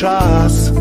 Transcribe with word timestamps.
czas. 0.00 0.72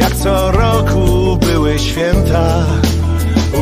Jak 0.00 0.14
co 0.14 0.50
roku 0.50 1.36
były 1.36 1.78
święta 1.78 2.64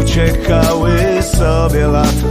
Uciekały 0.01 0.99
sobie 1.23 1.87
lata 1.87 2.26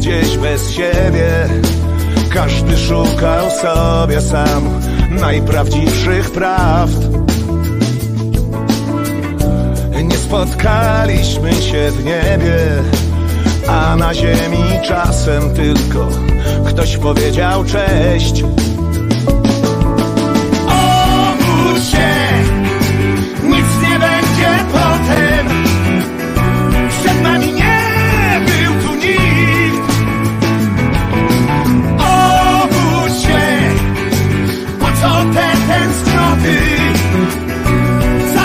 gdzieś 0.00 0.38
bez 0.38 0.70
siebie. 0.70 1.48
Każdy 2.34 2.76
szukał 2.76 3.50
sobie 3.50 4.20
sam 4.20 4.80
Najprawdziwszych 5.10 6.30
prawd. 6.30 7.08
Nie 10.04 10.16
spotkaliśmy 10.16 11.52
się 11.52 11.90
w 11.90 12.04
niebie 12.04 12.58
A 13.68 13.96
na 13.96 14.14
ziemi 14.14 14.64
czasem 14.88 15.54
tylko 15.54 16.08
Ktoś 16.66 16.96
powiedział 16.96 17.64
cześć 17.64 18.44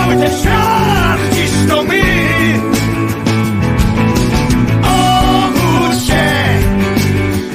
Cały 0.05 0.17
ten 0.17 0.31
świat 0.39 1.19
dziś 1.33 1.51
to 1.69 1.83
my. 1.83 2.03
Obudź 4.83 6.07
się 6.07 6.25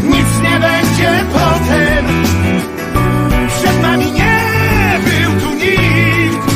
Nic 0.05 0.41
nie 0.43 0.60
będzie 0.60 1.25
potem. 1.33 2.06
Przed 3.49 3.83
nami 3.83 4.12
nie 4.12 4.41
był 5.05 5.41
tu 5.41 5.55
nikt. 5.55 6.47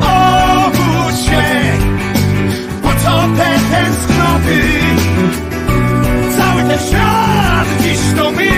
Obudź 0.00 1.20
się 1.20 1.44
Po 2.82 2.88
co 2.88 3.28
te 3.36 3.58
tęsknoty? 3.70 4.62
Cały 6.36 6.62
ten 6.62 6.78
świat 6.88 7.68
dziś 7.82 8.00
to 8.16 8.30
my. 8.30 8.54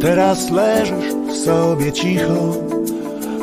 Teraz 0.00 0.50
leżysz 0.50 1.23
sobie 1.44 1.92
cicho. 1.92 2.54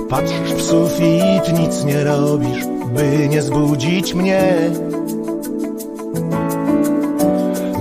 Patrzysz 0.10 0.54
w 0.54 0.62
sufit, 0.62 1.60
nic 1.60 1.86
nie 1.86 2.04
robisz 2.04 2.66
By 2.96 3.28
nie 3.28 3.42
zbudzić 3.42 4.14
mnie. 4.14 4.72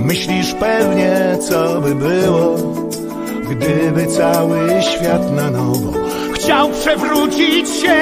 Myślisz 0.04 0.54
pewnie, 0.54 1.38
co 1.40 1.80
by 1.80 1.94
było 1.94 2.56
Gdyby 3.50 4.06
cały 4.06 4.82
świat 4.82 5.32
na 5.36 5.50
nowo 5.50 5.92
Chciał 6.34 6.68
przewrócić 6.70 7.68
się 7.68 8.00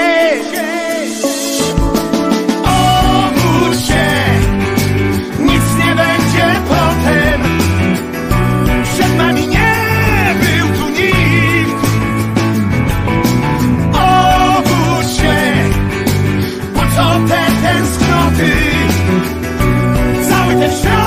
Cały 20.69 20.83
ten 20.83 20.98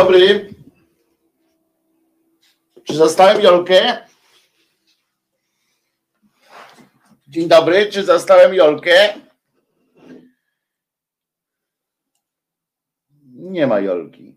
dobry. 0.00 0.54
Czy 2.84 2.94
zastałem 2.94 3.42
Jolkę? 3.42 4.06
Dzień 7.28 7.48
dobry, 7.48 7.86
czy 7.92 8.04
zastałem 8.04 8.54
Jolkę? 8.54 9.14
Nie 13.32 13.66
ma 13.66 13.80
Jolki. 13.80 14.36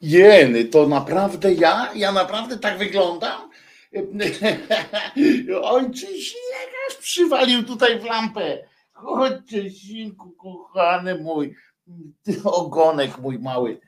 Jeny, 0.00 0.64
to 0.64 0.88
naprawdę 0.88 1.52
ja? 1.52 1.92
Ja 1.94 2.12
naprawdę 2.12 2.58
tak 2.58 2.78
wyglądam? 2.78 3.50
Ojczyś 5.62 6.34
lekarz 6.50 6.96
przywalił 7.00 7.64
tutaj 7.64 8.00
w 8.00 8.04
lampę. 8.04 8.68
Chodźcie, 8.92 9.70
synku 9.70 10.32
kochany 10.32 11.18
mój, 11.18 11.54
ogonek 12.44 13.18
mój 13.18 13.38
mały. 13.38 13.80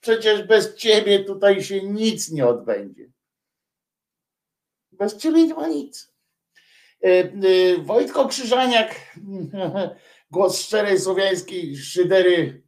Przecież 0.00 0.42
bez 0.42 0.74
ciebie 0.74 1.24
tutaj 1.24 1.64
się 1.64 1.82
nic 1.82 2.30
nie 2.30 2.46
odbędzie. 2.46 3.10
Bez 4.92 5.16
ciebie 5.16 5.46
nie 5.46 5.54
ma 5.54 5.68
nic. 5.68 6.12
E, 7.04 7.08
e, 7.08 7.32
Wojtko 7.78 8.28
Krzyżaniak, 8.28 9.16
głos 10.30 10.60
szczerej 10.60 11.00
słowiańskiej 11.00 11.76
szydery 11.76 12.62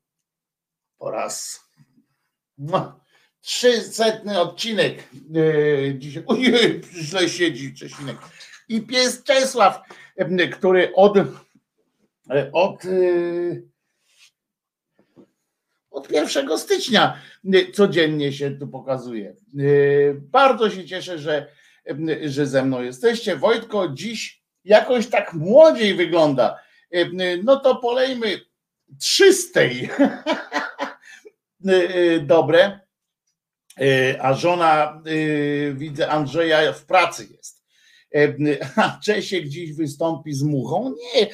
po 0.98 1.10
raz 1.10 1.60
trzysetny 3.40 4.40
odcinek 4.40 5.08
e, 5.34 5.94
dzisiaj. 5.98 6.22
Ojej, 6.26 6.80
źle 6.92 7.28
siedzi 7.28 7.74
Czesinek. 7.74 8.16
I 8.68 8.82
pies 8.82 9.22
Czesław, 9.22 9.80
który 10.52 10.94
od 10.94 11.18
od 12.52 12.82
od 15.92 16.10
1 16.10 16.58
stycznia 16.58 17.20
y, 17.54 17.72
codziennie 17.72 18.32
się 18.32 18.50
tu 18.50 18.68
pokazuje. 18.68 19.36
Y, 19.58 20.14
Bardzo 20.20 20.70
się 20.70 20.84
cieszę, 20.84 21.18
że, 21.18 21.46
y, 21.90 22.30
że 22.30 22.46
ze 22.46 22.64
mną 22.64 22.82
jesteście. 22.82 23.36
Wojtko 23.36 23.88
dziś 23.88 24.42
jakoś 24.64 25.06
tak 25.06 25.32
młodziej 25.32 25.94
wygląda. 25.94 26.58
No 27.44 27.60
to 27.60 27.76
polejmy 27.76 28.40
trzystej. 29.00 29.88
Dobre. 32.22 32.80
A 34.20 34.34
żona, 34.34 35.02
widzę, 35.74 36.08
Andrzeja 36.08 36.72
w 36.72 36.84
pracy 36.84 37.28
jest. 37.36 37.64
A 38.76 39.00
Czesiek 39.04 39.48
dziś 39.48 39.72
wystąpi 39.72 40.32
z 40.32 40.42
muchą. 40.42 40.94
Nie, 41.14 41.28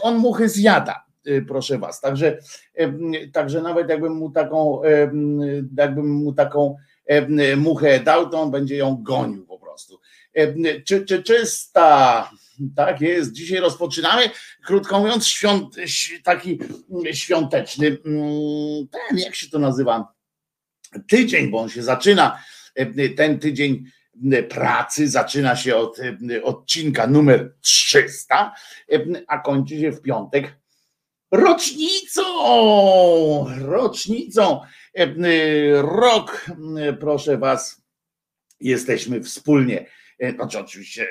on 0.00 0.16
muchy 0.16 0.48
zjada 0.48 1.04
proszę 1.48 1.78
was. 1.78 2.00
Także, 2.00 2.38
także 3.32 3.62
nawet 3.62 3.88
jakbym 3.88 4.12
mu 4.12 4.30
taką, 4.30 4.82
jakbym 5.76 6.08
mu 6.08 6.32
taką 6.32 6.76
muchę 7.56 8.00
dał, 8.00 8.30
to 8.30 8.40
on 8.40 8.50
będzie 8.50 8.76
ją 8.76 9.02
gonił 9.02 9.46
po 9.46 9.58
prostu. 9.58 10.00
czy, 10.84 11.04
czy 11.04 11.22
czysta. 11.22 12.30
Tak 12.76 13.00
jest. 13.00 13.32
Dzisiaj 13.32 13.60
rozpoczynamy, 13.60 14.30
krótko 14.64 15.00
mówiąc, 15.00 15.26
świąt, 15.26 15.76
taki 16.24 16.58
świąteczny, 17.12 17.86
mm, 17.86 18.88
ten, 18.88 19.18
jak 19.18 19.34
się 19.34 19.48
to 19.50 19.58
nazywa, 19.58 20.14
tydzień, 21.08 21.50
bo 21.50 21.58
on 21.58 21.68
się 21.68 21.82
zaczyna, 21.82 22.38
ten 23.16 23.38
tydzień 23.38 23.84
pracy 24.48 25.08
zaczyna 25.08 25.56
się 25.56 25.76
od 25.76 25.98
odcinka 26.42 27.06
numer 27.06 27.54
300, 27.60 28.54
a 29.28 29.38
kończy 29.38 29.80
się 29.80 29.92
w 29.92 30.02
piątek 30.02 30.56
rocznicą, 31.36 32.24
rocznicą. 33.58 34.60
Rok, 35.74 36.46
proszę 37.00 37.38
Was, 37.38 37.82
jesteśmy 38.60 39.22
wspólnie, 39.22 39.86
znaczy 40.34 40.58
oczywiście 40.58 41.08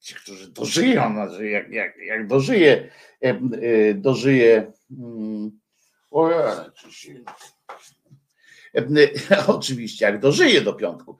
ci, 0.00 0.14
którzy 0.14 0.48
dożyją, 0.48 1.12
znaczy 1.12 1.48
jak, 1.48 1.70
jak, 1.70 1.96
jak 1.96 2.26
dożyje, 2.26 2.90
dożyje, 3.94 4.72
mm, 4.90 5.60
o, 6.10 6.30
Oczywiście, 9.46 10.04
jak 10.04 10.20
dożyje 10.20 10.60
do 10.60 10.72
piątku. 10.72 11.18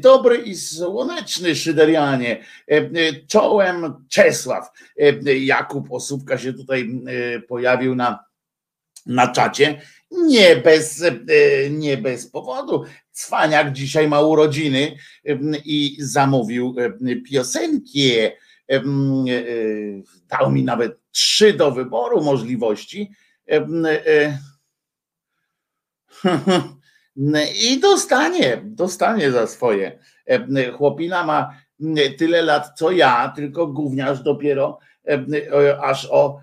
Dobry 0.00 0.36
i 0.36 0.56
słoneczny 0.56 1.54
Szyderianie, 1.56 2.44
czołem 3.28 4.06
Czesław. 4.08 4.70
Jakub 5.40 5.92
Osóbka 5.92 6.38
się 6.38 6.52
tutaj 6.52 6.88
pojawił 7.48 7.94
na, 7.94 8.24
na 9.06 9.28
czacie. 9.28 9.80
Nie 10.10 10.56
bez, 10.56 11.04
nie 11.70 11.96
bez 11.96 12.30
powodu. 12.30 12.84
Cwaniak 13.12 13.72
dzisiaj 13.72 14.08
ma 14.08 14.20
urodziny 14.20 14.96
i 15.64 15.96
zamówił 15.98 16.76
piosenki. 17.30 18.12
Dał 20.28 20.52
mi 20.52 20.64
nawet 20.64 20.98
trzy 21.10 21.52
do 21.52 21.70
wyboru 21.70 22.24
możliwości 22.24 23.10
I 27.70 27.80
dostanie, 27.80 28.62
dostanie 28.64 29.32
za 29.32 29.46
swoje. 29.46 29.98
E, 30.26 30.72
chłopina 30.72 31.24
ma 31.24 31.54
tyle 32.18 32.42
lat 32.42 32.78
co 32.78 32.90
ja, 32.90 33.32
tylko 33.36 33.66
gówniarz 33.66 34.22
dopiero 34.22 34.78
e, 35.08 35.80
aż 35.80 36.08
o 36.10 36.40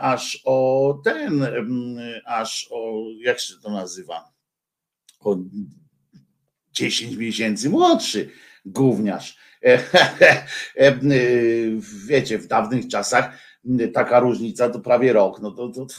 aż 0.00 0.42
o 0.44 1.00
ten, 1.04 1.46
aż 2.24 2.68
o, 2.70 3.04
jak 3.24 3.40
się 3.40 3.54
to 3.62 3.70
nazywa, 3.70 4.32
o 5.20 5.36
10 6.72 7.16
miesięcy 7.16 7.70
młodszy 7.70 8.30
gówniarz. 8.64 9.36
E, 10.76 10.96
wiecie, 12.06 12.38
w 12.38 12.46
dawnych 12.46 12.88
czasach 12.88 13.38
taka 13.94 14.20
różnica 14.20 14.70
to 14.70 14.80
prawie 14.80 15.12
rok, 15.12 15.40
no 15.40 15.50
to, 15.50 15.68
to, 15.68 15.86
to 15.86 15.94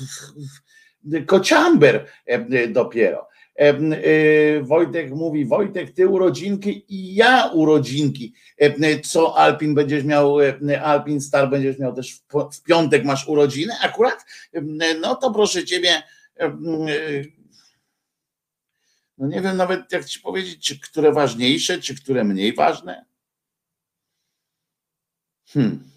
kociamber 1.25 2.07
e, 2.25 2.68
dopiero. 2.68 3.27
E, 3.56 3.69
e, 3.69 4.62
Wojtek 4.62 5.12
mówi, 5.12 5.45
Wojtek, 5.45 5.92
ty 5.92 6.07
urodzinki 6.07 6.86
i 6.89 7.15
ja 7.15 7.51
urodzinki. 7.53 8.33
Co 9.03 9.38
Alpin 9.38 9.74
będziesz 9.74 10.03
miał, 10.03 10.38
Alpin 10.83 11.21
Star 11.21 11.50
będziesz 11.50 11.80
miał 11.80 11.95
też 11.95 12.21
w 12.53 12.63
piątek 12.63 13.06
masz 13.06 13.27
urodziny 13.27 13.74
akurat? 13.81 14.25
No 15.01 15.15
to 15.15 15.31
proszę 15.31 15.65
ciebie, 15.65 16.03
no 19.18 19.27
nie 19.27 19.42
wiem 19.42 19.57
nawet 19.57 19.92
jak 19.92 20.06
ci 20.06 20.19
powiedzieć, 20.19 20.68
czy 20.68 20.80
które 20.80 21.12
ważniejsze, 21.12 21.80
czy 21.80 21.95
które 21.95 22.24
mniej 22.24 22.53
ważne. 22.53 23.06
Hmm. 25.48 25.92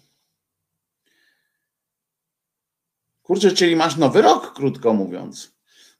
Kurczę, 3.25 3.51
czyli 3.51 3.75
masz 3.75 3.97
nowy 3.97 4.21
rok, 4.21 4.53
krótko 4.53 4.93
mówiąc, 4.93 5.55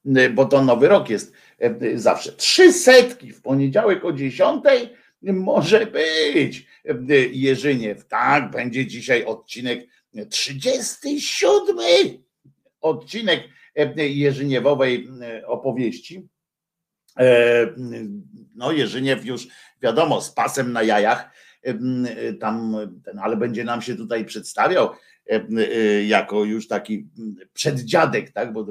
y, 0.06 0.30
bo 0.30 0.45
to 0.45 0.62
nowy 0.62 0.88
rok 0.88 1.10
jest 1.10 1.34
y, 1.63 1.86
y, 1.86 2.00
zawsze. 2.00 2.32
Trzy 2.32 2.74
setki 2.74 3.34
w 3.34 3.41
poniedziałek 3.41 4.05
o 4.05 4.13
dziesiątej 4.13 4.89
może 5.22 5.86
być. 5.86 6.67
Jerzyniew, 7.32 8.08
tak, 8.08 8.51
będzie 8.51 8.88
dzisiaj 8.88 9.25
odcinek 9.25 9.88
37 10.29 11.77
odcinek 12.82 13.44
Jerzyniewowej 13.96 15.08
opowieści. 15.46 16.27
E, 17.20 17.67
no, 18.55 18.72
Jerzyniew 18.72 19.25
już 19.25 19.48
wiadomo, 19.82 20.22
z 20.22 20.32
pasem 20.32 20.74
na 20.74 20.84
jajach, 20.84 21.32
tam, 22.39 22.75
ale 23.22 23.38
będzie 23.38 23.63
nam 23.63 23.82
się 23.82 23.96
tutaj 23.96 24.25
przedstawiał 24.25 24.89
jako 26.08 26.44
już 26.44 26.67
taki 26.67 27.08
przeddziadek, 27.53 28.32
tak? 28.32 28.53
Bo, 28.53 28.65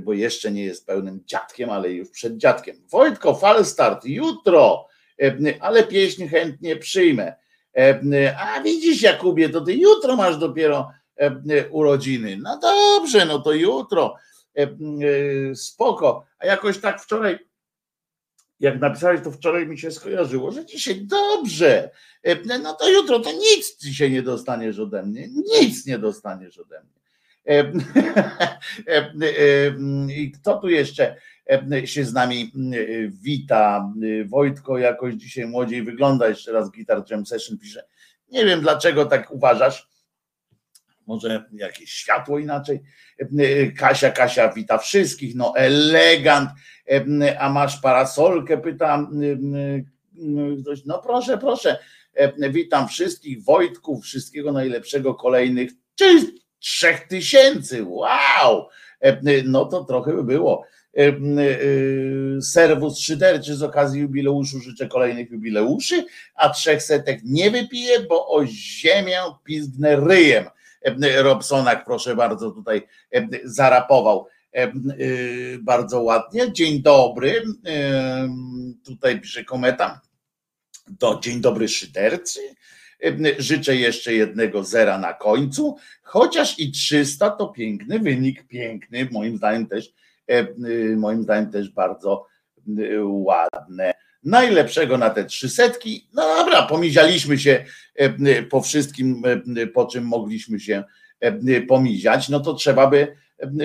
bo 0.00 0.12
jeszcze 0.12 0.52
nie 0.52 0.64
jest 0.64 0.86
pełnym 0.86 1.20
dziadkiem, 1.26 1.70
ale 1.70 1.92
już 1.92 2.10
przed 2.10 2.36
dziadkiem. 2.36 2.76
Wojtko, 2.90 3.34
falstart 3.34 4.04
jutro, 4.04 4.88
e, 5.22 5.36
ale 5.60 5.82
pieśń 5.82 6.26
chętnie 6.26 6.76
przyjmę. 6.76 7.34
A 8.38 8.62
widzisz, 8.62 9.02
Jakubie, 9.02 9.48
to 9.48 9.60
ty 9.60 9.74
jutro 9.74 10.16
masz 10.16 10.38
dopiero 10.38 10.90
urodziny. 11.70 12.38
No 12.42 12.58
dobrze, 12.58 13.26
no 13.26 13.38
to 13.38 13.52
jutro. 13.52 14.14
Spoko. 15.54 16.26
A 16.38 16.46
jakoś 16.46 16.78
tak 16.78 17.02
wczoraj 17.02 17.38
jak 18.60 18.80
napisałeś, 18.80 19.20
to 19.20 19.30
wczoraj 19.30 19.66
mi 19.66 19.78
się 19.78 19.90
skojarzyło, 19.90 20.50
że 20.50 20.66
dzisiaj 20.66 21.06
dobrze. 21.06 21.90
E, 22.22 22.58
no 22.58 22.74
to 22.74 22.90
jutro 22.90 23.20
to 23.20 23.32
nic 23.32 23.78
dzisiaj 23.78 24.10
nie 24.10 24.22
dostaniesz 24.22 24.78
ode 24.78 25.02
mnie. 25.02 25.28
Nic 25.60 25.86
nie 25.86 25.98
dostaniesz 25.98 26.58
ode 26.58 26.80
mnie. 26.80 26.94
E, 27.48 27.72
e, 28.96 29.74
I 30.16 30.32
kto 30.32 30.58
tu 30.58 30.68
jeszcze 30.68 31.16
się 31.84 32.04
z 32.04 32.12
nami 32.12 32.52
wita? 33.22 33.92
Wojtko 34.26 34.78
jakoś 34.78 35.14
dzisiaj 35.14 35.46
młodziej 35.46 35.82
wygląda. 35.82 36.28
Jeszcze 36.28 36.52
raz 36.52 36.70
Guitar 36.70 37.04
Jam 37.10 37.26
Session 37.26 37.58
pisze. 37.58 37.84
Nie 38.28 38.44
wiem 38.44 38.60
dlaczego 38.60 39.06
tak 39.06 39.30
uważasz. 39.30 39.88
Może 41.06 41.44
jakieś 41.52 41.90
światło 41.90 42.38
inaczej. 42.38 42.82
Kasia, 43.76 44.10
Kasia 44.10 44.52
wita 44.52 44.78
wszystkich. 44.78 45.34
No 45.34 45.52
elegant 45.56 46.50
a 47.38 47.50
masz 47.50 47.80
parasolkę? 47.80 48.58
Pytam 48.58 49.20
ktoś, 50.62 50.84
no 50.84 50.98
proszę, 50.98 51.38
proszę, 51.38 51.78
witam 52.50 52.88
wszystkich, 52.88 53.44
Wojtków, 53.44 54.04
wszystkiego 54.04 54.52
najlepszego, 54.52 55.14
kolejnych 55.14 55.70
trzech 56.58 57.08
tysięcy, 57.08 57.84
wow, 57.86 58.66
no 59.44 59.64
to 59.64 59.84
trochę 59.84 60.12
by 60.12 60.24
było. 60.24 60.64
Serwus 62.42 62.98
szyderczy 62.98 63.54
z 63.54 63.62
okazji 63.62 64.00
jubileuszu 64.00 64.60
życzę 64.60 64.88
kolejnych 64.88 65.30
jubileuszy, 65.30 66.04
a 66.34 66.48
trzech 66.48 66.82
setek 66.82 67.20
nie 67.24 67.50
wypiję, 67.50 68.00
bo 68.00 68.28
o 68.28 68.46
ziemię 68.46 69.18
pizgnę 69.44 69.96
ryjem. 69.96 70.44
Robsonak, 71.22 71.84
proszę 71.84 72.16
bardzo, 72.16 72.50
tutaj 72.50 72.82
zarapował. 73.44 74.26
Y, 75.00 75.58
bardzo 75.62 76.02
ładnie. 76.02 76.52
Dzień 76.52 76.82
dobry. 76.82 77.42
Tutaj 78.84 79.20
pisze 79.20 79.44
kometa. 79.44 80.00
To 80.98 81.20
dzień 81.22 81.40
dobry 81.40 81.68
szydercy. 81.68 82.40
Życzę 83.38 83.76
jeszcze 83.76 84.14
jednego 84.14 84.64
zera 84.64 84.98
na 84.98 85.12
końcu, 85.12 85.76
chociaż 86.02 86.58
i 86.58 86.72
300 86.72 87.30
to 87.30 87.48
piękny 87.48 87.98
wynik, 87.98 88.46
piękny, 88.48 89.08
moim 89.12 89.36
zdaniem 89.36 89.66
też, 89.66 89.92
y, 90.30 90.96
moim 90.96 91.22
zdaniem 91.22 91.50
też 91.50 91.70
bardzo 91.70 92.26
y, 92.78 93.04
ładne. 93.04 93.94
Najlepszego 94.22 94.98
na 94.98 95.10
te 95.10 95.24
trzy 95.24 95.48
setki. 95.48 96.08
No 96.12 96.22
dobra, 96.22 96.62
pomizialiśmy 96.62 97.38
się 97.38 97.64
po 98.50 98.60
wszystkim, 98.60 99.22
po 99.74 99.86
czym 99.86 100.04
mogliśmy 100.04 100.60
się 100.60 100.84
pomiziać, 101.68 102.28
no 102.28 102.40
to 102.40 102.54
trzeba 102.54 102.86
by 102.86 103.16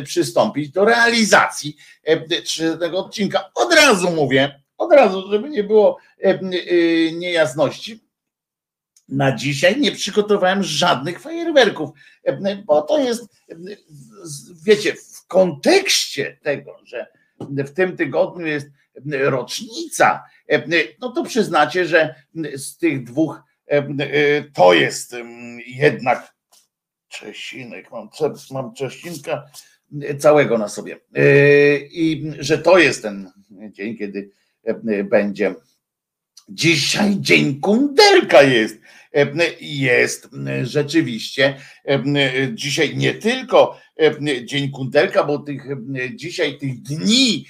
przystąpić 0.04 0.70
do 0.70 0.86
realizacji 0.86 1.78
tego 2.80 3.06
odcinka. 3.06 3.52
Od 3.56 3.74
razu 3.74 4.12
mówię, 4.12 4.62
od 4.78 4.92
razu, 4.92 5.32
żeby 5.32 5.50
nie 5.50 5.64
było 5.64 5.98
y, 6.26 7.12
niejasności. 7.16 8.10
Na 9.10 9.36
dzisiaj 9.36 9.80
nie 9.80 9.92
przygotowałem 9.92 10.64
żadnych 10.64 11.20
fajerwerków, 11.20 11.90
bo 12.66 12.82
to 12.82 13.00
jest, 13.00 13.24
wiecie, 14.64 14.94
w 14.94 15.28
kontekście 15.28 16.38
tego, 16.44 16.76
że 16.84 17.08
w 17.40 17.70
tym 17.70 17.98
tygodniu 17.98 18.46
jest 18.46 18.68
rocznica, 19.12 20.24
no 21.00 21.12
to 21.12 21.24
przyznacie, 21.24 21.86
że 21.86 22.16
z 22.56 22.78
tych 22.78 23.04
dwóch 23.04 23.42
to 24.54 24.74
jest 24.74 25.16
jednak 25.66 26.34
Czesinek, 27.10 27.92
mam, 27.92 28.10
mam 28.52 28.74
Czesinka 28.74 29.44
całego 30.20 30.58
na 30.58 30.70
sobie. 30.70 31.00
E, 31.16 31.78
I 31.78 32.32
że 32.40 32.58
to 32.58 32.78
jest 32.78 33.02
ten 33.02 33.32
dzień, 33.72 33.98
kiedy 33.98 34.30
e, 34.64 35.04
będzie 35.04 35.56
Dzisiaj 36.50 37.16
dzień 37.20 37.60
kundelka 37.60 38.42
jest. 38.42 38.80
Jest 39.62 40.30
rzeczywiście 40.64 41.56
dzisiaj 42.54 42.98
nie 42.98 43.14
tylko 43.14 43.80
dzień 44.44 44.72
kundelka, 44.72 45.24
bo 45.24 45.40
tych, 45.40 45.64
dzisiaj 46.16 46.58
tych 46.58 46.82
dni 46.82 47.46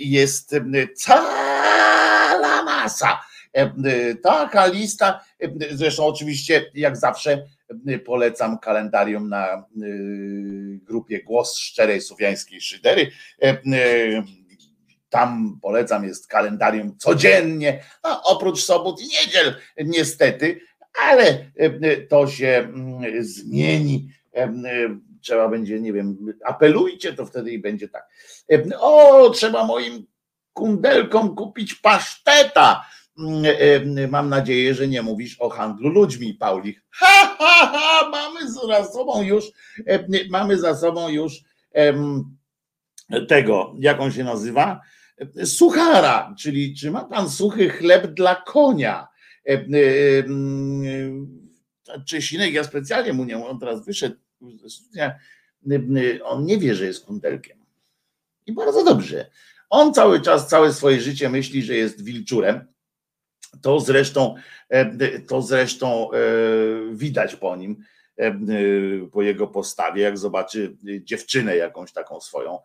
jest 0.00 0.54
cała 0.94 2.62
masa. 2.64 3.20
Taka 4.22 4.66
lista, 4.66 5.24
zresztą 5.70 6.06
oczywiście 6.06 6.70
jak 6.74 6.96
zawsze 6.96 7.46
polecam 8.04 8.58
kalendarium 8.58 9.28
na 9.28 9.64
grupie 10.82 11.22
Głos 11.22 11.58
Szczerej 11.58 12.00
Słowiańskiej 12.00 12.60
Szydery 12.60 13.10
tam 15.14 15.58
polecam, 15.62 16.04
jest 16.04 16.26
kalendarium 16.26 16.98
codziennie, 16.98 17.84
oprócz 18.24 18.64
sobot 18.64 19.00
i 19.00 19.04
niedziel, 19.04 19.54
niestety, 19.84 20.60
ale 21.02 21.50
to 22.08 22.26
się 22.26 22.72
zmieni. 23.20 24.08
Trzeba 25.20 25.48
będzie, 25.48 25.80
nie 25.80 25.92
wiem, 25.92 26.34
apelujcie, 26.44 27.12
to 27.12 27.26
wtedy 27.26 27.50
i 27.50 27.58
będzie 27.58 27.88
tak. 27.88 28.08
O, 28.78 29.30
trzeba 29.30 29.64
moim 29.64 30.06
kundelkom 30.52 31.34
kupić 31.34 31.74
paszteta. 31.74 32.84
Mm, 33.18 34.10
mam 34.10 34.28
nadzieję, 34.28 34.74
że 34.74 34.88
nie 34.88 35.02
mówisz 35.02 35.40
o 35.40 35.48
handlu 35.48 35.88
ludźmi, 35.88 36.34
Paulich. 36.34 36.82
Ha, 36.90 37.36
ha, 37.38 37.72
ha, 37.72 38.10
mamy 38.10 38.52
za 38.52 38.84
sobą 38.84 39.22
już, 39.22 39.44
mamy 40.30 40.58
za 40.58 40.76
sobą 40.76 41.08
już 41.08 41.42
tego, 43.28 43.74
jak 43.78 44.00
on 44.00 44.12
się 44.12 44.24
nazywa? 44.24 44.80
suchara, 45.44 46.34
czyli 46.38 46.76
czy 46.76 46.90
ma 46.90 47.04
pan 47.04 47.30
suchy 47.30 47.68
chleb 47.68 48.06
dla 48.06 48.34
konia? 48.34 49.08
E, 49.48 49.52
e, 49.52 49.58
e, 49.58 49.64
Czesinek, 52.04 52.52
ja 52.52 52.64
specjalnie 52.64 53.12
mu 53.12 53.24
nie, 53.24 53.46
on 53.46 53.58
teraz 53.58 53.84
wyszedł 53.84 54.16
on 56.24 56.44
nie 56.44 56.58
wie, 56.58 56.74
że 56.74 56.84
jest 56.84 57.04
kundelkiem. 57.04 57.58
I 58.46 58.52
bardzo 58.52 58.84
dobrze. 58.84 59.30
On 59.70 59.94
cały 59.94 60.20
czas, 60.20 60.48
całe 60.48 60.72
swoje 60.72 61.00
życie 61.00 61.28
myśli, 61.28 61.62
że 61.62 61.74
jest 61.74 62.04
wilczurem. 62.04 62.73
To 63.62 63.80
zresztą, 63.80 64.34
to 65.28 65.42
zresztą 65.42 66.08
widać 66.92 67.36
po 67.36 67.56
nim, 67.56 67.84
po 69.12 69.22
jego 69.22 69.46
postawie, 69.46 70.02
jak 70.02 70.18
zobaczy 70.18 70.76
dziewczynę 71.00 71.56
jakąś 71.56 71.92
taką 71.92 72.20
swoją, 72.20 72.58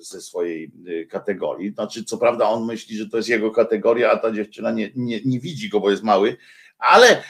ze 0.00 0.20
swojej 0.20 0.72
kategorii. 1.10 1.72
Znaczy, 1.72 2.04
co 2.04 2.18
prawda, 2.18 2.48
on 2.48 2.66
myśli, 2.66 2.96
że 2.96 3.08
to 3.08 3.16
jest 3.16 3.28
jego 3.28 3.50
kategoria, 3.50 4.10
a 4.10 4.16
ta 4.16 4.32
dziewczyna 4.32 4.70
nie, 4.70 4.90
nie, 4.96 5.20
nie 5.24 5.40
widzi 5.40 5.68
go, 5.68 5.80
bo 5.80 5.90
jest 5.90 6.02
mały, 6.02 6.36
ale, 6.78 7.22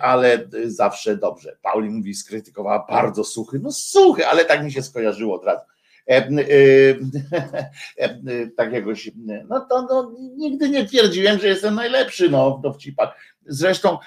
ale 0.00 0.48
zawsze 0.64 1.16
dobrze. 1.16 1.56
Pauli 1.62 1.90
mówi, 1.90 2.14
skrytykowała 2.14 2.86
bardzo 2.88 3.24
suchy. 3.24 3.58
No 3.62 3.72
suchy, 3.72 4.26
ale 4.26 4.44
tak 4.44 4.64
mi 4.64 4.72
się 4.72 4.82
skojarzyło 4.82 5.34
od 5.34 5.44
razu. 5.44 5.73
tak 8.56 8.72
jakoś, 8.72 9.10
no 9.48 9.60
to 9.60 9.82
no, 9.82 10.12
nigdy 10.36 10.68
nie 10.68 10.84
twierdziłem, 10.84 11.38
że 11.38 11.48
jestem 11.48 11.74
najlepszy 11.74 12.30
no, 12.30 12.58
w 12.58 12.60
dowcipach. 12.60 13.16
Zresztą, 13.46 13.98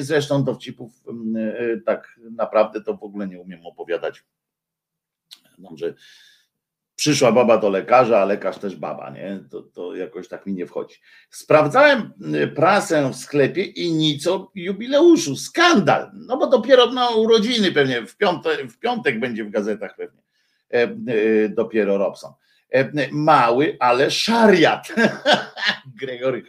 zresztą 0.00 0.44
dowcipów 0.44 0.92
tak 1.86 2.20
naprawdę 2.30 2.80
to 2.80 2.96
w 2.96 3.02
ogóle 3.02 3.28
nie 3.28 3.40
umiem 3.40 3.66
opowiadać. 3.66 4.24
Dobrze, 5.58 5.94
Przyszła 6.96 7.32
baba 7.32 7.58
do 7.58 7.70
lekarza, 7.70 8.18
a 8.18 8.24
lekarz 8.24 8.58
też 8.58 8.76
baba, 8.76 9.10
nie? 9.10 9.40
To, 9.50 9.62
to 9.62 9.94
jakoś 9.94 10.28
tak 10.28 10.46
mi 10.46 10.54
nie 10.54 10.66
wchodzi. 10.66 10.96
Sprawdzałem 11.30 12.12
y, 12.34 12.48
prasę 12.48 13.10
w 13.10 13.16
sklepie 13.16 13.62
i 13.62 13.92
nic 13.92 14.26
o 14.26 14.50
jubileuszu. 14.54 15.36
Skandal. 15.36 16.10
No 16.14 16.36
bo 16.36 16.46
dopiero 16.46 16.86
na 16.86 17.10
urodziny 17.10 17.72
pewnie, 17.72 18.06
w 18.06 18.16
piątek, 18.16 18.72
w 18.72 18.78
piątek 18.78 19.20
będzie 19.20 19.44
w 19.44 19.50
gazetach 19.50 19.96
pewnie. 19.96 20.25
E, 20.72 20.82
e, 20.82 21.48
dopiero 21.48 21.98
Robson. 21.98 22.32
E, 22.70 23.08
mały, 23.12 23.76
ale 23.80 24.10
szariat. 24.10 24.88
Gregory 26.00 26.42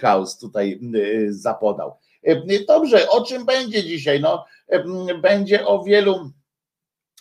House 0.00 0.38
tutaj 0.38 0.80
zapodał. 1.28 1.98
Dobrze, 2.68 3.10
o 3.10 3.24
czym 3.24 3.46
będzie 3.46 3.84
dzisiaj? 3.84 4.20
No, 4.20 4.44
będzie 5.22 5.66
o 5.66 5.84
wielu 5.84 6.30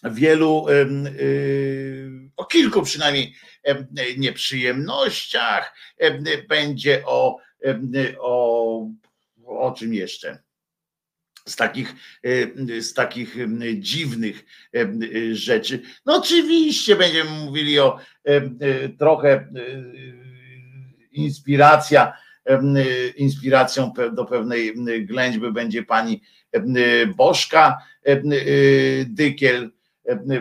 wielu, 0.04 0.66
o 2.38 2.46
kilku 2.46 2.82
przynajmniej 2.82 3.34
nieprzyjemnościach, 4.18 5.76
będzie 6.50 7.04
o, 7.06 7.38
o, 8.20 8.88
o 9.48 9.72
czym 9.72 9.94
jeszcze? 9.94 10.45
Z 11.48 11.56
takich, 11.56 11.96
z 12.80 12.94
takich 12.94 13.36
dziwnych 13.76 14.46
rzeczy. 15.32 15.82
No 16.06 16.16
oczywiście 16.16 16.96
będziemy 16.96 17.30
mówili 17.30 17.80
o 17.80 18.00
trochę 19.00 19.48
inspiracja, 21.12 22.14
inspiracją 23.16 23.94
do 24.14 24.26
pewnej 24.26 24.74
ględźby 25.06 25.52
będzie 25.52 25.84
pani 25.84 26.22
Bożka 27.16 27.78
Dykiel, 29.06 29.72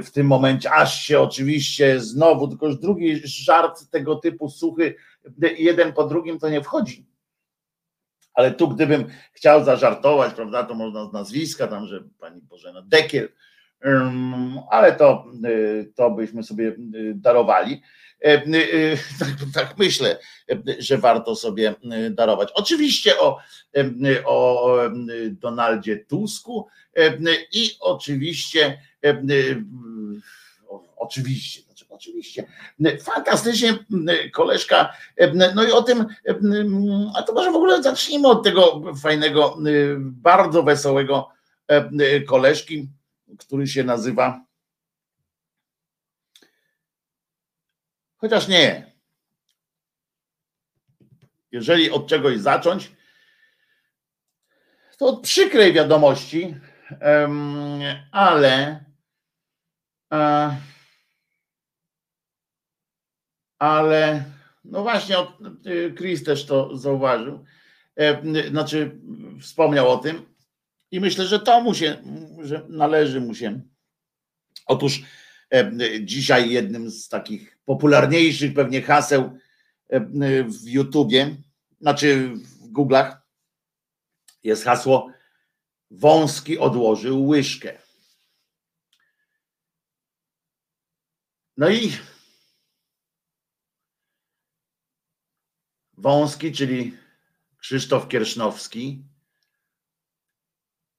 w 0.05 0.11
tym 0.11 0.27
momencie, 0.27 0.73
aż 0.73 1.05
się 1.05 1.21
oczywiście 1.21 2.01
znowu, 2.01 2.49
tylko 2.49 2.67
już 2.67 2.77
drugi 2.77 3.21
żart 3.25 3.91
tego 3.91 4.17
typu 4.17 4.51
suchy, 4.51 4.95
jeden 5.59 5.93
po 5.93 6.05
drugim 6.05 6.39
to 6.39 6.49
nie 6.49 6.63
wchodzi. 6.63 7.07
Ale 8.35 8.51
tu 8.51 8.69
gdybym 8.69 9.05
chciał 9.33 9.65
zażartować, 9.65 10.35
prawda, 10.35 10.65
to 10.65 10.75
można 10.75 11.11
z 11.11 11.13
nazwiska, 11.13 11.67
tam, 11.67 11.87
że 11.87 12.05
pani 12.21 12.43
Bożena 12.43 12.83
Dekiel, 12.83 13.29
ale 14.71 14.93
to, 14.93 15.27
y, 15.45 15.93
to 15.95 16.11
byśmy 16.11 16.43
sobie 16.43 16.69
y, 16.69 17.13
darowali. 17.15 17.83
Y, 18.27 18.99
tak, 19.19 19.29
tak, 19.55 19.79
myślę, 19.79 20.19
że 20.79 20.99
warto 20.99 21.37
sobie 21.37 21.75
darować. 22.11 22.49
Oczywiście 22.55 23.21
o, 23.21 23.39
o 24.25 24.79
Donaldzie 25.31 25.97
Tusku 25.97 26.67
i 27.53 27.71
oczywiście 27.81 28.79
oczywiście, 30.97 31.63
oczywiście, 31.95 32.45
fantastycznie 33.01 33.79
koleżka, 34.33 34.97
no 35.55 35.65
i 35.65 35.71
o 35.71 35.83
tym, 35.83 36.07
a 37.17 37.23
to 37.23 37.33
może 37.33 37.53
w 37.53 37.57
ogóle 37.57 37.83
zacznijmy 37.83 38.29
od 38.29 38.45
tego 38.45 38.83
fajnego, 39.03 39.57
bardzo 40.01 40.63
wesołego 40.63 41.31
koleżki, 42.27 42.89
który 43.39 43.67
się 43.67 43.85
nazywa 43.85 44.45
chociaż 48.17 48.49
nie. 48.49 48.93
Jeżeli 51.53 51.91
od 51.91 52.07
czegoś 52.07 52.39
zacząć, 52.39 52.93
to 54.99 55.07
od 55.07 55.21
przykrej 55.21 55.73
wiadomości, 55.73 56.57
ale 58.13 58.85
E, 60.15 60.57
ale 63.65 64.25
no 64.65 64.83
właśnie, 64.83 65.17
Chris 65.97 66.25
też 66.25 66.47
to 66.47 66.77
zauważył, 66.77 67.45
e, 67.97 68.49
znaczy 68.51 69.01
wspomniał 69.41 69.91
o 69.91 69.97
tym 69.97 70.23
i 70.91 71.01
myślę, 71.01 71.27
że 71.27 71.41
to 71.41 71.61
mu 71.61 71.75
się, 71.75 71.97
że 72.43 72.67
należy 72.69 73.21
mu 73.21 73.35
się. 73.35 73.61
Otóż 74.67 75.03
e, 75.53 75.73
dzisiaj 76.01 76.51
jednym 76.51 76.91
z 76.91 77.09
takich 77.09 77.59
popularniejszych 77.65 78.55
pewnie 78.55 78.83
haseł 78.83 79.39
w 80.47 80.69
YouTubie, 80.69 81.37
znaczy 81.81 82.31
w 82.37 82.73
Google'ach 82.73 83.17
jest 84.43 84.65
hasło 84.65 85.11
Wąski 85.91 86.59
odłożył 86.59 87.27
łyżkę. 87.27 87.79
No 91.57 91.69
i 91.69 91.93
Wąski, 95.99 96.53
czyli 96.53 96.97
Krzysztof 97.59 98.09
Kiersznowski. 98.09 99.05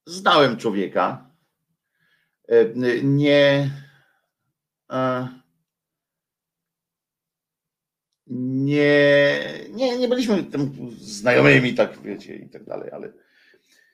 Znałem 0.05 0.57
człowieka. 0.57 1.29
E, 2.47 2.65
nie. 3.03 3.71
E, 4.91 5.27
nie, 8.27 9.39
nie, 9.69 9.97
nie 9.97 10.07
byliśmy 10.07 10.45
znajomymi, 10.99 11.73
tak 11.73 12.01
wiecie, 12.01 12.35
i 12.35 12.49
tak 12.49 12.63
dalej, 12.63 12.91
ale 12.91 13.13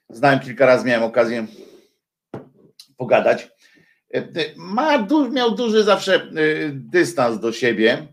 znałem 0.10 0.40
kilka 0.40 0.66
razy, 0.66 0.88
miałem 0.88 1.04
okazję 1.04 1.48
pogadać. 2.98 3.52
Ma, 4.56 5.08
miał 5.32 5.56
duży 5.56 5.84
zawsze 5.84 6.32
dystans 6.72 7.40
do 7.40 7.52
siebie. 7.52 8.08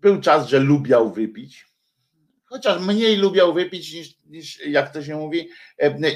E, 0.00 0.10
był 0.10 0.20
czas, 0.20 0.48
że 0.48 0.58
lubiał 0.58 1.12
wypić, 1.12 1.66
chociaż 2.44 2.82
mniej 2.82 3.16
lubiał 3.16 3.54
wypić 3.54 3.94
niż, 3.94 4.18
niż 4.26 4.66
jak 4.66 4.92
to 4.92 5.02
się 5.02 5.16
mówi, 5.16 5.48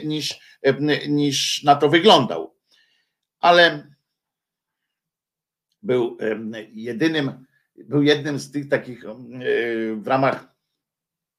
niż, 0.05 0.41
niż 1.09 1.63
na 1.63 1.77
to 1.77 1.89
wyglądał. 1.89 2.55
Ale 3.41 3.95
był 5.83 6.19
jedynym, 6.73 7.45
był 7.77 8.03
jednym 8.03 8.39
z 8.39 8.51
tych 8.51 8.69
takich 8.69 9.05
w 9.97 10.07
ramach 10.07 10.55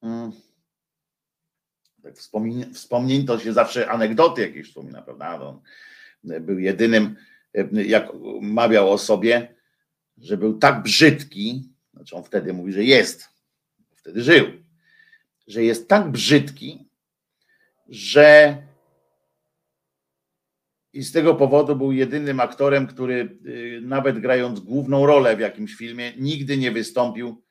mm, 0.01 0.31
tak 2.03 2.17
wspomnień, 2.17 2.73
wspomnień 2.73 3.25
to 3.25 3.39
się 3.39 3.53
zawsze 3.53 3.89
anegdoty 3.89 4.41
jakieś 4.41 4.67
wspomina, 4.67 5.01
prawda? 5.01 5.41
On 5.41 5.61
był 6.23 6.59
jedynym, 6.59 7.15
jak 7.71 8.11
mawiał 8.41 8.91
o 8.91 8.97
sobie, 8.97 9.55
że 10.17 10.37
był 10.37 10.57
tak 10.57 10.83
brzydki, 10.83 11.74
znaczy 11.95 12.15
on 12.15 12.23
wtedy 12.23 12.53
mówi, 12.53 12.73
że 12.73 12.83
jest, 12.83 13.29
wtedy 13.95 14.23
żył, 14.23 14.45
że 15.47 15.63
jest 15.63 15.87
tak 15.87 16.11
brzydki, 16.11 16.87
że 17.89 18.57
i 20.93 21.03
z 21.03 21.11
tego 21.11 21.35
powodu 21.35 21.75
był 21.75 21.91
jedynym 21.91 22.39
aktorem, 22.39 22.87
który 22.87 23.37
y, 23.45 23.81
nawet 23.83 24.19
grając 24.19 24.59
główną 24.59 25.05
rolę 25.05 25.37
w 25.37 25.39
jakimś 25.39 25.75
filmie, 25.75 26.13
nigdy 26.17 26.57
nie 26.57 26.71
wystąpił, 26.71 27.43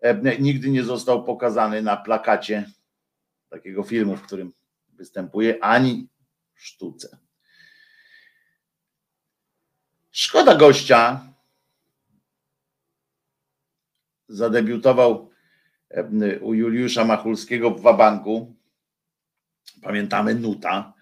e, 0.00 0.38
nigdy 0.38 0.70
nie 0.70 0.84
został 0.84 1.24
pokazany 1.24 1.82
na 1.82 1.96
plakacie 1.96 2.70
takiego 3.48 3.82
filmu, 3.82 4.16
w 4.16 4.22
którym 4.22 4.52
występuje, 4.88 5.64
ani 5.64 6.08
sztuce. 6.54 7.18
Szkoda 10.10 10.54
gościa. 10.54 11.29
Zadebiutował 14.30 15.30
e, 15.90 16.38
u 16.40 16.54
Juliusza 16.54 17.04
Machulskiego 17.04 17.70
w 17.70 17.80
Wabanku. 17.80 18.54
Pamiętamy 19.82 20.34
Nuta 20.34 20.92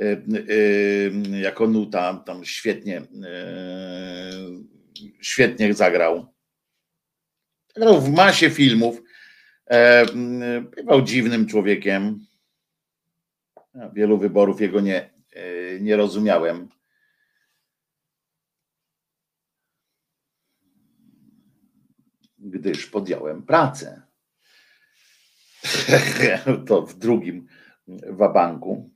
E, 0.00 0.12
e, 0.12 1.40
jako 1.40 1.66
nuta, 1.66 2.22
tam 2.26 2.44
świetnie, 2.44 3.02
e, 3.24 4.32
świetnie 5.20 5.74
zagrał. 5.74 6.26
Grał 7.76 8.00
w 8.00 8.10
masie 8.10 8.50
filmów. 8.50 9.02
Bywał 10.76 11.02
dziwnym 11.02 11.46
człowiekiem. 11.46 12.26
Wielu 13.92 14.18
wyborów 14.18 14.60
jego 14.60 14.80
nie, 14.80 15.10
nie 15.80 15.96
rozumiałem. 15.96 16.68
Gdyż 22.44 22.86
podjąłem 22.86 23.42
pracę. 23.42 24.02
to 26.66 26.82
w 26.82 26.94
drugim 26.94 27.46
wabanku 28.08 28.90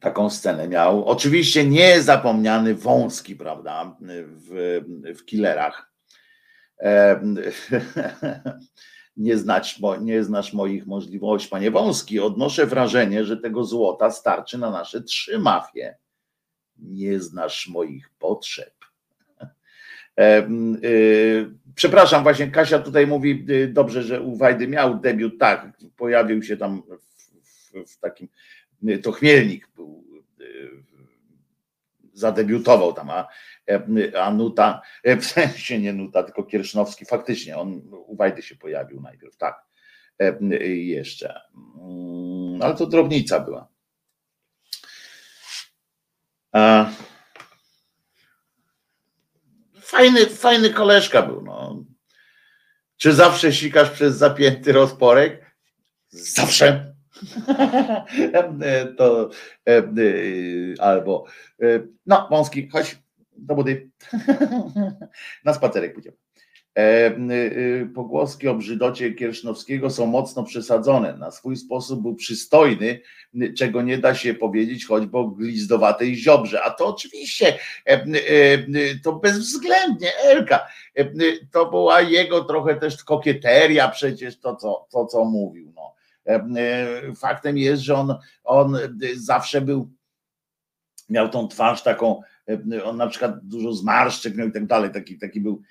taką 0.00 0.30
scenę 0.30 0.68
miał. 0.68 1.04
Oczywiście 1.04 1.66
niezapomniany 1.66 2.74
wąski, 2.74 3.36
prawda, 3.36 3.96
w, 4.26 4.80
w 5.18 5.24
killerach. 5.24 5.92
Nie, 9.16 9.38
znać, 9.38 9.80
nie 10.00 10.24
znasz 10.24 10.52
moich 10.52 10.86
możliwości, 10.86 11.48
panie 11.48 11.70
wąski. 11.70 12.20
Odnoszę 12.20 12.66
wrażenie, 12.66 13.24
że 13.24 13.36
tego 13.36 13.64
złota 13.64 14.10
starczy 14.10 14.58
na 14.58 14.70
nasze 14.70 15.02
trzy 15.02 15.38
mafie. 15.38 15.98
Nie 16.76 17.20
znasz 17.20 17.68
moich 17.68 18.10
potrzeb. 18.18 18.77
Y, 20.18 21.50
przepraszam, 21.74 22.22
właśnie 22.22 22.50
Kasia 22.50 22.78
tutaj 22.78 23.06
mówi, 23.06 23.44
y, 23.50 23.68
dobrze, 23.68 24.02
że 24.02 24.20
u 24.20 24.36
Wajdy 24.36 24.68
miał 24.68 25.00
debiut, 25.00 25.38
tak, 25.38 25.66
pojawił 25.96 26.42
się 26.42 26.56
tam 26.56 26.82
w, 26.82 27.90
w, 27.92 27.98
takim 27.98 28.28
to 29.02 29.12
Chmielnik 29.12 29.68
był, 29.76 30.04
y, 30.40 30.70
zadebiutował 32.12 32.92
tam, 32.92 33.10
a, 33.10 33.28
a 34.20 34.30
Nuta, 34.30 34.82
e, 35.04 35.16
w 35.16 35.26
sensie 35.26 35.78
nie 35.78 35.92
Nuta, 35.92 36.22
tylko 36.22 36.44
Kiersznowski, 36.44 37.04
faktycznie 37.04 37.56
on 37.56 37.82
u 38.06 38.16
Wajdy 38.16 38.42
się 38.42 38.56
pojawił 38.56 39.00
najpierw, 39.00 39.36
tak, 39.36 39.66
e, 40.18 40.36
jeszcze. 40.66 41.40
Mm, 41.80 42.62
ale 42.62 42.74
to 42.74 42.86
drobnica 42.86 43.40
była. 43.40 43.68
Fajny, 49.98 50.26
fajny 50.26 50.70
koleżka 50.70 51.22
był. 51.22 51.42
No. 51.42 51.84
Czy 52.96 53.12
zawsze 53.12 53.52
sikasz 53.52 53.90
przez 53.90 54.16
zapięty 54.16 54.72
rozporek? 54.72 55.56
Zawsze. 56.08 56.94
to 58.98 59.30
e, 59.68 59.76
e, 59.76 59.82
albo 60.78 61.24
e, 61.62 61.66
no, 62.06 62.28
wąski, 62.30 62.68
chodź 62.68 62.96
do 63.36 63.54
budy. 63.54 63.90
Na 65.44 65.54
spacerek 65.54 65.94
pójdziemy. 65.94 66.16
Pogłoski 67.94 68.48
o 68.48 68.54
brzydocie 68.54 69.12
Kiersznowskiego 69.12 69.90
są 69.90 70.06
mocno 70.06 70.42
przesadzone. 70.42 71.16
Na 71.16 71.30
swój 71.30 71.56
sposób 71.56 72.02
był 72.02 72.14
przystojny, 72.14 73.00
czego 73.56 73.82
nie 73.82 73.98
da 73.98 74.14
się 74.14 74.34
powiedzieć 74.34 74.86
choćby 74.86 75.18
o 75.18 75.28
glizdowatej 75.28 76.16
ziobrze. 76.16 76.62
A 76.62 76.70
to 76.70 76.86
oczywiście, 76.86 77.58
to 79.04 79.12
bezwzględnie 79.12 80.16
Elka. 80.16 80.66
To 81.52 81.70
była 81.70 82.00
jego 82.00 82.44
trochę 82.44 82.74
też 82.74 83.04
kokieteria 83.04 83.88
przecież 83.88 84.40
to, 84.40 84.56
co, 84.56 84.86
to, 84.90 85.06
co 85.06 85.24
mówił. 85.24 85.72
No 85.76 85.98
E, 86.28 87.14
faktem 87.14 87.58
jest, 87.58 87.82
że 87.82 87.94
on, 87.94 88.14
on 88.44 88.78
zawsze 89.14 89.60
był, 89.60 89.90
miał 91.08 91.28
tą 91.28 91.48
twarz 91.48 91.82
taką, 91.82 92.22
e, 92.48 92.84
on 92.84 92.96
na 92.96 93.06
przykład 93.06 93.32
dużo 93.42 93.72
zmarszczek 93.72 94.36
miał 94.36 94.48
i 94.48 94.52
tak 94.52 94.66
dalej, 94.66 94.90
taki, 94.92 95.18
taki 95.18 95.40
był 95.40 95.62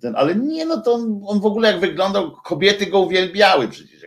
ten, 0.00 0.16
ale 0.16 0.34
nie, 0.34 0.66
no 0.66 0.80
to 0.80 0.92
on, 0.92 1.20
on 1.26 1.40
w 1.40 1.46
ogóle 1.46 1.72
jak 1.72 1.80
wyglądał, 1.80 2.32
kobiety 2.32 2.86
go 2.86 3.00
uwielbiały 3.00 3.68
przecież, 3.68 4.06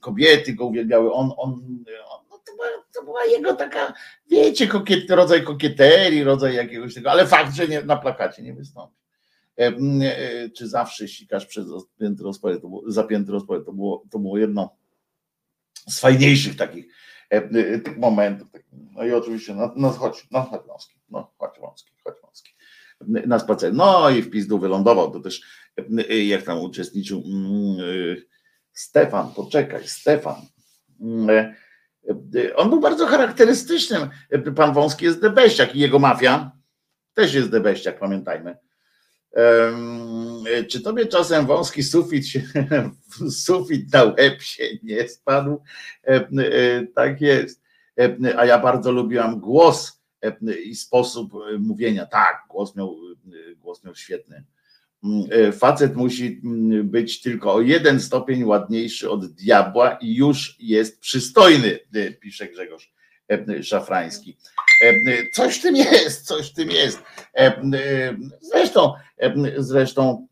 kobiety 0.00 0.54
go 0.54 0.66
uwielbiały, 0.66 1.12
on, 1.12 1.32
on, 1.36 1.50
on 1.52 1.84
no 2.30 2.38
to, 2.38 2.52
była, 2.52 2.66
to 2.94 3.04
była 3.04 3.24
jego 3.24 3.54
taka, 3.54 3.92
wiecie, 4.30 4.66
kokiet, 4.66 5.10
rodzaj 5.10 5.44
kokieterii, 5.44 6.24
rodzaj 6.24 6.54
jakiegoś 6.54 6.94
tego, 6.94 7.10
ale 7.10 7.26
fakt, 7.26 7.54
że 7.54 7.68
nie, 7.68 7.82
na 7.82 7.96
plakacie 7.96 8.42
nie 8.42 8.54
wystąpi. 8.54 8.94
E, 9.56 10.50
czy 10.50 10.68
zawsze 10.68 11.08
sikasz 11.08 11.46
przez 11.46 11.66
zapięty 11.66 12.22
rozporek, 12.22 12.60
to 12.60 12.68
było, 12.68 12.82
zapięty 12.86 13.32
rozporek, 13.32 13.64
to 13.64 13.72
było, 13.72 14.04
to 14.10 14.18
było 14.18 14.38
jedno 14.38 14.76
z 15.88 16.00
fajniejszych 16.00 16.56
takich 16.56 16.86
e, 17.32 17.36
e, 17.36 17.78
tych 17.78 17.98
momentów. 17.98 18.48
No 18.72 19.04
i 19.04 19.12
oczywiście, 19.12 19.54
no, 19.76 19.90
chodź 19.90 20.26
Wąski, 20.66 20.98
no 21.10 21.32
chodź 21.38 21.60
Wąski, 21.60 21.92
chodź 22.04 22.14
Wąski. 22.22 22.53
Na 23.06 23.38
spacer. 23.38 23.74
No 23.74 24.10
i 24.10 24.22
w 24.22 24.30
pizdu 24.30 24.58
wylądował, 24.58 25.10
to 25.10 25.20
też 25.20 25.42
e, 26.10 26.24
jak 26.24 26.42
tam 26.42 26.58
uczestniczył 26.58 27.22
mm, 27.26 28.16
Stefan, 28.72 29.32
poczekaj, 29.36 29.88
Stefan. 29.88 30.36
Mm, 31.00 31.54
on 32.56 32.70
był 32.70 32.80
bardzo 32.80 33.06
charakterystycznym. 33.06 34.08
Pan 34.56 34.72
Wąski 34.72 35.04
jest 35.04 35.20
debeściak 35.20 35.76
i 35.76 35.78
jego 35.78 35.98
mafia 35.98 36.50
też 37.14 37.34
jest 37.34 37.50
debeściak, 37.50 37.98
pamiętajmy. 37.98 38.56
Czy 40.68 40.80
tobie 40.80 41.06
czasem 41.06 41.46
wąski 41.46 41.82
sufit 41.82 42.26
się, 42.26 42.42
sufit 43.44 43.92
na 43.92 44.04
łeb 44.04 44.42
się 44.42 44.64
nie 44.82 45.08
spadł? 45.08 45.62
E, 46.02 46.86
tak 46.94 47.20
jest. 47.20 47.62
A 48.36 48.44
ja 48.44 48.58
bardzo 48.58 48.92
lubiłam 48.92 49.40
głos 49.40 50.03
i 50.64 50.74
sposób 50.76 51.32
mówienia. 51.58 52.06
Tak, 52.06 52.44
głos 52.50 52.76
miał, 52.76 52.96
głos 53.56 53.84
miał 53.84 53.94
świetny. 53.94 54.44
Facet 55.52 55.96
musi 55.96 56.40
być 56.84 57.20
tylko 57.20 57.54
o 57.54 57.60
jeden 57.60 58.00
stopień 58.00 58.44
ładniejszy 58.44 59.10
od 59.10 59.26
diabła 59.26 59.98
i 60.00 60.14
już 60.14 60.56
jest 60.58 61.00
przystojny, 61.00 61.78
pisze 62.20 62.48
Grzegorz 62.48 62.94
Szafrański. 63.62 64.36
Coś 65.32 65.58
w 65.58 65.62
tym 65.62 65.76
jest, 65.76 66.26
coś 66.26 66.50
w 66.50 66.54
tym 66.54 66.70
jest. 66.70 67.02
Zresztą, 68.40 68.92
zresztą 69.56 70.28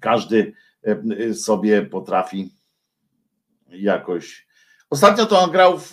każdy 0.00 0.52
sobie 1.34 1.82
potrafi 1.82 2.54
jakoś. 3.68 4.46
Ostatnio 4.90 5.26
to 5.26 5.40
on 5.40 5.50
grał 5.50 5.78
w. 5.78 5.92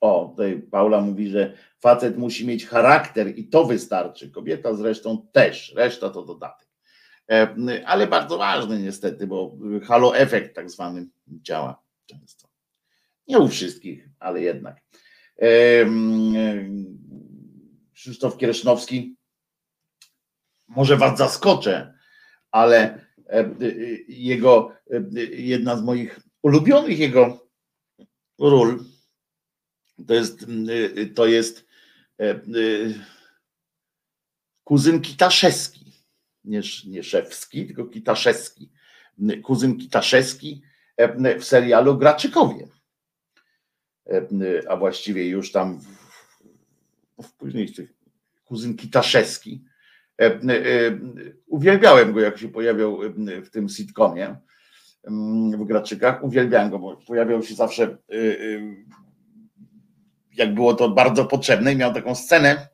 o, 0.00 0.28
tutaj 0.28 0.62
Paula 0.70 1.00
mówi, 1.00 1.28
że 1.28 1.54
facet 1.78 2.18
musi 2.18 2.46
mieć 2.46 2.66
charakter 2.66 3.38
i 3.38 3.48
to 3.48 3.64
wystarczy. 3.64 4.30
Kobieta 4.30 4.74
zresztą 4.74 5.26
też, 5.32 5.72
reszta 5.76 6.10
to 6.10 6.24
dodatek. 6.24 6.68
Ale 7.86 8.06
bardzo 8.06 8.38
ważny 8.38 8.82
niestety, 8.82 9.26
bo 9.26 9.56
halo 9.82 10.16
efekt 10.16 10.54
tak 10.54 10.70
zwany 10.70 11.06
działa 11.26 11.82
często. 12.06 12.48
Nie 13.28 13.38
u 13.38 13.48
wszystkich, 13.48 14.08
ale 14.18 14.42
jednak. 14.42 14.80
Krzysztof 17.92 18.36
Kieresznowski, 18.36 19.16
może 20.68 20.96
was 20.96 21.18
zaskoczę, 21.18 21.94
ale 22.50 23.06
jego, 24.08 24.72
jedna 25.30 25.76
z 25.76 25.82
moich 25.82 26.20
ulubionych 26.42 26.98
jego 26.98 27.49
ról 28.40 28.84
to 30.06 30.14
jest, 30.14 30.46
to 31.14 31.26
jest 31.26 31.66
kuzyn 34.64 35.00
Kitaszewski, 35.00 35.92
nie, 36.44 36.60
nie 36.86 37.02
Szewski, 37.02 37.66
tylko 37.66 37.84
Kitaszewski. 37.84 38.70
Kuzyn 39.42 39.78
Kitaszewski 39.78 40.62
w 41.38 41.44
serialu 41.44 41.98
Graczykowie. 41.98 42.68
A 44.68 44.76
właściwie 44.76 45.28
już 45.28 45.52
tam 45.52 45.80
w, 45.80 45.86
w 47.22 47.32
późniejszych 47.32 47.92
kuzyn 48.44 48.76
Kitaszewski. 48.76 49.64
Uwielbiałem 51.46 52.12
go, 52.12 52.20
jak 52.20 52.38
się 52.38 52.48
pojawiał 52.48 53.00
w 53.44 53.50
tym 53.50 53.68
sitcomie 53.68 54.36
w 55.58 55.64
Graczykach. 55.64 56.24
Uwielbiałem 56.24 56.70
go, 56.70 56.78
bo 56.78 56.96
pojawiał 56.96 57.42
się 57.42 57.54
zawsze, 57.54 57.96
y, 58.12 58.16
y, 58.16 58.84
jak 60.34 60.54
było 60.54 60.74
to 60.74 60.88
bardzo 60.88 61.24
potrzebne 61.24 61.72
i 61.72 61.76
miał 61.76 61.94
taką 61.94 62.14
scenę, 62.14 62.68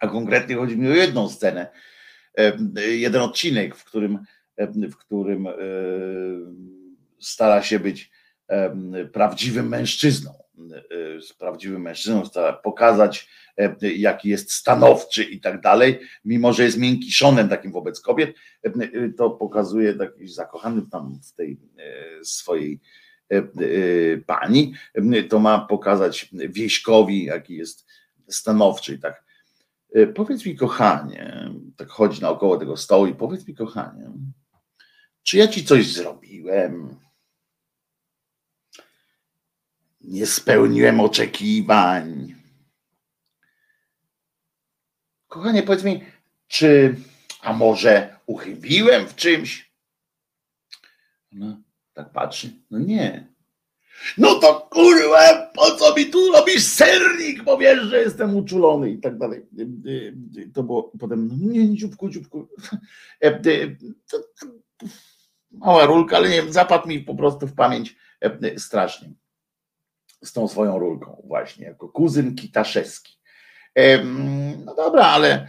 a 0.00 0.08
konkretnie 0.08 0.56
chodzi 0.56 0.78
mi 0.78 0.88
o 0.88 0.94
jedną 0.94 1.28
scenę, 1.28 1.66
jeden 2.76 3.22
odcinek, 3.22 3.76
w 3.76 3.84
którym, 3.84 4.18
w 4.90 4.96
którym 4.96 5.48
stara 7.20 7.62
się 7.62 7.80
być 7.80 8.10
prawdziwym 9.12 9.68
mężczyzną. 9.68 10.45
E, 10.56 11.20
z 11.20 11.32
prawdziwym 11.32 11.82
mężczyzną 11.82 12.22
pokazać, 12.62 13.28
jaki 13.96 14.28
jest 14.28 14.52
stanowczy 14.52 15.24
i 15.24 15.40
tak 15.40 15.60
dalej, 15.60 16.00
mimo 16.24 16.52
że 16.52 16.64
jest 16.64 16.78
miękkiszonem 16.78 17.48
takim 17.48 17.72
wobec 17.72 18.00
kobiet, 18.00 18.36
to 19.16 19.30
pokazuje 19.30 19.94
taki 19.94 20.28
zakochany 20.28 20.82
tam 20.92 21.20
w 21.22 21.32
tej 21.34 21.60
e, 21.78 22.24
swojej 22.24 22.80
pani, 24.26 24.74
to 25.28 25.38
ma 25.38 25.58
pokazać 25.58 26.28
wieśkowi, 26.32 27.24
jaki 27.24 27.56
jest 27.56 27.86
stanowczy 28.28 28.94
i 28.94 28.98
tak 28.98 29.24
powiedz 30.14 30.46
mi, 30.46 30.56
kochanie, 30.56 31.50
tak 31.76 31.88
chodzi 31.88 32.22
naokoło 32.22 32.56
tego 32.56 32.76
stołu 32.76 33.06
i 33.06 33.14
powiedz 33.14 33.48
mi, 33.48 33.54
kochanie, 33.54 34.10
czy 35.22 35.36
ja 35.36 35.48
ci 35.48 35.64
coś 35.64 35.92
zrobiłem? 35.92 37.05
Nie 40.06 40.26
spełniłem 40.26 41.00
oczekiwań. 41.00 42.34
Kochanie, 45.28 45.62
powiedz 45.62 45.84
mi, 45.84 46.04
czy, 46.48 46.96
a 47.42 47.52
może 47.52 48.16
uchybiłem 48.26 49.08
w 49.08 49.14
czymś? 49.14 49.72
No, 51.32 51.60
tak 51.92 52.12
patrzy. 52.12 52.50
No 52.70 52.78
nie. 52.78 53.34
No 54.18 54.34
to 54.34 54.68
kurwa, 54.70 55.50
po 55.54 55.70
co 55.70 55.94
mi 55.94 56.06
tu 56.06 56.32
robisz 56.32 56.62
sernik, 56.62 57.42
bo 57.42 57.58
wiesz, 57.58 57.82
że 57.82 58.00
jestem 58.00 58.36
uczulony 58.36 58.90
i 58.90 58.98
tak 58.98 59.18
dalej. 59.18 59.46
To 60.54 60.62
było 60.62 60.92
potem, 61.00 61.28
no 61.28 61.34
nie, 61.52 61.76
dzióbku, 61.76 62.08
dzióbku. 62.08 62.48
Mała 65.50 65.86
rulka, 65.86 66.16
ale 66.16 66.28
nie 66.28 66.52
zapadł 66.52 66.88
mi 66.88 67.00
po 67.00 67.14
prostu 67.14 67.46
w 67.46 67.54
pamięć 67.54 67.96
strasznie 68.56 69.14
z 70.28 70.32
tą 70.32 70.48
swoją 70.48 70.78
rulką 70.78 71.22
właśnie, 71.24 71.66
jako 71.66 71.88
kuzyn 71.88 72.34
Kitaszewski. 72.34 73.18
No 74.64 74.74
dobra, 74.74 75.04
ale 75.04 75.48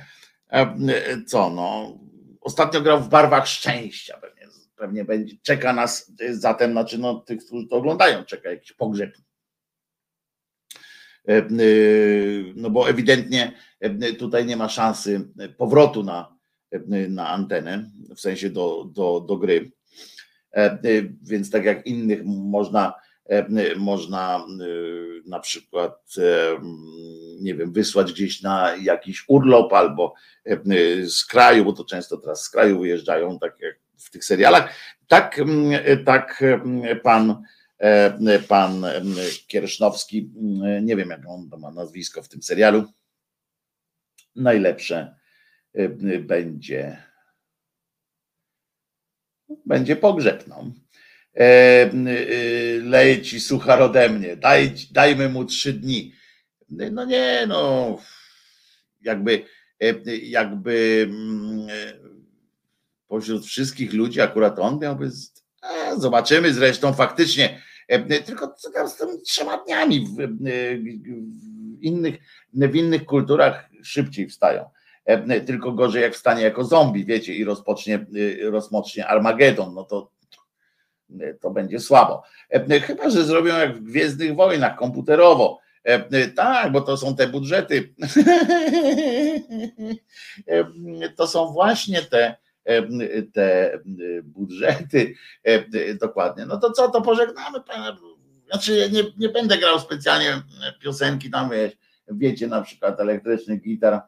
co 1.28 1.50
no, 1.50 1.98
ostatnio 2.42 2.82
grał 2.82 3.02
w 3.02 3.10
Barwach 3.10 3.48
Szczęścia, 3.48 4.20
pewnie 4.76 5.06
będzie, 5.06 5.36
czeka 5.42 5.74
nas 5.74 6.12
zatem, 6.30 6.72
znaczy 6.72 6.98
no, 6.98 7.16
tych, 7.16 7.46
którzy 7.46 7.68
to 7.68 7.76
oglądają, 7.76 8.26
czeka 8.26 8.50
jakiś 8.50 8.74
pogrzeb. 8.74 9.18
E, 11.28 11.48
no 12.56 12.70
bo 12.70 12.90
ewidentnie 12.90 13.52
tutaj 14.20 14.46
nie 14.46 14.58
ma 14.58 14.70
szansy 14.70 15.30
powrotu 15.58 16.04
na, 16.04 16.38
na 17.10 17.30
antenę, 17.30 17.92
w 18.16 18.20
sensie 18.20 18.50
do, 18.50 18.86
do, 18.94 19.20
do 19.20 19.38
gry. 19.38 19.72
Więc 21.22 21.52
tak 21.52 21.66
jak 21.66 21.88
innych 21.88 22.22
można, 22.26 22.94
można 23.76 24.46
na 25.26 25.40
przykład 25.40 26.13
nie 27.40 27.56
wiem, 27.56 27.72
wysłać 27.72 28.13
gdzieś 28.13 28.42
na 28.42 28.76
jakiś 28.76 29.26
urlop 29.28 29.74
albo 29.74 30.13
z 31.06 31.26
kraju, 31.26 31.66
bo 31.66 31.74
to 31.74 31.86
często 31.86 32.18
teraz 32.18 32.44
z 32.44 32.50
kraju 32.50 32.80
wyjeżdżają, 32.80 33.40
tak 33.40 33.60
jak 33.60 33.80
w 33.98 34.10
tych 34.10 34.26
serialach. 34.26 34.74
Tak, 35.08 35.42
tak 36.06 36.44
pan, 37.04 37.44
e, 37.78 38.40
pan 38.40 38.86
Kiersznowski, 39.48 40.32
nie 40.82 40.96
wiem 40.96 41.10
jak 41.10 41.22
on 41.28 41.50
ma 41.60 41.72
nazwisko 41.72 42.24
w 42.24 42.30
tym 42.30 42.44
serialu, 42.44 42.86
najlepsze 44.36 45.16
e, 45.74 45.90
będzie 46.20 47.08
będzie 49.66 49.96
pogrzebną. 49.96 50.72
E, 50.82 50.87
leje 52.84 53.21
ci 53.21 53.39
suchar 53.39 53.82
ode 53.82 54.10
mnie, 54.10 54.36
daj, 54.36 54.73
dajmy 54.91 55.30
mu 55.30 55.45
trzy 55.45 55.73
dni. 55.73 56.13
No 56.69 57.06
nie, 57.06 57.45
no 57.47 57.97
jakby, 59.02 59.43
jakby 60.21 61.08
pośród 63.08 63.45
wszystkich 63.45 63.93
ludzi 63.93 64.21
akurat 64.21 64.60
on 64.60 64.80
miałby. 64.80 65.10
A, 65.62 65.95
zobaczymy 65.95 66.54
zresztą 66.54 66.93
faktycznie. 66.93 67.62
E, 67.88 68.21
tylko 68.21 68.54
co 68.58 68.71
tam 68.71 68.89
z 68.89 68.95
tymi 68.95 69.21
trzema 69.21 69.58
dniami 69.58 70.00
w, 70.00 70.19
e, 70.19 70.26
w, 71.78 71.84
innych, 71.84 72.15
w 72.54 72.76
innych 72.76 73.06
kulturach 73.06 73.69
szybciej 73.84 74.30
wstają. 74.30 74.69
E, 75.06 75.41
tylko 75.41 75.71
gorzej 75.71 76.02
jak 76.02 76.13
wstanie 76.13 76.43
jako 76.43 76.63
zombie, 76.63 77.06
wiecie, 77.06 77.34
i 77.34 77.43
rozpocznie, 77.43 78.06
rozpocznie 78.43 79.08
Armagedon, 79.08 79.73
no 79.73 79.84
to 79.84 80.12
to 81.41 81.50
będzie 81.50 81.80
słabo. 81.80 82.24
Chyba, 82.84 83.10
że 83.10 83.26
zrobią 83.26 83.58
jak 83.58 83.78
w 83.78 83.84
Gwiezdnych 83.84 84.36
Wojnach 84.36 84.76
komputerowo. 84.76 85.60
Tak, 86.36 86.72
bo 86.72 86.82
to 86.82 86.98
są 86.98 87.15
te 87.15 87.28
budżety. 87.28 87.93
To 91.15 91.28
są 91.28 91.48
właśnie 91.48 92.02
te 92.02 92.36
te 93.34 93.80
budżety 94.24 95.13
dokładnie. 96.00 96.46
No 96.46 96.58
to 96.58 96.72
co, 96.72 96.89
to 96.89 97.02
pożegnamy 97.02 97.62
pana. 97.62 97.98
Znaczy 98.52 98.89
nie, 98.91 99.04
nie 99.17 99.30
będę 99.30 99.58
grał 99.58 99.80
specjalnie 99.80 100.41
piosenki 100.82 101.30
tam, 101.30 101.50
wiecie, 102.08 102.48
na 102.48 102.62
przykład 102.62 103.00
elektryczny 103.00 103.58
gitar 103.58 104.02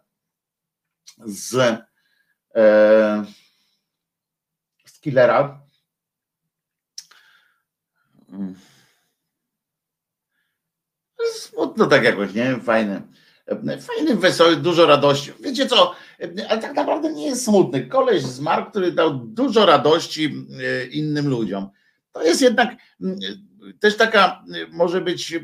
z, 1.26 1.56
e, 2.56 3.26
z 4.86 5.00
Killera. 5.00 5.62
Smutno 11.34 11.86
tak 11.86 12.04
jakoś, 12.04 12.34
nie? 12.34 12.60
Fajne. 12.60 13.02
Fajny, 13.82 14.16
wesoły, 14.16 14.56
dużo 14.56 14.86
radości. 14.86 15.32
Wiecie 15.40 15.68
co, 15.68 15.96
ale 16.50 16.62
tak 16.62 16.74
naprawdę 16.74 17.14
nie 17.14 17.26
jest 17.26 17.46
smutny. 17.46 17.86
Koleś 17.86 18.24
zmarł, 18.24 18.66
który 18.66 18.92
dał 18.92 19.14
dużo 19.14 19.66
radości 19.66 20.46
e, 20.64 20.86
innym 20.86 21.30
ludziom. 21.30 21.70
To 22.12 22.24
jest 22.24 22.42
jednak 22.42 22.70
też 23.80 23.98
taka, 23.98 24.44
może 24.72 25.02
być 25.02 25.34
e, 25.34 25.40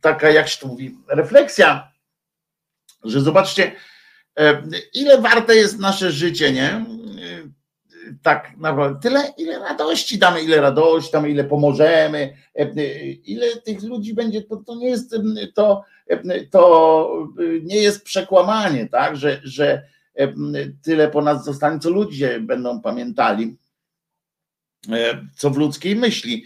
taka, 0.00 0.30
jak 0.30 0.48
się 0.48 0.58
to 0.60 0.66
mówi, 0.66 0.98
refleksja, 1.08 1.92
że 3.04 3.20
zobaczcie, 3.20 3.72
e, 4.38 4.62
ile 4.94 5.20
warte 5.20 5.56
jest 5.56 5.78
nasze 5.78 6.10
życie, 6.10 6.52
nie? 6.52 6.84
Tak 8.22 8.56
naprawdę 8.58 9.00
tyle, 9.00 9.32
ile 9.36 9.58
radości 9.58 10.18
damy, 10.18 10.42
ile 10.42 10.60
radości 10.60 11.12
damy, 11.12 11.30
ile 11.30 11.44
pomożemy, 11.44 12.36
ile 13.24 13.56
tych 13.56 13.82
ludzi 13.82 14.14
będzie, 14.14 14.42
to, 14.42 14.56
to 14.56 14.74
nie 14.74 14.88
jest 14.88 15.14
to, 15.54 15.84
to 16.50 17.26
nie 17.62 17.76
jest 17.76 18.04
przekłamanie, 18.04 18.88
tak, 18.88 19.16
że, 19.16 19.40
że 19.44 19.82
tyle 20.82 21.08
po 21.08 21.22
nas 21.22 21.44
zostanie, 21.44 21.78
co 21.78 21.90
ludzie 21.90 22.40
będą 22.40 22.80
pamiętali, 22.80 23.56
co 25.36 25.50
w 25.50 25.56
ludzkiej 25.56 25.96
myśli. 25.96 26.44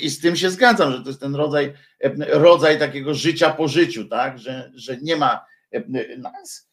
I 0.00 0.10
z 0.10 0.20
tym 0.20 0.36
się 0.36 0.50
zgadzam, 0.50 0.92
że 0.92 1.00
to 1.00 1.08
jest 1.08 1.20
ten 1.20 1.34
rodzaj, 1.34 1.72
rodzaj 2.28 2.78
takiego 2.78 3.14
życia 3.14 3.50
po 3.50 3.68
życiu, 3.68 4.08
tak, 4.08 4.38
że, 4.38 4.72
że 4.74 4.96
nie 4.96 5.16
ma 5.16 5.46
nas, 6.18 6.68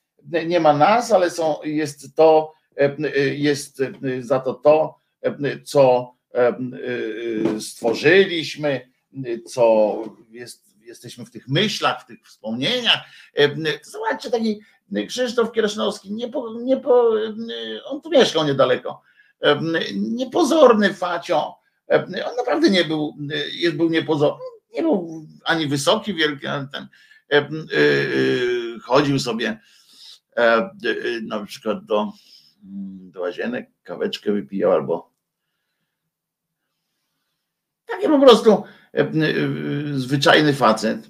nie 0.45 0.59
ma 0.59 0.73
nas, 0.73 1.11
ale 1.11 1.29
są, 1.29 1.55
jest 1.63 2.15
to, 2.15 2.53
jest 3.35 3.81
za 4.19 4.39
to 4.39 4.53
to, 4.53 4.95
co 5.63 6.13
stworzyliśmy, 7.59 8.89
co 9.45 9.95
jest 10.31 10.63
jesteśmy 10.85 11.25
w 11.25 11.31
tych 11.31 11.47
myślach, 11.47 12.01
w 12.01 12.05
tych 12.05 12.27
wspomnieniach. 12.27 12.99
Zobaczcie, 13.83 14.31
taki 14.31 14.59
Krzysztof 15.07 15.51
Kieresznowski, 15.51 16.13
nie 16.13 16.27
po, 16.27 16.53
nie 16.61 16.77
po, 16.77 17.11
on 17.85 18.01
tu 18.01 18.09
mieszkał 18.09 18.45
niedaleko, 18.45 19.01
niepozorny 19.93 20.93
facio, 20.93 21.55
on 22.25 22.35
naprawdę 22.37 22.69
nie 22.69 22.85
był, 22.85 23.17
był 23.73 23.89
niepozorny, 23.89 24.43
nie 24.73 24.81
był 24.81 25.27
ani 25.43 25.67
wysoki, 25.67 26.13
wielki, 26.13 26.47
ale 26.47 26.67
ten. 26.71 26.87
Chodził 28.81 29.19
sobie 29.19 29.59
na 31.23 31.45
przykład 31.45 31.85
do, 31.85 32.11
do 32.63 33.21
łazienek, 33.21 33.69
kaweczkę 33.83 34.31
wypijał 34.31 34.71
albo 34.71 35.13
taki 37.85 38.07
po 38.07 38.19
prostu 38.19 38.63
zwyczajny 39.93 40.53
facet. 40.53 41.09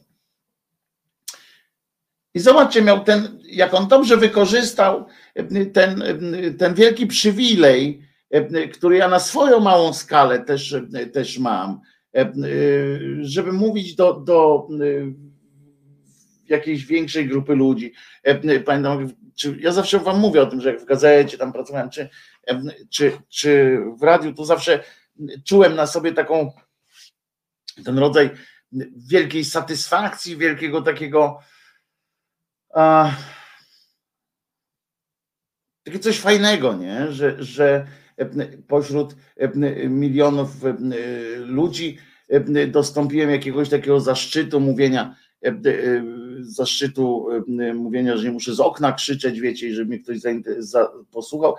I 2.34 2.40
zobaczcie, 2.40 2.82
miał 2.82 3.04
ten, 3.04 3.40
jak 3.44 3.74
on 3.74 3.88
dobrze 3.88 4.18
wykorzystał 4.18 5.06
ten, 5.74 6.04
ten 6.58 6.74
wielki 6.74 7.08
przywilej, 7.08 8.02
który 8.74 8.98
ja 8.98 9.08
na 9.08 9.20
swoją 9.20 9.60
małą 9.60 9.94
skalę 9.94 10.40
też, 10.40 10.76
też 11.14 11.40
mam, 11.40 11.80
żeby 13.22 13.52
mówić 13.52 13.96
do, 13.96 14.14
do 14.14 14.68
jakiejś 16.50 16.86
większej 16.86 17.28
grupy 17.28 17.56
ludzi. 17.56 17.94
Pamiętam, 18.66 19.10
czy 19.36 19.58
ja 19.60 19.72
zawsze 19.72 20.00
wam 20.00 20.20
mówię 20.20 20.42
o 20.42 20.46
tym, 20.46 20.62
że 20.62 20.70
jak 20.72 20.82
w 20.82 20.86
gazecie 20.86 21.38
tam 21.38 21.54
pracowałem, 21.54 21.90
czy, 21.90 22.10
czy, 22.90 23.12
czy 23.30 23.80
w 24.00 24.04
radiu, 24.04 24.34
to 24.34 24.46
zawsze 24.46 24.84
czułem 25.46 25.76
na 25.76 25.88
sobie 25.88 26.12
taką 26.12 26.52
ten 27.86 28.00
rodzaj 28.00 28.30
wielkiej 29.10 29.46
satysfakcji, 29.46 30.38
wielkiego 30.38 30.82
takiego 30.82 31.40
a, 32.74 33.12
takie 35.84 36.00
coś 36.00 36.20
fajnego, 36.20 36.74
nie? 36.74 37.12
Że, 37.12 37.44
że 37.44 37.88
pośród 38.68 39.16
milionów 39.90 40.50
ludzi 41.38 41.98
dostąpiłem 42.68 43.30
jakiegoś 43.30 43.70
takiego 43.70 44.00
zaszczytu 44.00 44.60
mówienia, 44.60 45.16
zaszczytu 46.44 47.28
mówienia, 47.76 48.18
że 48.18 48.24
nie 48.24 48.32
muszę 48.32 48.56
z 48.56 48.60
okna 48.60 48.92
krzyczeć, 48.92 49.40
wiecie, 49.40 49.68
i 49.68 49.74
żeby 49.74 49.90
mnie 49.90 50.00
ktoś 50.00 50.18
posłuchał. 51.12 51.56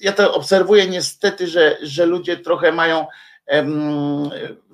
Ja 0.00 0.12
to 0.12 0.34
obserwuję 0.34 0.86
niestety, 0.86 1.46
że, 1.46 1.78
że 1.82 2.06
ludzie 2.06 2.36
trochę 2.36 2.72
mają 2.72 3.06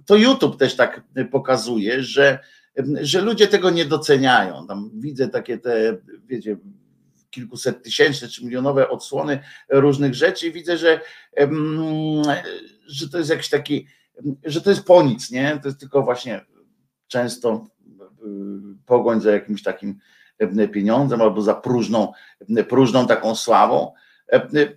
to 0.06 0.16
YouTube 0.16 0.56
też 0.56 0.76
tak 0.76 1.02
pokazuje, 1.30 2.02
że, 2.02 2.38
że 3.00 3.20
ludzie 3.20 3.46
tego 3.46 3.70
nie 3.70 3.84
doceniają. 3.84 4.66
Tam 4.66 4.90
widzę 4.94 5.28
takie 5.28 5.58
te, 5.58 5.96
wiecie, 6.26 6.56
kilkuset 7.30 7.82
tysięczne 7.82 8.28
czy 8.28 8.44
milionowe 8.44 8.88
odsłony 8.88 9.38
różnych 9.68 10.14
rzeczy 10.14 10.46
i 10.46 10.52
widzę, 10.52 10.78
że, 10.78 11.00
że 12.86 13.08
to 13.08 13.18
jest 13.18 13.30
jakiś 13.30 13.48
taki, 13.48 13.86
że 14.44 14.60
to 14.60 14.70
jest 14.70 14.84
po 14.84 15.02
nic, 15.02 15.30
nie? 15.30 15.58
To 15.62 15.68
jest 15.68 15.80
tylko 15.80 16.02
właśnie 16.02 16.44
często 17.06 17.66
pogoń 18.86 19.20
za 19.20 19.30
jakimś 19.30 19.62
takim 19.62 19.98
pieniądzem 20.72 21.22
albo 21.22 21.42
za 21.42 21.54
próżną, 21.54 22.12
próżną 22.68 23.06
taką 23.06 23.34
sławą. 23.34 23.92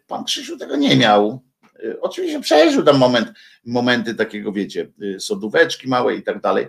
Pan 0.07 0.23
Krzysiu 0.23 0.57
tego 0.57 0.75
nie 0.75 0.97
miał. 0.97 1.43
Oczywiście 2.01 2.39
przeżył 2.39 2.83
tam 2.83 2.97
moment, 2.97 3.33
momenty 3.65 4.15
takiego, 4.15 4.51
wiecie, 4.51 4.91
sodóweczki 5.19 5.87
małe 5.87 6.15
i 6.15 6.23
tak 6.23 6.41
dalej, 6.41 6.67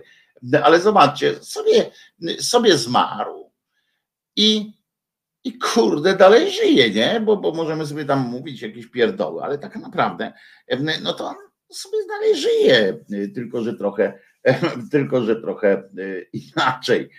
ale 0.63 0.79
zobaczcie, 0.79 1.35
sobie, 1.41 1.91
sobie 2.39 2.77
zmarł 2.77 3.51
i, 4.35 4.73
i 5.43 5.57
kurde 5.57 6.15
dalej 6.15 6.51
żyje, 6.51 6.89
nie? 6.89 7.21
Bo, 7.25 7.37
bo 7.37 7.51
możemy 7.51 7.85
sobie 7.85 8.05
tam 8.05 8.19
mówić 8.19 8.61
jakieś 8.61 8.87
pierdoły, 8.87 9.43
ale 9.43 9.57
tak 9.57 9.75
naprawdę, 9.75 10.33
no 11.03 11.13
to 11.13 11.25
on 11.27 11.35
sobie 11.71 11.97
dalej 12.07 12.35
żyje, 12.37 12.97
tylko 13.35 13.61
że 13.61 13.73
trochę, 13.73 14.19
tylko 14.91 15.23
że 15.23 15.35
trochę 15.35 15.89
inaczej, 16.33 17.09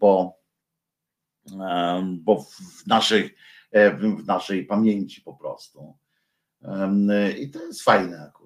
bo, 0.00 0.38
bo 2.12 2.42
w 2.42 2.86
naszej, 2.86 3.34
w 3.72 4.26
naszej 4.26 4.64
pamięci 4.64 5.20
po 5.20 5.34
prostu. 5.34 5.98
I 7.38 7.50
to 7.50 7.66
jest 7.66 7.82
fajne 7.82 8.22
akurat. 8.22 8.44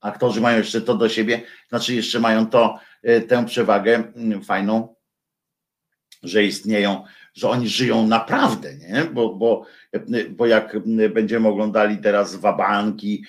Aktorzy 0.00 0.40
mają 0.40 0.58
jeszcze 0.58 0.80
to 0.80 0.94
do 0.94 1.08
siebie, 1.08 1.42
znaczy 1.68 1.94
jeszcze 1.94 2.20
mają 2.20 2.46
to, 2.46 2.78
e, 3.02 3.20
tę 3.20 3.46
przewagę 3.46 4.12
mm, 4.16 4.44
fajną, 4.44 4.94
że 6.22 6.44
istnieją 6.44 7.04
że 7.34 7.48
oni 7.48 7.68
żyją 7.68 8.06
naprawdę, 8.06 8.74
nie? 8.74 9.04
Bo, 9.04 9.34
bo, 9.34 9.64
bo 10.30 10.46
jak 10.46 10.76
będziemy 11.14 11.48
oglądali 11.48 11.98
teraz 11.98 12.34
wabanki, 12.34 13.24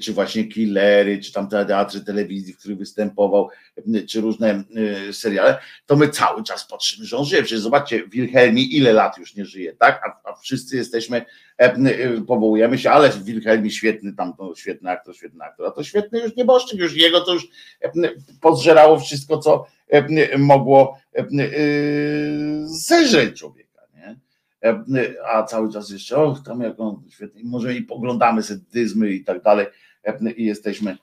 czy 0.00 0.12
właśnie 0.12 0.44
killery, 0.44 1.18
czy 1.18 1.32
tam 1.32 1.48
teatry 1.48 2.00
telewizji, 2.00 2.52
w 2.52 2.58
których 2.58 2.78
występował, 2.78 3.48
czy 4.08 4.20
różne 4.20 4.64
y, 5.08 5.12
seriale, 5.12 5.58
to 5.86 5.96
my 5.96 6.08
cały 6.08 6.44
czas 6.44 6.66
patrzymy, 6.66 7.06
że 7.06 7.16
on 7.16 7.24
żyje. 7.24 7.42
Przecież 7.42 7.60
zobaczcie, 7.60 8.08
Wilhelmi 8.08 8.76
ile 8.76 8.92
lat 8.92 9.18
już 9.18 9.34
nie 9.34 9.44
żyje, 9.44 9.72
tak? 9.72 10.02
A, 10.06 10.30
a 10.30 10.36
wszyscy 10.36 10.76
jesteśmy, 10.76 11.24
y, 11.62 12.22
powołujemy 12.26 12.78
się, 12.78 12.90
ale 12.90 13.10
Wilhelmi 13.10 13.70
świetny, 13.70 14.12
tam 14.12 14.36
to 14.36 14.54
świetny 14.54 14.90
aktor, 14.90 15.16
świetny 15.16 15.44
aktor, 15.44 15.66
a 15.66 15.70
to 15.70 15.84
świetny 15.84 16.20
już 16.20 16.36
nieboszczyk, 16.36 16.78
już 16.78 16.96
jego 16.96 17.20
to 17.20 17.32
już 17.32 17.48
pozżerało 18.40 18.98
wszystko, 18.98 19.38
co 19.38 19.66
mogło 20.38 20.98
zeżreć 22.64 23.38
człowieka, 23.38 23.82
nie? 23.94 24.16
A 25.24 25.42
cały 25.42 25.72
czas 25.72 25.90
jeszcze, 25.90 26.16
och, 26.16 26.42
tam 26.44 26.60
jak 26.60 26.80
on 26.80 27.02
świetnie, 27.10 27.42
może 27.44 27.74
i 27.74 27.82
poglądamy 27.82 28.42
sedyzmy 28.42 29.10
i 29.10 29.24
tak 29.24 29.42
dalej 29.42 29.66
i 30.36 30.44
jesteśmy 30.44 30.96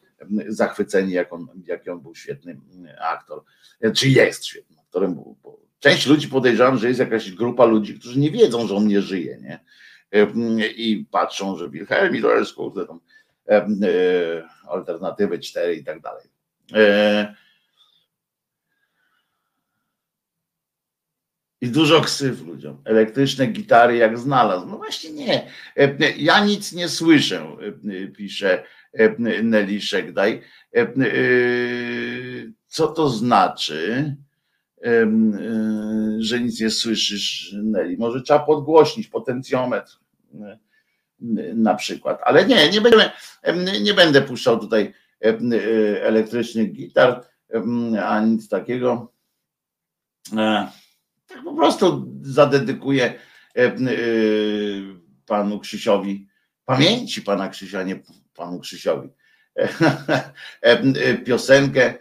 zachwyceni, 0.48 1.14
jak 1.14 1.34
on, 1.34 1.48
jak 1.66 1.88
on 1.88 2.02
był 2.02 2.16
świetny 2.16 2.60
aktor, 3.00 3.44
czy 3.96 4.10
jest 4.10 4.46
świetnym 4.46 4.80
aktorem, 4.80 5.16
bo, 5.16 5.36
bo 5.44 5.60
część 5.80 6.08
ludzi 6.08 6.28
podejrzewam, 6.28 6.78
że 6.78 6.88
jest 6.88 7.00
jakaś 7.00 7.32
grupa 7.32 7.66
ludzi, 7.66 8.00
którzy 8.00 8.20
nie 8.20 8.32
wiedzą, 8.32 8.68
że 8.68 8.76
on 8.76 8.88
nie 8.88 9.02
żyje, 9.02 9.38
nie? 9.42 9.60
I 10.76 11.06
patrzą, 11.12 11.58
że 11.58 11.70
Wilhelmi 11.70 12.22
to 12.22 12.36
jest 12.36 12.54
kurde, 12.54 12.86
tam, 12.86 13.00
alternatywy 14.68 15.40
4 15.40 15.76
i 15.76 15.84
tak 15.84 16.02
dalej. 16.02 16.26
I 21.62 21.68
dużo 21.70 22.02
ksyw 22.02 22.46
ludziom. 22.46 22.82
Elektryczne 22.86 23.48
gitary 23.48 23.98
jak 23.98 24.20
znalazł. 24.20 24.68
No 24.68 24.78
właśnie 24.78 25.12
nie. 25.12 25.52
Ja 26.18 26.46
nic 26.46 26.74
nie 26.74 26.90
słyszę, 26.90 27.58
pisze 28.18 28.64
Nelly 29.44 29.82
Szegdaj. 29.82 30.42
Co 32.68 32.88
to 32.88 33.10
znaczy, 33.10 34.16
że 36.20 36.40
nic 36.40 36.62
nie 36.62 36.70
słyszysz, 36.70 37.56
Nelly? 37.64 37.96
Może 37.98 38.22
trzeba 38.22 38.40
podgłośnić 38.40 39.08
potencjometr 39.08 40.00
na 41.56 41.76
przykład. 41.76 42.20
Ale 42.24 42.46
nie, 42.46 42.70
nie, 42.70 42.82
będziemy, 42.82 43.12
nie 43.82 43.94
będę 43.94 44.22
puszczał 44.22 44.60
tutaj 44.60 44.94
elektrycznych 46.02 46.74
gitar, 46.74 47.24
a 48.04 48.20
nic 48.20 48.50
takiego. 48.50 49.12
Po 51.44 51.54
prostu 51.56 52.14
zadedykuję 52.22 53.06
e, 53.06 53.66
e, 53.66 53.76
panu 55.26 55.60
Krzysiowi, 55.60 56.28
pamięci 56.66 57.22
pana 57.22 57.50
Krzysia, 57.50 57.84
nie 57.84 58.00
panu 58.36 58.60
Krzysiowi, 58.60 59.10
e, 60.62 61.18
piosenkę 61.18 61.94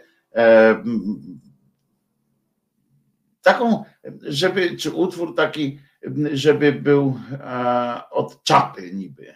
taką, 3.41 3.83
żeby, 4.21 4.77
czy 4.77 4.91
utwór 4.91 5.35
taki, 5.35 5.79
żeby 6.33 6.71
był 6.71 7.19
od 8.11 8.43
czapy 8.43 8.91
niby, 8.93 9.35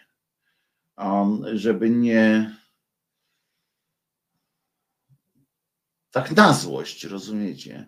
żeby 1.53 1.89
nie 1.89 2.55
tak 6.11 6.31
na 6.31 6.53
złość, 6.53 7.03
rozumiecie? 7.03 7.87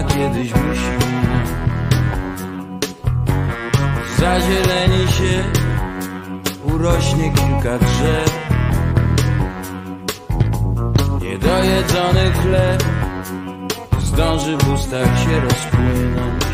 Zima 0.00 0.08
kiedyś 0.08 0.52
minąć 0.54 1.48
Zazieleni 4.18 5.12
się 5.12 5.44
rośnie 6.78 7.32
kilka 7.32 7.78
drzew. 7.78 8.48
Niedojedzony 11.22 12.32
chleb 12.32 12.84
Zdąży 13.98 14.56
w 14.56 14.72
ustach 14.74 15.18
się 15.18 15.40
rozpłynąć. 15.40 16.44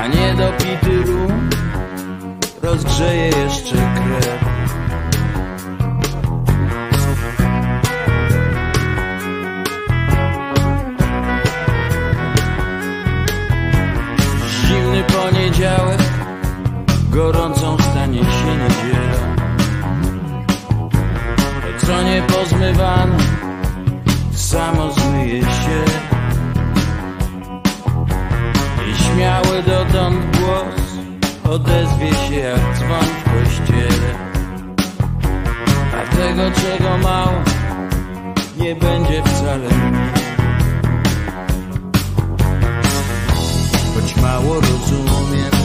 A 0.00 0.06
niedopity 0.06 1.02
rum 1.02 1.50
Rozgrzeje 2.62 3.26
jeszcze 3.26 3.76
krew 3.76 4.55
Gorącą 17.16 17.76
stanie 17.78 18.18
się 18.18 18.56
niedziela 18.56 19.36
co 21.78 22.02
nie 22.02 22.22
pozmywane 22.22 23.18
Samo 24.32 24.92
zmyje 24.92 25.42
się. 25.42 25.84
I 28.90 28.94
śmiały 28.94 29.62
dotąd 29.62 30.36
głos 30.36 30.74
Odezwie 31.54 32.14
się 32.14 32.34
jak 32.34 32.60
dzwon 32.76 33.04
w 33.04 33.24
kościele. 33.24 34.14
A 35.96 36.16
tego 36.16 36.50
czego 36.50 36.98
mało 36.98 37.42
Nie 38.56 38.74
będzie 38.74 39.22
wcale. 39.22 39.68
Mniej 39.68 40.26
choć 43.94 44.16
mało 44.16 44.54
rozumiem, 44.54 45.55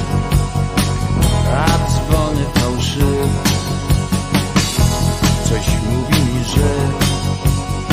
a 1.58 1.66
dzwony 1.90 2.46
fałszywe. 2.54 3.28
Coś 5.50 5.68
mówi 5.90 6.20
mi, 6.24 6.44
że 6.44 6.70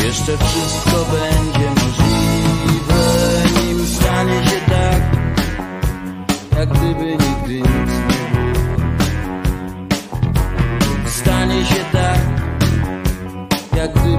jeszcze 0.07 0.33
wszystko 0.39 0.97
będzie 1.13 1.69
możliwe, 1.71 3.03
nim 3.61 3.87
stanie 3.87 4.45
się 4.45 4.61
tak, 4.71 5.03
jak 6.59 6.69
gdyby 6.69 7.07
nigdy 7.11 7.55
nic 7.55 7.93
nie 8.09 8.23
było. 8.33 8.89
Stanie 11.07 11.67
się 11.67 11.85
tak, 11.93 12.21
jak 13.77 13.93
gdyby 13.93 14.18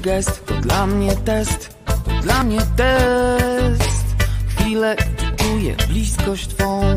gest 0.00 0.46
to 0.46 0.54
dla 0.54 0.86
mnie 0.86 1.16
test, 1.16 1.76
to 2.04 2.10
dla 2.22 2.42
mnie 2.44 2.60
test. 2.76 4.04
Chwilę 4.48 4.96
czuję 5.36 5.76
bliskość 5.88 6.48
twą. 6.48 6.96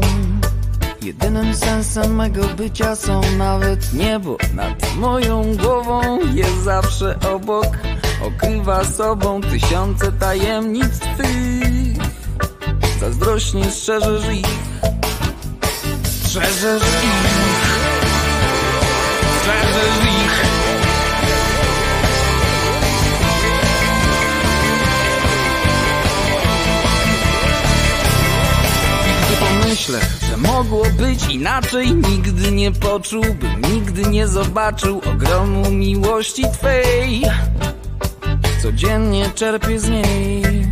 Jedynym 1.02 1.56
sensem 1.56 2.16
mego 2.16 2.48
bycia 2.48 2.96
są 2.96 3.22
nawet 3.38 3.94
niebo 3.94 4.38
nad 4.54 4.96
moją 4.96 5.56
głową. 5.58 6.20
Jest 6.34 6.64
zawsze 6.64 7.20
obok, 7.34 7.68
okrywa 8.28 8.84
sobą 8.86 9.42
tysiące 9.42 10.12
tajemnic 10.12 11.00
twych. 11.00 11.98
Zazdrośnie 13.00 13.72
strzeżesz 13.72 14.34
ich, 14.34 14.46
strzeżesz 16.04 16.84
ich, 17.04 17.72
strzeżesz 19.40 20.06
ich. 20.06 20.11
Gdy 29.82 29.94
pomyślę, 29.94 30.28
że 30.30 30.38
mogło 30.38 30.86
być 30.86 31.26
inaczej. 31.26 31.94
Nigdy 31.94 32.52
nie 32.52 32.72
poczułbym, 32.72 33.62
nigdy 33.74 34.04
nie 34.04 34.28
zobaczył 34.28 35.02
Ogromu 35.14 35.72
miłości 35.72 36.44
Twej. 36.54 37.22
Codziennie 38.62 39.30
czerpię 39.36 39.80
z 39.80 39.90
niej. 39.90 40.66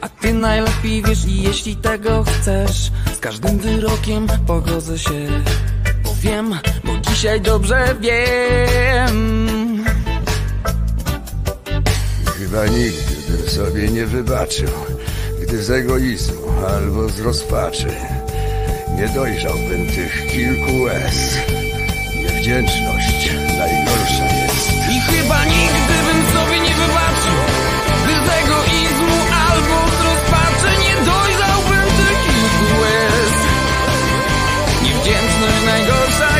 A 0.00 0.08
Ty 0.08 0.34
najlepiej 0.34 1.02
wiesz 1.02 1.24
i 1.24 1.42
jeśli 1.42 1.76
tego 1.76 2.24
chcesz 2.24 2.92
Z 3.16 3.18
każdym 3.20 3.58
wyrokiem 3.58 4.26
pogodzę 4.46 4.98
się 4.98 5.42
Bo 6.04 6.14
wiem, 6.20 6.54
bo 6.84 6.98
dzisiaj 6.98 7.40
dobrze 7.40 7.96
wiem. 8.00 9.84
Chyba 12.38 12.66
nigdy 12.66 13.14
bym 13.28 13.50
sobie 13.50 13.88
nie 13.88 14.06
wybaczył, 14.06 14.68
gdy 15.42 15.62
z 15.62 15.70
egoizmu 15.70 16.43
albo 16.68 17.08
z 17.08 17.20
rozpaczy. 17.20 17.94
Nie 18.96 19.08
dojrzałbym 19.08 19.86
tych 19.86 20.26
kilku 20.26 20.82
łez. 20.82 21.38
Niewdzięczność 22.16 23.30
najgorsza 23.58 24.24
jest. 24.24 24.70
I 24.94 25.00
chyba 25.00 25.44
nigdy 25.44 25.94
bym 26.06 26.20
sobie 26.34 26.60
nie 26.60 26.74
wybaczył 26.74 27.38
gryznego 28.04 28.56
izmu 28.82 29.16
albo 29.48 29.76
z 29.96 30.00
rozpaczy. 30.08 30.70
Nie 30.84 30.94
dojrzałbym 31.04 31.88
tych 31.98 32.18
kilku 32.26 32.80
łez. 32.82 33.34
Niewdzięczność 34.82 35.64
najgorsza 35.66 36.33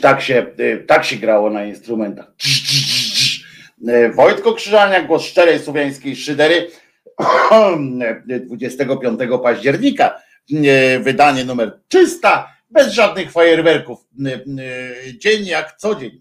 Tak 0.00 0.20
się, 0.20 0.46
y, 0.60 0.84
tak 0.86 1.04
się 1.04 1.16
grało 1.16 1.50
na 1.50 1.64
instrumentach. 1.64 2.26
Y, 3.88 4.12
Wojtko 4.12 4.54
Krzyżaniak, 4.54 5.06
głos 5.06 5.24
szczerej 5.24 5.58
słowiańskiej 5.58 6.16
szydery 6.16 6.70
25 8.46 9.20
października. 9.42 10.22
Y, 10.52 11.00
Wydanie 11.00 11.44
numer 11.44 11.80
300, 11.88 12.56
bez 12.70 12.92
żadnych 12.92 13.32
fajerwerków. 13.32 13.98
Dzień 15.18 15.46
jak 15.46 15.76
co 15.76 15.94
dzień. 15.94 16.20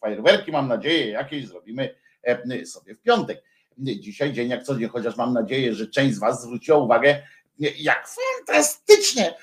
Fajerwerki 0.00 0.52
mam 0.52 0.68
nadzieję 0.68 1.10
jakieś 1.10 1.46
zrobimy 1.46 1.94
e, 2.22 2.66
sobie 2.66 2.94
w 2.94 3.02
piątek. 3.02 3.42
Dzisiaj 3.78 4.32
dzień 4.32 4.50
jak 4.50 4.62
co 4.62 4.78
dzień, 4.78 4.88
chociaż 4.88 5.16
mam 5.16 5.32
nadzieję, 5.32 5.74
że 5.74 5.86
część 5.86 6.14
z 6.14 6.18
Was 6.18 6.42
zwróciła 6.42 6.78
uwagę, 6.78 7.22
jak 7.60 8.08
fantastycznie 8.08 9.34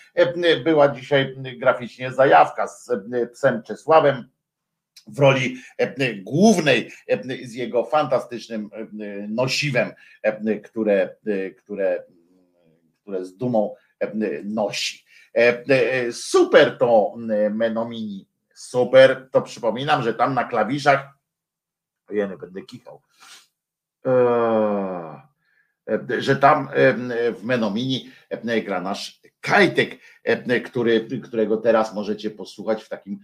była 0.63 0.87
dzisiaj 0.87 1.35
graficznie 1.57 2.11
zajawka 2.11 2.67
z 2.67 2.89
psem 3.33 3.63
Czesławem 3.63 4.29
w 5.07 5.19
roli 5.19 5.57
głównej 6.23 6.91
z 7.43 7.53
jego 7.53 7.85
fantastycznym 7.85 8.69
nosiwem, 9.29 9.93
które, 10.63 11.15
które, 11.57 12.03
które 13.01 13.25
z 13.25 13.37
dumą 13.37 13.75
nosi. 14.43 15.05
Super 16.11 16.77
to 16.77 17.15
Menomini, 17.51 18.27
super. 18.53 19.29
To 19.31 19.41
przypominam, 19.41 20.03
że 20.03 20.13
tam 20.13 20.33
na 20.33 20.43
klawiszach, 20.43 21.07
jeny 22.09 22.37
będę 22.37 22.61
kichał, 22.61 23.01
eee, 24.05 25.26
że 26.17 26.35
tam 26.35 26.69
w 27.33 27.39
Menomini 27.43 28.11
gra 28.65 28.81
nasz 28.81 29.21
Kajtek, 29.41 29.97
który, 30.65 31.07
którego 31.23 31.57
teraz 31.57 31.93
możecie 31.93 32.29
posłuchać 32.29 32.83
w 32.83 32.89
takim 32.89 33.19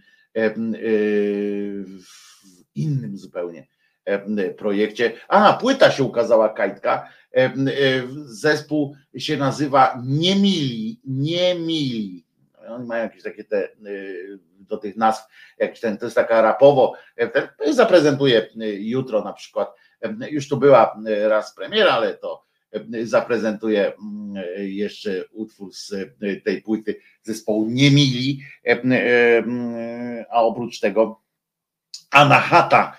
w 1.84 2.74
innym 2.74 3.18
zupełnie 3.18 3.66
projekcie. 4.56 5.12
A, 5.28 5.52
płyta 5.52 5.90
się 5.90 6.04
ukazała 6.04 6.48
Kajtka. 6.48 7.08
Zespół 8.24 8.96
się 9.16 9.36
nazywa 9.36 10.02
Niemili, 10.06 11.00
Niemili. 11.04 12.24
Oni 12.68 12.86
mają 12.86 13.02
jakieś 13.02 13.22
takie 13.22 13.44
te 13.44 13.68
do 14.58 14.76
tych 14.76 14.96
nazw, 14.96 15.24
jakiś 15.58 15.80
ten, 15.80 15.98
to 15.98 16.04
jest 16.04 16.16
taka 16.16 16.42
rapowo, 16.42 16.94
zaprezentuję 17.70 18.48
jutro 18.78 19.24
na 19.24 19.32
przykład, 19.32 19.74
już 20.30 20.48
tu 20.48 20.56
była 20.56 21.00
raz 21.28 21.54
premiera, 21.54 21.92
ale 21.92 22.14
to 22.14 22.44
zaprezentuję 23.02 23.92
jeszcze 24.56 25.24
utwór 25.32 25.74
z 25.74 25.94
tej 26.44 26.62
płyty 26.62 26.96
zespołu 27.22 27.70
Niemili, 27.70 28.40
a 30.30 30.42
oprócz 30.42 30.80
tego 30.80 31.20
Anahata 32.10 32.96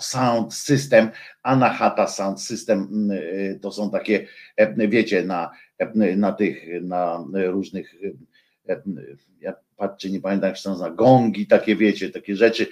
Sound 0.00 0.54
System, 0.54 1.10
Anahata 1.42 2.06
Sound 2.06 2.42
System 2.42 3.08
to 3.60 3.72
są 3.72 3.90
takie, 3.90 4.26
wiecie, 4.76 5.24
na, 5.24 5.50
na 6.16 6.32
tych, 6.32 6.66
na 6.82 7.24
różnych 7.32 7.94
ja 9.40 9.54
patrzę, 9.76 10.10
nie 10.10 10.20
pamiętam 10.20 10.48
jak 10.48 10.56
się 10.56 10.68
nazywa, 10.68 10.90
gongi, 10.90 11.46
takie 11.46 11.76
wiecie, 11.76 12.10
takie 12.10 12.36
rzeczy, 12.36 12.66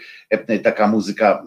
taka 0.62 0.88
muzyka 0.88 1.44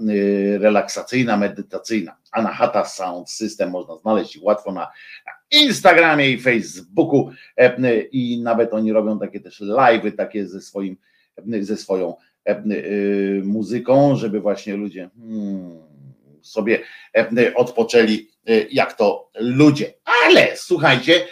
relaksacyjna, 0.59 1.37
medytacyjna. 1.37 2.17
Anahata 2.31 2.85
Sound 2.85 3.29
System 3.29 3.69
można 3.69 3.97
znaleźć 3.97 4.39
łatwo 4.41 4.71
na 4.71 4.91
Instagramie 5.51 6.29
i 6.29 6.39
Facebooku 6.39 7.31
i 8.11 8.41
nawet 8.43 8.73
oni 8.73 8.93
robią 8.93 9.19
takie 9.19 9.39
też 9.39 9.61
live'y 9.61 10.11
takie 10.11 10.47
ze 10.47 10.61
swoim, 10.61 10.97
ze 11.59 11.77
swoją 11.77 12.15
muzyką, 13.43 14.15
żeby 14.15 14.41
właśnie 14.41 14.75
ludzie 14.75 15.09
hmm, 15.17 15.79
sobie 16.41 16.79
odpoczęli 17.55 18.27
jak 18.71 18.93
to 18.93 19.29
ludzie. 19.39 19.93
Ale 20.03 20.47
słuchajcie, 20.55 21.27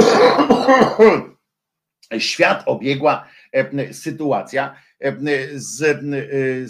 świat 2.18 2.62
obiegła 2.66 3.26
sytuacja 3.92 4.74
z, 5.52 6.00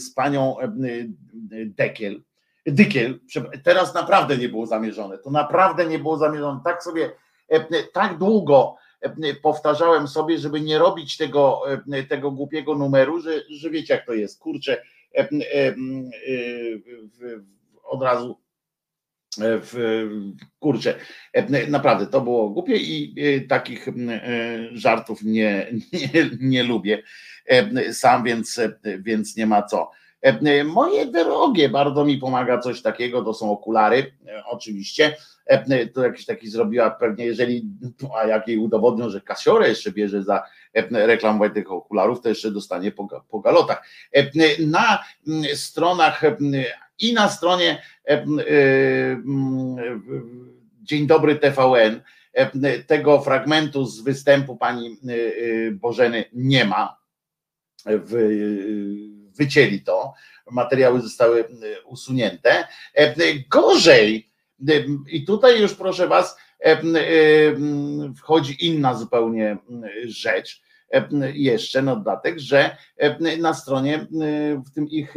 z 0.03 0.15
panią 0.15 0.57
Dekiel. 1.67 2.23
Dykiel, 2.67 3.21
teraz 3.65 3.95
naprawdę 3.95 4.39
nie 4.39 4.49
było 4.49 4.67
zamierzone, 4.67 5.19
to 5.19 5.31
naprawdę 5.31 5.87
nie 5.87 5.99
było 5.99 6.17
zamierzone. 6.17 6.61
Tak 6.65 6.83
sobie, 6.83 7.11
tak 7.93 8.19
długo 8.19 8.77
powtarzałem 9.43 10.09
sobie, 10.09 10.39
żeby 10.39 10.61
nie 10.61 10.79
robić 10.79 11.17
tego, 11.17 11.63
tego 12.09 12.31
głupiego 12.31 12.75
numeru, 12.75 13.21
że, 13.21 13.31
że 13.51 13.71
wiecie 13.71 13.95
jak 13.95 14.07
to 14.07 14.13
jest, 14.13 14.41
kurczę, 14.41 14.83
od 17.85 18.03
razu 18.03 18.39
w, 19.39 20.07
kurczę, 20.59 20.95
naprawdę 21.69 22.07
to 22.07 22.21
było 22.21 22.51
głupie 22.51 22.77
i 22.77 23.15
takich 23.49 23.87
żartów 24.73 25.23
nie, 25.23 25.67
nie, 25.93 26.31
nie 26.41 26.63
lubię 26.63 27.03
sam, 27.93 28.25
więc, 28.25 28.61
więc 28.99 29.37
nie 29.37 29.47
ma 29.47 29.63
co. 29.63 29.91
Moje 30.65 31.07
drogie, 31.07 31.69
bardzo 31.69 32.05
mi 32.05 32.19
pomaga 32.19 32.59
coś 32.59 32.83
takiego, 32.83 33.23
to 33.23 33.35
są 33.35 33.51
okulary, 33.51 34.13
oczywiście. 34.47 35.17
To 35.95 36.03
jakiś 36.03 36.27
taki 36.27 36.49
zrobiła 36.49 36.91
pewnie, 36.91 37.25
jeżeli, 37.25 37.65
a 38.23 38.27
jak 38.27 38.49
jej 38.49 38.59
udowodnią, 38.59 39.11
że 39.11 39.21
Kasiorę 39.21 39.69
jeszcze 39.69 39.93
bierze 39.93 40.23
za 40.23 40.43
reklamę 40.91 41.51
tych 41.51 41.73
okularów, 41.73 42.21
to 42.21 42.29
jeszcze 42.29 42.51
dostanie 42.51 42.93
po, 42.93 43.23
po 43.31 43.41
galotach. 43.41 43.87
Na 44.67 45.05
stronach 45.55 46.23
i 47.01 47.13
na 47.13 47.29
stronie 47.29 47.83
Dzień 50.83 51.07
dobry 51.07 51.37
TVN 51.37 52.01
tego 52.87 53.21
fragmentu 53.21 53.85
z 53.85 54.01
występu 54.01 54.57
pani 54.57 54.99
Bożeny 55.73 56.25
nie 56.33 56.65
ma. 56.65 57.01
Wycięli 59.39 59.81
to, 59.81 60.15
materiały 60.51 61.01
zostały 61.01 61.45
usunięte. 61.85 62.69
Gorzej, 63.49 64.31
i 65.09 65.25
tutaj 65.25 65.61
już 65.61 65.75
proszę 65.75 66.09
Was, 66.09 66.37
wchodzi 68.17 68.67
inna 68.67 68.95
zupełnie 68.95 69.57
rzecz 70.05 70.63
jeszcze 71.35 71.83
na 71.83 71.97
dodatek, 71.97 72.39
że 72.39 72.77
na 73.39 73.55
stronie 73.55 74.07
w 74.67 74.71
tym 74.75 74.89
ich 74.89 75.15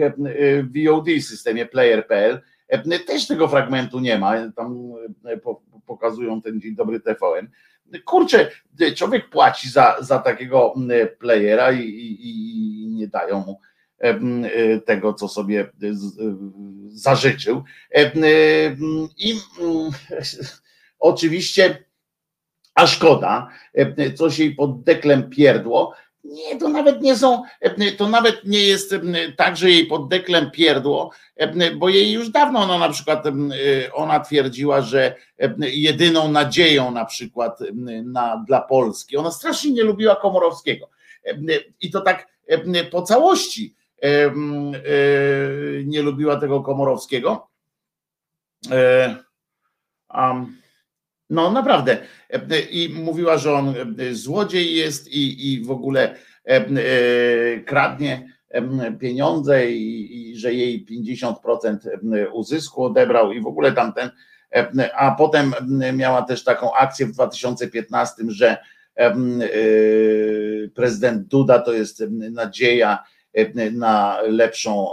VOD 0.88 1.08
systemie 1.22 1.66
player.pl 1.66 2.42
też 3.08 3.28
tego 3.28 3.48
fragmentu 3.48 4.00
nie 4.00 4.20
ma. 4.20 4.52
Tam 4.52 4.94
pokazują 5.86 6.42
ten 6.42 6.62
dzień 6.62 6.76
dobry 6.76 7.00
TVN. 7.00 7.48
Kurczę, 8.06 8.52
człowiek 8.96 9.30
płaci 9.30 9.70
za, 9.70 9.98
za 10.00 10.20
takiego 10.20 10.74
playera 11.20 11.72
i, 11.72 11.80
i, 11.80 12.84
i 12.84 12.88
nie 12.88 13.08
dają 13.08 13.40
mu 13.40 13.60
tego, 14.86 15.14
co 15.14 15.28
sobie 15.28 15.72
zażyczył. 16.88 17.64
I 19.18 19.34
oczywiście 21.00 21.84
a 22.76 22.88
szkoda, 22.88 23.50
coś 24.16 24.40
jej 24.40 24.56
pod 24.56 24.84
deklem 24.84 25.30
pierdło, 25.30 25.94
Nie, 26.24 26.60
to 26.60 26.70
nawet 26.70 27.02
nie 27.02 27.16
są, 27.16 27.44
to 27.98 28.10
nawet 28.10 28.46
nie 28.46 28.60
jest 28.60 28.96
tak, 29.38 29.58
że 29.58 29.70
jej 29.70 29.86
pod 29.86 30.08
deklem 30.08 30.52
pierdło, 30.52 31.12
bo 31.76 31.90
jej 31.90 32.12
już 32.12 32.30
dawno 32.30 32.60
ona 32.60 32.78
na 32.78 32.90
przykład, 32.90 33.24
ona 33.94 34.20
twierdziła, 34.20 34.82
że 34.82 35.16
jedyną 35.60 36.32
nadzieją 36.32 36.92
na 36.92 37.06
przykład 37.06 37.60
na, 38.04 38.44
dla 38.48 38.62
Polski, 38.62 39.18
ona 39.18 39.32
strasznie 39.32 39.72
nie 39.72 39.84
lubiła 39.84 40.16
Komorowskiego 40.16 40.90
i 41.82 41.92
to 41.92 42.02
tak 42.02 42.28
po 42.92 43.02
całości 43.02 43.76
nie 45.86 46.02
lubiła 46.02 46.36
tego 46.36 46.62
Komorowskiego. 46.62 47.48
No 51.34 51.52
naprawdę. 51.52 51.98
I 52.72 52.90
mówiła, 52.96 53.38
że 53.38 53.54
on 53.54 53.76
złodziej 54.12 54.76
jest 54.76 55.08
i, 55.08 55.54
i 55.54 55.66
w 55.66 55.72
ogóle 55.72 56.16
kradnie 57.66 58.34
pieniądze 59.00 59.72
i, 59.72 60.32
i 60.32 60.38
że 60.38 60.54
jej 60.54 60.86
50% 60.86 61.78
uzysku 62.34 62.84
odebrał 62.84 63.32
i 63.32 63.42
w 63.42 63.48
ogóle 63.48 63.72
tamten. 63.72 64.10
A 64.96 65.12
potem 65.12 65.54
miała 65.94 66.22
też 66.22 66.44
taką 66.44 66.74
akcję 66.74 67.06
w 67.06 67.12
2015, 67.12 68.24
że 68.28 68.58
prezydent 70.76 71.28
Duda 71.28 71.60
to 71.60 71.74
jest 71.74 72.04
nadzieja 72.10 73.04
na 73.72 74.22
lepszą 74.22 74.88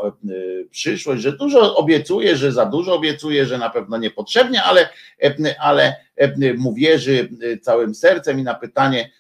przyszłość, 0.71 1.23
że 1.23 1.33
dużo 1.33 1.77
obiecuje, 1.77 2.37
że 2.37 2.53
za 2.53 2.67
dużo 2.67 2.95
obiecuje, 2.95 3.47
że 3.47 3.59
na 3.59 3.71
pewno 3.71 3.99
niepotrzebnie, 3.99 4.63
ale, 4.63 4.89
ale 5.61 5.97
mu 6.59 6.75
wierzy 6.75 7.29
całym 7.63 7.95
sercem. 7.95 8.39
I 8.39 8.43
na 8.43 8.55
pytanie 8.55 9.11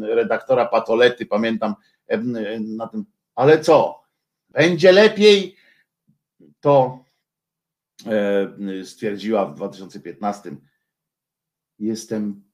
redaktora 0.00 0.66
Patolety, 0.66 1.26
pamiętam 1.26 1.74
na 2.60 2.86
tym, 2.86 3.04
ale 3.34 3.60
co, 3.60 4.02
będzie 4.48 4.92
lepiej, 4.92 5.56
to 6.60 7.04
stwierdziła 8.84 9.46
w 9.46 9.54
2015, 9.54 10.56
jestem 11.78 12.44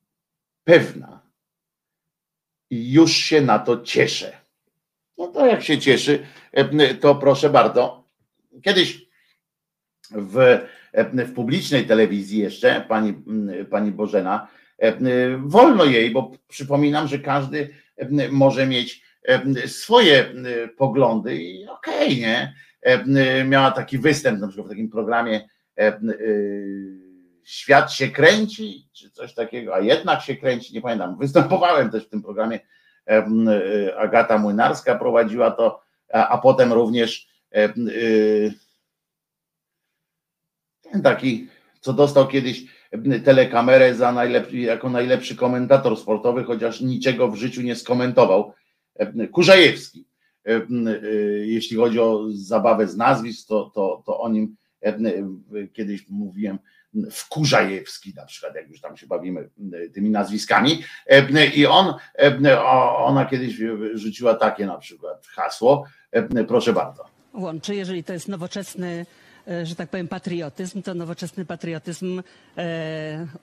pewna 0.64 1.30
i 2.70 2.92
już 2.92 3.12
się 3.12 3.40
na 3.40 3.58
to 3.58 3.82
cieszę 3.82 4.39
no 5.20 5.26
to 5.26 5.46
jak 5.46 5.62
się 5.62 5.78
cieszy, 5.78 6.26
e, 6.52 6.94
to 6.94 7.14
proszę 7.14 7.50
bardzo. 7.50 8.04
Kiedyś 8.62 9.06
w, 10.10 10.38
e, 10.92 11.24
w 11.24 11.34
publicznej 11.34 11.86
telewizji 11.86 12.38
jeszcze, 12.38 12.84
pani, 12.88 13.14
pani 13.70 13.92
Bożena, 13.92 14.48
e, 14.78 14.96
wolno 15.38 15.84
jej, 15.84 16.10
bo 16.10 16.32
przypominam, 16.48 17.08
że 17.08 17.18
każdy 17.18 17.70
może 18.30 18.66
mieć 18.66 19.10
swoje 19.66 20.34
poglądy 20.76 21.36
i 21.36 21.66
okej, 21.68 22.08
okay, 22.08 22.16
nie? 22.16 22.54
Miała 23.44 23.70
taki 23.70 23.98
występ 23.98 24.40
na 24.40 24.48
przykład 24.48 24.66
w 24.66 24.70
takim 24.70 24.90
programie 24.90 25.48
Świat 27.44 27.92
się 27.92 28.08
kręci, 28.08 28.88
czy 28.92 29.10
coś 29.10 29.34
takiego, 29.34 29.74
a 29.74 29.80
jednak 29.80 30.22
się 30.22 30.36
kręci, 30.36 30.74
nie 30.74 30.80
pamiętam. 30.80 31.18
Występowałem 31.18 31.90
też 31.90 32.06
w 32.06 32.08
tym 32.08 32.22
programie 32.22 32.60
Agata 33.98 34.38
Młynarska 34.38 34.94
prowadziła 34.94 35.50
to, 35.50 35.80
a, 36.12 36.38
potem 36.38 36.72
również 36.72 37.28
e, 37.52 37.68
ten 40.82 41.02
taki, 41.02 41.48
co 41.80 41.92
dostał 41.92 42.28
kiedyś 42.28 42.64
telekamerę 43.24 43.94
za 43.94 44.12
najlepszy, 44.12 44.56
jako 44.56 44.90
najlepszy 44.90 45.36
komentator 45.36 45.96
sportowy, 45.96 46.44
chociaż 46.44 46.80
niczego 46.80 47.28
w 47.28 47.36
życiu 47.36 47.62
nie 47.62 47.76
skomentował. 47.76 48.52
Kurzajewski. 49.32 50.04
Jeśli 51.44 51.76
chodzi 51.76 52.00
o 52.00 52.26
zabawę 52.32 52.88
z 52.88 52.96
nazwisk, 52.96 53.48
to, 53.48 53.70
to, 53.74 54.02
to 54.06 54.20
o 54.20 54.28
nim 54.28 54.56
kiedyś 55.72 56.08
mówiłem 56.08 56.58
Wkurzajewski 57.10 58.12
na 58.16 58.24
przykład, 58.26 58.54
jak 58.54 58.68
już 58.68 58.80
tam 58.80 58.96
się 58.96 59.06
bawimy 59.06 59.50
e, 59.72 59.88
tymi 59.88 60.10
nazwiskami. 60.10 60.82
E, 61.06 61.46
I 61.46 61.66
on, 61.66 61.94
e, 62.44 62.62
ona 62.96 63.26
kiedyś 63.26 63.54
rzuciła 63.94 64.34
takie 64.34 64.66
na 64.66 64.78
przykład 64.78 65.26
hasło, 65.26 65.86
proszę 66.48 66.72
bardzo. 66.72 67.04
Łączy, 67.34 67.74
jeżeli 67.74 68.04
to 68.04 68.12
jest 68.12 68.28
nowoczesny 68.28 69.06
że 69.64 69.74
tak 69.76 69.90
powiem, 69.90 70.08
patriotyzm, 70.08 70.82
to 70.82 70.94
nowoczesny 70.94 71.44
patriotyzm 71.44 72.22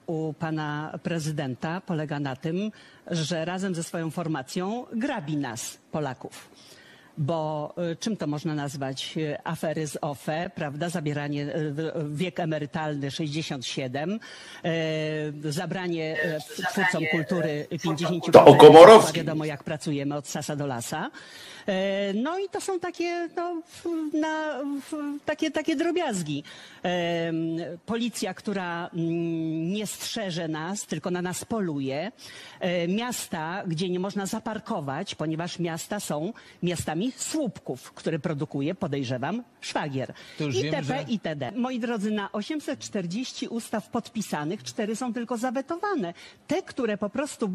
u 0.08 0.34
pana 0.34 1.00
prezydenta 1.04 1.82
polega 1.82 2.20
na 2.20 2.36
tym, 2.36 2.72
że 3.08 3.46
razem 3.46 3.76
ze 3.76 3.84
swoją 3.84 4.12
formacją 4.12 4.86
grabi 4.94 5.38
nas, 5.38 5.78
Polaków 5.92 6.50
bo 7.18 7.74
y, 7.92 7.96
czym 7.96 8.18
to 8.18 8.28
można 8.28 8.56
nazwać? 8.56 9.18
Y, 9.18 9.38
afery 9.44 9.88
z 9.88 9.98
OFE, 10.02 10.52
prawda? 10.56 10.90
Zabieranie, 10.90 11.42
y, 11.42 11.74
wiek 12.12 12.40
emerytalny 12.40 13.12
67, 13.12 14.20
zabranie 15.44 16.18
twórcom 16.72 17.04
kultury 17.12 17.68
50%. 17.72 18.32
To 18.32 18.46
o 18.46 18.56
Komorowskim. 18.56 19.24
Wiadomo, 19.24 19.46
jak 19.46 19.64
pracujemy 19.64 20.16
od 20.16 20.28
sasa 20.28 20.56
do 20.56 20.68
lasa. 20.68 21.12
E, 21.68 22.14
no 22.14 22.40
i 22.40 22.50
to 22.50 22.62
są 22.62 22.80
takie, 22.80 23.30
no, 23.36 23.62
na, 24.14 24.60
takie, 25.26 25.52
takie 25.52 25.76
drobiazgi. 25.76 26.44
E, 26.86 27.32
policja, 27.86 28.34
która 28.34 28.90
nie 28.94 29.88
strzeże 29.88 30.48
nas, 30.48 30.86
tylko 30.86 31.12
na 31.12 31.22
nas 31.22 31.46
poluje. 31.46 32.12
E, 32.60 32.88
miasta, 32.88 33.64
gdzie 33.68 33.90
nie 33.90 34.00
można 34.00 34.26
zaparkować, 34.26 35.16
ponieważ 35.16 35.60
miasta 35.60 36.00
są 36.00 36.34
miastami 36.64 37.07
słupków, 37.18 37.92
które 37.92 38.20
produkuje, 38.20 38.76
podejrzewam, 38.76 39.44
szwagier. 39.62 40.14
ITP, 40.40 40.84
że... 40.84 41.06
itd. 41.08 41.52
Moi 41.56 41.80
drodzy, 41.80 42.12
na 42.12 42.32
840 42.32 43.48
ustaw 43.48 43.90
podpisanych, 43.90 44.64
cztery 44.64 44.96
są 44.96 45.14
tylko 45.14 45.38
zawetowane. 45.38 46.14
Te, 46.48 46.62
które 46.62 46.98
po 46.98 47.10
prostu 47.10 47.50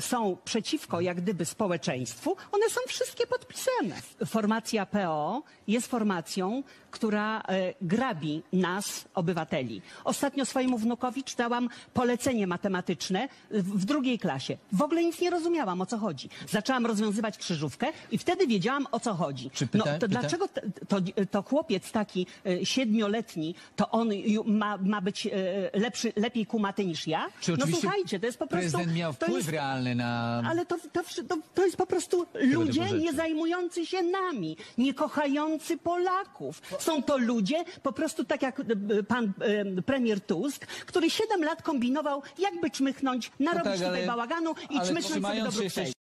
są 0.00 0.36
przeciwko 0.44 1.00
jak 1.00 1.20
gdyby 1.20 1.44
społeczeństwu, 1.44 2.36
one 2.52 2.70
są 2.70 2.80
wszystkie 2.88 3.26
podpisane. 3.26 4.02
Formacja 4.26 4.86
PO 4.86 5.42
jest 5.68 5.86
formacją, 5.86 6.62
która 6.94 7.40
e, 7.40 7.74
grabi 7.82 8.42
nas, 8.52 9.04
obywateli. 9.14 9.82
Ostatnio 10.04 10.44
swojemu 10.44 10.78
wnukowi 10.78 11.24
czytałam 11.24 11.68
polecenie 11.94 12.46
matematyczne 12.46 13.28
w 13.50 13.84
drugiej 13.84 14.18
klasie. 14.18 14.56
W 14.72 14.82
ogóle 14.82 15.04
nic 15.04 15.20
nie 15.20 15.30
rozumiałam, 15.30 15.80
o 15.80 15.86
co 15.86 15.98
chodzi. 15.98 16.28
Zaczęłam 16.48 16.86
rozwiązywać 16.86 17.38
krzyżówkę 17.38 17.86
i 18.10 18.18
wtedy 18.18 18.46
wiedziałam, 18.46 18.86
o 18.92 19.00
co 19.00 19.14
chodzi. 19.14 19.50
No 19.74 19.84
to 20.00 20.08
dlaczego 20.08 20.48
to, 20.88 20.96
to, 21.30 21.42
chłopiec 21.42 21.92
taki 21.92 22.26
e, 22.46 22.66
siedmioletni, 22.66 23.54
to 23.76 23.90
on 23.90 24.10
ma, 24.46 24.76
ma 24.78 25.00
być 25.00 25.26
e, 25.26 25.30
lepszy, 25.74 26.12
lepiej 26.16 26.46
kumaty 26.46 26.84
niż 26.84 27.06
ja? 27.06 27.26
No 27.58 27.66
słuchajcie, 27.66 28.20
to 28.20 28.26
jest 28.26 28.38
po 28.38 28.46
prostu... 28.46 28.70
Prezydent 28.70 28.98
miał 28.98 29.12
wpływ 29.12 29.34
jest, 29.34 29.48
realny 29.48 29.94
na... 29.94 30.42
Ale 30.46 30.66
to, 30.66 30.76
to, 30.92 31.02
to, 31.28 31.36
to 31.54 31.64
jest 31.64 31.76
po 31.76 31.86
prostu 31.86 32.26
ludzie 32.34 32.92
nie 32.92 33.12
zajmujący 33.12 33.86
się 33.86 34.02
nami, 34.02 34.56
nie 34.78 34.94
kochający 34.94 35.78
Polaków. 35.78 36.62
Są 36.84 37.02
to 37.02 37.18
ludzie, 37.18 37.64
po 37.82 37.92
prostu 37.92 38.24
tak 38.24 38.42
jak 38.42 38.60
e, 38.60 38.64
pan 39.02 39.32
e, 39.40 39.82
premier 39.82 40.20
Tusk, 40.20 40.66
który 40.66 41.10
siedem 41.10 41.44
lat 41.44 41.62
kombinował, 41.62 42.22
jakby 42.38 42.70
czmychnąć, 42.70 43.30
narobić 43.40 43.64
no 43.64 43.70
tak, 43.70 43.78
tutaj 43.78 43.98
ale, 44.00 44.06
bałaganu 44.06 44.54
i 44.70 44.80
czmychnąć 44.80 45.26
sobie 45.26 45.44
do 45.44 45.52
Brukseli. 45.52 45.92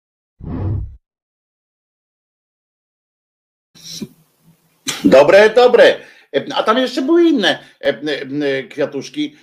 Dobre, 5.04 5.50
dobre. 5.50 6.11
A 6.54 6.62
tam 6.62 6.78
jeszcze 6.78 7.02
były 7.02 7.24
inne 7.24 7.58
e, 7.80 8.62
kwiatuszki 8.62 9.36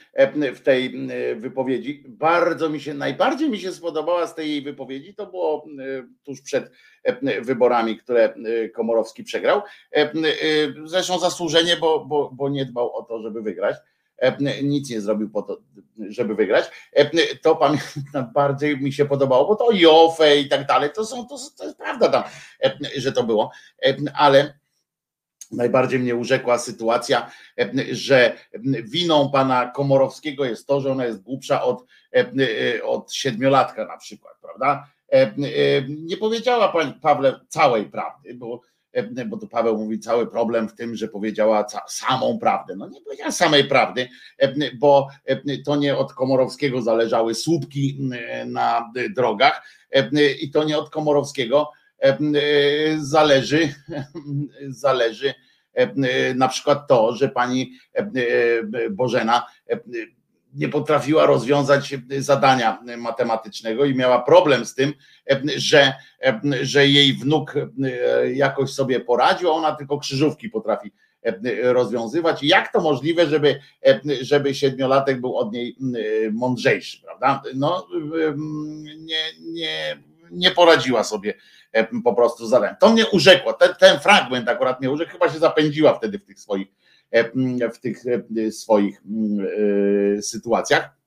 w 0.56 0.60
tej 0.60 1.08
wypowiedzi. 1.36 2.04
Bardzo 2.08 2.70
mi 2.70 2.82
się, 2.82 2.94
najbardziej 2.94 3.50
mi 3.50 3.60
się 3.60 3.72
spodobała 3.72 4.28
z 4.28 4.36
tej 4.36 4.62
wypowiedzi, 4.62 5.16
to 5.16 5.28
było 5.28 5.66
tuż 6.24 6.42
przed 6.42 6.72
wyborami, 7.42 7.98
które 7.98 8.34
Komorowski 8.74 9.24
przegrał. 9.24 9.62
Zresztą 10.86 11.20
zasłużenie, 11.20 11.78
bo, 11.78 12.06
bo, 12.06 12.32
bo 12.34 12.50
nie 12.50 12.66
dbał 12.66 12.96
o 12.96 13.04
to, 13.04 13.22
żeby 13.22 13.42
wygrać 13.42 13.76
nic 14.64 14.90
nie 14.90 15.02
zrobił 15.02 15.30
po 15.30 15.42
to, 15.42 15.58
żeby 16.10 16.36
wygrać. 16.36 16.66
To 17.42 17.56
pamiętam, 17.56 18.32
bardziej 18.34 18.78
mi 18.78 18.94
się 18.94 19.06
podobało, 19.06 19.48
bo 19.48 19.56
to 19.56 19.72
Jofe 19.72 20.38
i 20.38 20.50
tak 20.50 20.68
dalej, 20.68 20.90
to 20.96 21.06
są, 21.06 21.28
to, 21.28 21.38
to 21.58 21.66
jest 21.66 21.78
prawda 21.78 22.10
tam, 22.10 22.24
że 22.98 23.12
to 23.12 23.24
było, 23.24 23.52
ale 24.14 24.59
Najbardziej 25.52 26.00
mnie 26.00 26.16
urzekła 26.16 26.58
sytuacja, 26.58 27.32
że 27.92 28.38
winą 28.84 29.32
pana 29.32 29.72
Komorowskiego 29.76 30.46
jest 30.46 30.68
to, 30.68 30.82
że 30.82 30.92
ona 30.92 31.06
jest 31.06 31.22
głupsza 31.22 31.64
od, 31.64 31.86
od 32.84 33.14
siedmiolatka 33.14 33.86
na 33.86 33.98
przykład, 33.98 34.34
prawda? 34.42 34.88
Nie 35.88 36.18
powiedziała 36.18 36.68
pani 36.68 36.94
Pawle 36.94 37.40
całej 37.48 37.86
prawdy, 37.86 38.34
bo 38.34 38.62
bo 39.26 39.38
tu 39.38 39.48
Paweł 39.48 39.78
mówi, 39.78 40.00
cały 40.00 40.28
problem 40.28 40.70
w 40.70 40.76
tym, 40.76 40.96
że 40.96 41.08
powiedziała 41.08 41.66
samą 41.88 42.40
prawdę. 42.40 42.76
No 42.76 42.90
nie 42.90 43.02
powiedziała 43.02 43.32
samej 43.32 43.64
prawdy, 43.64 44.10
bo 44.80 45.08
to 45.66 45.76
nie 45.76 45.98
od 45.98 46.14
Komorowskiego 46.14 46.82
zależały 46.82 47.36
słupki 47.36 48.10
na 48.46 48.92
drogach 49.16 49.68
i 50.42 50.52
to 50.52 50.64
nie 50.64 50.78
od 50.78 50.90
Komorowskiego 50.90 51.72
zależy, 52.98 53.74
zależy 54.86 55.34
na 56.36 56.48
przykład 56.48 56.88
to, 56.88 57.16
że 57.16 57.30
pani 57.30 57.72
Bożena 58.92 59.46
nie 60.54 60.70
potrafiła 60.70 61.26
rozwiązać 61.26 61.96
zadania 62.18 62.80
matematycznego 62.98 63.86
i 63.86 63.96
miała 63.96 64.22
problem 64.22 64.66
z 64.66 64.76
tym, 64.76 64.94
że, 65.56 65.94
że 66.62 66.88
jej 66.88 67.14
wnuk 67.14 67.54
jakoś 68.34 68.70
sobie 68.70 69.00
poradził, 69.00 69.50
a 69.50 69.52
ona 69.52 69.76
tylko 69.76 69.98
krzyżówki 69.98 70.50
potrafi 70.50 70.92
rozwiązywać. 71.64 72.44
Jak 72.44 72.74
to 72.74 72.82
możliwe, 72.82 73.28
żeby, 73.28 73.60
żeby 74.22 74.56
siedmiolatek 74.56 75.22
był 75.22 75.38
od 75.38 75.54
niej 75.54 75.78
mądrzejszy, 76.32 77.02
prawda? 77.02 77.42
No, 77.56 77.88
nie, 78.98 79.24
nie, 79.42 79.98
nie 80.32 80.52
poradziła 80.52 81.04
sobie 81.04 81.34
po 82.04 82.16
prostu 82.16 82.48
zadań. 82.48 82.76
To 82.80 82.94
mnie 82.94 83.06
urzekło, 83.08 83.54
ten, 83.54 83.70
ten 83.80 84.00
fragment 84.00 84.50
akurat 84.50 84.80
mnie 84.80 84.92
urzekł, 84.92 85.12
chyba 85.12 85.30
się 85.30 85.40
zapędziła 85.40 85.94
wtedy 85.94 86.20
w 86.20 86.26
tych 86.26 86.40
swoich 86.40 86.68
w 87.74 87.80
tych 87.80 88.04
swoich 88.52 89.02
sytuacjach. 90.22 91.00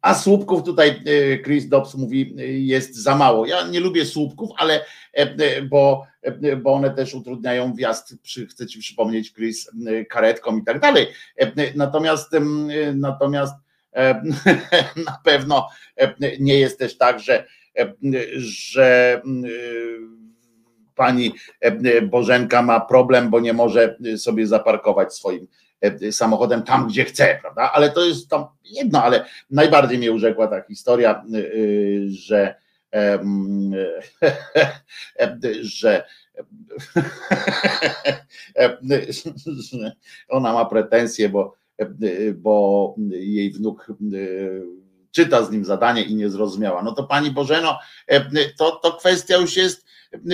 A 0.00 0.14
słupków 0.14 0.62
tutaj 0.62 1.02
Chris 1.44 1.68
Dobbs 1.68 1.94
mówi 1.94 2.34
jest 2.66 2.96
za 2.96 3.14
mało. 3.14 3.46
Ja 3.46 3.68
nie 3.68 3.80
lubię 3.80 4.04
słupków, 4.04 4.50
ale 4.56 4.84
bo, 5.70 6.06
bo 6.62 6.72
one 6.72 6.90
też 6.90 7.14
utrudniają 7.14 7.74
wjazd, 7.74 8.14
chcę 8.50 8.66
ci 8.66 8.78
przypomnieć 8.78 9.32
Chris, 9.32 9.70
karetką 10.10 10.58
i 10.58 10.64
tak 10.64 10.80
dalej. 10.80 11.06
Natomiast 11.74 12.32
natomiast 12.94 13.54
na 15.06 15.18
pewno 15.24 15.68
nie 16.40 16.58
jest 16.58 16.78
też 16.78 16.98
tak, 16.98 17.20
że, 17.20 17.46
że 18.36 19.22
pani 20.96 21.32
e, 21.60 22.02
Bożenka 22.02 22.62
ma 22.62 22.80
problem, 22.80 23.30
bo 23.30 23.40
nie 23.40 23.52
może 23.52 23.96
sobie 24.16 24.46
zaparkować 24.46 25.14
swoim 25.14 25.46
e, 25.80 26.12
samochodem 26.12 26.62
tam, 26.62 26.88
gdzie 26.88 27.04
chce, 27.04 27.38
prawda? 27.40 27.72
Ale 27.72 27.90
to 27.90 28.04
jest 28.04 28.28
tam 28.28 28.44
jedno, 28.64 29.02
ale 29.02 29.24
najbardziej 29.50 29.98
mnie 29.98 30.12
urzekła 30.12 30.48
ta 30.48 30.62
historia, 30.62 31.24
e, 31.34 31.40
że 32.08 32.54
że 35.62 36.04
ona 40.28 40.52
ma 40.52 40.64
pretensje, 40.64 41.28
bo, 41.28 41.56
bo 42.34 42.94
jej 43.10 43.52
wnuk 43.52 43.92
czyta 45.16 45.44
z 45.44 45.50
nim 45.50 45.64
zadanie 45.64 46.02
i 46.02 46.14
nie 46.14 46.30
zrozumiała. 46.30 46.82
No 46.82 46.92
to 46.92 47.04
pani 47.04 47.30
Bożeno, 47.30 47.78
to, 48.56 48.70
to 48.70 48.92
kwestia 48.92 49.36
już 49.36 49.56
jest 49.56 49.86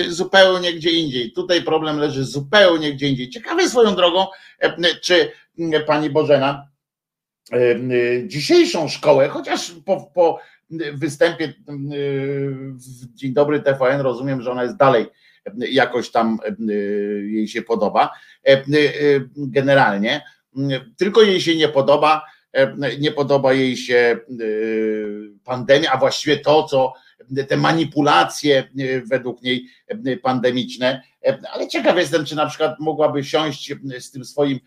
zupełnie 0.07 0.73
gdzie 0.73 0.91
indziej. 0.91 1.31
Tutaj 1.31 1.61
problem 1.61 1.97
leży 1.97 2.23
zupełnie 2.23 2.93
gdzie 2.93 3.09
indziej. 3.09 3.29
Ciekawe 3.29 3.69
swoją 3.69 3.95
drogą, 3.95 4.25
czy 5.01 5.31
pani 5.87 6.09
Bożena 6.09 6.67
dzisiejszą 8.27 8.89
szkołę, 8.89 9.29
chociaż 9.29 9.71
po, 9.85 10.11
po 10.13 10.39
występie 10.93 11.53
w 12.73 13.15
Dzień 13.15 13.33
Dobry 13.33 13.59
TVN 13.59 14.01
rozumiem, 14.01 14.41
że 14.41 14.51
ona 14.51 14.63
jest 14.63 14.77
dalej 14.77 15.05
jakoś 15.57 16.11
tam 16.11 16.37
jej 17.25 17.47
się 17.47 17.61
podoba. 17.61 18.11
Generalnie, 19.35 20.21
tylko 20.97 21.21
jej 21.21 21.41
się 21.41 21.55
nie 21.55 21.67
podoba, 21.67 22.25
nie 22.99 23.11
podoba 23.11 23.53
jej 23.53 23.77
się 23.77 24.19
pandemia, 25.43 25.91
a 25.91 25.97
właściwie 25.97 26.37
to, 26.37 26.63
co 26.63 26.93
te 27.47 27.57
manipulacje 27.57 28.69
e, 28.79 29.01
według 29.01 29.41
niej 29.41 29.67
e, 29.87 30.17
pandemiczne, 30.17 31.01
e, 31.25 31.39
ale 31.51 31.67
ciekaw 31.67 31.97
jestem, 31.97 32.25
czy 32.25 32.35
na 32.35 32.45
przykład 32.45 32.79
mogłaby 32.79 33.23
siąść 33.23 33.73
z 33.99 34.11
tym 34.11 34.25
swoim 34.25 34.59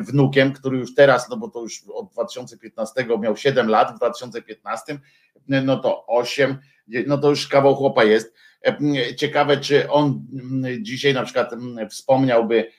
wnukiem, 0.00 0.52
który 0.52 0.78
już 0.78 0.94
teraz, 0.94 1.28
no 1.30 1.36
bo 1.36 1.48
to 1.48 1.60
już 1.60 1.84
od 1.94 2.12
2015 2.12 3.06
miał 3.20 3.36
7 3.36 3.68
lat, 3.68 3.92
w 3.94 3.96
2015, 3.96 4.98
no 5.48 5.76
to 5.76 6.06
8, 6.06 6.58
no 7.06 7.18
to 7.18 7.30
już 7.30 7.48
kawał 7.48 7.76
chłopa 7.76 8.04
jest. 8.04 8.34
Ciekawe, 9.16 9.56
czy 9.56 9.90
on 9.90 10.26
dzisiaj 10.80 11.14
na 11.14 11.24
przykład 11.24 11.50
wspomniałby 11.90 12.70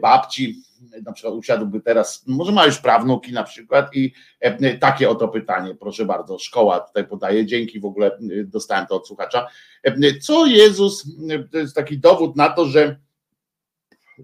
babci, 0.00 0.62
na 1.04 1.12
przykład 1.12 1.34
usiadłby 1.34 1.80
teraz, 1.80 2.24
może 2.26 2.52
ma 2.52 2.66
już 2.66 2.78
prawnuki 2.78 3.32
na 3.32 3.44
przykład 3.44 3.96
i 3.96 4.12
e, 4.40 4.78
takie 4.78 5.10
oto 5.10 5.28
pytanie, 5.28 5.74
proszę 5.74 6.04
bardzo, 6.04 6.38
szkoła 6.38 6.80
tutaj 6.80 7.06
podaje, 7.06 7.46
dzięki 7.46 7.80
w 7.80 7.84
ogóle 7.84 8.06
e, 8.06 8.44
dostałem 8.44 8.86
to 8.86 8.96
od 8.96 9.06
słuchacza. 9.06 9.46
E, 9.82 10.18
co 10.18 10.46
Jezus, 10.46 11.06
to 11.52 11.58
jest 11.58 11.74
taki 11.74 11.98
dowód 11.98 12.36
na 12.36 12.48
to, 12.48 12.66
że, 12.66 12.96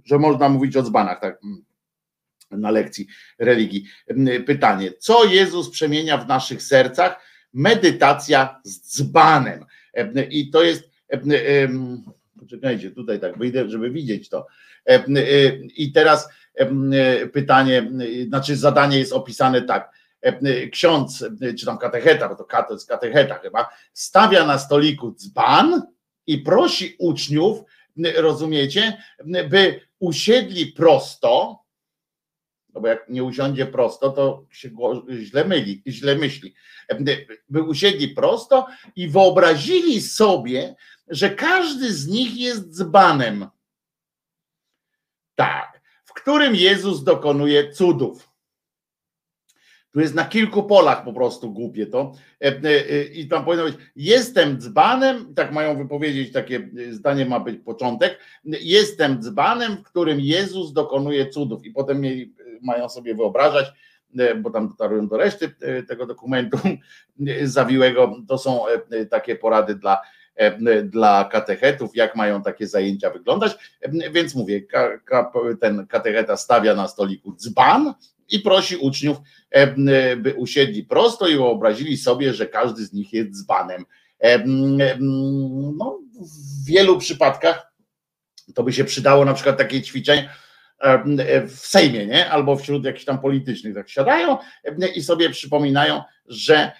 że 0.04 0.18
można 0.18 0.48
mówić 0.48 0.76
o 0.76 0.82
dzbanach, 0.82 1.20
tak 1.20 1.40
na 2.50 2.70
lekcji 2.70 3.06
religii. 3.38 3.84
Pytanie, 4.46 4.92
co 4.98 5.24
Jezus 5.24 5.70
przemienia 5.70 6.18
w 6.18 6.28
naszych 6.28 6.62
sercach? 6.62 7.20
Medytacja 7.52 8.60
z 8.64 8.96
dzbanem. 8.96 9.64
I 10.30 10.50
to 10.50 10.62
jest, 10.62 10.90
poczekajcie, 12.44 12.90
tutaj 12.90 13.20
tak 13.20 13.38
wyjdę, 13.38 13.70
żeby 13.70 13.90
widzieć 13.90 14.28
to. 14.28 14.46
I 15.76 15.92
teraz 15.92 16.28
pytanie, 17.32 17.90
znaczy 18.28 18.56
zadanie 18.56 18.98
jest 18.98 19.12
opisane 19.12 19.62
tak. 19.62 19.90
Ksiądz, 20.72 21.24
czy 21.58 21.66
tam 21.66 21.78
katecheta, 21.78 22.28
bo 22.28 22.34
to 22.34 22.44
katecheta 22.88 23.38
chyba, 23.38 23.68
stawia 23.92 24.46
na 24.46 24.58
stoliku 24.58 25.14
dzban 25.14 25.82
i 26.26 26.38
prosi 26.38 26.96
uczniów, 26.98 27.58
rozumiecie, 28.16 29.02
by 29.24 29.80
usiedli 29.98 30.66
prosto, 30.66 31.64
no 32.74 32.80
bo 32.80 32.88
jak 32.88 33.08
nie 33.08 33.24
usiądzie 33.24 33.66
prosto, 33.66 34.10
to 34.10 34.46
się 34.50 34.70
źle 35.22 35.44
myli, 35.44 35.82
źle 35.86 36.14
myśli. 36.14 36.54
By 37.48 37.62
usiedli 37.62 38.08
prosto 38.08 38.66
i 38.96 39.08
wyobrazili 39.08 40.00
sobie, 40.02 40.74
że 41.08 41.30
każdy 41.30 41.92
z 41.92 42.08
nich 42.08 42.36
jest 42.36 42.76
dzbanem. 42.76 43.46
Tak, 45.34 45.80
w 46.04 46.12
którym 46.12 46.54
Jezus 46.54 47.04
dokonuje 47.04 47.72
cudów. 47.72 48.34
Tu 49.94 50.00
jest 50.00 50.14
na 50.14 50.24
kilku 50.24 50.62
polach 50.62 51.04
po 51.04 51.12
prostu 51.12 51.52
głupie 51.52 51.86
to. 51.86 52.12
E, 52.40 52.46
e, 52.46 52.90
e, 52.90 53.04
I 53.04 53.28
tam 53.28 53.44
powinno 53.44 53.64
być, 53.64 53.76
jestem 53.96 54.58
dzbanem, 54.58 55.34
tak 55.34 55.52
mają 55.52 55.76
wypowiedzieć, 55.78 56.32
takie 56.32 56.70
zdanie 56.90 57.26
ma 57.26 57.40
być 57.40 57.60
początek, 57.60 58.18
jestem 58.44 59.22
dzbanem, 59.22 59.76
w 59.76 59.82
którym 59.82 60.20
Jezus 60.20 60.72
dokonuje 60.72 61.28
cudów. 61.28 61.64
I 61.64 61.70
potem 61.70 62.00
mieli, 62.00 62.34
mają 62.62 62.88
sobie 62.88 63.14
wyobrażać, 63.14 63.66
bo 64.36 64.50
tam 64.50 64.68
dotarują 64.68 65.08
do 65.08 65.16
reszty 65.16 65.54
tego 65.88 66.06
dokumentu 66.06 66.58
zawiłego, 67.42 68.16
to 68.28 68.38
są 68.38 68.60
takie 69.10 69.36
porady 69.36 69.74
dla 69.74 70.02
dla 70.84 71.24
katechetów, 71.24 71.96
jak 71.96 72.16
mają 72.16 72.42
takie 72.42 72.66
zajęcia 72.66 73.10
wyglądać. 73.10 73.52
E, 73.80 74.10
więc 74.10 74.34
mówię, 74.34 74.62
ten 75.60 75.86
katecheta 75.86 76.36
stawia 76.36 76.74
na 76.74 76.88
stoliku 76.88 77.36
dzban 77.36 77.94
i 78.30 78.40
prosi 78.40 78.76
uczniów, 78.76 79.16
e, 79.50 79.66
by 80.16 80.34
usiedli 80.36 80.84
prosto 80.84 81.28
i 81.28 81.36
wyobrazili 81.36 81.96
sobie, 81.96 82.34
że 82.34 82.46
każdy 82.46 82.86
z 82.86 82.92
nich 82.92 83.12
jest 83.12 83.30
dzbanem. 83.30 83.84
No, 85.78 86.00
w 86.20 86.66
wielu 86.66 86.98
przypadkach 86.98 87.72
to 88.54 88.62
by 88.62 88.72
się 88.72 88.84
przydało 88.84 89.24
na 89.24 89.34
przykład 89.34 89.58
takie 89.58 89.82
ćwiczenie, 89.82 90.30
w 91.48 91.58
Sejmie, 91.58 92.06
nie? 92.06 92.30
albo 92.30 92.56
wśród 92.56 92.84
jakichś 92.84 93.04
tam 93.04 93.18
politycznych, 93.18 93.74
tak 93.74 93.88
siadają 93.88 94.38
i 94.94 95.02
sobie 95.02 95.30
przypominają, 95.30 96.02
że, 96.26 96.72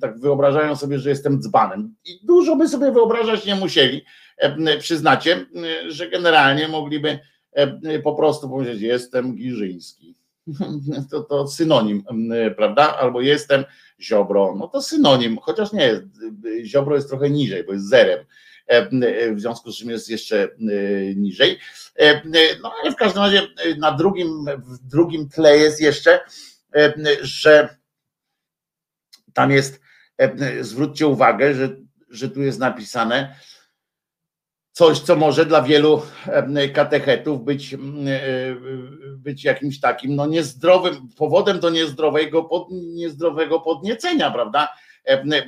tak 0.00 0.20
wyobrażają 0.20 0.76
sobie, 0.76 0.98
że 0.98 1.10
jestem 1.10 1.42
dzbanem. 1.42 1.94
I 2.04 2.20
dużo 2.22 2.56
by 2.56 2.68
sobie 2.68 2.92
wyobrażać 2.92 3.46
nie 3.46 3.54
musieli. 3.54 4.04
Przyznacie, 4.78 5.46
że 5.88 6.10
generalnie 6.10 6.68
mogliby 6.68 7.18
po 8.04 8.14
prostu 8.14 8.48
powiedzieć, 8.48 8.82
jestem 8.82 9.36
Giżyński. 9.36 10.14
To, 11.10 11.20
to 11.20 11.48
synonim, 11.48 12.04
prawda? 12.56 12.96
Albo 12.98 13.20
jestem 13.20 13.64
Ziobro, 14.00 14.54
no 14.58 14.68
to 14.68 14.82
synonim, 14.82 15.38
chociaż 15.38 15.72
nie, 15.72 16.00
Ziobro 16.64 16.94
jest 16.94 17.08
trochę 17.08 17.30
niżej, 17.30 17.64
bo 17.64 17.72
jest 17.72 17.88
zerem 17.88 18.24
w 19.34 19.40
związku 19.40 19.72
z 19.72 19.76
czym 19.76 19.90
jest 19.90 20.10
jeszcze 20.10 20.48
niżej. 21.16 21.58
No 22.62 22.72
ale 22.82 22.92
w 22.92 22.96
każdym 22.96 23.22
razie 23.22 23.42
na 23.78 23.92
drugim, 23.92 24.44
w 24.58 24.78
drugim 24.78 25.28
tle 25.28 25.58
jest 25.58 25.80
jeszcze, 25.80 26.20
że 27.22 27.76
tam 29.34 29.50
jest, 29.50 29.80
zwróćcie 30.60 31.06
uwagę, 31.06 31.54
że, 31.54 31.76
że 32.08 32.30
tu 32.30 32.42
jest 32.42 32.58
napisane, 32.58 33.36
coś, 34.72 35.00
co 35.00 35.16
może 35.16 35.46
dla 35.46 35.62
wielu 35.62 36.02
katechetów 36.74 37.44
być, 37.44 37.76
być 39.16 39.44
jakimś 39.44 39.80
takim 39.80 40.16
no 40.16 40.26
niezdrowym, 40.26 41.08
powodem 41.16 41.60
do 41.60 41.70
niezdrowego, 41.70 42.44
pod, 42.44 42.68
niezdrowego 42.70 43.60
podniecenia, 43.60 44.30
prawda? 44.30 44.68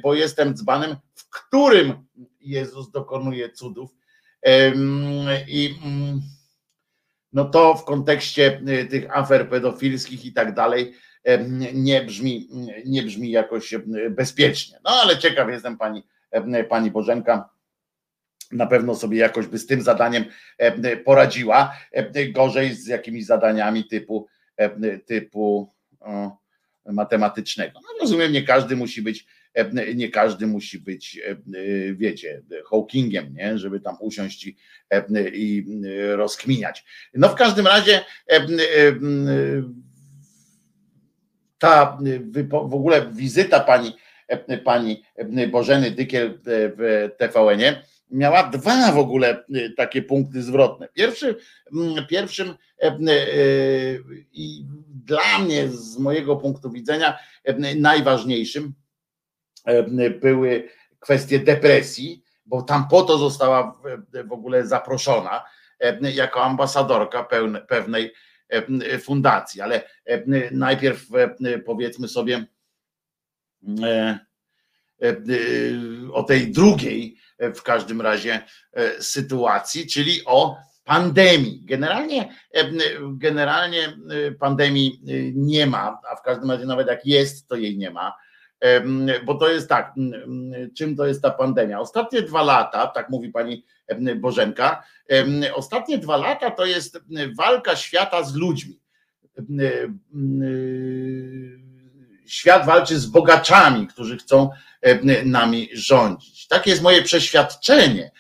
Bo 0.02 0.14
jestem 0.14 0.54
dzbanem, 0.54 0.96
w 1.14 1.30
którym 1.30 2.06
Jezus 2.40 2.90
dokonuje 2.90 3.50
cudów. 3.50 3.90
I 5.48 5.74
no 7.32 7.44
to 7.44 7.74
w 7.74 7.84
kontekście 7.84 8.62
tych 8.90 9.16
afer 9.16 9.48
pedofilskich 9.48 10.24
i 10.24 10.32
tak 10.32 10.54
dalej 10.54 10.94
nie 11.74 12.02
brzmi, 12.02 12.48
nie 12.84 13.02
brzmi 13.02 13.30
jakoś 13.30 13.74
bezpiecznie. 14.10 14.78
No 14.84 14.90
ale 14.90 15.18
ciekaw 15.18 15.50
jestem 15.50 15.78
pani, 15.78 16.02
pani 16.68 16.90
Bożenka, 16.90 17.50
na 18.52 18.66
pewno 18.66 18.94
sobie 18.94 19.18
jakoś 19.18 19.46
by 19.46 19.58
z 19.58 19.66
tym 19.66 19.82
zadaniem 19.82 20.24
poradziła. 21.04 21.76
Gorzej 22.32 22.74
z 22.74 22.86
jakimiś 22.86 23.26
zadaniami 23.26 23.84
typu, 23.84 24.26
typu 25.06 25.74
matematycznego. 26.86 27.80
No 27.82 27.88
rozumiem, 28.00 28.32
nie 28.32 28.42
każdy 28.42 28.76
musi 28.76 29.02
być, 29.02 29.26
nie 29.94 30.08
każdy 30.08 30.46
musi 30.46 30.78
być, 30.78 31.20
wiecie, 31.92 32.42
Hawkingiem, 32.70 33.34
nie? 33.34 33.58
żeby 33.58 33.80
tam 33.80 33.96
usiąść 34.00 34.46
i, 34.46 34.56
i 35.32 35.64
rozkminiać. 36.10 36.84
No 37.14 37.28
w 37.28 37.34
każdym 37.34 37.66
razie 37.66 38.00
ta 41.58 41.98
w 42.42 42.74
ogóle 42.74 43.10
wizyta 43.12 43.60
pani, 43.60 43.96
pani 44.64 45.02
Bożeny 45.50 45.90
Dykiel 45.90 46.38
w 46.44 47.08
TVN-ie 47.18 47.82
miała 48.10 48.42
dwa 48.42 48.92
w 48.92 48.98
ogóle 48.98 49.44
takie 49.76 50.02
punkty 50.02 50.42
zwrotne. 50.42 50.88
Pierwszy, 50.92 51.36
pierwszym 52.08 52.54
i 54.32 54.64
dla 55.04 55.38
mnie 55.38 55.68
z 55.68 55.98
mojego 55.98 56.36
punktu 56.36 56.70
widzenia 56.70 57.18
najważniejszym 57.76 58.74
były 60.20 60.68
kwestie 61.00 61.38
depresji, 61.38 62.22
bo 62.46 62.62
tam 62.62 62.88
po 62.88 63.02
to 63.02 63.18
została 63.18 63.80
w 64.24 64.32
ogóle 64.32 64.66
zaproszona 64.66 65.44
jako 66.00 66.42
ambasadorka 66.44 67.24
pewnej 67.68 68.12
fundacji, 69.00 69.60
ale 69.60 69.82
najpierw 70.50 71.06
powiedzmy 71.66 72.08
sobie 72.08 72.44
o 76.12 76.22
tej 76.22 76.52
drugiej 76.52 77.16
w 77.38 77.62
każdym 77.62 78.00
razie 78.00 78.40
sytuacji, 79.00 79.86
czyli 79.86 80.24
o 80.24 80.56
pandemii. 80.84 81.60
Generalnie, 81.64 82.34
generalnie 83.12 83.96
pandemii 84.40 85.00
nie 85.34 85.66
ma, 85.66 86.00
a 86.12 86.16
w 86.16 86.22
każdym 86.22 86.50
razie 86.50 86.66
nawet 86.66 86.88
jak 86.88 87.06
jest, 87.06 87.48
to 87.48 87.56
jej 87.56 87.78
nie 87.78 87.90
ma. 87.90 88.14
Bo 89.24 89.34
to 89.34 89.48
jest 89.48 89.68
tak, 89.68 89.94
czym 90.76 90.96
to 90.96 91.06
jest 91.06 91.22
ta 91.22 91.30
pandemia? 91.30 91.80
Ostatnie 91.80 92.22
dwa 92.22 92.42
lata, 92.42 92.86
tak 92.86 93.10
mówi 93.10 93.28
pani 93.28 93.64
Bożenka, 94.16 94.82
ostatnie 95.54 95.98
dwa 95.98 96.16
lata 96.16 96.50
to 96.50 96.66
jest 96.66 96.98
walka 97.36 97.76
świata 97.76 98.22
z 98.22 98.34
ludźmi. 98.34 98.80
Świat 102.26 102.66
walczy 102.66 102.98
z 102.98 103.06
bogaczami, 103.06 103.86
którzy 103.86 104.16
chcą 104.16 104.50
nami 105.24 105.68
rządzić. 105.72 106.48
Takie 106.48 106.70
jest 106.70 106.82
moje 106.82 107.02
przeświadczenie, 107.02 108.10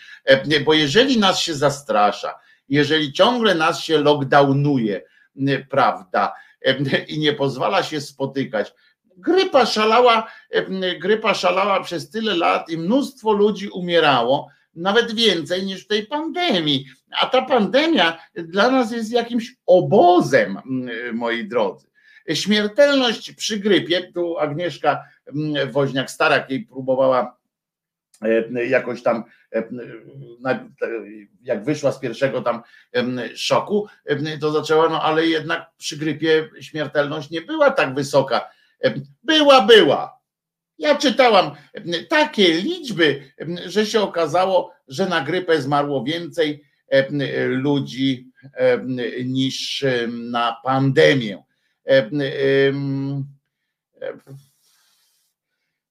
bo 0.64 0.74
jeżeli 0.74 1.18
nas 1.18 1.40
się 1.40 1.54
zastrasza, 1.54 2.34
jeżeli 2.68 3.12
ciągle 3.12 3.54
nas 3.54 3.80
się 3.80 3.98
lockdownuje, 3.98 5.02
prawda, 5.70 6.34
i 7.08 7.18
nie 7.18 7.32
pozwala 7.32 7.82
się 7.82 8.00
spotykać, 8.00 8.74
grypa 9.16 9.66
szalała, 9.66 10.30
grypa 11.00 11.34
szalała 11.34 11.80
przez 11.80 12.10
tyle 12.10 12.36
lat 12.36 12.70
i 12.70 12.78
mnóstwo 12.78 13.32
ludzi 13.32 13.68
umierało, 13.68 14.48
nawet 14.74 15.14
więcej 15.14 15.66
niż 15.66 15.84
w 15.84 15.86
tej 15.86 16.06
pandemii. 16.06 16.86
A 17.20 17.26
ta 17.26 17.42
pandemia 17.42 18.18
dla 18.34 18.70
nas 18.70 18.92
jest 18.92 19.12
jakimś 19.12 19.54
obozem, 19.66 20.58
moi 21.12 21.48
drodzy. 21.48 21.86
Śmiertelność 22.34 23.32
przy 23.32 23.58
grypie, 23.58 24.12
tu 24.12 24.38
Agnieszka 24.38 25.04
Woźniak-Starak 25.72 26.50
jej 26.50 26.66
próbowała 26.66 27.36
e, 28.22 28.66
jakoś 28.66 29.02
tam, 29.02 29.24
e, 29.54 29.68
jak 31.42 31.64
wyszła 31.64 31.92
z 31.92 31.98
pierwszego 31.98 32.42
tam 32.42 32.62
szoku, 33.34 33.86
to 34.40 34.52
zaczęła, 34.52 34.88
no 34.88 35.02
ale 35.02 35.26
jednak 35.26 35.70
przy 35.78 35.96
grypie 35.96 36.48
śmiertelność 36.60 37.30
nie 37.30 37.42
była 37.42 37.70
tak 37.70 37.94
wysoka. 37.94 38.55
Była, 39.22 39.62
była, 39.62 40.20
ja 40.78 40.98
czytałam 40.98 41.50
takie 42.08 42.54
liczby, 42.54 43.32
że 43.66 43.86
się 43.86 44.00
okazało, 44.00 44.72
że 44.88 45.06
na 45.06 45.20
grypę 45.20 45.62
zmarło 45.62 46.04
więcej 46.04 46.64
ludzi 47.46 48.30
niż 49.24 49.84
na 50.08 50.56
pandemię. 50.64 51.42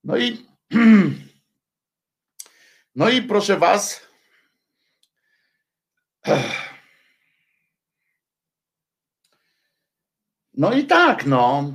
No 0.03 0.17
i 0.17 0.45
no 2.95 3.09
i 3.09 3.21
proszę 3.21 3.57
was. 3.57 4.01
No 10.57 10.73
i 10.73 10.85
tak, 10.85 11.25
no. 11.25 11.73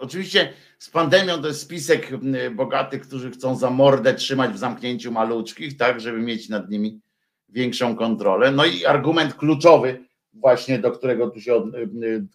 Oczywiście 0.00 0.52
z 0.78 0.90
pandemią 0.90 1.42
to 1.42 1.48
jest 1.48 1.60
spisek 1.60 2.10
bogatych, 2.54 3.02
którzy 3.02 3.30
chcą 3.30 3.56
za 3.56 3.70
mordę 3.70 4.14
trzymać 4.14 4.50
w 4.50 4.58
zamknięciu 4.58 5.12
maluczkich, 5.12 5.76
tak, 5.76 6.00
żeby 6.00 6.18
mieć 6.18 6.48
nad 6.48 6.70
nimi 6.70 7.00
większą 7.48 7.96
kontrolę. 7.96 8.50
No 8.50 8.64
i 8.64 8.86
argument 8.86 9.34
kluczowy, 9.34 10.04
właśnie 10.32 10.78
do 10.78 10.90
którego 10.90 11.30
tu 11.30 11.40
się, 11.40 11.70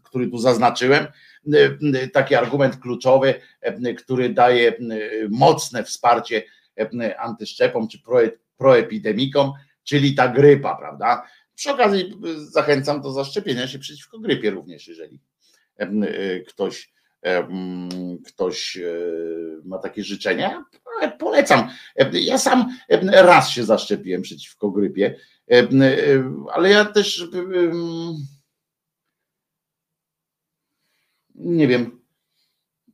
który 0.04 0.28
tu 0.28 0.38
zaznaczyłem, 0.38 1.08
taki 2.14 2.36
argument 2.36 2.78
kluczowy, 2.78 3.34
który 3.98 4.30
daje 4.30 4.74
mocne 5.30 5.84
wsparcie 5.84 6.44
antyszczepom 7.18 7.88
czy 7.88 8.00
proepidemikom, 8.58 9.52
czyli 9.84 10.16
ta 10.16 10.28
grypa, 10.28 10.76
prawda? 10.76 11.28
Przy 11.56 11.72
okazji 11.72 12.14
zachęcam 12.38 13.02
do 13.02 13.12
zaszczepienia 13.12 13.68
się 13.68 13.80
przeciwko 13.80 14.20
grypie 14.20 14.50
również, 14.50 14.88
jeżeli 14.88 15.20
ktoś 16.48 16.95
ktoś 18.28 18.78
e, 18.78 18.82
ma 19.66 19.78
takie 19.78 20.04
życzenia, 20.04 20.66
polecam. 21.20 21.70
Ja 22.12 22.38
sam 22.38 22.78
raz 23.12 23.50
się 23.50 23.64
zaszczepiłem 23.64 24.22
przeciwko 24.22 24.72
grypie, 24.72 25.16
ale 26.54 26.70
ja 26.70 26.86
też 26.86 27.28
nie 31.36 31.68
wiem, 31.68 32.02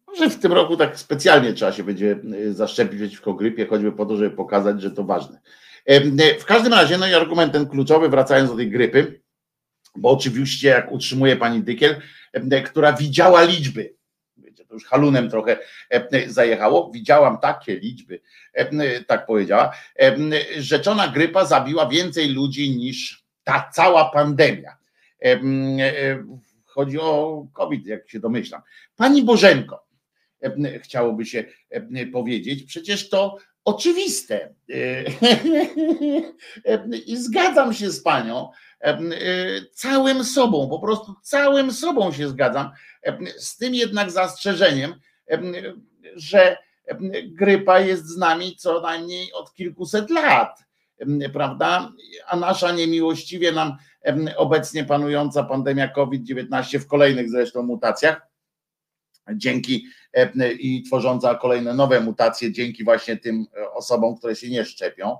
może 0.07 0.29
w 0.29 0.39
tym 0.39 0.53
roku 0.53 0.77
tak 0.77 0.99
specjalnie 0.99 1.53
trzeba 1.53 1.71
się 1.71 1.83
będzie 1.83 2.19
zaszczepić 2.51 2.99
przeciwko 2.99 3.33
grypie, 3.33 3.65
choćby 3.65 3.91
po 3.91 4.05
to, 4.05 4.17
żeby 4.17 4.35
pokazać, 4.35 4.81
że 4.81 4.91
to 4.91 5.03
ważne. 5.03 5.41
W 6.39 6.45
każdym 6.45 6.73
razie, 6.73 6.97
no 6.97 7.07
i 7.07 7.13
argument 7.13 7.53
ten 7.53 7.67
kluczowy, 7.67 8.09
wracając 8.09 8.49
do 8.49 8.55
tej 8.55 8.71
grypy, 8.71 9.21
bo 9.95 10.09
oczywiście, 10.09 10.67
jak 10.67 10.91
utrzymuje 10.91 11.35
pani 11.35 11.63
Dykiel, 11.63 11.95
która 12.65 12.93
widziała 12.93 13.43
liczby, 13.43 13.95
już 14.71 14.85
halunem 14.85 15.29
trochę 15.29 15.57
e, 15.89 16.29
zajechało. 16.29 16.91
Widziałam 16.93 17.37
takie 17.37 17.79
liczby, 17.79 18.21
e, 18.53 19.03
tak 19.03 19.25
powiedziała. 19.25 19.71
E, 19.99 20.15
rzeczona 20.57 21.07
grypa 21.07 21.45
zabiła 21.45 21.89
więcej 21.89 22.29
ludzi 22.29 22.77
niż 22.77 23.23
ta 23.43 23.69
cała 23.73 24.09
pandemia. 24.09 24.77
Chodzi 26.65 26.99
o 26.99 27.45
COVID, 27.53 27.87
jak 27.87 28.09
się 28.09 28.19
domyślam. 28.19 28.61
Pani 28.95 29.23
Bożenko, 29.23 29.87
chciałoby 30.81 31.25
się 31.25 31.43
powiedzieć, 32.11 32.63
przecież 32.63 33.09
to 33.09 33.37
oczywiste. 33.65 34.53
I 37.07 37.17
zgadzam 37.17 37.73
się 37.73 37.91
z 37.91 38.03
panią 38.03 38.49
całym 39.73 40.23
sobą, 40.23 40.69
po 40.69 40.79
prostu 40.79 41.15
całym 41.21 41.73
sobą 41.73 42.11
się 42.11 42.29
zgadzam, 42.29 42.71
z 43.37 43.57
tym 43.57 43.75
jednak 43.75 44.11
zastrzeżeniem, 44.11 44.95
że 46.15 46.57
grypa 47.25 47.79
jest 47.79 48.05
z 48.07 48.17
nami 48.17 48.55
co 48.55 48.81
najmniej 48.81 49.33
od 49.33 49.53
kilkuset 49.53 50.09
lat, 50.09 50.59
prawda? 51.33 51.91
A 52.27 52.35
nasza 52.35 52.71
niemiłościwie 52.71 53.51
nam 53.51 53.77
obecnie 54.37 54.83
panująca 54.85 55.43
pandemia 55.43 55.87
COVID-19 55.87 56.79
w 56.79 56.87
kolejnych 56.87 57.29
zresztą 57.29 57.63
mutacjach, 57.63 58.21
dzięki 59.35 59.85
i 60.59 60.83
tworząca 60.83 61.35
kolejne 61.35 61.73
nowe 61.73 61.99
mutacje 61.99 62.51
dzięki 62.51 62.83
właśnie 62.83 63.17
tym 63.17 63.45
osobom, 63.73 64.17
które 64.17 64.35
się 64.35 64.49
nie 64.49 64.65
szczepią, 64.65 65.17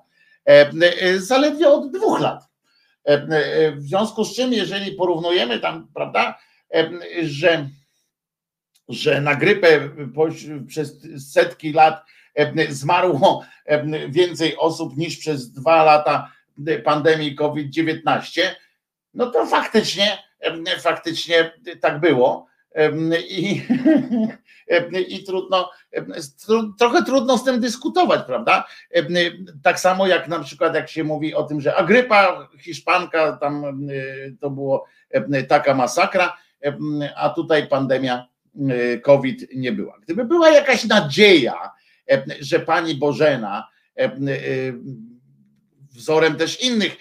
zaledwie 1.18 1.70
od 1.70 1.92
dwóch 1.92 2.20
lat. 2.20 2.51
W 3.76 3.82
związku 3.82 4.26
z 4.26 4.36
czym, 4.36 4.54
jeżeli 4.54 4.92
porównujemy 4.92 5.60
tam, 5.60 5.88
prawda, 5.94 6.40
że, 7.24 7.70
że 8.90 9.22
na 9.22 9.36
grypę 9.36 9.90
przez 10.68 11.08
setki 11.32 11.74
lat 11.74 12.06
zmarło 12.70 13.44
więcej 14.10 14.58
osób 14.58 14.98
niż 14.98 15.18
przez 15.18 15.52
dwa 15.52 15.84
lata 15.84 16.32
pandemii 16.84 17.36
COVID-19, 17.36 18.42
no 19.14 19.32
to 19.32 19.46
faktycznie, 19.46 20.18
faktycznie 20.80 21.52
tak 21.82 22.00
było. 22.00 22.51
I, 23.30 23.62
i 25.08 25.24
trudno, 25.24 25.70
trochę 26.80 27.04
trudno 27.04 27.38
z 27.38 27.44
tym 27.44 27.60
dyskutować, 27.60 28.22
prawda? 28.26 28.68
Tak 29.64 29.80
samo 29.80 30.08
jak 30.08 30.28
na 30.28 30.40
przykład, 30.40 30.76
jak 30.76 30.90
się 30.90 31.04
mówi 31.04 31.36
o 31.36 31.44
tym, 31.44 31.62
że 31.62 31.76
agrypa 31.76 32.48
hiszpanka, 32.60 33.38
tam 33.38 33.80
to 34.40 34.50
było 34.50 34.86
taka 35.48 35.74
masakra, 35.74 36.38
a 37.16 37.30
tutaj 37.30 37.68
pandemia 37.68 38.28
COVID 39.02 39.48
nie 39.56 39.72
była. 39.72 39.98
Gdyby 40.02 40.26
była 40.26 40.50
jakaś 40.50 40.86
nadzieja, 40.86 41.72
że 42.40 42.60
pani 42.60 42.96
Bożena 42.96 43.68
wzorem 45.92 46.36
też 46.36 46.62
innych 46.62 46.98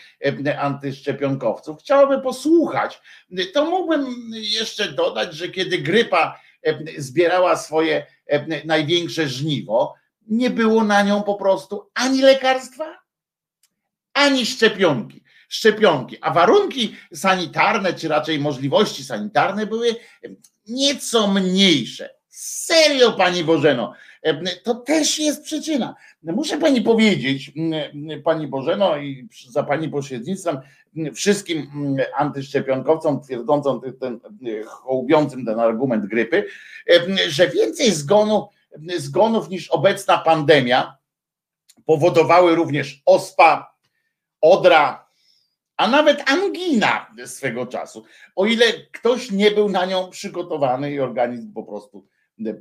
antyszczepionkowców. 0.58 1.80
Chciałbym 1.80 2.22
posłuchać. 2.22 3.00
To 3.54 3.64
mógłbym 3.64 4.30
jeszcze 4.32 4.92
dodać, 4.92 5.34
że 5.34 5.48
kiedy 5.48 5.78
grypa 5.78 6.40
zbierała 6.98 7.56
swoje 7.56 8.06
największe 8.64 9.28
żniwo, 9.28 9.94
nie 10.26 10.50
było 10.50 10.84
na 10.84 11.02
nią 11.02 11.22
po 11.22 11.34
prostu 11.34 11.90
ani 11.94 12.22
lekarstwa, 12.22 12.98
ani 14.12 14.46
szczepionki. 14.46 15.20
Szczepionki, 15.48 16.16
a 16.20 16.30
warunki 16.30 16.96
sanitarne, 17.14 17.94
czy 17.94 18.08
raczej 18.08 18.38
możliwości 18.38 19.04
sanitarne 19.04 19.66
były 19.66 19.96
nieco 20.66 21.28
mniejsze. 21.28 22.10
Serio, 22.28 23.12
pani 23.12 23.44
Bożeno, 23.44 23.92
to 24.62 24.74
też 24.74 25.18
jest 25.18 25.44
przyczyna. 25.44 25.94
Muszę 26.22 26.58
pani 26.58 26.82
powiedzieć, 26.82 27.52
pani 28.24 28.46
Bożeno, 28.46 28.98
i 28.98 29.28
za 29.48 29.62
pani 29.62 29.88
pośrednictwem 29.88 30.58
wszystkim 31.14 31.70
antyszczepionkowcom 32.16 33.20
twierdzącym 33.20 33.80
ten, 34.00 34.20
hołubiącym 34.66 35.46
ten 35.46 35.60
argument 35.60 36.06
grypy, 36.06 36.46
że 37.28 37.48
więcej 37.48 37.92
zgonów 38.98 39.48
niż 39.50 39.68
obecna 39.68 40.18
pandemia 40.18 40.96
powodowały 41.84 42.54
również 42.54 43.02
ospa, 43.06 43.74
odra, 44.40 45.06
a 45.76 45.88
nawet 45.88 46.30
angina 46.30 47.14
swego 47.26 47.66
czasu. 47.66 48.04
O 48.36 48.46
ile 48.46 48.64
ktoś 48.92 49.30
nie 49.30 49.50
był 49.50 49.68
na 49.68 49.86
nią 49.86 50.10
przygotowany 50.10 50.92
i 50.92 51.00
organizm 51.00 51.52
po 51.52 51.62
prostu 51.62 52.06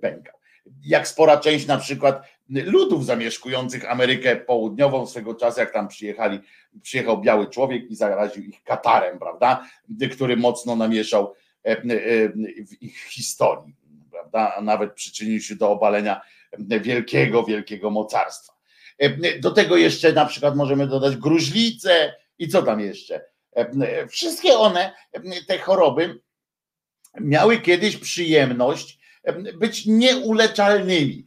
pękał. 0.01 0.38
Jak 0.86 1.07
spora 1.07 1.38
część 1.38 1.68
na 1.68 1.78
przykład 1.78 2.24
ludów 2.49 3.05
zamieszkujących 3.05 3.91
Amerykę 3.91 4.36
Południową 4.36 5.07
swego 5.07 5.36
czasu, 5.36 5.60
jak 5.60 5.74
tam 5.74 5.88
przyjechali, 5.88 6.39
przyjechał 6.82 7.22
biały 7.22 7.49
człowiek 7.49 7.91
i 7.91 7.95
zaraził 7.95 8.43
ich 8.43 8.64
katarem, 8.64 9.20
prawda, 9.20 9.66
który 10.12 10.38
mocno 10.38 10.76
namieszał 10.76 11.34
e, 11.66 11.70
e, 11.70 11.80
w 12.66 12.82
ich 12.82 12.97
historii, 12.97 13.76
prawda, 14.12 14.55
a 14.55 14.62
nawet 14.62 14.93
przyczynił 14.93 15.41
się 15.41 15.55
do 15.55 15.72
obalenia 15.72 16.22
wielkiego, 16.60 17.43
wielkiego 17.43 17.89
mocarstwa. 17.89 18.53
E, 18.97 19.39
do 19.39 19.51
tego 19.51 19.78
jeszcze 19.78 20.14
na 20.14 20.26
przykład 20.26 20.55
możemy 20.55 20.88
dodać 20.88 21.16
gruźlicę 21.16 22.14
i 22.39 22.47
co 22.47 22.64
tam 22.64 22.80
jeszcze. 22.80 23.26
Wszystkie 24.10 24.57
one, 24.57 24.93
te 25.47 25.57
choroby, 25.57 26.20
miały 27.20 27.62
kiedyś 27.62 27.97
przyjemność 27.97 28.98
być 29.59 29.86
nieuleczalnymi. 29.86 31.26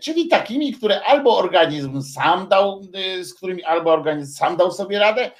Czyli 0.00 0.28
takimi, 0.28 0.72
które 0.72 1.02
albo 1.02 1.38
organizm 1.38 2.02
sam 2.02 2.48
dał, 2.48 2.82
y, 3.18 3.24
z 3.24 3.34
którymi 3.34 3.64
albo 3.64 3.92
organizm 3.92 4.32
sam 4.32 4.56
dał 4.56 4.72
sobie 4.72 4.98
radę 4.98 5.30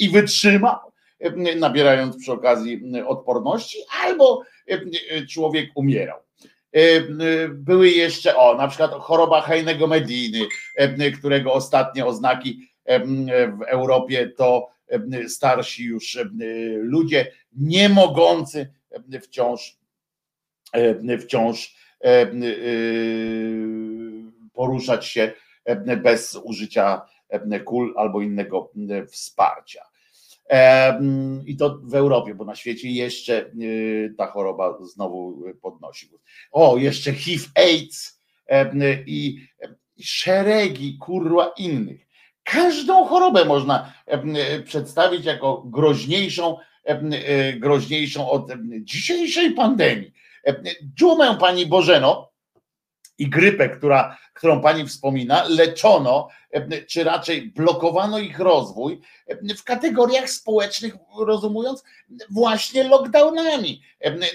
i 0.00 0.08
wytrzymał, 0.08 0.78
nabierając 1.56 2.16
przy 2.16 2.32
okazji 2.32 2.82
odporności, 3.06 3.78
albo 4.04 4.42
człowiek 5.30 5.70
umierał. 5.74 6.18
Były 7.48 7.90
jeszcze, 7.90 8.36
o, 8.36 8.54
na 8.54 8.68
przykład 8.68 8.90
choroba 8.90 9.40
Heinego 9.40 9.86
Mediny, 9.86 10.46
którego 11.18 11.52
ostatnie 11.52 12.06
oznaki 12.06 12.68
w 13.58 13.62
Europie 13.66 14.30
to 14.36 14.68
starsi 15.28 15.84
już 15.84 16.18
ludzie, 16.78 17.32
nie 17.52 17.88
mogący 17.88 18.72
wciąż 19.22 19.78
wciąż 21.20 21.76
e, 22.04 22.06
e, 22.06 22.32
poruszać 24.52 25.06
się 25.06 25.32
bez 26.02 26.38
użycia 26.44 27.02
kul 27.64 27.94
albo 27.96 28.22
innego 28.22 28.70
wsparcia. 29.08 29.84
I 31.46 31.56
to 31.56 31.78
w 31.82 31.94
Europie, 31.94 32.34
bo 32.34 32.44
na 32.44 32.54
świecie 32.54 32.90
jeszcze 32.90 33.50
ta 34.18 34.26
choroba 34.26 34.78
znowu 34.82 35.42
podnosi. 35.62 36.10
O, 36.52 36.76
jeszcze 36.76 37.12
HIV, 37.12 37.44
AIDS 37.54 38.20
i 39.06 39.46
szeregi 40.00 40.98
kurwa 40.98 41.52
innych. 41.58 42.06
Każdą 42.42 43.04
chorobę 43.04 43.44
można 43.44 43.92
przedstawić 44.64 45.24
jako 45.24 45.62
groźniejszą, 45.66 46.56
groźniejszą 47.60 48.30
od 48.30 48.50
dzisiejszej 48.80 49.50
pandemii 49.50 50.12
dżumę 50.98 51.36
pani 51.40 51.66
Bożeno 51.66 52.30
i 53.18 53.30
grypę, 53.30 53.68
która, 53.68 54.18
którą 54.34 54.60
pani 54.60 54.86
wspomina, 54.86 55.44
leczono, 55.48 56.28
czy 56.88 57.04
raczej 57.04 57.50
blokowano 57.50 58.18
ich 58.18 58.38
rozwój 58.38 59.00
w 59.58 59.64
kategoriach 59.64 60.30
społecznych, 60.30 60.96
rozumując, 61.18 61.84
właśnie 62.30 62.84
lockdownami 62.84 63.82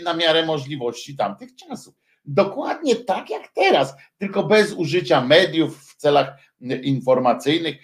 na 0.03 0.13
miarę 0.13 0.45
możliwości 0.45 1.17
tamtych 1.17 1.55
czasów. 1.55 1.95
Dokładnie 2.25 2.95
tak 2.95 3.29
jak 3.29 3.47
teraz, 3.47 3.93
tylko 4.17 4.43
bez 4.43 4.73
użycia 4.73 5.21
mediów 5.21 5.83
w 5.83 5.95
celach 5.95 6.48
informacyjnych. 6.61 7.77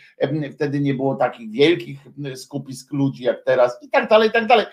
Wtedy 0.53 0.79
nie 0.79 0.93
było 0.93 1.15
takich 1.15 1.51
wielkich 1.51 1.99
skupisk 2.35 2.93
ludzi 2.93 3.23
jak 3.23 3.43
teraz 3.45 3.77
i 3.81 3.89
tak 3.89 4.09
dalej, 4.09 4.29
i 4.29 4.31
tak 4.31 4.47
dalej. 4.47 4.65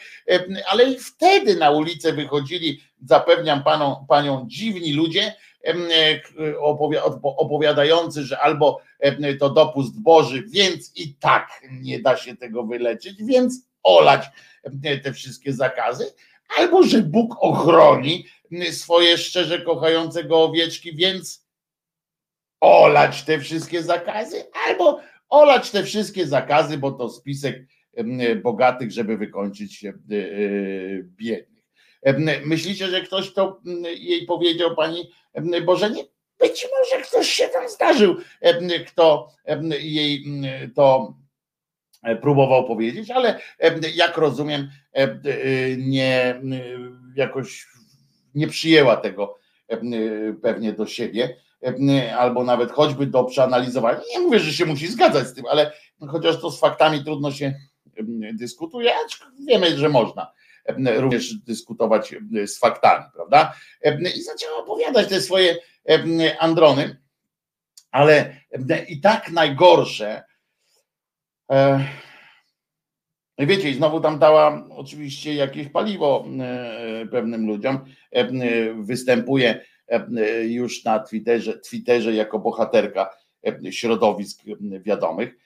Ale 0.71 0.91
i 0.93 0.99
wtedy 0.99 1.57
na 1.57 1.71
ulicę 1.71 2.13
wychodzili, 2.13 2.81
zapewniam 3.05 3.63
paną, 3.63 4.07
panią, 4.09 4.45
dziwni 4.49 4.93
ludzie, 4.93 5.35
opowiadający, 7.23 8.23
że 8.23 8.39
albo 8.39 8.81
to 9.41 9.51
dopust 9.51 10.01
Boży, 10.01 10.45
więc 10.49 10.97
i 10.97 11.15
tak 11.15 11.49
nie 11.71 12.01
da 12.01 12.17
się 12.17 12.37
tego 12.37 12.65
wyleczyć, 12.65 13.23
więc 13.23 13.67
olać 13.83 14.25
te 15.03 15.13
wszystkie 15.13 15.53
zakazy, 15.53 16.13
albo 16.59 16.83
że 16.83 17.03
Bóg 17.03 17.37
ochroni 17.41 18.27
swoje 18.71 19.19
szczerze 19.19 19.61
kochające 19.61 20.25
go 20.25 20.43
owieczki, 20.43 20.97
więc 20.97 21.42
olać 22.63 23.23
te 23.23 23.39
wszystkie 23.39 23.83
zakazy, 23.83 24.45
albo 24.67 25.01
olać 25.29 25.71
te 25.71 25.83
wszystkie 25.83 26.27
zakazy, 26.27 26.79
bo 26.79 26.93
to 26.93 27.09
spisek 27.09 27.67
bogatych, 28.43 28.91
żeby 28.91 29.17
wykończyć 29.17 29.75
się 29.75 29.89
e, 29.89 29.93
biednych. 31.03 31.65
Myślicie, 32.45 32.89
że 32.89 33.01
ktoś 33.01 33.33
to 33.33 33.61
jej 33.97 34.27
powiedział, 34.27 34.77
pani 34.77 35.11
Bożenie? 35.67 36.05
Być 36.39 36.69
może 36.79 37.03
ktoś 37.03 37.29
się 37.29 37.49
tam 37.49 37.69
zdarzył, 37.69 38.17
kto 38.87 39.29
jej 39.81 40.25
to 40.75 41.17
próbował 42.21 42.67
powiedzieć, 42.67 43.11
ale 43.11 43.41
jak 43.95 44.17
rozumiem, 44.17 44.71
nie 45.79 46.41
jakoś 47.17 47.67
nie 48.35 48.49
przyjęła 48.49 48.97
tego 48.97 49.39
pewnie 50.43 50.73
do 50.73 50.87
siebie 50.87 51.37
albo 52.19 52.45
nawet 52.45 52.73
choćby 52.73 53.07
do 53.07 53.25
przeanalizowania. 53.25 54.01
Nie 54.11 54.21
mówię, 54.21 54.39
że 54.39 54.53
się 54.53 54.67
musi 54.67 54.89
zgadzać 54.89 55.27
z 55.27 55.35
tym, 55.35 55.45
ale 55.51 55.73
chociaż 56.09 56.41
to 56.41 56.51
z 56.51 56.61
faktami 56.61 57.05
trudno 57.05 57.33
się 57.33 57.55
dyskutuje, 58.35 58.91
wiemy, 59.49 59.77
że 59.77 59.89
można 59.89 60.33
również 60.97 61.35
dyskutować 61.35 62.15
z 62.47 62.59
faktami, 62.59 63.05
prawda? 63.15 63.55
I 64.17 64.23
zaczęła 64.23 64.57
opowiadać 64.57 65.09
te 65.09 65.21
swoje 65.21 65.57
androny, 66.39 67.03
ale 67.91 68.37
i 68.89 69.01
tak 69.01 69.31
najgorsze. 69.31 70.23
E, 71.51 71.87
wiecie, 73.39 73.71
i 73.71 73.75
znowu 73.75 74.01
tam 74.01 74.19
dała 74.19 74.67
oczywiście 74.71 75.35
jakieś 75.35 75.69
paliwo 75.69 76.25
e, 76.41 77.07
pewnym 77.07 77.47
ludziom. 77.47 77.85
Występuje 78.75 79.65
już 80.43 80.85
na 80.85 80.99
Twitterze, 80.99 81.59
Twitterze 81.59 82.15
jako 82.15 82.39
bohaterka 82.39 83.11
środowisk 83.71 84.41
wiadomych. 84.61 85.37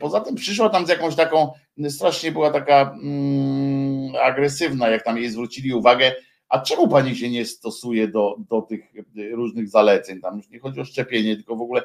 Poza 0.00 0.20
tym 0.20 0.34
przyszła 0.34 0.68
tam 0.68 0.86
z 0.86 0.88
jakąś 0.88 1.14
taką, 1.14 1.52
strasznie 1.88 2.32
była 2.32 2.50
taka 2.50 2.96
mm, 3.02 4.16
agresywna, 4.22 4.88
jak 4.88 5.04
tam 5.04 5.18
jej 5.18 5.30
zwrócili 5.30 5.74
uwagę, 5.74 6.12
a 6.48 6.58
czemu 6.58 6.88
pani 6.88 7.16
się 7.16 7.30
nie 7.30 7.44
stosuje 7.44 8.08
do, 8.08 8.36
do 8.50 8.62
tych 8.62 8.80
różnych 9.32 9.68
zaleceń? 9.68 10.20
Tam 10.20 10.36
już 10.36 10.50
nie 10.50 10.58
chodzi 10.58 10.80
o 10.80 10.84
szczepienie, 10.84 11.36
tylko 11.36 11.56
w 11.56 11.62
ogóle 11.62 11.82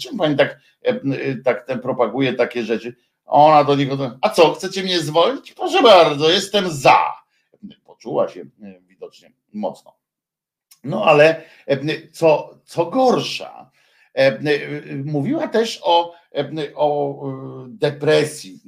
czemu 0.00 0.18
pani 0.18 0.36
tak, 0.36 0.60
tak 1.44 1.66
ten 1.66 1.80
propaguje 1.80 2.34
takie 2.34 2.62
rzeczy? 2.64 2.94
Ona 3.26 3.64
do 3.64 3.76
niego, 3.76 4.18
a 4.20 4.28
co, 4.28 4.52
chcecie 4.52 4.82
mnie 4.82 5.00
zwolnić? 5.00 5.52
Proszę 5.52 5.82
bardzo, 5.82 6.30
jestem 6.30 6.70
za. 6.70 6.98
Poczuła 7.84 8.28
się 8.28 8.44
widocznie 8.88 9.32
mocno. 9.52 9.99
No 10.84 11.04
ale 11.04 11.42
co, 12.12 12.58
co 12.64 12.86
gorsza, 12.86 13.70
mówiła 15.04 15.48
też 15.48 15.80
o, 15.82 16.14
o 16.74 17.22
depresji, 17.68 18.60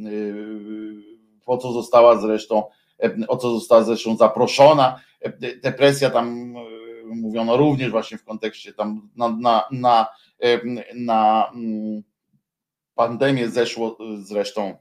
po 1.45 1.59
co 1.59 1.73
została 1.73 2.21
zresztą, 2.21 2.65
o 3.29 3.37
co 3.37 3.51
została 3.51 3.83
zresztą 3.83 4.17
zaproszona. 4.17 5.01
Depresja 5.63 6.11
tam 6.11 6.55
mówiono 7.05 7.57
również 7.57 7.91
właśnie 7.91 8.19
w 8.19 8.25
kontekście 8.25 8.73
tam 8.73 9.11
na, 9.17 9.29
na, 9.29 9.65
na, 9.71 10.07
na 10.95 11.51
mm, 11.55 12.03
pandemię 12.95 13.49
zeszło 13.49 13.99
zresztą 14.19 14.77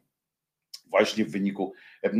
właśnie 0.90 1.26
w 1.26 1.32
wyniku 1.32 1.74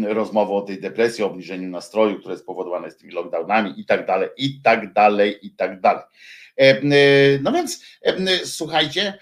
rozmowy 0.08 0.54
o 0.54 0.62
tej 0.62 0.82
depresji, 0.82 1.24
obniżeniu 1.24 1.70
nastroju, 1.70 2.20
które 2.20 2.34
jest 2.34 2.44
spowodowane 2.44 2.88
jest 2.88 3.00
tymi 3.00 3.14
lockdownami 3.14 3.80
i 3.80 3.86
tak 3.86 4.06
dalej, 4.06 4.30
i 4.38 4.62
tak 4.62 4.94
dalej, 4.94 5.48
i 5.48 5.52
tak 5.52 5.82
dalej. 5.82 6.04
No 7.42 7.52
więc 7.52 7.86
słuchajcie, 8.46 9.14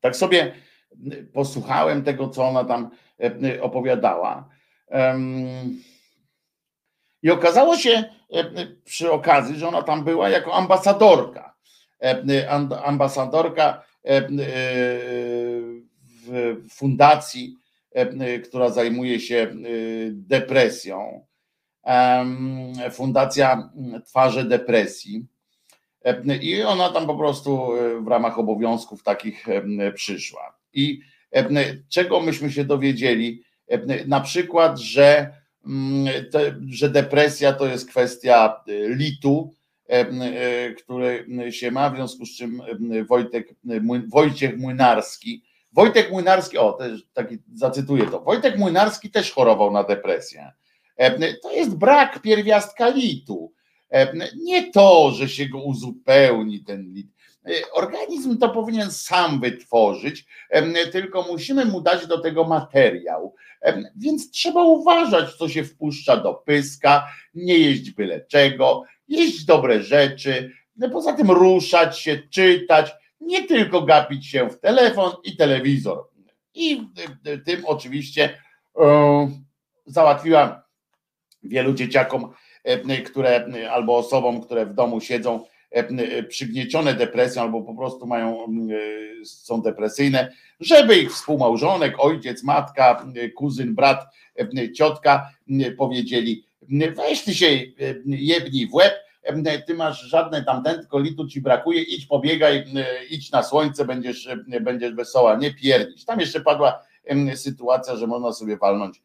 tak 0.00 0.16
sobie 0.16 0.54
posłuchałem 1.32 2.04
tego, 2.04 2.28
co 2.28 2.48
ona 2.48 2.64
tam 2.64 2.90
opowiadała. 3.60 4.48
I 7.22 7.30
okazało 7.30 7.76
się 7.76 8.04
przy 8.84 9.12
okazji, 9.12 9.56
że 9.56 9.68
ona 9.68 9.82
tam 9.82 10.04
była 10.04 10.28
jako 10.28 10.54
ambasadorka. 10.54 11.56
Ambasadorka 12.84 13.82
fundacji, 16.70 17.56
która 18.44 18.70
zajmuje 18.70 19.20
się 19.20 19.54
depresją. 20.12 21.26
Fundacja 22.90 23.70
Twarze 24.06 24.44
Depresji. 24.44 25.26
I 26.42 26.62
ona 26.62 26.88
tam 26.88 27.06
po 27.06 27.14
prostu 27.14 27.68
w 28.00 28.08
ramach 28.08 28.38
obowiązków 28.38 29.02
takich 29.02 29.46
przyszła. 29.94 30.58
I 30.72 31.00
czego 31.88 32.20
myśmy 32.20 32.52
się 32.52 32.64
dowiedzieli? 32.64 33.42
Na 34.06 34.20
przykład, 34.20 34.78
że, 34.78 35.34
że 36.68 36.90
depresja 36.90 37.52
to 37.52 37.66
jest 37.66 37.88
kwestia 37.88 38.64
litu, 38.86 39.54
który 40.78 41.26
się 41.50 41.70
ma, 41.70 41.90
w 41.90 41.94
związku 41.94 42.26
z 42.26 42.36
czym 42.36 42.62
Wojtek, 43.08 43.54
Wojciech 44.08 44.56
Młynarski, 44.56 45.42
Wojtek 45.72 46.10
Młynarski, 46.10 46.58
o, 46.58 46.72
też 46.72 47.06
taki 47.12 47.38
zacytuję 47.54 48.06
to. 48.06 48.20
Wojtek 48.20 48.58
Młynarski 48.58 49.10
też 49.10 49.32
chorował 49.32 49.70
na 49.70 49.84
depresję. 49.84 50.52
To 51.42 51.52
jest 51.52 51.76
brak 51.76 52.22
pierwiastka 52.22 52.88
litu. 52.88 53.52
Nie 54.36 54.72
to, 54.72 55.10
że 55.10 55.28
się 55.28 55.46
go 55.46 55.58
uzupełni 55.58 56.64
ten 56.64 56.82
lit. 56.82 57.06
Organizm 57.72 58.38
to 58.38 58.48
powinien 58.48 58.90
sam 58.90 59.40
wytworzyć, 59.40 60.26
tylko 60.92 61.22
musimy 61.22 61.64
mu 61.64 61.80
dać 61.80 62.06
do 62.06 62.18
tego 62.20 62.44
materiał. 62.44 63.34
Więc 63.96 64.30
trzeba 64.30 64.64
uważać, 64.64 65.34
co 65.34 65.48
się 65.48 65.64
wpuszcza 65.64 66.16
do 66.16 66.34
pyska, 66.34 67.08
nie 67.34 67.58
jeść 67.58 67.90
byle 67.90 68.20
czego, 68.20 68.82
jeść 69.08 69.44
dobre 69.44 69.82
rzeczy, 69.82 70.52
poza 70.92 71.12
tym 71.12 71.30
ruszać 71.30 71.98
się, 71.98 72.18
czytać, 72.30 72.92
nie 73.20 73.46
tylko 73.46 73.82
gapić 73.82 74.26
się 74.26 74.50
w 74.50 74.60
telefon 74.60 75.12
i 75.24 75.36
telewizor. 75.36 76.08
I 76.54 76.88
tym 77.44 77.62
oczywiście 77.64 78.38
załatwiłam 79.86 80.50
wielu 81.42 81.74
dzieciakom, 81.74 82.32
które 83.06 83.46
albo 83.70 83.96
osobom, 83.96 84.40
które 84.40 84.66
w 84.66 84.74
domu 84.74 85.00
siedzą, 85.00 85.44
przygniecione 86.28 86.94
depresją 86.94 87.42
albo 87.42 87.62
po 87.62 87.74
prostu 87.74 88.06
mają, 88.06 88.46
są 89.24 89.62
depresyjne, 89.62 90.32
żeby 90.60 90.98
ich 90.98 91.12
współmałżonek, 91.12 91.94
ojciec, 91.98 92.42
matka, 92.42 93.06
kuzyn, 93.36 93.74
brat, 93.74 94.06
ciotka 94.76 95.30
powiedzieli, 95.78 96.44
weź 96.96 97.22
ty 97.24 97.34
się 97.34 97.46
jebnij 98.06 98.66
w 98.66 98.74
łeb, 98.74 98.94
ty 99.66 99.74
masz 99.74 100.00
żadne 100.00 100.44
tamten, 100.44 100.78
tylko 100.80 100.98
litu 100.98 101.26
ci 101.26 101.40
brakuje, 101.40 101.82
idź 101.82 102.06
pobiegaj, 102.06 102.64
idź 103.10 103.30
na 103.30 103.42
słońce, 103.42 103.84
będziesz, 103.84 104.28
będziesz 104.60 104.94
wesoła, 104.94 105.36
nie 105.36 105.54
pierdzić. 105.54 106.04
Tam 106.04 106.20
jeszcze 106.20 106.40
padła 106.40 106.82
sytuacja, 107.34 107.96
że 107.96 108.06
można 108.06 108.32
sobie 108.32 108.56
walnąć 108.56 109.02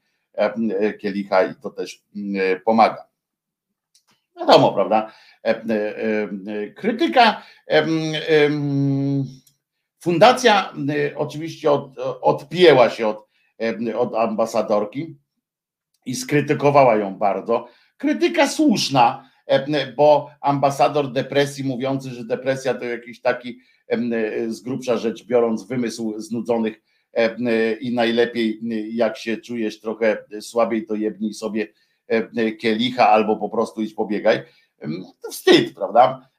kielicha 1.01 1.43
i 1.43 1.55
to 1.55 1.69
też 1.69 2.03
pomaga. 2.65 3.07
Wiadomo, 4.39 4.73
prawda? 4.73 5.11
Krytyka. 6.75 7.41
Fundacja 9.99 10.73
oczywiście 11.15 11.71
od, 11.71 11.97
odpięła 12.21 12.89
się 12.89 13.07
od, 13.07 13.27
od 13.97 14.15
ambasadorki 14.15 15.17
i 16.05 16.15
skrytykowała 16.15 16.95
ją 16.95 17.15
bardzo. 17.15 17.67
Krytyka 17.97 18.47
słuszna, 18.47 19.29
bo 19.95 20.29
ambasador 20.41 21.11
depresji 21.11 21.63
mówiący, 21.63 22.09
że 22.09 22.25
depresja 22.25 22.73
to 22.73 22.85
jakiś 22.85 23.21
taki 23.21 23.59
z 24.47 24.61
grubsza 24.61 24.97
rzecz 24.97 25.25
biorąc 25.25 25.67
wymysł 25.67 26.19
znudzonych 26.19 26.81
i 27.81 27.93
najlepiej 27.93 28.59
jak 28.91 29.17
się 29.17 29.37
czujesz 29.37 29.79
trochę 29.79 30.17
słabiej, 30.41 30.85
to 30.85 30.95
jebnij 30.95 31.33
sobie 31.33 31.67
kielicha 32.59 33.09
albo 33.09 33.37
po 33.37 33.49
prostu 33.49 33.81
idź 33.81 33.93
pobiegaj. 33.93 34.43
To 35.21 35.31
wstyd, 35.31 35.75
prawda? 35.75 36.29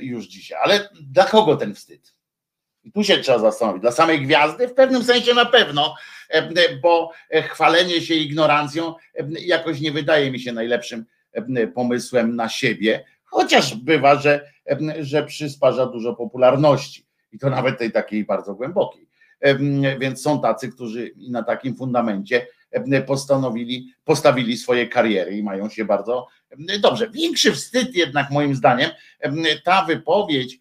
Już 0.00 0.26
dzisiaj. 0.26 0.58
Ale 0.62 0.88
dla 1.02 1.24
kogo 1.24 1.56
ten 1.56 1.74
wstyd? 1.74 2.14
I 2.84 2.92
tu 2.92 3.04
się 3.04 3.18
trzeba 3.18 3.38
zastanowić. 3.38 3.82
Dla 3.82 3.92
samej 3.92 4.22
gwiazdy? 4.22 4.68
W 4.68 4.74
pewnym 4.74 5.04
sensie 5.04 5.34
na 5.34 5.46
pewno, 5.46 5.94
bo 6.82 7.12
chwalenie 7.32 8.00
się 8.00 8.14
ignorancją 8.14 8.94
jakoś 9.40 9.80
nie 9.80 9.92
wydaje 9.92 10.30
mi 10.30 10.40
się 10.40 10.52
najlepszym 10.52 11.04
pomysłem 11.74 12.36
na 12.36 12.48
siebie, 12.48 13.04
chociaż 13.24 13.74
bywa, 13.74 14.16
że, 14.16 14.50
że 15.00 15.22
przysparza 15.22 15.86
dużo 15.86 16.14
popularności 16.14 17.06
i 17.32 17.38
to 17.38 17.50
nawet 17.50 17.78
tej 17.78 17.92
takiej 17.92 18.24
bardzo 18.24 18.54
głębokiej. 18.54 19.06
Więc 19.98 20.22
są 20.22 20.40
tacy, 20.40 20.68
którzy 20.68 21.10
na 21.30 21.42
takim 21.42 21.76
fundamencie 21.76 22.46
postanowili, 23.06 23.92
postawili 24.04 24.56
swoje 24.56 24.88
kariery 24.88 25.36
i 25.36 25.42
mają 25.42 25.68
się 25.68 25.84
bardzo 25.84 26.26
dobrze. 26.80 27.10
Większy 27.10 27.52
wstyd 27.52 27.94
jednak 27.94 28.30
moim 28.30 28.54
zdaniem 28.54 28.90
ta 29.64 29.84
wypowiedź 29.84 30.60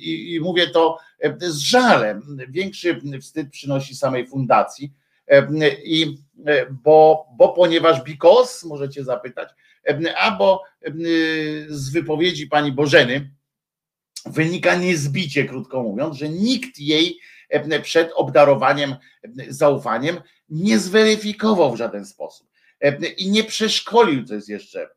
i, 0.00 0.34
i 0.34 0.40
mówię 0.40 0.66
to 0.66 0.98
z 1.40 1.58
żalem, 1.58 2.38
większy 2.48 3.00
wstyd 3.20 3.50
przynosi 3.50 3.96
samej 3.96 4.26
fundacji 4.26 4.92
i 5.84 6.16
bo, 6.70 7.26
bo 7.36 7.48
ponieważ 7.48 8.02
bikos, 8.02 8.64
możecie 8.64 9.04
zapytać, 9.04 9.48
albo 10.16 10.62
z 11.68 11.90
wypowiedzi 11.90 12.46
pani 12.46 12.72
Bożeny 12.72 13.30
wynika 14.26 14.74
niezbicie, 14.74 15.44
krótko 15.44 15.82
mówiąc, 15.82 16.16
że 16.16 16.28
nikt 16.28 16.78
jej 16.78 17.18
przed 17.82 18.12
obdarowaniem 18.14 18.96
zaufaniem 19.48 20.20
nie 20.48 20.78
zweryfikował 20.78 21.72
w 21.72 21.76
żaden 21.76 22.06
sposób 22.06 22.48
i 23.16 23.30
nie 23.30 23.44
przeszkolił, 23.44 24.24
co 24.24 24.34
jest 24.34 24.48
jeszcze 24.48 24.88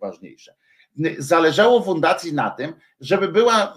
ważniejsze. 0.00 0.54
Zależało 1.18 1.82
fundacji 1.82 2.32
na 2.32 2.50
tym, 2.50 2.74
żeby 3.00 3.28
była, 3.28 3.74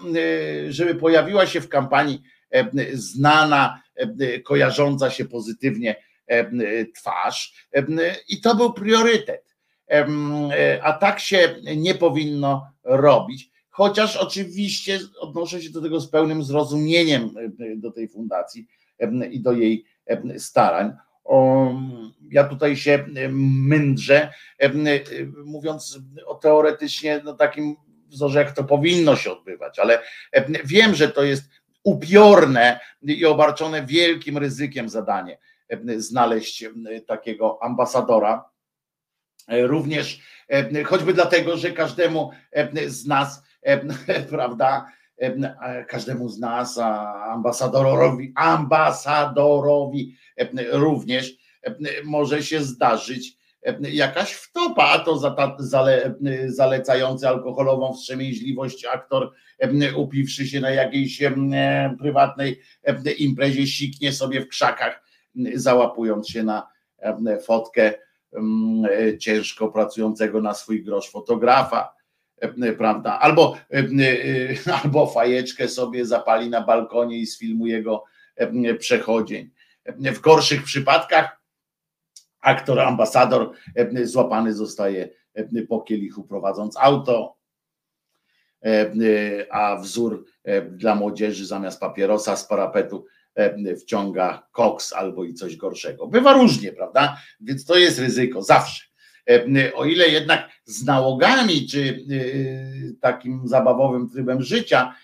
żeby 0.68 0.94
pojawiła 0.94 1.46
się 1.46 1.60
w 1.60 1.68
kampanii 1.68 2.22
znana, 2.92 3.82
kojarząca 4.44 5.10
się 5.10 5.24
pozytywnie 5.24 5.96
twarz 6.94 7.68
i 8.28 8.40
to 8.40 8.54
był 8.54 8.72
priorytet. 8.72 9.47
E, 9.90 10.80
a 10.82 10.92
tak 10.92 11.20
się 11.20 11.54
nie 11.76 11.94
powinno 11.94 12.72
robić. 12.84 13.50
Chociaż 13.70 14.16
oczywiście 14.16 14.98
odnoszę 15.20 15.62
się 15.62 15.70
do 15.70 15.82
tego 15.82 16.00
z 16.00 16.10
pełnym 16.10 16.42
zrozumieniem 16.42 17.30
e, 17.58 17.76
do 17.76 17.90
tej 17.90 18.08
fundacji 18.08 18.66
i 19.30 19.40
do 19.40 19.52
jej 19.52 19.84
starań. 20.38 20.92
Ja 22.30 22.44
tutaj 22.44 22.76
się 22.76 23.04
mędrzę, 23.66 24.32
mówiąc 25.44 25.98
o 26.26 26.34
teoretycznie 26.34 27.20
no 27.24 27.34
takim 27.34 27.76
wzorze, 28.08 28.38
jak 28.38 28.52
to 28.52 28.64
powinno 28.64 29.16
się 29.16 29.32
odbywać, 29.32 29.78
ale 29.78 30.02
wiem, 30.64 30.94
że 30.94 31.08
to 31.08 31.22
jest 31.22 31.50
upiorne 31.84 32.80
i 33.02 33.26
obarczone 33.26 33.86
wielkim 33.86 34.38
ryzykiem 34.38 34.88
zadanie 34.88 35.38
znaleźć 35.96 36.64
takiego 37.06 37.58
ambasadora. 37.62 38.44
Również 39.48 40.20
choćby 40.84 41.14
dlatego, 41.14 41.56
że 41.56 41.70
każdemu 41.70 42.30
z 42.86 43.06
nas, 43.06 43.42
prawda, 44.30 44.86
każdemu 45.88 46.28
z 46.28 46.38
nas, 46.38 46.78
ambasadorowi, 47.32 48.32
ambasadorowi 48.36 50.16
również 50.72 51.36
może 52.04 52.42
się 52.42 52.62
zdarzyć 52.62 53.38
jakaś 53.80 54.32
wtopa, 54.32 54.84
a 54.84 54.98
to 54.98 55.18
za, 55.18 55.56
zale, 55.58 56.14
zalecający 56.46 57.28
alkoholową 57.28 57.94
wstrzemięźliwość 57.94 58.84
aktor 58.84 59.32
upiwszy 59.96 60.46
się 60.46 60.60
na 60.60 60.70
jakiejś 60.70 61.22
prywatnej 61.98 62.60
imprezie 63.18 63.66
siknie 63.66 64.12
sobie 64.12 64.40
w 64.40 64.48
krzakach, 64.48 65.02
załapując 65.54 66.28
się 66.28 66.42
na 66.42 66.68
fotkę 67.42 67.94
ciężko 69.18 69.68
pracującego 69.68 70.40
na 70.40 70.54
swój 70.54 70.84
grosz 70.84 71.10
fotografa 71.10 71.98
prawda? 72.78 73.18
Albo, 73.18 73.56
albo 74.82 75.06
fajeczkę 75.06 75.68
sobie 75.68 76.06
zapali 76.06 76.50
na 76.50 76.60
balkonie 76.60 77.18
i 77.18 77.26
sfilmuje 77.26 77.82
go 77.82 78.04
przechodzień. 78.78 79.50
W 79.86 80.20
gorszych 80.20 80.64
przypadkach 80.64 81.40
aktor, 82.40 82.80
ambasador 82.80 83.52
złapany 84.02 84.54
zostaje 84.54 85.08
po 85.68 85.80
kielichu 85.80 86.24
prowadząc 86.24 86.76
auto, 86.76 87.36
a 89.50 89.76
wzór 89.76 90.24
dla 90.70 90.94
młodzieży 90.94 91.46
zamiast 91.46 91.80
papierosa 91.80 92.36
z 92.36 92.46
parapetu 92.46 93.06
wciąga 93.80 94.48
koks 94.52 94.92
albo 94.92 95.24
i 95.24 95.34
coś 95.34 95.56
gorszego. 95.56 96.06
Bywa 96.06 96.32
różnie, 96.32 96.72
prawda? 96.72 97.16
Więc 97.40 97.64
to 97.64 97.76
jest 97.76 97.98
ryzyko 97.98 98.42
zawsze. 98.42 98.84
O 99.74 99.84
ile 99.84 100.08
jednak 100.08 100.48
z 100.64 100.84
nałogami 100.84 101.66
czy 101.66 102.04
takim 103.00 103.48
zabawowym 103.48 104.10
trybem 104.10 104.42
życia 104.42 104.94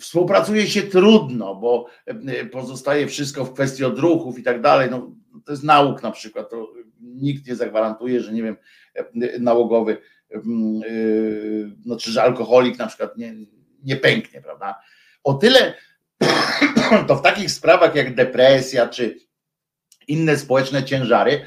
Współpracuje 0.00 0.66
się 0.66 0.82
trudno, 0.82 1.54
bo 1.54 1.86
e, 2.06 2.44
pozostaje 2.44 3.06
wszystko 3.06 3.44
w 3.44 3.52
kwestii 3.52 3.84
odruchów 3.84 4.38
i 4.38 4.42
tak 4.42 4.60
dalej. 4.60 4.90
No, 4.90 5.16
to 5.44 5.52
jest 5.52 5.64
nauk 5.64 6.02
na 6.02 6.10
przykład. 6.10 6.50
To 6.50 6.72
nikt 7.00 7.46
nie 7.46 7.56
zagwarantuje, 7.56 8.20
że 8.20 8.32
nie 8.32 8.42
wiem, 8.42 8.56
e, 8.94 9.38
nałogowy, 9.38 9.98
e, 10.30 10.40
znaczy, 11.82 12.10
że 12.10 12.22
alkoholik 12.22 12.78
na 12.78 12.86
przykład 12.86 13.16
nie, 13.16 13.34
nie 13.84 13.96
pęknie, 13.96 14.40
prawda? 14.40 14.80
O 15.24 15.34
tyle 15.34 15.74
to 17.08 17.16
w 17.16 17.22
takich 17.22 17.50
sprawach 17.50 17.94
jak 17.94 18.14
depresja 18.14 18.88
czy 18.88 19.18
inne 20.08 20.36
społeczne 20.36 20.84
ciężary 20.84 21.44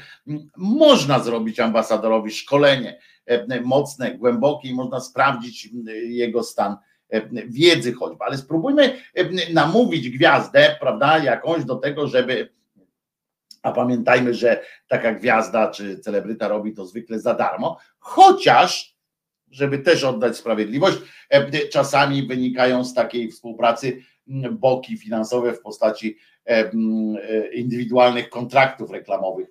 można 0.56 1.18
zrobić 1.18 1.60
ambasadorowi 1.60 2.30
szkolenie 2.30 2.98
mocne, 3.64 4.14
głębokie 4.14 4.68
i 4.68 4.74
można 4.74 5.00
sprawdzić 5.00 5.68
jego 6.08 6.42
stan 6.42 6.76
E, 7.14 7.22
wiedzy 7.46 7.92
choćby, 7.92 8.24
ale 8.24 8.38
spróbujmy 8.38 8.98
e, 9.14 9.52
namówić 9.52 10.10
gwiazdę, 10.10 10.76
prawda, 10.80 11.18
jakąś 11.18 11.64
do 11.64 11.76
tego, 11.76 12.06
żeby 12.06 12.54
a 13.62 13.72
pamiętajmy, 13.72 14.34
że 14.34 14.62
taka 14.88 15.14
gwiazda 15.14 15.70
czy 15.70 15.98
celebryta 15.98 16.48
robi 16.48 16.74
to 16.74 16.86
zwykle 16.86 17.20
za 17.20 17.34
darmo, 17.34 17.78
chociaż, 17.98 18.93
żeby 19.54 19.78
też 19.78 20.04
oddać 20.04 20.36
sprawiedliwość, 20.36 20.98
e, 21.30 21.68
czasami 21.68 22.26
wynikają 22.26 22.84
z 22.84 22.94
takiej 22.94 23.30
współpracy 23.30 24.02
boki 24.52 24.98
finansowe 24.98 25.52
w 25.52 25.60
postaci 25.60 26.16
indywidualnych 27.52 28.28
kontraktów 28.28 28.90
reklamowych 28.90 29.48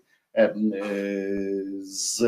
z, 1.81 2.21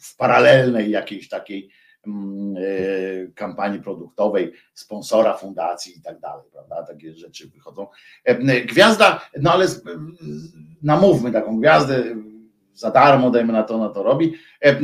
w 0.00 0.16
paralelnej 0.16 0.90
jakiejś 0.90 1.28
takiej 1.28 1.70
e, 2.06 3.26
kampanii 3.34 3.80
produktowej, 3.80 4.52
sponsora 4.74 5.36
fundacji 5.36 5.98
i 5.98 6.02
tak 6.02 6.20
dalej, 6.20 6.44
prawda? 6.52 6.82
Takie 6.82 7.14
rzeczy 7.14 7.48
wychodzą. 7.48 7.86
E, 8.24 8.60
gwiazda, 8.60 9.30
no 9.40 9.52
ale 9.52 9.66
namówmy 10.82 11.32
taką 11.32 11.60
gwiazdę, 11.60 12.04
za 12.74 12.90
darmo, 12.90 13.30
dajmy 13.30 13.52
na 13.52 13.62
to, 13.62 13.78
na 13.78 13.88
to 13.88 14.02
robi, 14.02 14.34
e, 14.64 14.80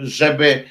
żeby 0.00 0.64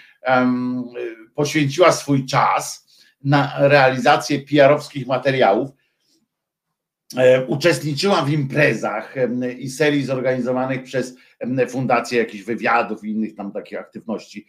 poświęciła 1.35 1.91
swój 1.91 2.25
czas 2.25 2.87
na 3.23 3.53
realizację 3.57 4.39
PR-owskich 4.39 5.07
materiałów, 5.07 5.69
uczestniczyła 7.47 8.21
w 8.21 8.29
imprezach 8.29 9.15
i 9.57 9.69
serii 9.69 10.03
zorganizowanych 10.03 10.83
przez 10.83 11.15
fundacje 11.69 12.19
jakichś 12.19 12.43
wywiadów 12.43 13.03
i 13.03 13.11
innych 13.11 13.35
tam 13.35 13.51
takich 13.51 13.79
aktywności 13.79 14.47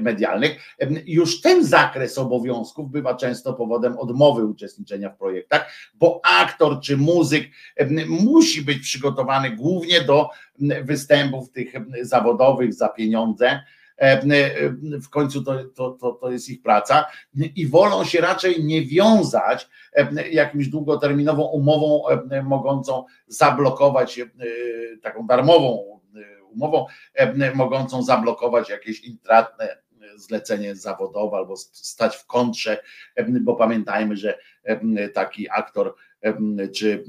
medialnych. 0.00 0.76
Już 1.06 1.40
ten 1.40 1.64
zakres 1.64 2.18
obowiązków 2.18 2.90
bywa 2.90 3.14
często 3.14 3.52
powodem 3.52 3.98
odmowy 3.98 4.44
uczestniczenia 4.44 5.10
w 5.10 5.18
projektach, 5.18 5.72
bo 5.94 6.20
aktor 6.24 6.80
czy 6.80 6.96
muzyk 6.96 7.44
musi 8.08 8.62
być 8.62 8.78
przygotowany 8.78 9.50
głównie 9.50 10.00
do 10.00 10.28
występów 10.82 11.50
tych 11.50 11.72
zawodowych 12.02 12.74
za 12.74 12.88
pieniądze 12.88 13.60
w 15.02 15.08
końcu 15.08 15.44
to, 15.44 15.64
to, 15.64 16.18
to, 16.20 16.30
jest 16.30 16.48
ich 16.48 16.62
praca 16.62 17.04
i 17.56 17.66
wolą 17.66 18.04
się 18.04 18.20
raczej 18.20 18.64
nie 18.64 18.82
wiązać 18.82 19.68
jakimś 20.30 20.68
długoterminową 20.68 21.42
umową 21.42 22.02
mogącą 22.44 23.04
zablokować 23.26 24.20
taką 25.02 25.26
darmową 25.26 25.95
umową, 26.56 26.86
e, 27.14 27.54
mogącą 27.54 28.02
zablokować 28.02 28.70
jakieś 28.70 29.00
intratne 29.00 29.78
zlecenie 30.16 30.76
zawodowe 30.76 31.36
albo 31.36 31.56
stać 31.56 32.16
w 32.16 32.26
kontrze, 32.26 32.82
e, 33.14 33.24
bo 33.24 33.56
pamiętajmy, 33.56 34.16
że 34.16 34.38
e, 34.64 35.08
taki 35.08 35.50
aktor 35.50 35.94
czy 36.74 37.04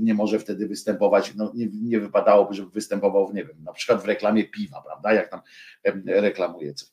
nie 0.00 0.14
może 0.14 0.38
wtedy 0.38 0.68
występować, 0.68 1.34
no 1.34 1.52
nie, 1.54 1.68
nie 1.82 2.00
wypadałoby, 2.00 2.54
żeby 2.54 2.70
występował, 2.70 3.32
nie 3.32 3.44
wiem, 3.44 3.56
na 3.64 3.72
przykład 3.72 4.02
w 4.02 4.04
reklamie 4.04 4.44
piwa, 4.44 4.82
prawda, 4.82 5.12
jak 5.12 5.28
tam 5.28 5.40
reklamuje 6.06 6.74
coś, 6.74 6.88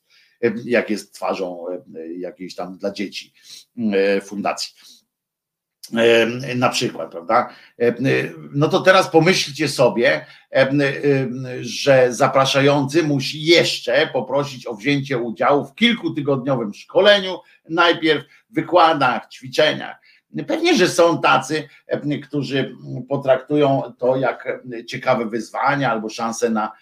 jak 0.64 0.90
jest 0.90 1.14
twarzą 1.14 1.66
jakiejś 2.18 2.54
tam 2.54 2.78
dla 2.78 2.90
dzieci 2.90 3.32
fundacji 4.22 4.74
na 6.56 6.68
przykład, 6.68 7.10
prawda? 7.10 7.48
No 8.52 8.68
to 8.68 8.80
teraz 8.80 9.10
pomyślcie 9.10 9.68
sobie, 9.68 10.26
że 11.60 12.12
zapraszający 12.12 13.02
musi 13.02 13.42
jeszcze 13.42 14.06
poprosić 14.12 14.66
o 14.66 14.74
wzięcie 14.74 15.18
udziału 15.18 15.64
w 15.64 15.74
kilkutygodniowym 15.74 16.74
szkoleniu, 16.74 17.38
najpierw 17.68 18.24
wykładach, 18.50 19.28
ćwiczeniach. 19.28 19.96
Pewnie, 20.46 20.76
że 20.76 20.88
są 20.88 21.20
tacy, 21.20 21.68
którzy 22.22 22.76
potraktują 23.08 23.92
to 23.98 24.16
jak 24.16 24.62
ciekawe 24.86 25.26
wyzwanie 25.26 25.90
albo 25.90 26.08
szansę 26.08 26.50
na 26.50 26.72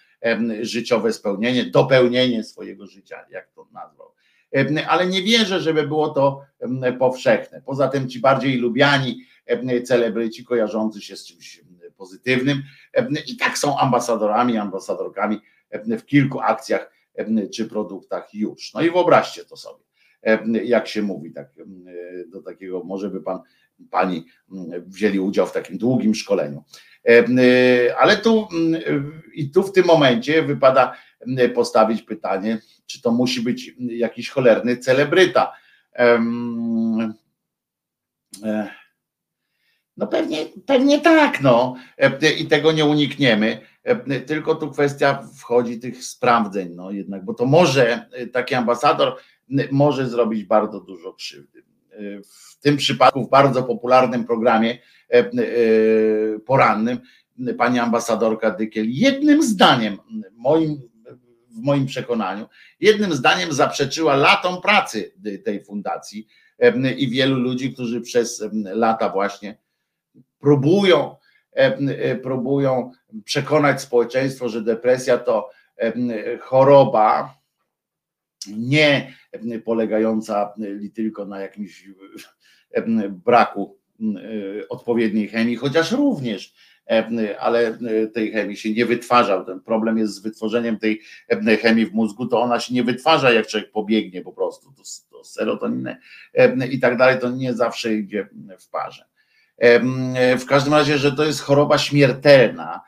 życiowe 0.61 1.13
spełnienie, 1.13 1.65
dopełnienie 1.65 2.43
swojego 2.43 2.87
życia, 2.87 3.25
jak 3.29 3.47
to 3.55 3.67
nazwał 3.73 4.16
ale 4.87 5.07
nie 5.07 5.21
wierzę, 5.21 5.59
żeby 5.59 5.87
było 5.87 6.09
to 6.09 6.41
powszechne. 6.99 7.61
Poza 7.65 7.87
tym 7.87 8.09
ci 8.09 8.19
bardziej 8.19 8.57
lubiani 8.57 9.21
celebryci 9.85 10.45
kojarzący 10.45 11.01
się 11.01 11.17
z 11.17 11.25
czymś 11.25 11.61
pozytywnym 11.97 12.63
i 13.27 13.37
tak 13.37 13.57
są 13.57 13.77
ambasadorami, 13.77 14.57
ambasadorkami 14.57 15.39
w 15.71 16.05
kilku 16.05 16.39
akcjach 16.39 16.91
czy 17.53 17.65
produktach 17.65 18.33
już. 18.33 18.73
No 18.73 18.81
i 18.81 18.91
wyobraźcie 18.91 19.45
to 19.45 19.57
sobie, 19.57 19.83
jak 20.63 20.87
się 20.87 21.01
mówi, 21.01 21.33
tak, 21.33 21.49
do 22.27 22.41
takiego, 22.41 22.83
może 22.83 23.09
by 23.09 23.21
pan, 23.21 23.39
pani 23.89 24.25
wzięli 24.85 25.19
udział 25.19 25.47
w 25.47 25.51
takim 25.51 25.77
długim 25.77 26.15
szkoleniu. 26.15 26.63
Ale 27.99 28.17
tu 28.17 28.47
i 29.33 29.51
tu 29.51 29.63
w 29.63 29.71
tym 29.71 29.85
momencie 29.85 30.43
wypada 30.43 30.95
postawić 31.55 32.01
pytanie, 32.01 32.59
czy 32.85 33.01
to 33.01 33.11
musi 33.11 33.41
być 33.41 33.75
jakiś 33.79 34.29
cholerny 34.29 34.77
celebryta. 34.77 35.53
E, 38.43 38.67
no 39.97 40.07
pewnie, 40.07 40.45
pewnie 40.65 41.01
tak, 41.01 41.41
no 41.41 41.75
e, 41.97 42.31
i 42.31 42.45
tego 42.45 42.71
nie 42.71 42.85
unikniemy, 42.85 43.61
e, 43.83 44.19
tylko 44.19 44.55
tu 44.55 44.71
kwestia 44.71 45.23
wchodzi 45.37 45.79
tych 45.79 46.03
sprawdzeń, 46.03 46.69
no 46.75 46.91
jednak, 46.91 47.25
bo 47.25 47.33
to 47.33 47.45
może 47.45 48.09
taki 48.33 48.55
ambasador 48.55 49.17
może 49.71 50.09
zrobić 50.09 50.43
bardzo 50.43 50.81
dużo 50.81 51.13
krzywdy. 51.13 51.63
W 52.23 52.59
tym 52.59 52.77
przypadku 52.77 53.23
w 53.23 53.29
bardzo 53.29 53.63
popularnym 53.63 54.25
programie 54.25 54.77
porannym 56.45 56.99
pani 57.57 57.79
ambasadorka 57.79 58.51
Dykiel 58.51 58.85
jednym 58.89 59.43
zdaniem, 59.43 59.97
moim 60.35 60.81
w 61.57 61.63
moim 61.63 61.85
przekonaniu, 61.85 62.47
jednym 62.79 63.13
zdaniem 63.13 63.53
zaprzeczyła 63.53 64.15
latom 64.15 64.61
pracy 64.61 65.13
tej 65.45 65.63
fundacji 65.63 66.27
i 66.97 67.09
wielu 67.09 67.39
ludzi, 67.39 67.73
którzy 67.73 68.01
przez 68.01 68.43
lata 68.63 69.09
właśnie 69.09 69.57
próbują, 70.39 71.15
próbują 72.23 72.91
przekonać 73.23 73.81
społeczeństwo, 73.81 74.49
że 74.49 74.61
depresja 74.61 75.17
to 75.17 75.49
choroba 76.41 77.37
nie 78.47 79.13
polegająca 79.65 80.53
tylko 80.95 81.25
na 81.25 81.39
jakimś 81.39 81.89
braku 83.09 83.79
odpowiedniej 84.69 85.27
chemii, 85.27 85.55
chociaż 85.55 85.91
również 85.91 86.53
ale 87.39 87.77
tej 88.13 88.31
chemii 88.31 88.57
się 88.57 88.73
nie 88.73 88.85
wytwarza. 88.85 89.43
Ten 89.43 89.59
problem 89.59 89.97
jest 89.97 90.13
z 90.13 90.19
wytworzeniem 90.19 90.79
tej 90.79 91.01
chemii 91.61 91.85
w 91.85 91.93
mózgu, 91.93 92.27
to 92.27 92.41
ona 92.41 92.59
się 92.59 92.73
nie 92.73 92.83
wytwarza, 92.83 93.31
jak 93.31 93.47
człowiek 93.47 93.71
pobiegnie 93.71 94.21
po 94.21 94.33
prostu. 94.33 94.71
To, 94.71 94.83
to 95.11 95.23
serotoninę 95.23 95.97
i 96.71 96.79
tak 96.79 96.97
dalej, 96.97 97.19
to 97.19 97.29
nie 97.29 97.53
zawsze 97.53 97.93
idzie 97.93 98.29
w 98.59 98.69
parze. 98.69 99.05
W 100.39 100.45
każdym 100.47 100.73
razie, 100.73 100.97
że 100.97 101.11
to 101.11 101.25
jest 101.25 101.41
choroba 101.41 101.77
śmiertelna, 101.77 102.81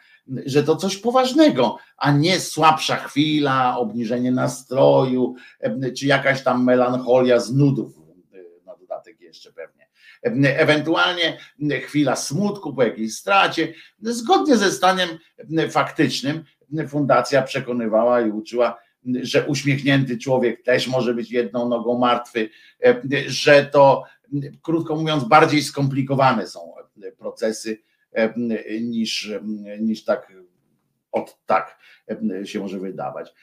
że 0.45 0.63
to 0.63 0.75
coś 0.75 0.97
poważnego, 0.97 1.77
a 1.97 2.11
nie 2.11 2.39
słabsza 2.39 2.95
chwila, 2.95 3.77
obniżenie 3.77 4.31
nastroju, 4.31 5.35
czy 5.97 6.05
jakaś 6.05 6.43
tam 6.43 6.63
melancholia 6.63 7.39
z 7.39 7.53
nudów, 7.53 7.93
na 8.65 8.75
dodatek 8.75 9.21
jeszcze 9.21 9.51
pewnie. 9.51 9.78
Ewentualnie 10.21 11.37
chwila 11.81 12.15
smutku 12.15 12.73
po 12.73 12.83
jakiejś 12.83 13.15
stracie. 13.15 13.73
Zgodnie 14.01 14.57
ze 14.57 14.71
stanem 14.71 15.09
faktycznym, 15.69 16.43
fundacja 16.87 17.41
przekonywała 17.41 18.21
i 18.21 18.31
uczyła, 18.31 18.77
że 19.21 19.47
uśmiechnięty 19.47 20.17
człowiek 20.17 20.63
też 20.63 20.87
może 20.87 21.13
być 21.13 21.31
jedną 21.31 21.69
nogą 21.69 21.97
martwy, 21.97 22.49
że 23.27 23.65
to, 23.65 24.03
krótko 24.61 24.95
mówiąc, 24.95 25.23
bardziej 25.23 25.63
skomplikowane 25.63 26.47
są 26.47 26.73
procesy 27.17 27.77
niż, 28.81 29.31
niż 29.79 30.03
tak 30.03 30.33
od 31.11 31.37
tak 31.45 31.79
się 32.43 32.59
może 32.59 32.79
wydawać. 32.79 33.33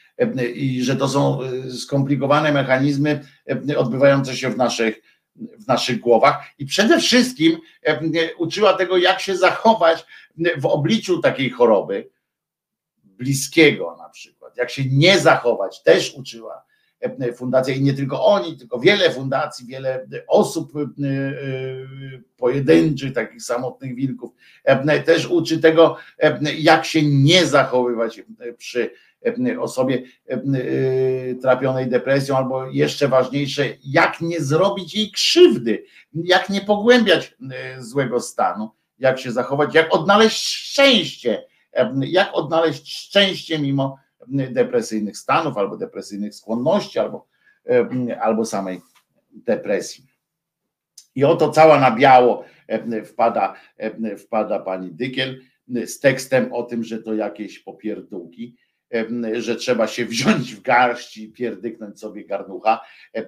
I 0.54 0.82
że 0.82 0.96
to 0.96 1.08
są 1.08 1.38
skomplikowane 1.78 2.52
mechanizmy 2.52 3.20
odbywające 3.76 4.36
się 4.36 4.50
w 4.50 4.56
naszych, 4.56 5.02
w 5.58 5.66
naszych 5.66 6.00
głowach 6.00 6.44
i 6.58 6.66
przede 6.66 7.00
wszystkim 7.00 7.58
uczyła 8.38 8.74
tego, 8.74 8.96
jak 8.96 9.20
się 9.20 9.36
zachować 9.36 10.06
w 10.56 10.66
obliczu 10.66 11.20
takiej 11.20 11.50
choroby 11.50 12.10
bliskiego 13.04 13.96
na 13.98 14.08
przykład, 14.08 14.56
jak 14.56 14.70
się 14.70 14.82
nie 14.90 15.18
zachować, 15.18 15.82
też 15.82 16.14
uczyła 16.14 16.66
E, 16.75 16.75
fundacja 17.34 17.74
i 17.74 17.82
nie 17.82 17.94
tylko 17.94 18.24
oni, 18.24 18.56
tylko 18.56 18.80
wiele 18.80 19.10
fundacji, 19.10 19.66
wiele 19.66 20.06
osób 20.28 20.72
e, 20.76 20.80
e, 20.80 21.34
pojedynczych, 22.36 23.12
takich 23.12 23.42
samotnych 23.42 23.94
wilków, 23.94 24.32
też 25.04 25.26
uczy 25.26 25.58
tego, 25.58 25.96
jak 26.58 26.84
się 26.84 27.02
nie 27.02 27.46
zachowywać 27.46 28.22
przy 28.58 28.90
osobie 29.60 30.02
trapionej 31.42 31.86
depresją, 31.86 32.36
albo 32.36 32.66
jeszcze 32.70 33.08
ważniejsze, 33.08 33.64
jak 33.84 34.20
nie 34.20 34.40
zrobić 34.40 34.94
jej 34.94 35.10
krzywdy, 35.10 35.84
jak 36.14 36.48
nie 36.48 36.60
pogłębiać 36.60 37.36
złego 37.78 38.20
stanu, 38.20 38.70
jak 38.98 39.18
się 39.18 39.32
zachować, 39.32 39.74
jak 39.74 39.94
odnaleźć 39.94 40.46
szczęście, 40.46 41.44
jak 42.00 42.30
odnaleźć 42.32 42.96
szczęście 42.96 43.58
mimo 43.58 43.98
depresyjnych 44.28 45.18
stanów, 45.18 45.58
albo 45.58 45.76
depresyjnych 45.76 46.34
skłonności, 46.34 46.98
albo, 46.98 47.26
albo 48.20 48.44
samej 48.44 48.80
depresji. 49.30 50.04
I 51.14 51.24
oto 51.24 51.50
cała 51.50 51.80
na 51.80 51.90
biało 51.90 52.44
wpada, 53.04 53.54
wpada 54.18 54.58
pani 54.58 54.90
Dykiel 54.92 55.40
z 55.86 56.00
tekstem 56.00 56.52
o 56.52 56.62
tym, 56.62 56.84
że 56.84 57.02
to 57.02 57.14
jakieś 57.14 57.58
popierdółki, 57.58 58.56
że 59.32 59.56
trzeba 59.56 59.86
się 59.86 60.04
wziąć 60.04 60.54
w 60.54 60.62
garść 60.62 61.16
i 61.16 61.32
pierdyknąć 61.32 62.00
sobie 62.00 62.24
garnucha, 62.24 62.80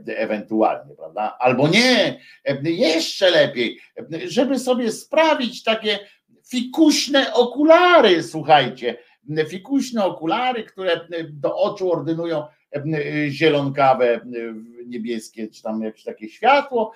ewentualnie, 0.07 0.95
prawda? 0.95 1.37
Albo 1.41 1.69
nie, 1.69 2.20
jeszcze 2.65 3.31
lepiej, 3.31 3.81
żeby 4.25 4.59
sobie 4.59 4.93
sprawić 4.93 5.62
takie 5.62 5.99
fikuśne 6.51 7.35
okulary, 7.35 8.23
słuchajcie, 8.23 8.97
fikuśne 9.49 10.05
okulary, 10.05 10.65
które 10.65 11.01
do 11.31 11.57
oczu 11.57 11.93
ordynują 11.93 12.45
zielonkawe, 13.29 14.21
niebieskie, 14.87 15.49
czy 15.49 15.63
tam 15.63 15.83
jakieś 15.83 16.05
takie 16.05 16.29
światło, 16.29 16.93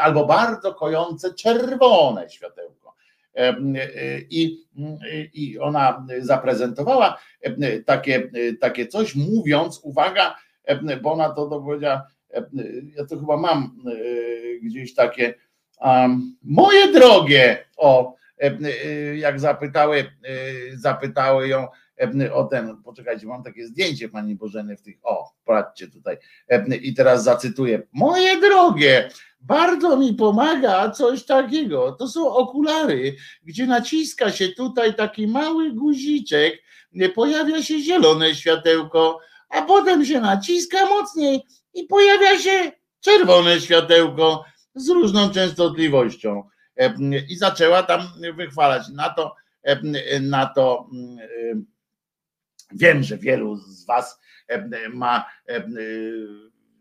albo 0.00 0.26
bardzo 0.26 0.74
kojące 0.74 1.34
czerwone 1.34 2.30
światełko. 2.30 2.94
I, 4.30 4.64
I 5.34 5.58
ona 5.58 6.06
zaprezentowała 6.18 7.18
takie, 7.86 8.30
takie 8.60 8.86
coś, 8.86 9.14
mówiąc, 9.14 9.80
uwaga, 9.82 10.36
bo 11.02 11.12
ona 11.12 11.28
to, 11.28 11.46
to 11.46 11.60
powiedziała, 11.60 12.06
ja 12.96 13.06
to 13.06 13.18
chyba 13.18 13.36
mam 13.36 13.76
gdzieś 14.62 14.94
takie, 14.94 15.34
moje 16.42 16.92
drogie, 16.92 17.64
o, 17.76 18.14
E, 18.14 18.16
e, 18.16 18.23
jak 19.16 19.40
zapytały, 19.40 19.98
e, 19.98 20.76
zapytały 20.76 21.48
ją 21.48 21.68
o 22.32 22.44
ten, 22.44 22.82
poczekajcie, 22.82 23.26
mam 23.26 23.42
takie 23.42 23.66
zdjęcie 23.66 24.08
pani 24.08 24.34
Bożeny 24.34 24.76
w 24.76 24.82
tych, 24.82 24.96
o, 25.02 25.32
patrzcie 25.44 25.88
tutaj. 25.88 26.16
I 26.82 26.94
teraz 26.94 27.24
zacytuję. 27.24 27.82
Moje 27.92 28.40
drogie, 28.40 29.10
bardzo 29.40 29.96
mi 29.96 30.14
pomaga 30.14 30.90
coś 30.90 31.24
takiego. 31.24 31.92
To 31.92 32.08
są 32.08 32.28
okulary, 32.28 33.16
gdzie 33.42 33.66
naciska 33.66 34.32
się 34.32 34.48
tutaj 34.48 34.94
taki 34.94 35.26
mały 35.26 35.72
guziczek, 35.72 36.62
pojawia 37.14 37.62
się 37.62 37.78
zielone 37.78 38.34
światełko, 38.34 39.20
a 39.48 39.62
potem 39.62 40.04
się 40.04 40.20
naciska 40.20 40.86
mocniej 40.86 41.42
i 41.74 41.84
pojawia 41.84 42.38
się 42.38 42.72
czerwone 43.00 43.60
światełko 43.60 44.44
z 44.74 44.88
różną 44.88 45.30
częstotliwością. 45.30 46.42
E, 46.76 46.94
i 47.28 47.36
zaczęła 47.36 47.82
tam 47.82 48.00
wychwalać. 48.36 48.88
Na 48.88 49.10
to, 49.10 49.34
e, 49.62 50.20
na 50.20 50.46
to 50.46 50.88
e, 51.20 51.60
wiem, 52.72 53.02
że 53.02 53.18
wielu 53.18 53.56
z 53.56 53.84
Was 53.86 54.20
ma 54.92 55.30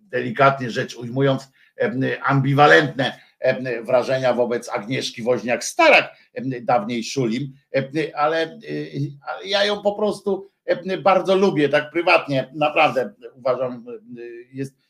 delikatnie 0.01 0.69
rzecz 0.69 0.95
ujmując 0.95 1.47
ambiwalentne 2.23 3.19
wrażenia 3.83 4.33
wobec 4.33 4.69
Agnieszki 4.69 5.23
Woźniak-Starak, 5.23 6.07
dawniej 6.61 7.03
Szulim, 7.03 7.53
ale 8.15 8.59
ja 9.45 9.65
ją 9.65 9.81
po 9.81 9.95
prostu 9.95 10.49
bardzo 11.01 11.35
lubię, 11.35 11.69
tak 11.69 11.91
prywatnie, 11.91 12.49
naprawdę 12.53 13.13
uważam, 13.35 13.85
jest 14.51 14.82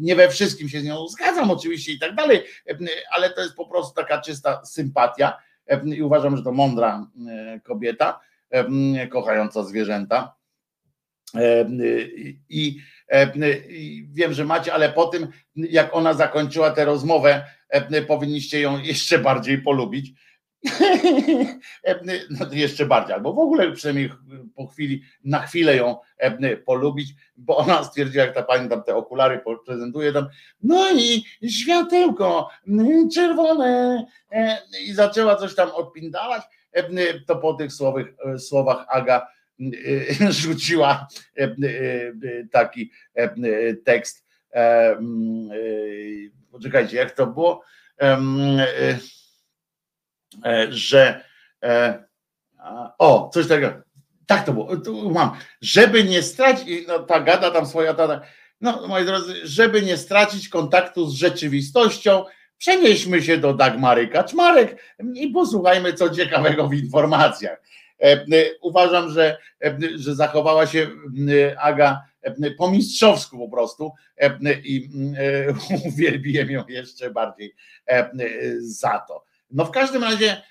nie 0.00 0.16
we 0.16 0.28
wszystkim 0.28 0.68
się 0.68 0.80
z 0.80 0.84
nią 0.84 1.08
zgadzam 1.08 1.50
oczywiście 1.50 1.92
i 1.92 1.98
tak 1.98 2.14
dalej, 2.14 2.42
e, 2.68 2.76
ale 3.10 3.30
to 3.30 3.40
jest 3.40 3.54
po 3.54 3.66
prostu 3.66 3.94
taka 3.94 4.20
czysta 4.20 4.64
sympatia 4.64 5.36
e, 5.66 5.80
i 5.84 6.02
uważam, 6.02 6.36
że 6.36 6.42
to 6.42 6.52
mądra 6.52 7.06
kobieta, 7.62 8.20
kochająca 9.10 9.62
zwierzęta. 9.62 10.36
I 12.48 12.78
wiem, 14.08 14.32
że 14.32 14.44
macie, 14.44 14.74
ale 14.74 14.92
po 14.92 15.06
tym, 15.06 15.28
jak 15.56 15.94
ona 15.94 16.14
zakończyła 16.14 16.70
tę 16.70 16.84
rozmowę, 16.84 17.44
powinniście 18.06 18.60
ją 18.60 18.78
jeszcze 18.78 19.18
bardziej 19.18 19.62
polubić 19.62 20.12
no 22.40 22.46
jeszcze 22.52 22.86
bardziej, 22.86 23.14
albo 23.14 23.32
w 23.32 23.38
ogóle 23.38 23.72
przynajmniej 23.72 24.10
po 24.54 24.66
chwili, 24.66 25.02
na 25.24 25.38
chwilę 25.38 25.76
ją 25.76 25.96
polubić, 26.66 27.14
bo 27.36 27.56
ona 27.56 27.84
stwierdziła, 27.84 28.24
jak 28.24 28.34
ta 28.34 28.42
pani 28.42 28.68
tam 28.68 28.82
te 28.82 28.96
okulary 28.96 29.40
prezentuje 29.66 30.12
tam, 30.12 30.26
no 30.62 30.92
i 30.92 31.24
światełko 31.50 32.48
czerwone 33.14 34.04
i 34.86 34.92
zaczęła 34.92 35.36
coś 35.36 35.54
tam 35.54 35.70
odpindalać, 35.70 36.42
to 37.26 37.36
po 37.36 37.54
tych 37.54 37.72
słowach, 37.72 38.06
słowach 38.38 38.86
Aga 38.88 39.26
rzuciła 40.30 41.08
taki 42.52 42.90
tekst, 43.84 44.26
poczekajcie, 46.50 46.96
jak 46.96 47.10
to 47.10 47.26
było, 47.26 47.64
E, 48.00 48.18
że 50.68 51.24
e, 51.62 52.04
o, 52.98 53.30
coś 53.34 53.48
takiego. 53.48 53.72
Tak 54.26 54.44
to 54.44 54.52
było, 54.52 55.10
mam. 55.10 55.30
Żeby 55.60 56.04
nie 56.04 56.22
stracić, 56.22 56.86
no 56.88 56.98
ta 56.98 57.20
gada 57.20 57.50
tam 57.50 57.66
swoja 57.66 57.94
tata. 57.94 58.20
No, 58.60 58.86
moi 58.88 59.04
drodzy, 59.04 59.34
żeby 59.44 59.82
nie 59.82 59.96
stracić 59.96 60.48
kontaktu 60.48 61.06
z 61.06 61.14
rzeczywistością, 61.14 62.24
przenieśmy 62.58 63.22
się 63.22 63.38
do 63.38 63.54
Dagmary 63.54 64.08
Kaczmarek 64.08 64.82
i 65.14 65.28
posłuchajmy, 65.28 65.92
co 65.92 66.10
ciekawego 66.10 66.68
w 66.68 66.74
informacjach. 66.74 67.62
Uważam, 68.60 69.10
że, 69.10 69.38
że 69.96 70.14
zachowała 70.14 70.66
się 70.66 70.88
Aga 71.58 72.02
po 72.58 72.70
mistrzowsku 72.70 73.38
po 73.38 73.48
prostu 73.48 73.92
i 74.64 74.88
uwielbiłem 75.88 76.50
ją 76.50 76.64
jeszcze 76.68 77.10
bardziej 77.10 77.54
za 78.58 79.04
to. 79.08 79.25
No 79.56 79.64
w 79.64 79.70
każdym 79.70 80.04
razie, 80.04 80.42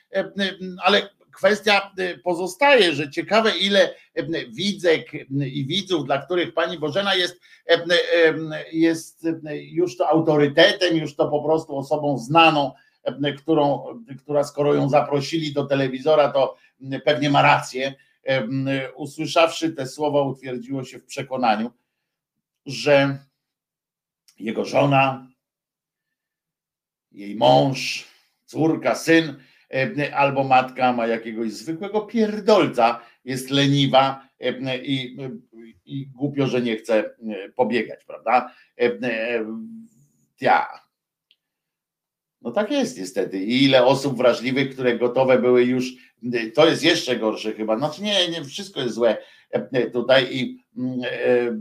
ale 0.83 1.09
kwestia 1.31 1.93
pozostaje, 2.23 2.95
że 2.95 3.11
ciekawe 3.11 3.57
ile 3.57 3.95
widzek 4.49 5.13
i 5.45 5.65
widzów, 5.65 6.05
dla 6.05 6.21
których 6.21 6.53
pani 6.53 6.79
Bożena 6.79 7.15
jest, 7.15 7.39
jest 8.71 9.27
już 9.51 9.97
to 9.97 10.09
autorytetem, 10.09 10.97
już 10.97 11.15
to 11.15 11.29
po 11.29 11.43
prostu 11.43 11.77
osobą 11.77 12.17
znaną, 12.17 12.71
którą, 13.37 13.85
która 14.23 14.43
skoro 14.43 14.73
ją 14.73 14.89
zaprosili 14.89 15.53
do 15.53 15.65
telewizora, 15.65 16.31
to 16.31 16.57
pewnie 17.05 17.29
ma 17.29 17.41
rację. 17.41 17.95
Usłyszawszy 18.95 19.71
te 19.71 19.87
słowa, 19.87 20.21
utwierdziło 20.21 20.83
się 20.83 20.99
w 20.99 21.05
przekonaniu, 21.05 21.71
że 22.65 23.19
jego 24.39 24.65
żona, 24.65 25.27
jej 27.11 27.35
mąż, 27.35 28.14
córka, 28.55 28.95
syn 28.95 29.35
albo 30.13 30.43
matka 30.43 30.93
ma 30.93 31.07
jakiegoś 31.07 31.51
zwykłego 31.51 32.01
pierdolca, 32.01 33.01
jest 33.25 33.49
leniwa 33.49 34.27
i, 34.83 35.17
i 35.85 36.07
głupio, 36.07 36.47
że 36.47 36.61
nie 36.61 36.77
chce 36.77 37.15
pobiegać, 37.55 38.05
prawda? 38.05 38.51
Ja, 40.41 40.67
no 42.41 42.51
tak 42.51 42.71
jest 42.71 42.97
niestety. 42.97 43.39
I 43.39 43.63
ile 43.63 43.85
osób 43.85 44.17
wrażliwych, 44.17 44.73
które 44.73 44.97
gotowe 44.97 45.39
były 45.39 45.63
już, 45.63 45.93
to 46.55 46.69
jest 46.69 46.83
jeszcze 46.83 47.15
gorsze 47.15 47.53
chyba. 47.53 47.77
Znaczy 47.77 48.03
nie, 48.03 48.29
nie 48.29 48.43
wszystko 48.43 48.81
jest 48.81 48.95
złe 48.95 49.17
e, 49.51 49.89
tutaj 49.89 50.27
i 50.31 50.63
e, 51.03 51.57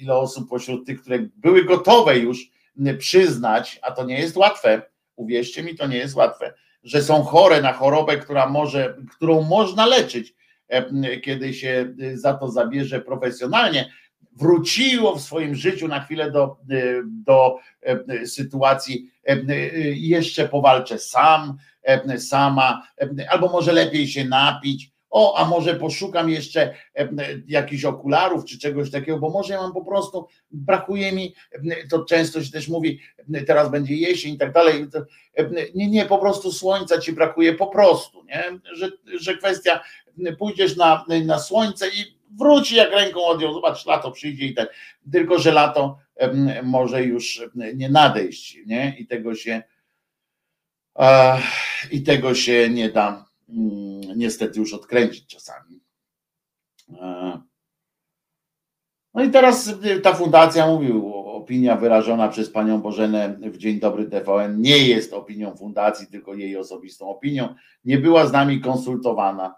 ile 0.00 0.16
osób 0.16 0.50
pośród 0.50 0.86
tych, 0.86 1.00
które 1.00 1.18
były 1.36 1.64
gotowe 1.64 2.18
już 2.18 2.50
przyznać, 2.98 3.78
a 3.82 3.90
to 3.90 4.04
nie 4.04 4.18
jest 4.18 4.36
łatwe, 4.36 4.82
uwierzcie 5.16 5.62
mi, 5.62 5.74
to 5.74 5.86
nie 5.86 5.96
jest 5.96 6.14
łatwe, 6.14 6.54
że 6.82 7.02
są 7.02 7.22
chore 7.22 7.60
na 7.60 7.72
chorobę, 7.72 8.16
która 8.16 8.48
może, 8.48 8.96
którą 9.16 9.42
można 9.42 9.86
leczyć, 9.86 10.34
e, 10.68 11.20
kiedy 11.20 11.54
się 11.54 11.94
za 12.14 12.34
to 12.34 12.50
zabierze 12.50 13.00
profesjonalnie, 13.00 13.90
wróciło 14.36 15.16
w 15.16 15.22
swoim 15.22 15.54
życiu 15.54 15.88
na 15.88 16.00
chwilę 16.00 16.30
do, 16.30 16.56
do 17.04 17.58
sytuacji 18.26 19.10
jeszcze 19.94 20.48
powalczę 20.48 20.98
sam, 20.98 21.56
sama, 22.18 22.88
albo 23.28 23.48
może 23.48 23.72
lepiej 23.72 24.08
się 24.08 24.24
napić, 24.24 24.93
o, 25.14 25.38
a 25.38 25.44
może 25.44 25.74
poszukam 25.74 26.30
jeszcze 26.30 26.74
jakichś 27.46 27.84
okularów 27.84 28.44
czy 28.44 28.58
czegoś 28.58 28.90
takiego, 28.90 29.18
bo 29.18 29.30
może 29.30 29.54
ja 29.54 29.62
mam 29.62 29.72
po 29.72 29.84
prostu, 29.84 30.26
brakuje 30.50 31.12
mi, 31.12 31.34
to 31.90 32.04
często 32.04 32.44
się 32.44 32.50
też 32.50 32.68
mówi, 32.68 33.00
teraz 33.46 33.70
będzie 33.70 33.94
jesień 33.94 34.34
i 34.34 34.38
tak 34.38 34.52
dalej. 34.52 34.86
Nie, 35.74 35.90
nie, 35.90 36.06
po 36.06 36.18
prostu 36.18 36.52
słońca 36.52 36.98
ci 36.98 37.12
brakuje 37.12 37.52
po 37.52 37.66
prostu, 37.66 38.24
nie? 38.24 38.44
Że, 38.72 38.90
że 39.20 39.36
kwestia, 39.36 39.80
pójdziesz 40.38 40.76
na, 40.76 41.04
na 41.24 41.38
słońce 41.38 41.88
i 41.88 42.18
wróci 42.38 42.76
jak 42.76 42.90
ręką 42.90 43.24
odjął, 43.24 43.54
zobacz, 43.54 43.86
lato 43.86 44.10
przyjdzie 44.10 44.46
i 44.46 44.54
tak, 44.54 44.74
tylko 45.12 45.38
że 45.38 45.52
lato 45.52 45.98
może 46.62 47.04
już 47.04 47.42
nie 47.74 47.88
nadejść, 47.88 48.58
nie? 48.66 48.96
I 48.98 49.06
tego 49.06 49.34
się 49.34 49.62
i 51.90 52.02
tego 52.02 52.34
się 52.34 52.70
nie 52.70 52.90
da 52.90 53.33
niestety 54.16 54.60
już 54.60 54.74
odkręcić 54.74 55.26
czasami. 55.26 55.80
No 59.14 59.24
i 59.24 59.30
teraz 59.30 59.74
ta 60.02 60.14
fundacja 60.14 60.66
mówił, 60.66 61.14
opinia 61.14 61.76
wyrażona 61.76 62.28
przez 62.28 62.50
panią 62.50 62.80
Bożenę 62.80 63.38
w 63.40 63.56
Dzień 63.56 63.80
Dobry 63.80 64.04
TVN 64.04 64.60
nie 64.60 64.88
jest 64.88 65.12
opinią 65.12 65.56
fundacji, 65.56 66.06
tylko 66.06 66.34
jej 66.34 66.56
osobistą 66.56 67.08
opinią. 67.08 67.54
Nie 67.84 67.98
była 67.98 68.26
z 68.26 68.32
nami 68.32 68.60
konsultowana 68.60 69.54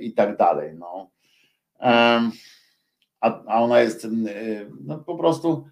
i 0.00 0.12
tak 0.12 0.36
dalej. 0.36 0.74
No 0.78 1.10
a, 1.78 2.20
ona 3.46 3.80
jest 3.80 4.06
no, 4.84 4.98
po 4.98 5.16
prostu 5.16 5.68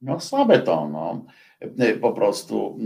no 0.00 0.20
słabe 0.20 0.58
to, 0.58 0.88
no. 0.88 1.24
Po 2.00 2.12
prostu, 2.12 2.78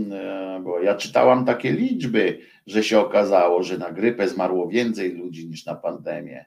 bo 0.63 0.79
ja 0.79 0.95
czytałam 0.95 1.45
takie 1.45 1.71
liczby, 1.71 2.39
że 2.67 2.83
się 2.83 2.99
okazało, 2.99 3.63
że 3.63 3.77
na 3.77 3.91
grypę 3.91 4.27
zmarło 4.27 4.67
więcej 4.67 5.11
ludzi 5.11 5.47
niż 5.47 5.65
na 5.65 5.75
pandemię. 5.75 6.45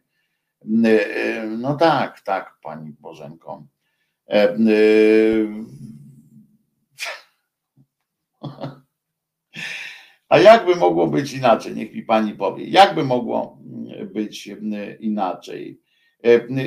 No 1.59 1.75
tak, 1.75 2.21
tak, 2.21 2.55
pani 2.63 2.93
Bożenko. 3.01 3.65
A 10.29 10.39
jakby 10.39 10.77
mogło 10.77 11.07
być 11.07 11.33
inaczej? 11.33 11.75
Niech 11.75 11.95
mi 11.95 12.03
pani 12.03 12.35
powie. 12.35 12.65
Jakby 12.65 13.05
mogło 13.05 13.59
być 14.15 14.51
inaczej? 15.01 15.81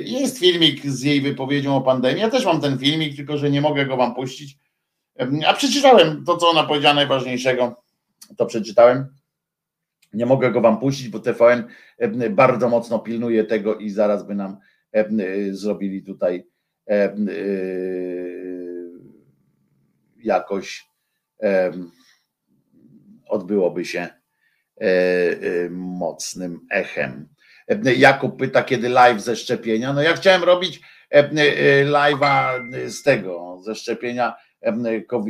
Jest 0.03 0.39
filmik 0.39 0.85
z 0.85 1.03
jej 1.03 1.21
wypowiedzią 1.21 1.75
o 1.75 1.81
pandemii. 1.81 2.21
Ja 2.21 2.29
też 2.29 2.45
mam 2.45 2.61
ten 2.61 2.79
filmik, 2.79 3.15
tylko 3.15 3.37
że 3.37 3.51
nie 3.51 3.61
mogę 3.61 3.85
go 3.85 3.97
wam 3.97 4.15
puścić. 4.15 4.57
A 5.47 5.53
przeczytałem 5.53 6.25
to, 6.25 6.37
co 6.37 6.49
ona 6.49 6.63
powiedziała 6.63 6.93
najważniejszego. 6.93 7.83
To 8.37 8.45
przeczytałem. 8.45 9.07
Nie 10.13 10.25
mogę 10.25 10.51
go 10.51 10.61
wam 10.61 10.79
puścić, 10.79 11.09
bo 11.09 11.19
TVN 11.19 11.63
bardzo 12.29 12.69
mocno 12.69 12.99
pilnuje 12.99 13.43
tego 13.43 13.75
i 13.75 13.89
zaraz 13.89 14.27
by 14.27 14.35
nam 14.35 14.57
zrobili 15.51 16.03
tutaj 16.03 16.47
jakoś 20.17 20.87
odbyłoby 23.29 23.85
się 23.85 23.99
e, 24.01 24.85
e, 24.85 25.69
mocnym 25.69 26.59
echem. 26.71 27.29
E, 27.67 27.93
Jakub 27.93 28.39
pyta, 28.39 28.63
kiedy 28.63 28.89
live 28.89 29.21
ze 29.21 29.35
szczepienia. 29.35 29.93
No 29.93 30.01
ja 30.01 30.13
chciałem 30.13 30.43
robić 30.43 30.81
live'a 31.85 32.59
z 32.89 33.03
tego, 33.03 33.59
ze 33.63 33.75
szczepienia 33.75 34.35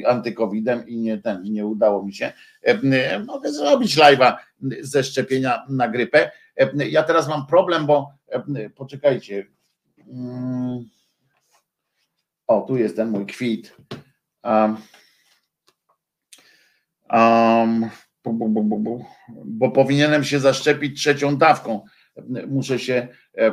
antykowidem 0.06 0.88
i 0.88 0.98
nie, 0.98 1.18
ten, 1.18 1.44
nie 1.44 1.66
udało 1.66 2.04
mi 2.04 2.14
się. 2.14 2.34
Mogę 3.26 3.52
zrobić 3.52 3.98
live'a 3.98 4.36
ze 4.82 5.04
szczepienia 5.04 5.66
na 5.70 5.88
grypę. 5.88 6.32
Ja 6.90 7.04
teraz 7.04 7.28
mam 7.28 7.48
problem, 7.48 7.86
bo 7.86 8.14
poczekajcie. 8.76 9.48
Mm. 10.08 10.86
O, 12.48 12.62
tu 12.62 12.78
jest 12.78 12.96
ten 12.96 13.10
mój 13.10 13.26
kwit. 13.26 13.78
Um, 14.44 14.78
bo, 18.24 18.34
bo, 18.34 18.64
bo, 18.64 19.00
bo, 19.46 19.72
powinienem 19.72 20.24
się 20.24 20.40
zaszczepić 20.40 21.00
trzecią 21.00 21.38
dawką. 21.38 21.86
Muszę 22.48 22.80
się, 22.80 23.08
e, 23.38 23.46
e, 23.46 23.52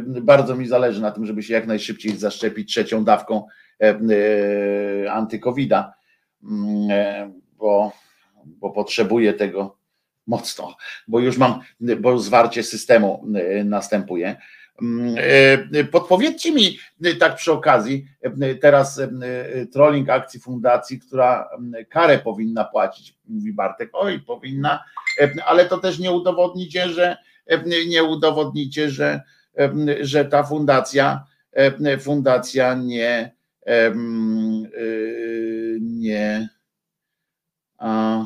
bardzo 0.00 0.56
mi 0.56 0.66
zależy 0.66 1.02
na 1.02 1.10
tym, 1.10 1.26
żeby 1.26 1.42
się 1.42 1.54
jak 1.54 1.66
najszybciej 1.66 2.16
zaszczepić 2.16 2.70
trzecią 2.70 3.04
dawką 3.04 3.46
e, 3.82 5.12
antykowida, 5.12 5.94
mm, 6.44 7.32
bo, 7.58 7.92
bo 8.46 8.70
potrzebuję 8.70 9.32
tego 9.32 9.76
mocno, 10.26 10.76
bo 11.08 11.20
już 11.20 11.38
mam, 11.38 11.60
bo 12.00 12.18
zwarcie 12.18 12.62
systemu 12.62 13.24
następuje. 13.64 14.36
Mm, 14.82 15.16
podpowiedzcie 15.90 16.52
mi 16.52 16.78
tak 17.20 17.36
przy 17.36 17.52
okazji, 17.52 18.06
teraz 18.60 19.00
trolling 19.72 20.10
akcji 20.10 20.40
fundacji, 20.40 21.00
która 21.00 21.48
karę 21.88 22.18
powinna 22.18 22.64
płacić, 22.64 23.14
mówi 23.28 23.52
Bartek, 23.52 23.90
oj, 23.92 24.20
powinna, 24.20 24.84
ale 25.46 25.66
to 25.66 25.78
też 25.78 25.98
nie 25.98 26.12
udowodnicie, 26.12 26.88
że 26.88 27.16
nie 27.88 28.04
udowodnicie, 28.04 28.90
że, 28.90 29.22
że 30.00 30.24
ta 30.24 30.42
fundacja, 30.42 31.24
fundacja 32.00 32.74
nie, 32.74 33.36
nie, 35.80 36.48
a, 37.78 38.24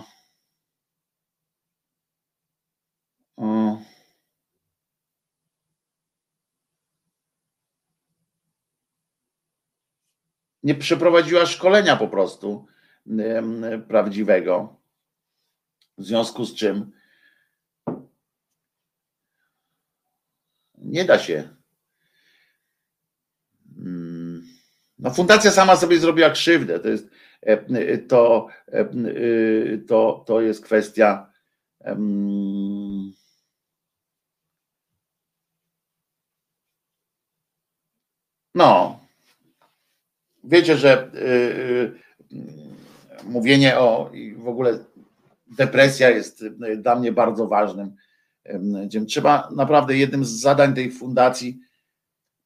a 3.36 3.76
nie 10.62 10.74
przeprowadziła 10.74 11.46
szkolenia 11.46 11.96
po 11.96 12.08
prostu 12.08 12.66
prawdziwego. 13.88 14.76
W 15.98 16.04
związku 16.04 16.44
z 16.44 16.54
czym 16.54 16.92
Nie 20.82 21.04
da 21.04 21.18
się. 21.18 21.48
Mm. 23.78 24.42
No, 24.98 25.10
fundacja 25.10 25.50
sama 25.50 25.76
sobie 25.76 25.98
zrobiła 25.98 26.30
krzywdę. 26.30 26.80
To 26.80 26.88
jest, 26.88 27.08
e, 27.46 27.52
e, 27.52 27.98
to, 27.98 28.46
e, 28.72 28.88
to, 29.88 30.24
to 30.26 30.40
jest 30.40 30.64
kwestia. 30.64 31.30
No, 38.54 39.00
wiecie, 40.44 40.76
że 40.76 41.10
mówienie 43.24 43.78
o 43.78 44.10
i 44.12 44.34
w 44.34 44.48
ogóle 44.48 44.84
depresja 45.46 46.10
jest 46.10 46.44
dla 46.76 46.96
mnie 46.96 47.12
bardzo 47.12 47.46
ważnym 47.46 47.96
Trzeba 49.08 49.48
naprawdę 49.56 49.96
jednym 49.96 50.24
z 50.24 50.40
zadań 50.40 50.74
tej 50.74 50.92
fundacji 50.92 51.60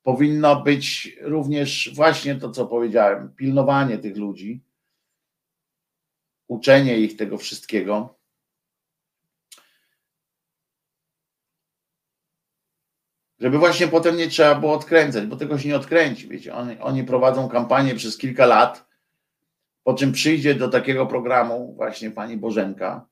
powinno 0.02 0.62
być 0.62 1.16
również 1.20 1.90
właśnie 1.94 2.34
to, 2.34 2.50
co 2.50 2.66
powiedziałem, 2.66 3.34
pilnowanie 3.36 3.98
tych 3.98 4.16
ludzi, 4.16 4.64
uczenie 6.48 6.98
ich 6.98 7.16
tego 7.16 7.38
wszystkiego. 7.38 8.18
Żeby 13.40 13.58
właśnie 13.58 13.88
potem 13.88 14.16
nie 14.16 14.28
trzeba 14.28 14.54
było 14.54 14.72
odkręcać, 14.72 15.26
bo 15.26 15.36
tego 15.36 15.58
się 15.58 15.68
nie 15.68 15.76
odkręci. 15.76 16.28
Wiecie, 16.28 16.54
oni, 16.54 16.78
oni 16.78 17.04
prowadzą 17.04 17.48
kampanię 17.48 17.94
przez 17.94 18.18
kilka 18.18 18.46
lat, 18.46 18.86
po 19.82 19.94
czym 19.94 20.12
przyjdzie 20.12 20.54
do 20.54 20.68
takiego 20.68 21.06
programu 21.06 21.74
właśnie 21.74 22.10
pani 22.10 22.36
Bożenka, 22.36 23.06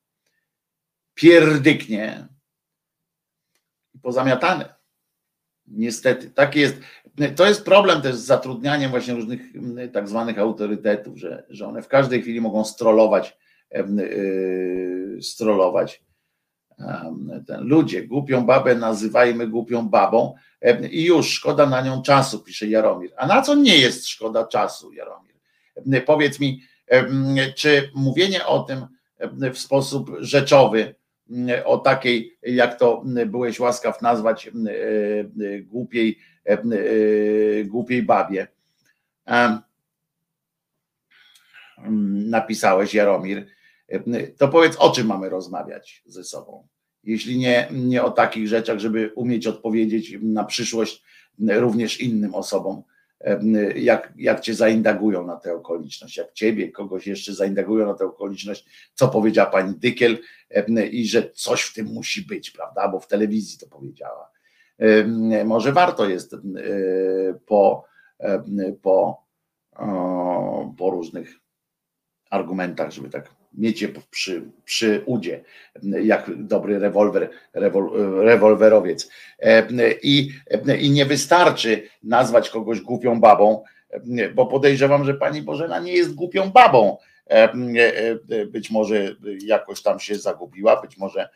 pierdyknie 1.14 2.28
pozamiatane. 4.02 4.74
Niestety, 5.66 6.30
tak 6.30 6.56
jest. 6.56 6.76
To 7.36 7.46
jest 7.46 7.64
problem 7.64 8.02
też 8.02 8.16
z 8.16 8.24
zatrudnianiem 8.24 8.90
właśnie 8.90 9.14
różnych 9.14 9.40
tak 9.92 10.08
zwanych 10.08 10.38
autorytetów, 10.38 11.18
że, 11.18 11.44
że 11.48 11.66
one 11.66 11.82
w 11.82 11.88
każdej 11.88 12.22
chwili 12.22 12.40
mogą 12.40 12.64
strollować, 12.64 13.38
yy, 13.70 15.18
strollować 15.22 16.02
ten, 17.46 17.66
ludzie, 17.68 18.06
głupią 18.06 18.46
babę 18.46 18.74
nazywajmy 18.74 19.48
głupią 19.48 19.88
babą 19.88 20.34
i 20.90 21.04
już 21.04 21.30
szkoda 21.30 21.66
na 21.66 21.80
nią 21.80 22.02
czasu, 22.02 22.40
pisze 22.40 22.66
Jaromir. 22.66 23.12
A 23.16 23.26
na 23.26 23.42
co 23.42 23.54
nie 23.54 23.78
jest 23.78 24.08
szkoda 24.08 24.46
czasu, 24.46 24.92
Jaromir? 24.92 25.34
Powiedz 26.06 26.40
mi, 26.40 26.62
czy 27.56 27.90
mówienie 27.94 28.46
o 28.46 28.60
tym 28.60 28.86
w 29.52 29.58
sposób 29.58 30.10
rzeczowy, 30.18 30.94
o 31.64 31.78
takiej, 31.78 32.38
jak 32.42 32.78
to 32.78 33.04
byłeś 33.26 33.60
łaskaw 33.60 34.02
nazwać, 34.02 34.50
głupiej, 35.62 36.18
głupiej 37.64 38.02
babie. 38.02 38.46
Napisałeś, 42.12 42.94
Jaromir. 42.94 43.46
To 44.38 44.48
powiedz, 44.48 44.76
o 44.76 44.90
czym 44.90 45.06
mamy 45.06 45.28
rozmawiać 45.28 46.02
ze 46.06 46.24
sobą? 46.24 46.66
Jeśli 47.04 47.38
nie, 47.38 47.68
nie 47.72 48.02
o 48.02 48.10
takich 48.10 48.48
rzeczach, 48.48 48.78
żeby 48.78 49.12
umieć 49.14 49.46
odpowiedzieć 49.46 50.18
na 50.22 50.44
przyszłość 50.44 51.04
również 51.38 52.00
innym 52.00 52.34
osobom, 52.34 52.82
jak, 53.76 54.12
jak 54.16 54.40
cię 54.40 54.54
zaindagują 54.54 55.26
na 55.26 55.36
tę 55.36 55.54
okoliczność, 55.54 56.16
jak 56.16 56.32
ciebie, 56.32 56.72
kogoś 56.72 57.06
jeszcze 57.06 57.34
zaindagują 57.34 57.86
na 57.86 57.94
tę 57.94 58.04
okoliczność, 58.04 58.90
co 58.94 59.08
powiedziała 59.08 59.50
pani 59.50 59.74
Dykiel 59.74 60.18
i 60.90 61.06
że 61.06 61.30
coś 61.30 61.62
w 61.62 61.74
tym 61.74 61.86
musi 61.86 62.22
być, 62.22 62.50
prawda, 62.50 62.88
bo 62.88 63.00
w 63.00 63.06
telewizji 63.06 63.58
to 63.58 63.66
powiedziała. 63.66 64.30
Może 65.44 65.72
warto 65.72 66.08
jest 66.08 66.36
po, 67.46 67.84
po, 68.82 69.26
po 70.78 70.90
różnych 70.90 71.34
argumentach, 72.30 72.90
żeby 72.90 73.10
tak 73.10 73.41
mieć 73.54 73.82
je 73.82 73.88
przy, 74.10 74.42
przy 74.64 75.02
udzie, 75.06 75.44
jak 75.82 76.30
dobry 76.36 76.78
rewolwer, 76.78 77.30
rewol, 77.52 77.90
rewolwerowiec. 78.24 79.08
I, 80.02 80.30
I 80.80 80.90
nie 80.90 81.06
wystarczy 81.06 81.82
nazwać 82.02 82.50
kogoś 82.50 82.80
głupią 82.80 83.20
babą, 83.20 83.64
bo 84.34 84.46
podejrzewam, 84.46 85.04
że 85.04 85.14
pani 85.14 85.42
Bożena 85.42 85.80
nie 85.80 85.92
jest 85.92 86.14
głupią 86.14 86.50
babą. 86.50 86.96
Być 88.46 88.70
może 88.70 89.14
jakoś 89.44 89.82
tam 89.82 90.00
się 90.00 90.14
zagubiła, 90.14 90.82
być 90.82 90.98
może 90.98 91.28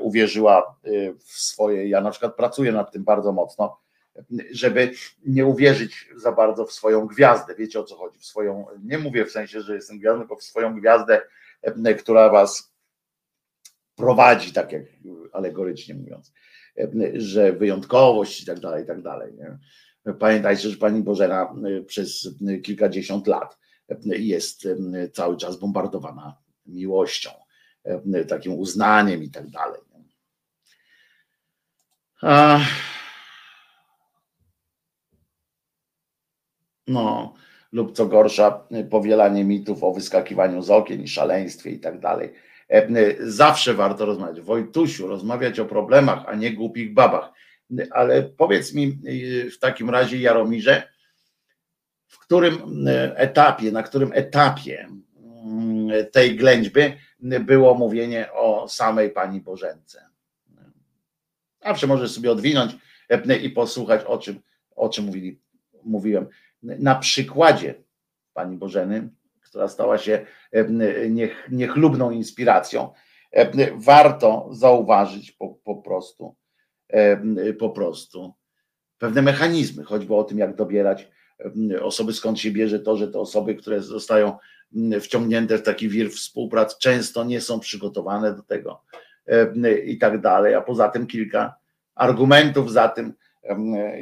uwierzyła 0.00 0.76
w 1.18 1.32
swoje. 1.32 1.88
Ja 1.88 2.00
na 2.00 2.10
przykład 2.10 2.36
pracuję 2.36 2.72
nad 2.72 2.92
tym 2.92 3.04
bardzo 3.04 3.32
mocno 3.32 3.78
żeby 4.50 4.90
nie 5.26 5.46
uwierzyć 5.46 6.08
za 6.16 6.32
bardzo 6.32 6.66
w 6.66 6.72
swoją 6.72 7.06
gwiazdę. 7.06 7.54
Wiecie 7.54 7.80
o 7.80 7.84
co 7.84 7.96
chodzi? 7.96 8.18
W 8.18 8.24
swoją, 8.24 8.66
nie 8.84 8.98
mówię 8.98 9.24
w 9.24 9.30
sensie, 9.30 9.60
że 9.60 9.74
jestem 9.74 9.98
gwiazdą, 9.98 10.20
tylko 10.20 10.36
w 10.36 10.42
swoją 10.42 10.80
gwiazdę, 10.80 11.22
e, 11.62 11.94
która 11.94 12.30
was 12.30 12.74
prowadzi, 13.96 14.52
tak 14.52 14.72
jak 14.72 14.82
alegorycznie 15.32 15.94
mówiąc, 15.94 16.32
e, 16.78 16.90
że 17.14 17.52
wyjątkowość 17.52 18.42
i 18.42 18.46
tak 18.46 18.60
dalej, 18.60 18.84
i 18.84 18.86
tak 18.86 19.02
dalej. 19.02 19.32
Nie? 19.34 19.58
Pamiętajcie, 20.14 20.68
że 20.68 20.76
pani 20.76 21.02
Bożena 21.02 21.54
e, 21.78 21.82
przez 21.82 22.28
kilkadziesiąt 22.62 23.26
lat 23.26 23.58
jest 24.04 24.68
cały 25.12 25.36
czas 25.36 25.56
bombardowana 25.56 26.36
miłością, 26.66 27.30
takim 28.28 28.52
uznaniem 28.52 29.22
i 29.22 29.30
tak 29.30 29.50
dalej. 29.50 29.80
No, 36.90 37.34
lub 37.72 37.92
co 37.92 38.06
gorsza, 38.06 38.64
powielanie 38.90 39.44
mitów 39.44 39.84
o 39.84 39.92
wyskakiwaniu 39.92 40.62
z 40.62 40.70
okien 40.70 41.02
i 41.02 41.08
szaleństwie 41.08 41.70
i 41.70 41.78
tak 41.78 42.00
dalej. 42.00 42.32
E, 42.68 42.86
zawsze 43.20 43.74
warto 43.74 44.06
rozmawiać. 44.06 44.40
Wojtusiu, 44.40 45.06
rozmawiać 45.06 45.60
o 45.60 45.64
problemach, 45.64 46.24
a 46.26 46.34
nie 46.34 46.52
głupich 46.52 46.94
babach. 46.94 47.32
Ale 47.90 48.22
powiedz 48.22 48.74
mi 48.74 48.98
y, 49.06 49.50
w 49.50 49.58
takim 49.58 49.90
razie, 49.90 50.18
Jaromirze, 50.18 50.88
w 52.06 52.18
którym 52.18 52.86
etapie, 53.14 53.72
na 53.72 53.82
którym 53.82 54.10
etapie 54.14 54.88
tej 56.12 56.36
ględźby 56.36 56.80
było 57.40 57.74
mówienie 57.74 58.32
o 58.32 58.68
samej 58.68 59.10
Pani 59.10 59.40
Bożence? 59.40 60.06
Zawsze 61.64 61.86
możesz 61.86 62.10
sobie 62.10 62.32
odwinąć 62.32 62.76
i 63.42 63.50
posłuchać, 63.50 64.04
o 64.04 64.18
czym, 64.18 64.40
o 64.76 64.88
czym 64.88 65.04
mówili, 65.04 65.40
mówiłem 65.84 66.26
na 66.62 66.94
przykładzie 66.94 67.74
Pani 68.32 68.56
Bożeny, 68.56 69.10
która 69.40 69.68
stała 69.68 69.98
się 69.98 70.26
niechlubną 71.50 72.10
inspiracją, 72.10 72.92
warto 73.74 74.48
zauważyć 74.50 75.32
po, 75.32 75.48
po 75.48 75.76
prostu 75.76 76.36
po 77.58 77.70
prostu 77.70 78.34
pewne 78.98 79.22
mechanizmy, 79.22 79.84
choćby 79.84 80.14
o 80.14 80.24
tym, 80.24 80.38
jak 80.38 80.56
dobierać 80.56 81.08
osoby, 81.82 82.12
skąd 82.12 82.40
się 82.40 82.50
bierze 82.50 82.80
to, 82.80 82.96
że 82.96 83.08
te 83.08 83.18
osoby, 83.18 83.54
które 83.54 83.82
zostają 83.82 84.38
wciągnięte 85.00 85.58
w 85.58 85.62
taki 85.62 85.88
wir 85.88 86.10
współprac, 86.10 86.78
często 86.78 87.24
nie 87.24 87.40
są 87.40 87.60
przygotowane 87.60 88.34
do 88.34 88.42
tego 88.42 88.82
i 89.84 89.98
tak 89.98 90.20
dalej, 90.20 90.54
a 90.54 90.60
poza 90.60 90.88
tym 90.88 91.06
kilka 91.06 91.54
argumentów 91.94 92.72
za 92.72 92.88
tym, 92.88 93.14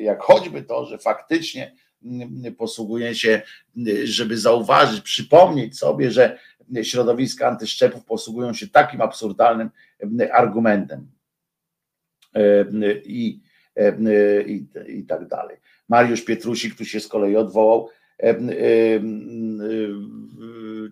jak 0.01 0.23
choćby 0.23 0.63
to, 0.63 0.85
że 0.85 0.99
faktycznie 0.99 1.75
posługuje 2.59 3.15
się, 3.15 3.43
żeby 4.05 4.39
zauważyć, 4.39 5.01
przypomnieć 5.01 5.79
sobie, 5.79 6.11
że 6.11 6.39
środowiska 6.83 7.49
antyszczepów 7.49 8.05
posługują 8.05 8.53
się 8.53 8.69
takim 8.69 9.01
absurdalnym 9.01 9.71
argumentem 10.33 11.11
i, 13.05 13.41
i, 14.47 14.67
i 14.89 15.05
tak 15.05 15.29
dalej. 15.29 15.57
Mariusz 15.89 16.25
Pietrusi, 16.25 16.71
który 16.71 16.89
się 16.89 17.01
z 17.01 17.09
kolei 17.09 17.37
odwołał, 17.37 17.89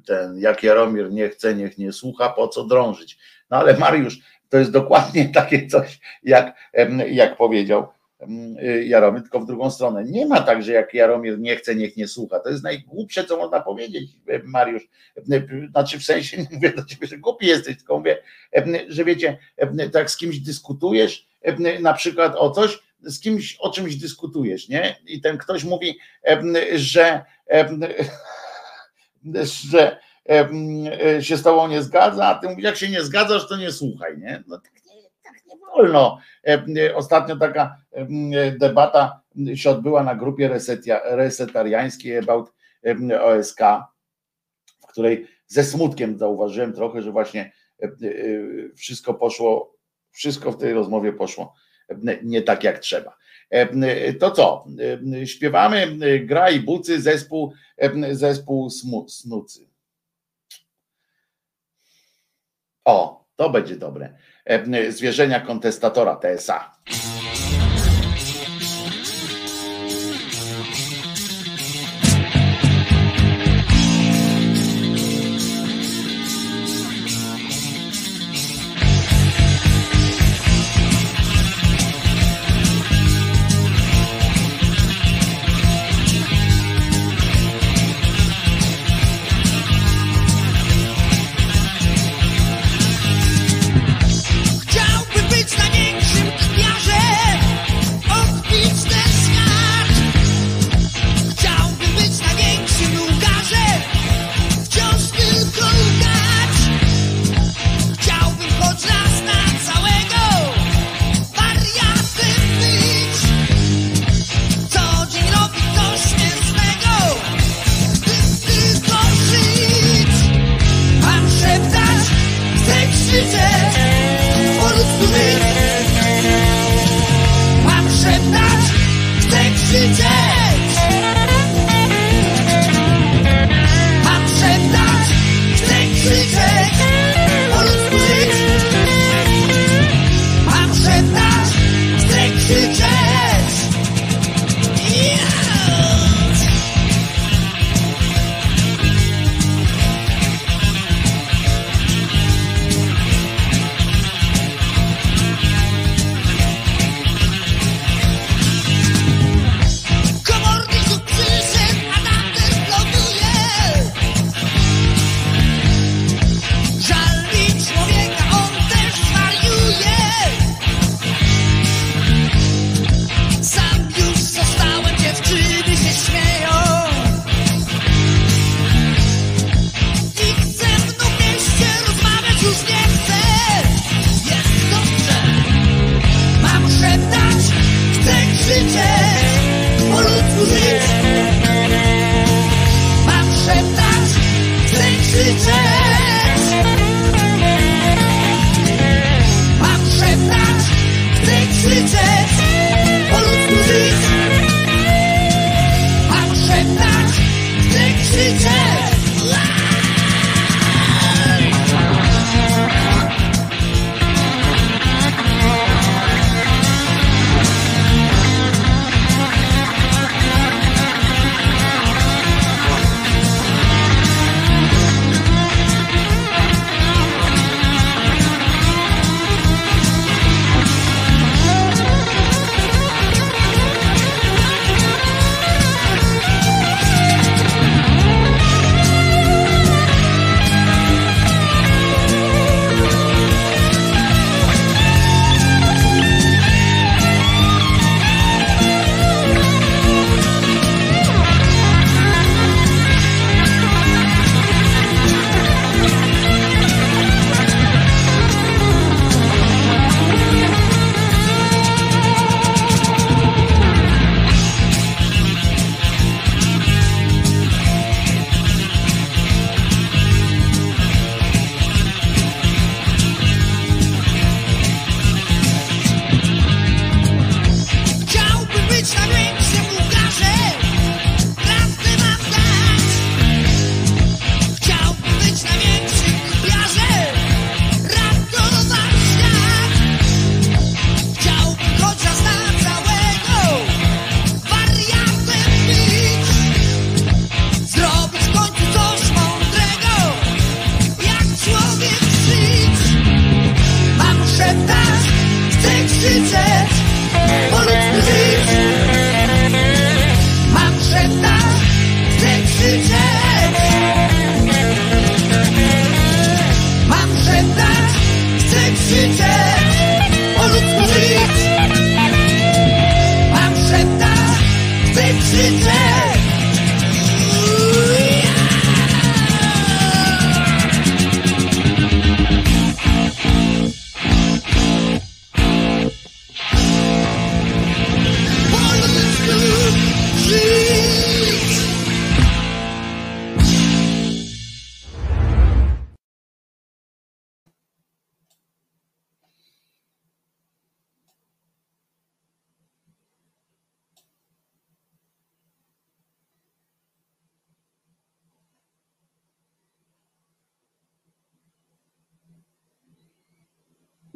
ten, 0.07 0.39
jak 0.39 0.63
Jaromir 0.63 1.13
nie 1.13 1.29
chce, 1.29 1.55
niech 1.55 1.79
nie 1.79 1.93
słucha, 1.93 2.29
po 2.29 2.49
co 2.49 2.65
drążyć. 2.65 3.19
No 3.51 3.57
ale 3.57 3.77
Mariusz, 3.79 4.21
to 4.49 4.59
jest 4.59 4.71
dokładnie 4.71 5.29
takie 5.29 5.67
coś, 5.67 6.01
jak, 6.23 6.73
jak 7.11 7.37
powiedział 7.37 7.89
Jaromir, 8.85 9.23
tylko 9.23 9.41
w 9.41 9.47
drugą 9.47 9.71
stronę. 9.71 10.05
Nie 10.05 10.27
ma 10.27 10.41
tak, 10.41 10.63
że 10.63 10.73
jak 10.73 10.95
Jaromir 10.95 11.39
nie 11.39 11.57
chce, 11.57 11.75
niech 11.75 11.97
nie 11.97 12.09
słucha. 12.09 12.41
To 12.41 12.51
jest 12.51 12.65
najgłupsze, 12.65 13.25
co 13.25 13.37
można 13.37 13.61
powiedzieć, 13.61 14.11
y, 14.31 14.43
Mariusz. 14.45 14.83
Y, 15.19 15.69
znaczy 15.71 15.99
w 15.99 16.05
sensie, 16.05 16.37
nie 16.37 16.47
mówię 16.53 16.73
do 16.73 16.85
ciebie, 16.85 17.07
że 17.07 17.19
głupi 17.19 17.47
jesteś, 17.47 17.77
tylko 17.77 17.99
mówię, 17.99 18.23
że 18.89 19.05
wiecie, 19.05 19.39
tak 19.93 20.11
z 20.11 20.17
kimś 20.17 20.39
dyskutujesz, 20.39 21.29
na 21.81 21.95
przykład 21.95 22.37
o 22.37 22.51
coś, 22.51 22.79
z 23.01 23.21
kimś 23.21 23.57
o 23.57 23.71
czymś 23.71 23.97
dyskutujesz, 23.97 24.69
nie? 24.69 24.97
I 25.07 25.21
ten 25.21 25.39
ktoś 25.39 25.65
mówi, 25.65 25.99
że, 26.75 27.25
że 29.71 30.01
się 31.21 31.37
z 31.37 31.43
tobą 31.43 31.69
nie 31.69 31.83
zgadza, 31.83 32.27
a 32.27 32.35
ty 32.35 32.49
mówisz, 32.49 32.65
jak 32.65 32.77
się 32.77 32.89
nie 32.89 33.03
zgadzasz, 33.03 33.49
to 33.49 33.57
nie 33.57 33.73
słuchaj, 33.73 34.19
nie? 34.19 34.45
No 34.47 34.59
tak 34.59 34.73
nie, 34.75 35.03
tak 35.23 35.35
nie 35.35 35.41
wolno. 35.59 36.19
Ostatnio 36.95 37.37
taka 37.37 37.83
debata 38.61 39.21
się 39.55 39.71
odbyła 39.71 40.03
na 40.03 40.15
grupie 40.15 40.51
resetariańskiej 41.05 42.19
about 42.19 42.53
OSK, 43.23 43.61
w 44.83 44.87
której 44.87 45.27
ze 45.47 45.65
smutkiem 45.65 46.19
zauważyłem 46.19 46.73
trochę, 46.73 47.03
że 47.03 47.13
właśnie 47.13 47.53
wszystko 48.77 49.15
poszło, 49.15 49.77
wszystko 50.11 50.53
w 50.53 50.59
tej 50.59 50.73
rozmowie 50.73 51.13
poszło 51.13 51.55
nie 52.23 52.43
tak 52.43 52.65
jak 52.65 52.79
trzeba. 52.79 53.17
To 54.21 54.31
co? 54.31 54.65
Śpiewamy 55.25 55.99
Gra 56.21 56.51
i 56.51 56.61
Bucy, 56.61 57.01
zespół, 57.01 57.53
zespół 58.11 58.71
Snucy. 59.09 59.69
O, 62.85 63.27
to 63.37 63.51
będzie 63.51 63.77
dobre. 63.77 64.19
Zwierzenia 64.91 65.41
kontestatora 65.41 66.17
TSA. 66.17 66.77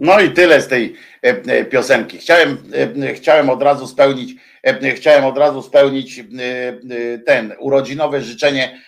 No 0.03 0.21
i 0.21 0.31
tyle 0.31 0.61
z 0.61 0.69
tej 0.69 0.95
piosenki. 1.71 2.19
Chciałem, 2.19 2.59
chciałem 3.15 3.51
od 3.51 3.63
razu 3.63 3.87
spełnić, 3.87 4.35
chciałem 4.95 5.25
od 5.25 5.39
razu 5.39 5.63
spełnić 5.63 6.25
ten 7.27 7.53
urodzinowe 7.59 8.23
życzenie 8.23 8.81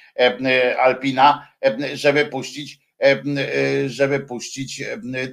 Alpina, 0.78 1.48
żeby 1.94 2.26
puścić, 2.26 2.80
żeby 3.86 4.20
puścić 4.20 4.84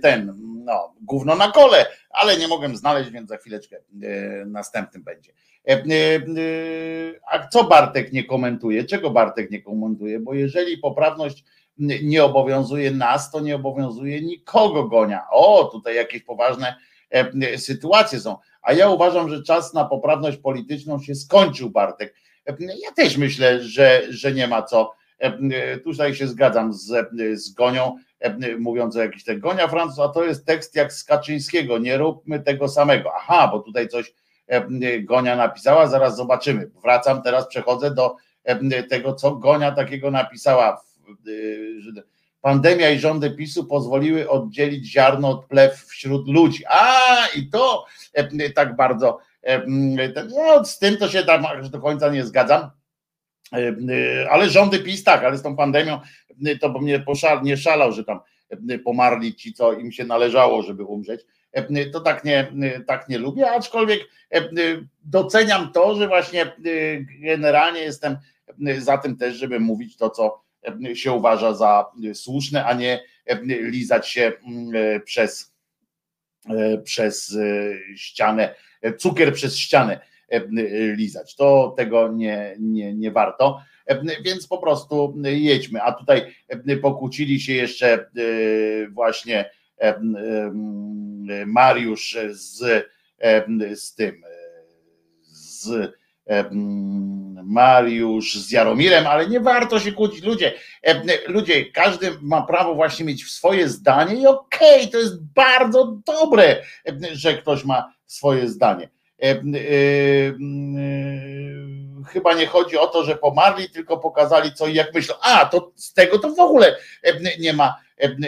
ten, 0.02 0.34
no, 0.66 0.94
gówno 1.02 1.36
na 1.36 1.52
kole, 1.52 1.86
ale 2.10 2.38
nie 2.38 2.48
mogłem 2.48 2.78
znaleźć, 2.78 3.12
więc 3.12 3.30
za 3.30 3.38
chwileczkę 3.38 3.78
następnym 4.46 5.04
będzie. 5.04 5.32
A 7.32 7.48
co 7.48 7.64
Bartek 7.64 8.14
nie 8.14 8.24
komentuje? 8.24 8.84
Czego 8.84 9.10
Bartek 9.10 9.52
nie 9.52 9.62
komentuje? 9.62 10.20
Bo 10.20 10.34
jeżeli 10.34 10.78
poprawność 10.78 11.44
nie 11.80 12.24
obowiązuje 12.24 12.92
nas, 12.92 13.32
to 13.32 13.40
nie 13.40 13.56
obowiązuje 13.56 14.22
nikogo 14.22 14.84
gonia. 14.84 15.26
O, 15.32 15.70
tutaj 15.72 15.96
jakieś 15.96 16.24
poważne 16.24 16.76
e, 17.10 17.58
sytuacje 17.58 18.20
są. 18.20 18.38
A 18.62 18.74
ja 18.74 18.90
uważam, 18.90 19.30
że 19.30 19.44
czas 19.44 19.74
na 19.74 19.86
poprawność 19.86 20.38
polityczną 20.38 21.00
się 21.00 21.16
skończył, 21.16 21.70
Bartek. 21.70 22.16
E, 22.48 22.56
ja 22.60 22.92
też 22.96 23.18
myślę, 23.18 23.64
że, 23.64 24.02
że 24.10 24.32
nie 24.32 24.48
ma 24.48 24.64
co. 24.64 24.94
E, 25.20 25.78
tutaj 25.78 26.16
się 26.16 26.28
zgadzam 26.28 26.74
z, 26.74 27.10
z 27.34 27.54
Gonią, 27.54 27.96
mówiąc 28.60 28.96
o 28.96 29.02
jakiś 29.02 29.24
tak 29.24 29.40
Gonia 29.40 29.68
Francuz, 29.68 30.00
a 30.00 30.10
to 30.10 30.24
jest 30.24 30.46
tekst 30.46 30.76
jak 30.76 30.94
z 30.94 31.04
Kaczyńskiego, 31.04 31.78
nie 31.78 31.98
róbmy 31.98 32.40
tego 32.40 32.68
samego. 32.68 33.12
Aha, 33.16 33.50
bo 33.52 33.60
tutaj 33.60 33.88
coś 33.88 34.14
Gonia 35.02 35.36
napisała, 35.36 35.88
zaraz 35.88 36.16
zobaczymy. 36.16 36.70
Wracam, 36.84 37.22
teraz 37.22 37.48
przechodzę 37.48 37.92
do 37.92 38.16
tego, 38.90 39.14
co 39.14 39.36
Gonia 39.36 39.72
takiego 39.72 40.12
napisała 40.12 40.82
pandemia 42.42 42.90
i 42.90 43.00
rządy 43.00 43.32
PiSu 43.32 43.66
pozwoliły 43.66 44.30
oddzielić 44.30 44.92
ziarno 44.92 45.30
od 45.30 45.46
plew 45.46 45.86
wśród 45.86 46.28
ludzi. 46.28 46.64
A 46.70 46.98
i 47.36 47.48
to 47.48 47.86
e, 48.14 48.50
tak 48.50 48.76
bardzo, 48.76 49.20
e, 49.44 49.66
no, 49.68 50.66
z 50.66 50.80
tym 50.80 50.98
to 50.98 51.10
się 51.10 51.24
tam 51.24 51.46
do 51.70 51.80
końca 51.80 52.10
nie 52.10 52.26
zgadzam. 52.26 52.70
E, 53.54 53.76
ale 54.32 54.50
rządy 54.50 54.80
PiS 54.80 55.04
tak, 55.04 55.24
ale 55.24 55.38
z 55.38 55.42
tą 55.42 55.56
pandemią 55.56 56.00
to 56.62 56.70
bo 56.70 56.80
mnie 56.80 57.00
poszal, 57.00 57.44
nie 57.44 57.58
szalał, 57.58 57.92
że 57.92 58.04
tam 58.04 58.20
pomarli 58.86 59.36
ci, 59.36 59.54
co 59.54 59.74
im 59.74 59.92
się 59.92 60.06
należało, 60.06 60.64
żeby 60.64 60.84
umrzeć. 60.84 61.26
To 61.94 62.00
tak 62.00 62.24
nie, 62.24 62.52
tak 62.88 63.10
nie 63.10 63.18
lubię, 63.18 63.52
aczkolwiek 63.52 64.00
doceniam 65.04 65.72
to, 65.72 65.96
że 65.96 66.08
właśnie 66.08 66.52
generalnie 67.22 67.80
jestem 67.80 68.18
za 68.78 68.98
tym 68.98 69.18
też, 69.18 69.36
żeby 69.36 69.60
mówić 69.60 69.98
to, 69.98 70.10
co 70.10 70.42
się 70.94 71.12
uważa 71.12 71.54
za 71.54 71.86
słuszne, 72.14 72.66
a 72.66 72.74
nie 72.74 73.00
lizać 73.48 74.10
się 74.10 74.32
mm, 74.48 75.02
przez, 75.02 75.54
przez 76.84 77.38
ścianę, 77.96 78.56
cukier 78.98 79.34
przez 79.34 79.58
ścianę 79.58 80.00
lizać. 80.96 81.36
To 81.36 81.74
tego 81.78 82.12
nie, 82.12 82.56
nie, 82.60 82.94
nie 82.94 83.12
warto. 83.12 83.62
Więc 84.26 84.48
po 84.48 84.58
prostu 84.58 85.22
jedźmy. 85.24 85.82
A 85.82 85.92
tutaj 85.92 86.36
pokłócili 86.82 87.40
się 87.40 87.54
jeszcze 87.54 88.10
właśnie 88.92 89.50
Mariusz 91.46 92.18
z, 92.30 92.86
z 93.74 93.96
tym, 93.96 94.24
z 95.22 95.92
Mariusz 97.44 98.34
z 98.34 98.52
Jaromirem, 98.52 99.08
ale 99.08 99.28
nie 99.28 99.40
warto 99.40 99.80
się 99.80 99.92
kłócić. 99.92 100.24
Ludzie, 100.24 100.54
ludzie, 101.28 101.66
każdy 101.66 102.12
ma 102.22 102.42
prawo 102.42 102.76
właśnie 102.76 103.06
mieć 103.06 103.32
swoje 103.32 103.70
zdanie 103.70 104.16
i 104.16 104.28
okej, 104.28 104.80
okay, 104.80 104.88
to 104.88 104.98
jest 104.98 105.24
bardzo 105.24 105.98
dobre, 106.06 106.64
że 107.12 107.34
ktoś 107.34 107.66
ma 107.66 107.94
swoje 108.06 108.48
zdanie. 108.48 108.90
Chyba 112.08 112.34
nie 112.34 112.48
chodzi 112.48 112.78
o 112.78 112.88
to, 112.88 113.04
że 113.04 113.16
pomarli, 113.16 113.70
tylko 113.70 113.98
pokazali 113.98 114.54
co 114.54 114.68
i 114.68 114.74
jak 114.74 114.94
myślą. 114.94 115.16
A, 115.22 115.46
to 115.46 115.72
z 115.76 115.94
tego 115.94 116.20
to 116.20 116.30
w 116.36 116.40
ogóle 116.40 116.76
nie 117.40 117.54
ma, 117.54 117.76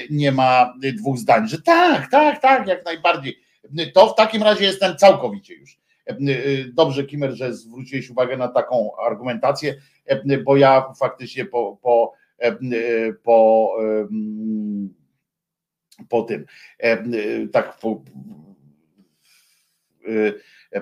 nie 0.09 0.31
ma 0.31 0.73
dwóch 0.93 1.17
zdań, 1.17 1.47
że 1.47 1.61
tak, 1.61 2.11
tak, 2.11 2.41
tak, 2.41 2.67
jak 2.67 2.85
najbardziej. 2.85 3.39
To 3.93 4.07
w 4.07 4.15
takim 4.15 4.43
razie 4.43 4.65
jestem 4.65 4.97
całkowicie 4.97 5.53
już 5.53 5.80
dobrze, 6.73 7.03
Kimer, 7.03 7.31
że 7.31 7.53
zwróciłeś 7.53 8.09
uwagę 8.09 8.37
na 8.37 8.47
taką 8.47 8.95
argumentację, 8.97 9.75
bo 10.43 10.57
ja 10.57 10.93
faktycznie 10.99 11.45
po, 11.45 11.79
po, 11.81 12.13
po, 13.23 13.71
po 16.09 16.21
tym, 16.21 16.45
tak 17.51 17.77
po, 17.77 18.03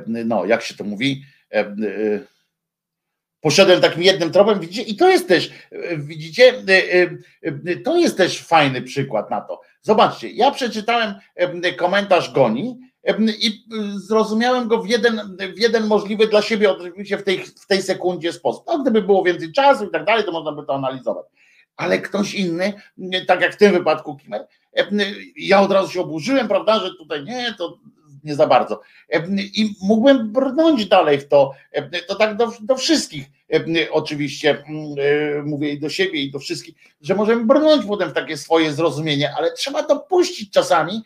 no, 0.07 0.45
jak 0.45 0.61
się 0.61 0.75
to 0.75 0.83
mówi, 0.83 1.23
poszedłem 3.41 3.81
takim 3.81 4.03
jednym 4.03 4.31
tropem, 4.31 4.59
widzicie, 4.59 4.81
i 4.81 4.95
to 4.95 5.09
jest 5.09 5.27
też, 5.27 5.51
widzicie, 5.97 6.53
to 7.83 7.97
jest 7.97 8.17
też 8.17 8.41
fajny 8.43 8.81
przykład 8.81 9.29
na 9.29 9.41
to. 9.41 9.61
Zobaczcie, 9.81 10.29
ja 10.29 10.51
przeczytałem 10.51 11.13
komentarz 11.77 12.33
Goni, 12.33 12.79
i 13.39 13.47
y, 13.95 13.99
zrozumiałem 13.99 14.67
go 14.67 14.81
w 14.81 14.89
jeden, 14.89 15.37
w 15.55 15.59
jeden 15.59 15.87
możliwy 15.87 16.27
dla 16.27 16.41
siebie 16.41 16.71
oczywiście 16.71 17.17
w 17.17 17.23
tej, 17.23 17.45
w 17.45 17.67
tej 17.67 17.81
sekundzie 17.81 18.33
sposób. 18.33 18.63
No, 18.67 18.79
gdyby 18.79 19.01
było 19.01 19.23
więcej 19.23 19.51
czasu 19.51 19.85
i 19.85 19.91
tak 19.91 20.05
dalej, 20.05 20.25
to 20.25 20.31
można 20.31 20.51
by 20.51 20.65
to 20.65 20.75
analizować. 20.75 21.25
Ale 21.75 21.99
ktoś 21.99 22.33
inny, 22.33 22.73
tak 23.27 23.41
jak 23.41 23.53
w 23.53 23.57
tym 23.57 23.71
wypadku 23.71 24.15
Kimer, 24.15 24.47
ja 25.35 25.61
od 25.61 25.71
razu 25.71 25.91
się 25.91 26.01
oburzyłem, 26.01 26.47
prawda, 26.47 26.79
że 26.79 26.95
tutaj 26.95 27.23
nie, 27.23 27.53
to 27.57 27.77
nie 28.23 28.35
za 28.35 28.47
bardzo. 28.47 28.81
I 29.37 29.75
mógłbym 29.81 30.31
brnąć 30.31 30.85
dalej 30.85 31.19
w 31.19 31.27
to, 31.27 31.51
to 32.07 32.15
tak 32.15 32.37
do, 32.37 32.51
do 32.61 32.75
wszystkich 32.75 33.38
oczywiście 33.91 34.63
mówię 35.45 35.69
i 35.69 35.79
do 35.79 35.89
siebie 35.89 36.21
i 36.21 36.31
do 36.31 36.39
wszystkich, 36.39 36.75
że 37.01 37.15
możemy 37.15 37.45
brnąć 37.45 37.85
potem 37.85 38.09
w 38.09 38.13
takie 38.13 38.37
swoje 38.37 38.73
zrozumienie, 38.73 39.33
ale 39.37 39.53
trzeba 39.53 39.87
dopuścić 39.87 40.51
czasami 40.51 41.03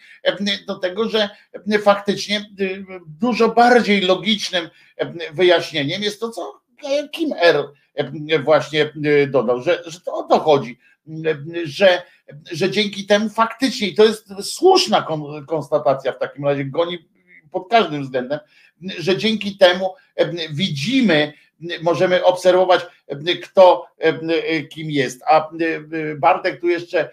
do 0.68 0.76
tego, 0.76 1.10
że 1.10 1.30
faktycznie 1.82 2.46
dużo 3.20 3.50
bardziej 3.50 4.02
logicznym 4.02 4.70
wyjaśnieniem 5.34 6.04
jest 6.04 6.20
to, 6.20 6.30
co 6.30 6.62
Kim 7.12 7.34
R 7.42 7.64
właśnie 8.44 8.94
dodał, 9.28 9.62
że, 9.62 9.84
że 9.86 10.02
to 10.02 10.14
o 10.14 10.24
to 10.24 10.40
chodzi, 10.40 10.80
że, 11.64 12.04
że 12.52 12.72
dzięki 12.72 13.06
temu 13.06 13.30
faktycznie, 13.30 13.88
i 13.88 13.96
to 13.96 14.06
jest 14.06 14.30
słuszna 14.42 15.08
konstatacja 15.48 16.12
w 16.12 16.20
takim 16.20 16.46
razie, 16.46 16.66
goni 16.66 16.98
pod 17.52 17.70
każdym 17.70 18.04
względem, 18.04 18.40
że 19.00 19.18
dzięki 19.18 19.58
temu 19.58 19.94
widzimy, 20.52 21.34
możemy 21.82 22.24
obserwować, 22.24 22.82
kto 23.44 23.86
kim 24.70 24.92
jest. 24.92 25.24
A 25.28 25.50
Bartek 26.18 26.62
tu 26.62 26.68
jeszcze 26.68 27.10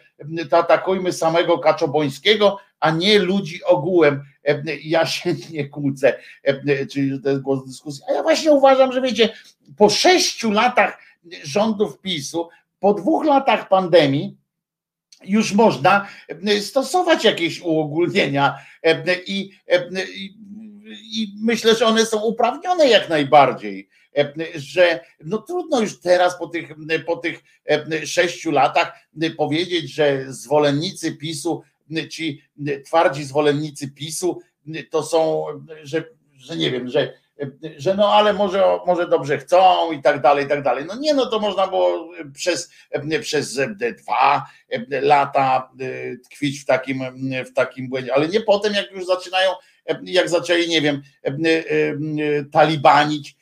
to 0.51 0.59
atakujmy 0.59 1.13
samego 1.13 1.59
Kaczobońskiego, 1.59 2.59
a 2.81 2.91
nie 2.91 3.19
ludzi 3.19 3.65
ogółem. 3.65 4.23
Ja 4.83 5.07
się 5.07 5.35
nie 5.53 5.69
kłócę, 5.69 6.19
czyli 6.93 7.23
to 7.23 7.31
jest 7.31 7.43
głos 7.43 7.67
dyskusji. 7.67 8.05
A 8.09 8.13
ja 8.13 8.23
właśnie 8.23 8.53
uważam, 8.53 8.93
że 8.93 9.01
wiecie, 9.01 9.29
po 9.77 9.91
sześciu 9.91 10.51
latach 10.51 10.99
rządów 11.45 12.01
PiSu, 12.01 12.49
po 12.81 12.95
dwóch 12.95 13.25
latach 13.25 13.69
pandemii, 13.69 14.37
już 15.25 15.53
można 15.53 16.07
stosować 16.61 17.25
jakieś 17.25 17.61
uogólnienia 17.61 18.59
i, 19.27 19.51
i, 20.15 20.35
i 20.93 21.35
myślę, 21.43 21.75
że 21.75 21.87
one 21.87 22.07
są 22.07 22.23
uprawnione 22.23 22.89
jak 22.89 23.09
najbardziej 23.09 23.89
że 24.55 25.01
no 25.25 25.39
trudno 25.39 25.81
już 25.81 26.01
teraz 26.01 26.39
po 26.39 26.47
tych, 26.47 26.73
po 27.07 27.17
tych 27.17 27.43
sześciu 28.05 28.51
latach 28.51 28.93
powiedzieć, 29.37 29.95
że 29.95 30.33
zwolennicy 30.33 31.17
PiSu, 31.17 31.63
ci 32.11 32.43
twardzi 32.87 33.25
zwolennicy 33.25 33.91
PiSu 33.91 34.41
to 34.91 35.03
są, 35.03 35.45
że, 35.83 36.05
że 36.37 36.57
nie 36.57 36.71
wiem, 36.71 36.89
że 36.89 37.13
że 37.77 37.95
no 37.95 38.13
ale 38.13 38.33
może, 38.33 38.65
może 38.87 39.09
dobrze 39.09 39.39
chcą 39.39 39.93
i 39.93 40.03
tak 40.03 40.21
dalej, 40.21 40.45
i 40.45 40.49
tak 40.49 40.63
dalej. 40.63 40.85
No 40.89 40.97
nie, 40.97 41.15
no 41.15 41.27
to 41.27 41.39
można 41.39 41.67
było 41.67 42.09
przez, 42.35 42.71
przez 43.21 43.61
dwa 44.05 44.47
lata 45.03 45.73
tkwić 46.25 46.61
w 46.61 46.65
takim, 46.65 47.03
w 47.47 47.53
takim 47.53 47.89
błędzie, 47.89 48.15
ale 48.15 48.29
nie 48.29 48.41
potem, 48.41 48.75
jak 48.75 48.93
już 48.93 49.07
zaczynają, 49.07 49.51
jak 50.03 50.29
zaczęli, 50.29 50.69
nie 50.69 50.81
wiem, 50.81 51.03
talibanić 52.53 53.37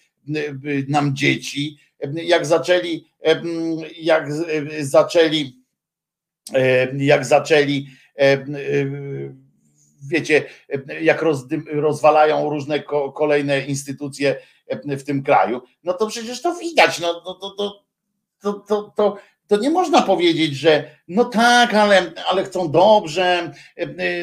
nam 0.89 1.17
dzieci, 1.17 1.79
jak 2.15 2.47
zaczęli, 2.47 3.05
jak 4.01 4.33
zaczęli, 4.81 5.63
jak 6.97 7.25
zaczęli 7.25 7.87
wiecie, 10.11 10.45
jak 11.01 11.25
rozwalają 11.67 12.51
różne 12.51 12.83
kolejne 13.15 13.61
instytucje 13.67 14.37
w 14.85 15.03
tym 15.03 15.23
kraju, 15.23 15.63
no 15.85 15.93
to 15.93 16.07
przecież 16.07 16.43
to 16.43 16.55
widać, 16.55 17.01
no 17.01 17.15
to, 17.15 17.35
to, 17.35 17.85
to, 18.41 18.53
to, 18.53 18.93
to 18.97 19.17
to 19.49 19.57
nie 19.57 19.71
można 19.71 20.03
powiedzieć, 20.03 20.57
że 20.57 20.91
no 21.09 21.25
tak, 21.25 21.75
ale, 21.75 22.13
ale 22.31 22.45
chcą 22.45 22.71
dobrze, 22.71 23.53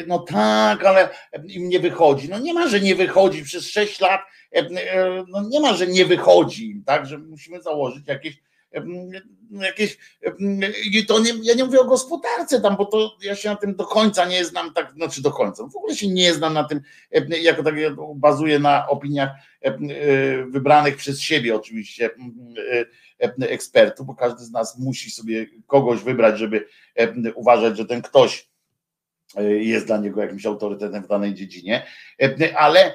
no 0.06 0.18
tak, 0.18 0.84
ale 0.84 1.08
im 1.48 1.68
nie 1.68 1.80
wychodzi. 1.80 2.28
No 2.28 2.38
nie 2.38 2.54
ma, 2.54 2.68
że 2.68 2.80
nie 2.80 2.94
wychodzi 2.94 3.42
przez 3.42 3.70
6 3.70 4.00
lat, 4.00 4.20
no 5.28 5.48
nie 5.48 5.60
ma, 5.60 5.74
że 5.74 5.86
nie 5.86 6.06
wychodzi, 6.06 6.82
tak, 6.86 7.06
że 7.06 7.18
musimy 7.18 7.62
założyć 7.62 8.06
jakieś 8.06 8.46
jakieś, 9.50 9.98
i 10.92 11.06
to 11.06 11.18
nie, 11.18 11.32
ja 11.42 11.54
nie 11.54 11.64
mówię 11.64 11.80
o 11.80 11.84
gospodarce 11.84 12.60
tam, 12.60 12.76
bo 12.76 12.84
to 12.84 13.16
ja 13.22 13.34
się 13.34 13.48
na 13.48 13.56
tym 13.56 13.76
do 13.76 13.86
końca 13.86 14.24
nie 14.24 14.44
znam, 14.44 14.72
tak, 14.72 14.92
znaczy 14.92 15.22
do 15.22 15.30
końca, 15.30 15.66
w 15.66 15.76
ogóle 15.76 15.96
się 15.96 16.08
nie 16.08 16.34
znam 16.34 16.54
na 16.54 16.64
tym, 16.64 16.80
jako 17.42 17.62
tak 17.62 17.76
ja 17.76 17.96
bazuję 18.14 18.58
na 18.58 18.88
opiniach 18.88 19.30
wybranych 20.48 20.96
przez 20.96 21.20
siebie 21.20 21.56
oczywiście 21.56 22.10
ekspertów, 23.40 24.06
bo 24.06 24.14
każdy 24.14 24.44
z 24.44 24.50
nas 24.50 24.78
musi 24.78 25.10
sobie 25.10 25.46
kogoś 25.66 26.00
wybrać, 26.02 26.38
żeby 26.38 26.66
uważać, 27.34 27.76
że 27.76 27.84
ten 27.84 28.02
ktoś 28.02 28.48
jest 29.58 29.86
dla 29.86 29.96
niego 29.96 30.20
jakimś 30.20 30.46
autorytetem 30.46 31.02
w 31.02 31.08
danej 31.08 31.34
dziedzinie, 31.34 31.86
ale, 32.56 32.92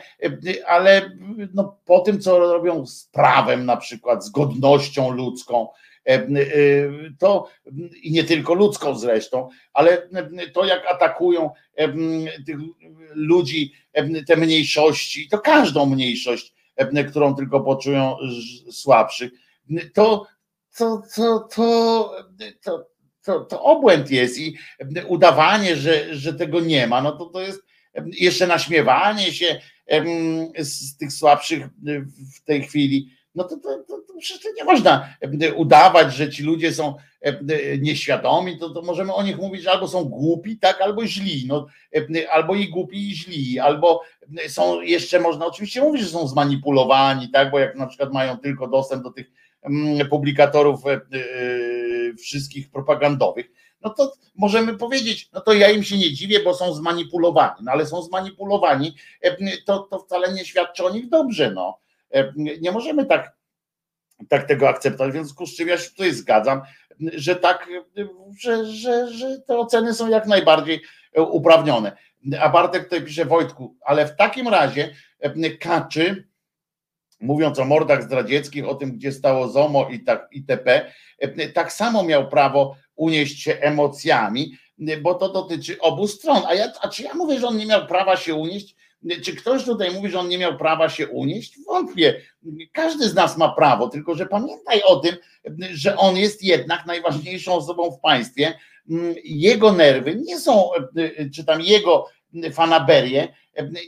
ale 0.67 1.11
no, 1.53 1.77
po 1.85 1.99
tym, 1.99 2.19
co 2.19 2.39
robią 2.39 2.85
z 2.85 3.05
prawem, 3.05 3.65
na 3.65 3.77
przykład 3.77 4.25
z 4.25 4.29
godnością 4.29 5.11
ludzką, 5.11 5.67
to 7.19 7.47
i 8.01 8.11
nie 8.11 8.23
tylko 8.23 8.53
ludzką 8.53 8.95
zresztą, 8.95 9.49
ale 9.73 10.09
to 10.53 10.65
jak 10.65 10.85
atakują 10.87 11.49
tych 12.45 12.57
ludzi, 13.13 13.73
te 14.27 14.37
mniejszości, 14.37 15.29
to 15.29 15.39
każdą 15.39 15.85
mniejszość, 15.85 16.53
którą 17.09 17.35
tylko 17.35 17.61
poczują 17.61 18.15
słabszych, 18.71 19.31
to, 19.93 20.27
to, 20.77 21.01
to, 21.15 21.47
to, 21.55 22.15
to, 22.63 22.90
to, 23.23 23.39
to 23.39 23.63
obłęd 23.63 24.11
jest 24.11 24.37
i 24.37 24.57
udawanie, 25.07 25.75
że, 25.75 26.15
że 26.15 26.33
tego 26.33 26.59
nie 26.59 26.87
ma, 26.87 27.01
no 27.01 27.11
to 27.11 27.25
to 27.25 27.41
jest 27.41 27.61
jeszcze 28.05 28.47
naśmiewanie 28.47 29.33
się 29.33 29.61
z 30.57 30.97
tych 30.97 31.13
słabszych 31.13 31.67
w 32.35 32.43
tej 32.43 32.63
chwili. 32.63 33.09
No 33.35 33.43
to, 33.43 33.57
to, 33.57 33.83
to, 33.87 33.97
to 34.07 34.13
przecież 34.19 34.51
nie 34.57 34.63
można 34.63 35.15
udawać, 35.55 36.13
że 36.13 36.29
ci 36.29 36.43
ludzie 36.43 36.73
są 36.73 36.95
nieświadomi, 37.79 38.59
to, 38.59 38.69
to 38.69 38.81
możemy 38.81 39.13
o 39.13 39.23
nich 39.23 39.37
mówić, 39.37 39.63
że 39.63 39.71
albo 39.71 39.87
są 39.87 40.03
głupi, 40.03 40.59
tak, 40.59 40.81
albo 40.81 41.07
źli, 41.07 41.45
no, 41.47 41.67
albo 42.31 42.55
i 42.55 42.69
głupi 42.69 43.09
i 43.09 43.15
źli, 43.15 43.59
albo 43.59 44.01
są 44.47 44.81
jeszcze, 44.81 45.19
można 45.19 45.45
oczywiście 45.45 45.81
mówić, 45.81 46.01
że 46.01 46.09
są 46.09 46.27
zmanipulowani, 46.27 47.29
tak, 47.29 47.51
bo 47.51 47.59
jak 47.59 47.75
na 47.75 47.87
przykład 47.87 48.13
mają 48.13 48.37
tylko 48.37 48.67
dostęp 48.67 49.03
do 49.03 49.11
tych 49.11 49.31
publikatorów 50.09 50.81
wszystkich 52.13 52.71
propagandowych, 52.71 53.51
no 53.81 53.89
to 53.89 54.13
możemy 54.35 54.77
powiedzieć, 54.77 55.29
no 55.33 55.41
to 55.41 55.53
ja 55.53 55.69
im 55.69 55.83
się 55.83 55.97
nie 55.97 56.13
dziwię, 56.13 56.39
bo 56.43 56.53
są 56.53 56.73
zmanipulowani, 56.73 57.55
no 57.61 57.71
ale 57.71 57.85
są 57.85 58.01
zmanipulowani, 58.01 58.95
to, 59.65 59.79
to 59.79 59.99
wcale 59.99 60.33
nie 60.33 60.45
świadczy 60.45 60.85
o 60.85 60.89
nich 60.89 61.09
dobrze, 61.09 61.51
no. 61.51 61.79
Nie 62.37 62.71
możemy 62.71 63.05
tak, 63.05 63.35
tak 64.29 64.47
tego 64.47 64.69
akceptować, 64.69 65.11
w 65.11 65.15
związku 65.15 65.45
z 65.45 65.55
czym 65.55 65.67
ja 65.67 65.77
się 65.77 65.89
tutaj 65.89 66.11
zgadzam, 66.11 66.61
że 67.13 67.35
tak, 67.35 67.69
że, 68.39 68.65
że, 68.65 69.13
że 69.13 69.39
te 69.39 69.57
oceny 69.57 69.93
są 69.93 70.09
jak 70.09 70.27
najbardziej 70.27 70.81
uprawnione. 71.15 71.97
A 72.39 72.49
Bartek 72.49 72.83
tutaj 72.83 73.03
pisze 73.03 73.25
Wojtku, 73.25 73.77
ale 73.85 74.07
w 74.07 74.15
takim 74.15 74.47
razie 74.47 74.95
Kaczy 75.59 76.27
mówiąc 77.21 77.59
o 77.59 77.65
mordach 77.65 78.03
zdradzieckich, 78.03 78.67
o 78.67 78.75
tym, 78.75 78.91
gdzie 78.91 79.11
stało 79.11 79.47
ZOMO 79.47 79.89
i 79.89 79.99
tak, 79.99 80.27
itp., 80.31 80.91
tak 81.53 81.73
samo 81.73 82.03
miał 82.03 82.29
prawo 82.29 82.75
unieść 82.95 83.43
się 83.43 83.53
emocjami, 83.53 84.57
bo 85.01 85.13
to 85.13 85.29
dotyczy 85.29 85.79
obu 85.79 86.07
stron. 86.07 86.43
A, 86.47 86.53
ja, 86.53 86.71
a 86.81 86.89
czy 86.89 87.03
ja 87.03 87.13
mówię, 87.13 87.39
że 87.39 87.47
on 87.47 87.57
nie 87.57 87.65
miał 87.65 87.87
prawa 87.87 88.17
się 88.17 88.35
unieść? 88.35 88.75
Czy 89.23 89.35
ktoś 89.35 89.63
tutaj 89.63 89.91
mówi, 89.91 90.09
że 90.09 90.19
on 90.19 90.27
nie 90.27 90.37
miał 90.37 90.57
prawa 90.57 90.89
się 90.89 91.07
unieść? 91.07 91.57
Wątpię. 91.67 92.21
Każdy 92.71 93.09
z 93.09 93.13
nas 93.13 93.37
ma 93.37 93.49
prawo, 93.49 93.87
tylko 93.87 94.15
że 94.15 94.25
pamiętaj 94.25 94.81
o 94.83 94.95
tym, 94.95 95.15
że 95.73 95.97
on 95.97 96.17
jest 96.17 96.43
jednak 96.43 96.85
najważniejszą 96.85 97.53
osobą 97.53 97.91
w 97.91 97.99
państwie. 97.99 98.53
Jego 99.23 99.73
nerwy 99.73 100.15
nie 100.15 100.39
są, 100.39 100.69
czy 101.35 101.45
tam 101.45 101.61
jego 101.61 102.07
fanaberie 102.53 103.27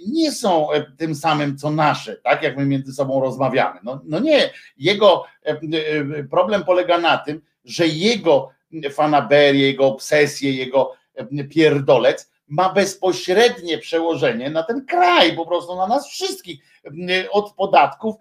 nie 0.07 0.31
są 0.31 0.67
tym 0.97 1.15
samym 1.15 1.57
co 1.57 1.71
nasze, 1.71 2.15
tak 2.15 2.43
jak 2.43 2.57
my 2.57 2.65
między 2.65 2.93
sobą 2.93 3.21
rozmawiamy. 3.21 3.79
No, 3.83 4.01
no 4.05 4.19
nie, 4.19 4.49
jego 4.77 5.25
problem 6.29 6.63
polega 6.63 6.97
na 6.97 7.17
tym, 7.17 7.41
że 7.65 7.87
jego 7.87 8.49
fanaberie, 8.91 9.67
jego 9.67 9.87
obsesje, 9.87 10.51
jego 10.51 10.93
pierdolec 11.49 12.33
ma 12.47 12.73
bezpośrednie 12.73 13.77
przełożenie 13.77 14.49
na 14.49 14.63
ten 14.63 14.85
kraj, 14.85 15.35
po 15.35 15.45
prostu 15.45 15.75
na 15.75 15.87
nas 15.87 16.07
wszystkich, 16.07 16.59
od 17.31 17.53
podatków 17.53 18.15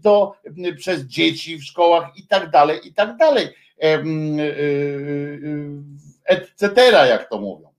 do 0.00 0.34
przez 0.76 1.02
dzieci 1.02 1.56
w 1.56 1.64
szkołach 1.64 2.16
i 2.16 2.26
tak 2.26 2.50
dalej, 2.50 2.88
i 2.88 2.94
tak 2.94 3.16
dalej, 3.16 3.48
etc., 6.24 6.92
jak 7.08 7.28
to 7.28 7.40
mówią. 7.40 7.72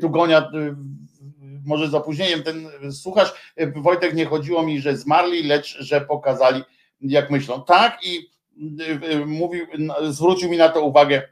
Tugonia, 0.00 0.50
może 1.64 1.88
z 1.88 1.94
opóźnieniem 1.94 2.42
ten 2.42 2.68
słuchasz, 2.92 3.54
Wojtek, 3.76 4.14
nie 4.14 4.26
chodziło 4.26 4.62
mi, 4.62 4.80
że 4.80 4.96
zmarli, 4.96 5.42
lecz 5.42 5.78
że 5.78 6.00
pokazali, 6.00 6.62
jak 7.00 7.30
myślą. 7.30 7.64
Tak 7.64 7.98
i 8.06 8.30
mówił, 9.26 9.66
zwrócił 10.08 10.50
mi 10.50 10.56
na 10.56 10.68
to 10.68 10.84
uwagę 10.84 11.22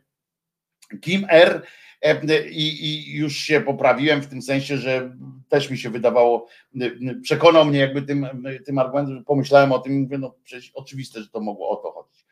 Kim 1.00 1.26
R. 1.28 1.62
I, 2.50 2.84
I, 2.84 3.16
już 3.16 3.36
się 3.36 3.60
poprawiłem 3.60 4.22
w 4.22 4.26
tym 4.26 4.42
sensie, 4.42 4.76
że 4.76 5.16
też 5.48 5.70
mi 5.70 5.78
się 5.78 5.90
wydawało, 5.90 6.46
przekonał 7.22 7.64
mnie 7.64 7.78
jakby 7.78 8.02
tym, 8.02 8.26
tym 8.66 8.78
argumentem, 8.78 9.16
że 9.16 9.24
pomyślałem 9.24 9.72
o 9.72 9.78
tym, 9.78 10.00
mówię, 10.00 10.18
no 10.18 10.34
przecież 10.44 10.70
oczywiste, 10.74 11.22
że 11.22 11.28
to 11.28 11.40
mogło 11.40 11.70
o 11.70 11.76
to 11.76 11.92
chodzić. 11.92 12.26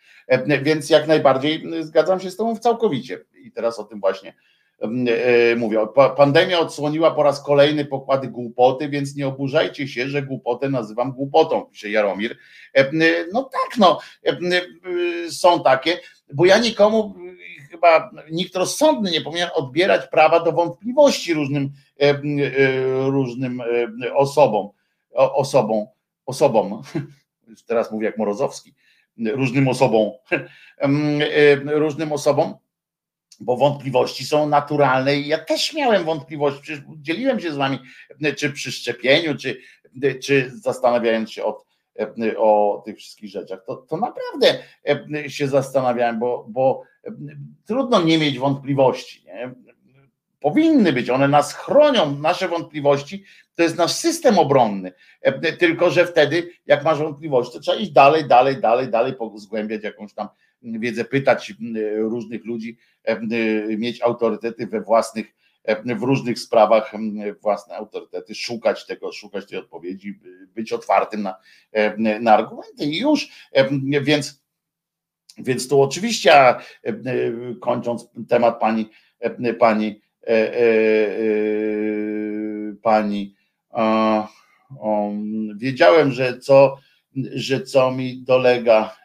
Więc 0.63 0.91
jak 0.91 1.09
najbardziej 1.09 1.65
zgadzam 1.81 2.21
się 2.21 2.31
z 2.31 2.37
Tobą 2.37 2.57
całkowicie. 2.57 3.25
I 3.45 3.53
teraz 3.53 3.79
o 3.79 3.85
tym 3.85 4.01
właśnie 4.01 4.35
E, 4.81 5.57
mówię, 5.57 5.87
pandemia 6.17 6.59
odsłoniła 6.59 7.11
po 7.11 7.23
raz 7.23 7.43
kolejny 7.43 7.85
pokłady 7.85 8.29
głupoty, 8.29 8.89
więc 8.89 9.17
nie 9.17 9.29
oburzajcie 9.29 9.89
się, 9.89 10.09
że 10.09 10.23
głupotę 10.23 10.69
nazywam 10.69 11.13
głupotą, 11.13 11.65
pisze 11.65 11.91
Jaromir. 11.91 12.37
E, 12.75 12.91
no 13.33 13.43
tak, 13.43 13.79
no, 13.79 13.99
e, 14.25 14.33
są 15.31 15.63
takie, 15.63 16.01
bo 16.35 16.45
ja 16.45 16.59
nikomu, 16.59 17.15
chyba 17.71 18.11
nikt 18.31 18.57
rozsądny 18.57 19.11
nie 19.11 19.21
powinien 19.21 19.49
odbierać 19.55 20.09
prawa 20.11 20.41
do 20.41 20.53
wątpliwości 20.53 21.35
różnym, 21.35 21.73
różnym 23.07 23.63
osobom, 24.15 24.69
osobom, 25.13 25.87
osobom, 26.27 26.83
teraz 27.67 27.93
mówię 27.93 28.07
jak 28.07 28.19
Morozowski, 28.19 28.75
różnym 29.19 29.69
osobom, 29.69 30.11
różnym 31.67 32.13
osobom, 32.13 32.55
bo 33.41 33.57
wątpliwości 33.57 34.25
są 34.25 34.49
naturalne 34.49 35.17
i 35.17 35.29
ja 35.29 35.39
też 35.39 35.75
miałem 35.75 36.05
wątpliwości, 36.05 36.63
przecież 36.63 36.85
dzieliłem 36.97 37.41
się 37.41 37.53
z 37.53 37.57
wami, 37.57 37.79
czy 38.37 38.51
przy 38.51 38.73
szczepieniu, 38.73 39.37
czy, 39.37 39.61
czy 40.23 40.51
zastanawiając 40.55 41.31
się 41.33 41.45
o, 41.45 41.65
o 42.37 42.83
tych 42.85 42.99
wszystkich 42.99 43.31
rzeczach, 43.31 43.65
to, 43.67 43.77
to 43.77 43.97
naprawdę 43.97 44.59
się 45.29 45.49
zastanawiałem, 45.49 46.19
bo, 46.19 46.47
bo 46.49 46.83
trudno 47.67 48.03
nie 48.03 48.19
mieć 48.19 48.39
wątpliwości. 48.39 49.25
Nie? 49.25 49.55
Powinny 50.41 50.93
być, 50.93 51.11
one 51.11 51.29
nas 51.29 51.55
chronią, 51.55 52.19
nasze 52.19 52.49
wątpliwości, 52.49 53.25
to 53.55 53.63
jest 53.63 53.77
nasz 53.77 53.93
system 53.93 54.39
obronny. 54.39 54.93
Tylko, 55.59 55.91
że 55.91 56.07
wtedy, 56.07 56.51
jak 56.67 56.85
masz 56.85 56.99
wątpliwości, 56.99 57.53
to 57.53 57.61
trzeba 57.61 57.79
iść 57.79 57.91
dalej, 57.91 58.25
dalej, 58.25 58.61
dalej, 58.61 58.89
dalej, 58.89 59.15
zgłębiać 59.35 59.83
jakąś 59.83 60.15
tam 60.15 60.29
wiedzę, 60.63 61.05
pytać 61.05 61.55
różnych 61.97 62.45
ludzi, 62.45 62.77
mieć 63.79 64.03
autorytety 64.03 64.67
we 64.67 64.81
własnych, 64.81 65.27
w 65.85 66.03
różnych 66.03 66.39
sprawach, 66.39 66.93
własne 67.43 67.75
autorytety, 67.75 68.35
szukać 68.35 68.87
tego, 68.87 69.13
szukać 69.13 69.47
tej 69.47 69.59
odpowiedzi, 69.59 70.21
być 70.55 70.73
otwartym 70.73 71.23
na, 71.23 71.37
na 72.21 72.33
argumenty. 72.33 72.85
I 72.85 72.99
już, 72.99 73.29
więc, 74.03 74.43
więc 75.39 75.69
tu 75.69 75.83
oczywiście, 75.83 76.55
kończąc 77.61 78.09
temat 78.29 78.61
pani, 78.61 78.91
pani, 79.59 80.01
e, 80.23 80.29
e, 80.29 80.61
e, 80.61 81.25
pani, 82.83 83.35
wiedziałem, 85.57 86.13
że 86.13 86.39
co, 86.39 86.77
że 87.35 87.63
co 87.63 87.91
mi 87.91 88.23
dolega, 88.23 89.00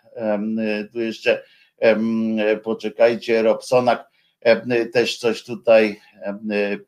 tu 0.92 1.02
jeszcze 1.02 1.44
poczekajcie, 2.64 3.42
Robsonak 3.42 4.10
też 4.94 5.18
coś 5.18 5.44
tutaj 5.44 6.02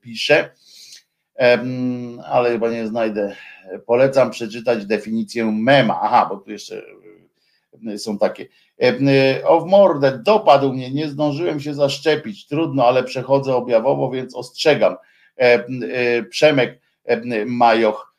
pisze, 0.02 0.52
ale 2.26 2.52
chyba 2.52 2.70
nie 2.70 2.88
znajdę. 2.88 3.36
Polecam 3.86 4.32
przeczytać 4.32 4.86
definicję 4.86 5.46
mema. 5.46 6.00
Aha, 6.02 6.28
bo 6.30 6.38
tu 6.38 6.52
jeszcze 6.52 6.82
są 7.98 8.18
takie. 8.18 8.46
O 9.44 9.62
w 9.62 9.66
mordę, 9.66 10.20
dopadł 10.24 10.74
mnie, 10.74 10.92
nie 10.92 11.08
zdążyłem 11.08 11.60
się 11.60 11.74
zaszczepić, 11.74 12.48
trudno, 12.48 12.88
ale 12.88 13.04
przechodzę 13.04 13.56
objawowo, 13.56 14.12
więc 14.12 14.36
ostrzegam. 14.36 14.96
Przemek 16.30 16.82
Majoch, 17.46 18.16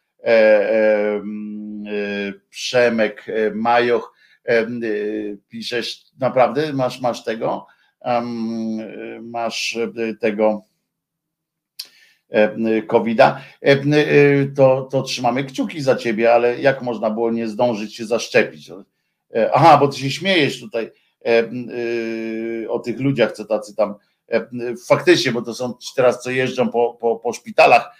Przemek 2.51 3.26
Majoch, 3.55 4.14
piszesz, 5.49 6.05
naprawdę 6.20 6.73
masz, 6.73 7.01
masz 7.01 7.25
tego, 7.25 7.66
masz 9.23 9.79
tego 10.20 10.62
COVID-a, 12.87 13.41
to, 14.57 14.89
to 14.91 15.03
trzymamy 15.03 15.45
kciuki 15.45 15.81
za 15.81 15.97
ciebie, 15.97 16.35
ale 16.35 16.61
jak 16.61 16.83
można 16.83 17.11
było 17.11 17.31
nie 17.31 17.49
zdążyć 17.49 17.97
się 17.97 18.07
zaszczepić? 18.07 18.70
Aha, 19.53 19.79
bo 19.81 19.89
ty 19.89 19.99
się 19.99 20.11
śmiejesz 20.11 20.61
tutaj 20.61 20.91
o 22.69 22.79
tych 22.79 23.01
ludziach, 23.01 23.33
co 23.33 23.45
tacy 23.45 23.77
tam 23.77 23.95
faktycznie, 24.89 25.33
bo 25.33 25.43
to 25.43 25.55
są 25.55 25.75
teraz, 25.97 26.23
co 26.23 26.31
jeżdżą 26.31 26.69
po, 26.69 26.99
po, 27.01 27.16
po 27.16 27.33
szpitalach 27.33 27.97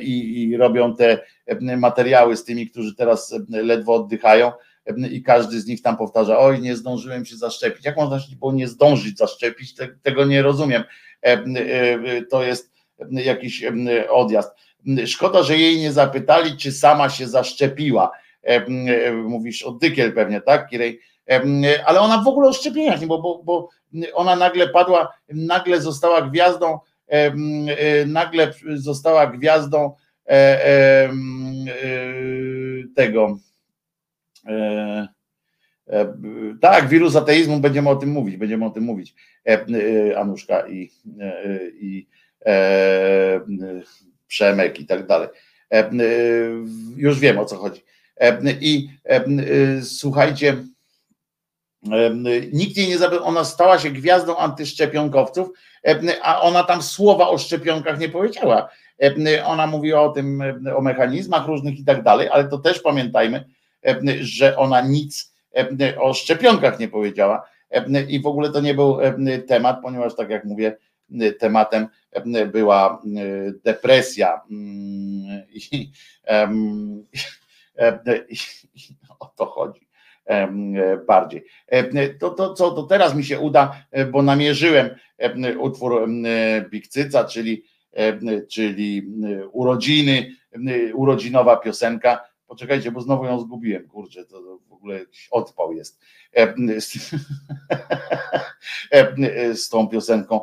i, 0.00 0.42
i 0.42 0.56
robią 0.56 0.96
te 0.96 1.18
materiały 1.60 2.36
z 2.36 2.44
tymi, 2.44 2.70
którzy 2.70 2.94
teraz 2.94 3.34
ledwo 3.48 3.94
oddychają 3.94 4.52
i 5.10 5.22
każdy 5.22 5.60
z 5.60 5.66
nich 5.66 5.82
tam 5.82 5.96
powtarza, 5.96 6.38
oj, 6.38 6.60
nie 6.60 6.76
zdążyłem 6.76 7.24
się 7.24 7.36
zaszczepić. 7.36 7.84
Jak 7.84 7.96
można 7.96 8.20
się 8.20 8.36
nie 8.52 8.68
zdążyć 8.68 9.18
zaszczepić? 9.18 9.74
Tego 10.02 10.24
nie 10.24 10.42
rozumiem. 10.42 10.84
To 12.30 12.42
jest 12.44 12.72
jakiś 13.10 13.64
odjazd. 14.10 14.50
Szkoda, 15.06 15.42
że 15.42 15.58
jej 15.58 15.80
nie 15.80 15.92
zapytali, 15.92 16.56
czy 16.56 16.72
sama 16.72 17.08
się 17.08 17.28
zaszczepiła. 17.28 18.10
Mówisz 19.24 19.62
o 19.62 19.72
Dykiel 19.72 20.12
pewnie, 20.12 20.40
tak, 20.40 20.68
Kirej? 20.68 21.00
Ale 21.84 22.00
ona 22.00 22.22
w 22.22 22.28
ogóle 22.28 22.48
o 22.48 22.52
szczepieniach, 22.52 23.06
bo, 23.06 23.22
bo, 23.22 23.42
bo 23.44 23.68
ona 24.14 24.36
nagle 24.36 24.68
padła, 24.68 25.12
nagle 25.28 25.80
została 25.80 26.22
gwiazdą, 26.22 26.78
nagle 28.06 28.52
została 28.74 29.26
gwiazdą 29.26 29.94
tego 32.96 33.38
tak, 36.60 36.88
wirus 36.88 37.16
ateizmu, 37.16 37.60
będziemy 37.60 37.88
o 37.90 37.96
tym 37.96 38.10
mówić, 38.10 38.36
będziemy 38.36 38.64
o 38.64 38.70
tym 38.70 38.84
mówić. 38.84 39.14
Anuszka 40.16 40.68
i, 40.68 40.90
i 41.80 42.06
Przemek 44.26 44.80
i 44.80 44.86
tak 44.86 45.06
dalej. 45.06 45.28
Już 46.96 47.18
wiem 47.18 47.38
o 47.38 47.44
co 47.44 47.56
chodzi. 47.56 47.84
I 48.60 48.88
słuchajcie, 49.82 50.56
nikt 52.52 52.76
jej 52.76 52.88
nie 52.88 52.98
zabrał, 52.98 53.24
ona 53.24 53.44
stała 53.44 53.78
się 53.78 53.90
gwiazdą 53.90 54.36
antyszczepionkowców, 54.36 55.48
a 56.22 56.40
ona 56.40 56.64
tam 56.64 56.82
słowa 56.82 57.28
o 57.28 57.38
szczepionkach 57.38 58.00
nie 58.00 58.08
powiedziała. 58.08 58.68
Ona 59.44 59.66
mówiła 59.66 60.00
o 60.02 60.08
tym, 60.08 60.42
o 60.76 60.80
mechanizmach 60.80 61.46
różnych 61.46 61.78
i 61.78 61.84
tak 61.84 62.02
dalej, 62.02 62.28
ale 62.32 62.48
to 62.48 62.58
też 62.58 62.80
pamiętajmy, 62.80 63.44
że 64.20 64.56
ona 64.56 64.80
nic 64.80 65.34
o 65.98 66.14
szczepionkach 66.14 66.78
nie 66.78 66.88
powiedziała 66.88 67.46
i 68.08 68.20
w 68.20 68.26
ogóle 68.26 68.50
to 68.50 68.60
nie 68.60 68.74
był 68.74 68.98
temat, 69.48 69.78
ponieważ 69.82 70.16
tak 70.16 70.30
jak 70.30 70.44
mówię, 70.44 70.76
tematem 71.38 71.86
była 72.52 73.02
depresja 73.64 74.40
i, 75.52 75.90
o 79.18 79.26
to 79.26 79.46
chodzi 79.46 79.88
bardziej. 81.06 81.44
To, 82.20 82.30
to 82.30 82.54
co 82.54 82.70
to 82.70 82.82
teraz 82.82 83.14
mi 83.14 83.24
się 83.24 83.40
uda, 83.40 83.84
bo 84.10 84.22
namierzyłem 84.22 84.90
utwór 85.58 86.08
Bikcyca, 86.70 87.24
czyli, 87.24 87.64
czyli 88.50 89.02
urodziny, 89.52 90.30
urodzinowa 90.94 91.56
piosenka 91.56 92.29
Poczekajcie, 92.50 92.92
bo 92.92 93.00
znowu 93.00 93.24
ją 93.24 93.40
zgubiłem, 93.40 93.88
kurczę, 93.88 94.24
to 94.24 94.58
w 94.68 94.72
ogóle 94.72 94.98
jakiś 94.98 95.28
odpał 95.30 95.72
jest 95.72 96.00
z 99.54 99.68
tą 99.68 99.88
piosenką 99.88 100.40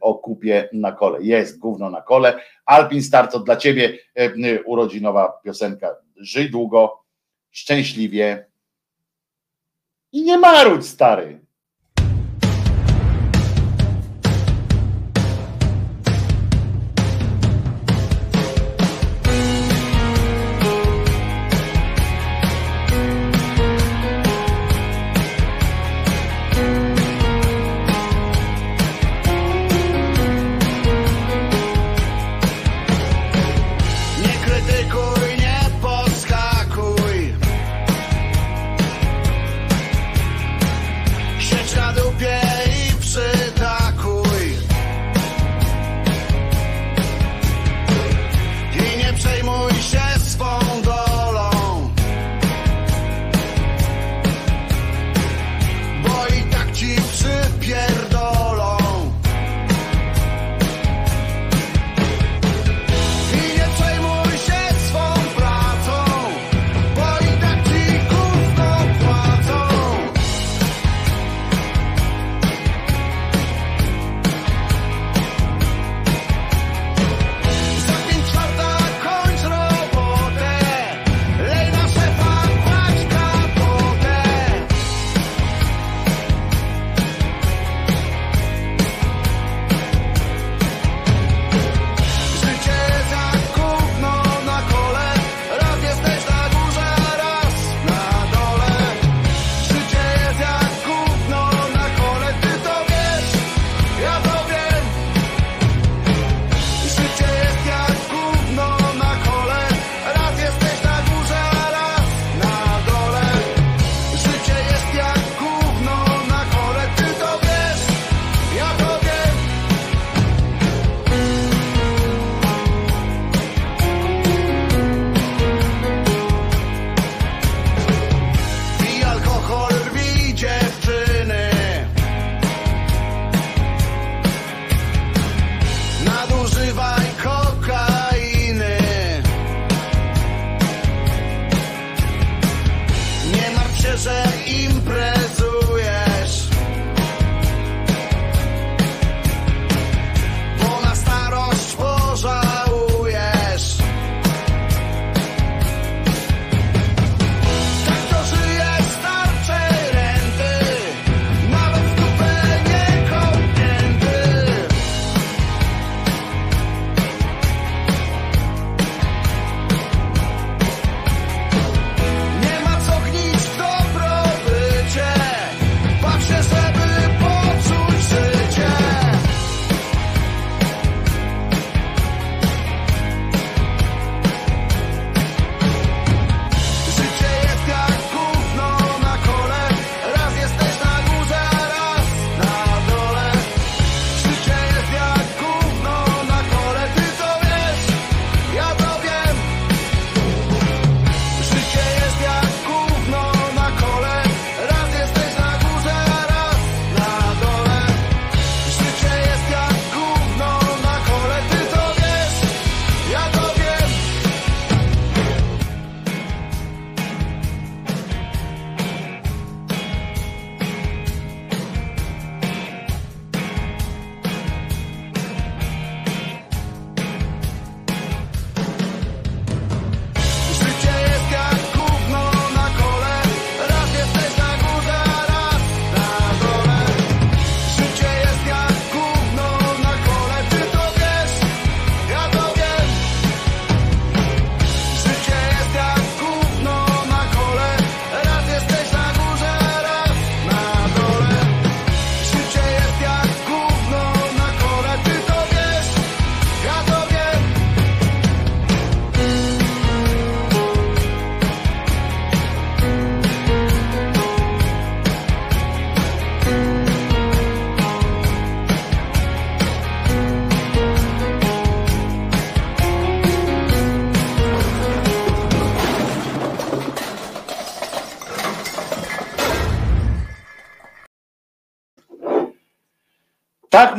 o 0.00 0.14
kupie 0.14 0.68
na 0.72 0.92
kole. 0.92 1.22
Jest 1.22 1.58
gówno 1.58 1.90
na 1.90 2.02
kole. 2.02 2.40
Alpin 2.64 3.02
Star 3.02 3.28
to 3.28 3.40
dla 3.40 3.56
ciebie 3.56 3.98
urodzinowa 4.64 5.40
piosenka. 5.44 5.96
Żyj 6.16 6.50
długo, 6.50 7.04
szczęśliwie 7.50 8.46
i 10.12 10.22
nie 10.22 10.38
marudź, 10.38 10.86
stary. 10.86 11.41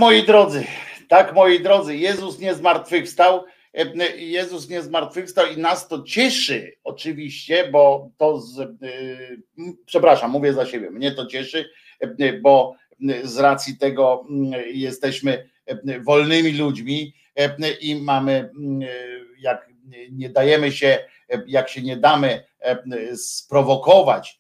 Moi 0.04 0.24
drodzy, 0.24 0.64
tak, 1.08 1.34
moi 1.34 1.60
drodzy, 1.60 1.98
Jezus 1.98 2.40
nie 2.40 2.54
zmartwychwstał. 2.54 3.44
Jezus 4.18 4.70
nie 4.70 4.82
zmartwychwstał 4.82 5.46
i 5.46 5.58
nas 5.58 5.88
to 5.88 6.04
cieszy 6.04 6.76
oczywiście, 6.84 7.68
bo 7.72 8.10
to 8.18 8.42
z, 8.42 8.58
yy, 8.58 9.74
przepraszam, 9.86 10.32
mówię 10.32 10.54
za 10.54 10.66
siebie, 10.66 10.92
mnie 10.92 11.12
to 11.12 11.26
cieszy, 11.26 11.70
bo 12.42 12.76
z 13.24 13.40
racji 13.40 13.78
tego 13.78 14.26
jesteśmy 14.74 15.50
wolnymi 16.02 16.52
ludźmi 16.52 17.14
i 17.82 17.96
mamy, 17.96 18.50
jak 19.40 19.70
nie 20.12 20.30
dajemy 20.30 20.72
się, 20.72 21.00
jak 21.48 21.70
się 21.70 21.82
nie 21.82 21.98
damy 21.98 22.44
sprowokować 23.16 24.40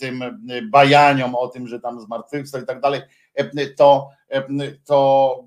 tym 0.00 0.40
bajaniom 0.70 1.34
o 1.34 1.48
tym, 1.48 1.68
że 1.68 1.80
tam 1.80 2.00
zmartwychwstał 2.00 2.62
i 2.62 2.66
tak 2.66 2.80
dalej, 2.80 3.00
to, 3.76 4.10
to 4.84 5.44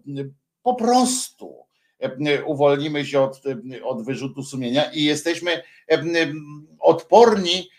po 0.64 0.76
prostu 0.76 1.62
uwolnimy 2.46 3.06
się 3.06 3.22
od, 3.22 3.42
od 3.84 4.06
wyrzutu 4.06 4.44
sumienia 4.44 4.92
i 4.92 5.04
jesteśmy 5.04 5.64
odporni, 6.80 7.70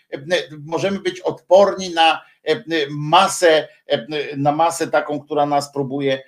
możemy 0.65 0.99
być 0.99 1.19
odporni 1.19 1.89
na 1.93 2.21
masę, 2.89 3.67
na 4.37 4.51
masę 4.51 4.87
taką, 4.87 5.19
która 5.19 5.45
nas 5.45 5.73
próbuje 5.73 6.23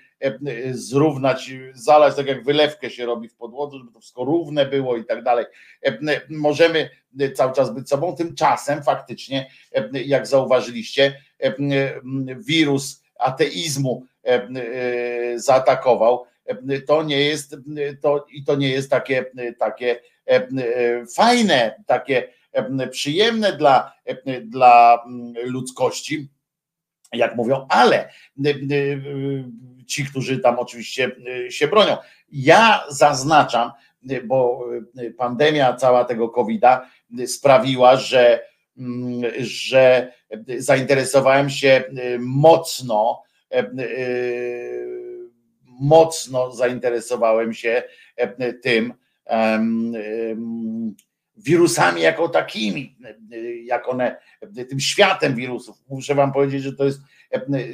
zrównać, 0.72 1.52
zalać, 1.74 2.16
tak 2.16 2.28
jak 2.28 2.44
wylewkę 2.44 2.90
się 2.90 3.06
robi 3.06 3.30
w 3.30 3.36
podłodze, 3.36 3.78
żeby 3.78 3.92
to 3.92 4.00
wszystko 4.00 4.24
równe 4.24 4.66
było 4.66 4.98
i 4.98 5.06
tak 5.06 5.24
dalej. 5.24 5.46
Możemy 6.30 6.90
cały 7.36 7.54
czas 7.54 7.74
być 7.74 7.90
sobą, 7.90 8.16
tymczasem 8.16 8.84
faktycznie, 8.84 9.50
jak 9.94 10.28
zauważyliście, 10.28 11.22
wirus 12.38 13.05
ateizmu 13.20 14.06
zaatakował 15.36 16.26
to 16.88 17.04
nie 17.04 17.22
jest 17.22 17.56
to 18.02 18.26
i 18.32 18.44
to 18.44 18.56
nie 18.56 18.70
jest 18.70 18.90
takie, 18.90 19.26
takie 19.60 20.00
fajne, 21.16 21.84
takie 21.86 22.30
przyjemne 22.92 23.54
dla, 23.58 23.94
dla 24.42 25.04
ludzkości, 25.44 26.30
jak 27.14 27.36
mówią, 27.36 27.66
ale 27.70 28.10
ci, 29.88 30.06
którzy 30.06 30.40
tam 30.40 30.60
oczywiście 30.60 31.12
się 31.50 31.68
bronią. 31.68 31.98
Ja 32.32 32.84
zaznaczam, 32.90 33.72
bo 34.24 34.66
pandemia 35.18 35.74
cała 35.74 36.06
tego 36.06 36.30
COVID-a 36.30 36.90
sprawiła, 37.28 37.98
że, 37.98 38.46
że 39.40 40.14
zainteresowałem 40.58 41.50
się 41.50 41.84
mocno 42.20 43.24
mocno 45.66 46.52
zainteresowałem 46.52 47.54
się 47.54 47.84
tym 48.62 48.94
wirusami 51.38 52.02
jako 52.02 52.30
takimi, 52.30 52.98
jak 53.64 53.90
one, 53.90 54.18
tym 54.70 54.80
światem 54.80 55.36
wirusów. 55.36 55.78
Muszę 55.90 56.16
wam 56.16 56.34
powiedzieć, 56.34 56.64
że 56.64 56.74
to 56.74 56.86
jest 56.86 57.00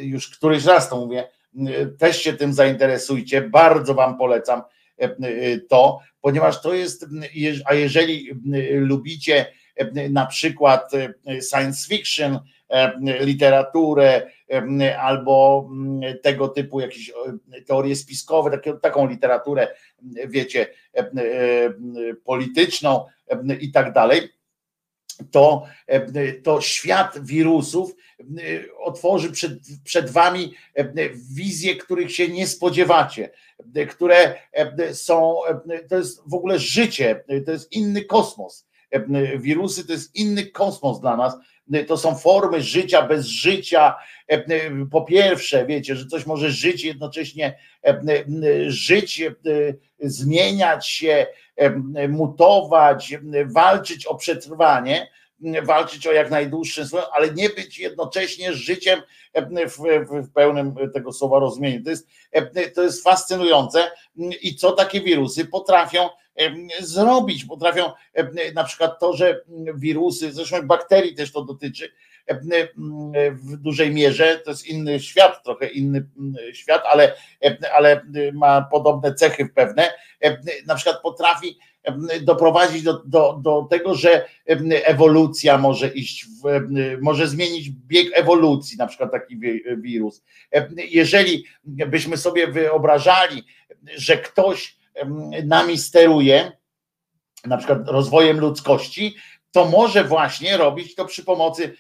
już 0.02 0.38
któryś 0.38 0.66
raz 0.66 0.90
to 0.90 1.06
mówię, 1.06 1.28
też 1.98 2.22
się 2.22 2.34
tym 2.34 2.54
zainteresujcie, 2.54 3.42
bardzo 3.42 3.94
wam 3.94 4.18
polecam 4.18 4.62
to, 5.70 6.00
ponieważ 6.22 6.62
to 6.62 6.74
jest, 6.74 7.06
a 7.66 7.74
jeżeli 7.74 8.30
lubicie 8.72 9.46
na 10.10 10.26
przykład 10.26 10.92
science 11.50 11.88
fiction, 11.88 12.40
literaturę, 13.20 14.32
albo 15.00 15.68
mm, 15.72 16.18
tego 16.20 16.48
typu 16.48 16.80
jakieś 16.80 17.10
e, 17.10 17.14
teorie 17.62 17.96
spiskowe, 17.96 18.60
taką 18.82 19.08
literaturę, 19.08 19.68
wiecie, 20.28 20.68
polityczną 22.24 23.06
i 23.60 23.72
tak 23.72 23.94
dalej, 23.94 24.30
to, 25.32 25.64
to 26.44 26.62
świat 26.62 27.26
wirusów 27.26 27.96
otworzy 28.80 29.32
przed, 29.32 29.54
przed 29.84 30.10
wami 30.10 30.54
wizje, 31.34 31.76
których 31.76 32.16
się 32.16 32.28
nie 32.28 32.48
spodziewacie, 32.48 33.30
które 33.90 34.36
są, 34.94 35.40
to 35.90 35.98
jest 35.98 36.22
w 36.26 36.34
ogóle 36.34 36.60
życie, 36.60 37.24
to 37.46 37.52
jest 37.52 37.72
inny 37.72 38.06
kosmos. 38.06 38.68
Wirusy 39.38 39.88
to 39.88 39.94
jest 39.94 40.16
inny 40.16 40.46
kosmos 40.46 41.00
dla 41.00 41.18
nas, 41.18 41.38
to 41.88 41.98
są 41.98 42.16
formy 42.16 42.62
życia 42.62 43.02
bez 43.08 43.26
życia. 43.26 43.96
E, 44.32 44.34
e, 44.34 44.46
po 44.92 45.02
pierwsze, 45.02 45.66
wiecie, 45.66 45.96
że 45.96 46.06
coś 46.06 46.26
może 46.26 46.52
żyć, 46.52 46.84
jednocześnie 46.84 47.58
e, 47.86 48.02
żyć, 48.68 49.24
zmieniać 50.00 50.88
się, 50.88 51.28
mutować, 52.10 53.16
walczyć 53.46 54.06
o 54.06 54.16
przetrwanie, 54.16 55.08
walczyć 55.64 56.08
o 56.08 56.12
jak 56.12 56.32
najdłuższe 56.32 56.86
swoje, 56.86 57.04
ale 57.14 57.34
nie 57.34 57.50
być 57.50 57.80
jednocześnie 57.80 58.54
życiem 58.54 59.02
w, 59.36 59.78
w, 59.78 60.28
w, 60.28 60.34
pełnym 60.34 60.76
tego 60.94 61.14
słowa 61.14 61.40
rozumieniu. 61.40 61.84
To 61.84 61.90
jest, 61.90 62.08
to 62.76 62.84
jest 62.84 63.04
fascynujące 63.04 63.92
i 64.42 64.56
co 64.56 64.72
takie 64.72 65.02
wirusy 65.02 65.46
potrafią 65.46 66.10
zrobić. 66.80 67.46
Potrafią 67.46 67.92
na 68.56 68.64
przykład 68.64 69.00
to, 69.00 69.14
że 69.14 69.42
wirusy, 69.76 70.32
zresztą 70.32 70.62
bakterii 70.62 71.16
też 71.16 71.32
to 71.32 71.46
dotyczy, 71.46 71.92
w 73.32 73.58
dużej 73.58 73.92
mierze, 73.92 74.42
to 74.46 74.52
jest 74.52 74.68
inny 74.68 75.00
świat, 75.00 75.44
trochę 75.44 75.68
inny 75.68 76.06
świat, 76.54 76.84
ale, 76.90 77.14
ale 77.74 78.06
ma 78.34 78.62
podobne 78.62 79.14
cechy 79.14 79.50
pewne, 79.56 79.94
na 80.68 80.76
przykład 80.76 81.02
potrafi 81.02 81.58
doprowadzić 82.22 82.84
do, 82.84 83.04
do, 83.06 83.40
do 83.42 83.68
tego, 83.70 83.96
że 83.96 84.26
ewolucja 84.86 85.58
może 85.58 85.88
iść, 85.88 86.26
w, 86.26 86.68
może 87.02 87.28
zmienić 87.28 87.70
bieg 87.70 88.08
ewolucji, 88.14 88.78
na 88.78 88.88
przykład 88.88 89.12
taki 89.12 89.40
wirus. 89.78 90.24
Jeżeli 90.76 91.46
byśmy 91.64 92.18
sobie 92.18 92.48
wyobrażali, 92.48 93.44
że 93.96 94.18
ktoś 94.18 94.81
nami 95.46 95.78
steruje, 95.78 96.52
na 97.46 97.58
przykład 97.58 97.88
rozwojem 97.88 98.40
ludzkości, 98.40 99.16
to 99.52 99.66
może 99.66 100.04
właśnie 100.04 100.58
robić 100.58 100.96
to 100.96 101.06
przy 101.06 101.24
pomocy 101.24 101.74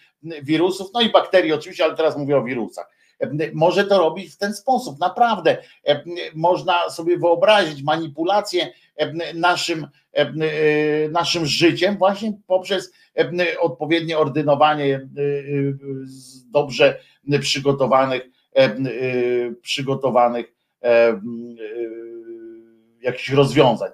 wirusów, 0.43 0.91
no 0.93 1.01
i 1.01 1.11
bakterii 1.11 1.53
oczywiście, 1.53 1.83
ale 1.83 1.95
teraz 1.95 2.17
mówię 2.17 2.37
o 2.37 2.43
wirusach. 2.43 2.89
Może 3.53 3.83
to 3.83 3.97
robić 3.97 4.33
w 4.33 4.37
ten 4.37 4.53
sposób. 4.53 4.99
Naprawdę 4.99 5.57
można 6.33 6.89
sobie 6.89 7.17
wyobrazić 7.17 7.83
manipulację 7.83 8.73
naszym, 9.35 9.87
naszym 11.11 11.45
życiem 11.45 11.97
właśnie 11.97 12.33
poprzez 12.47 12.93
odpowiednie 13.59 14.17
ordynowanie 14.17 15.07
dobrze 16.51 16.99
przygotowanych 17.41 18.21
przygotowanych 19.61 20.53
jakichś 23.01 23.29
rozwiązań. 23.29 23.89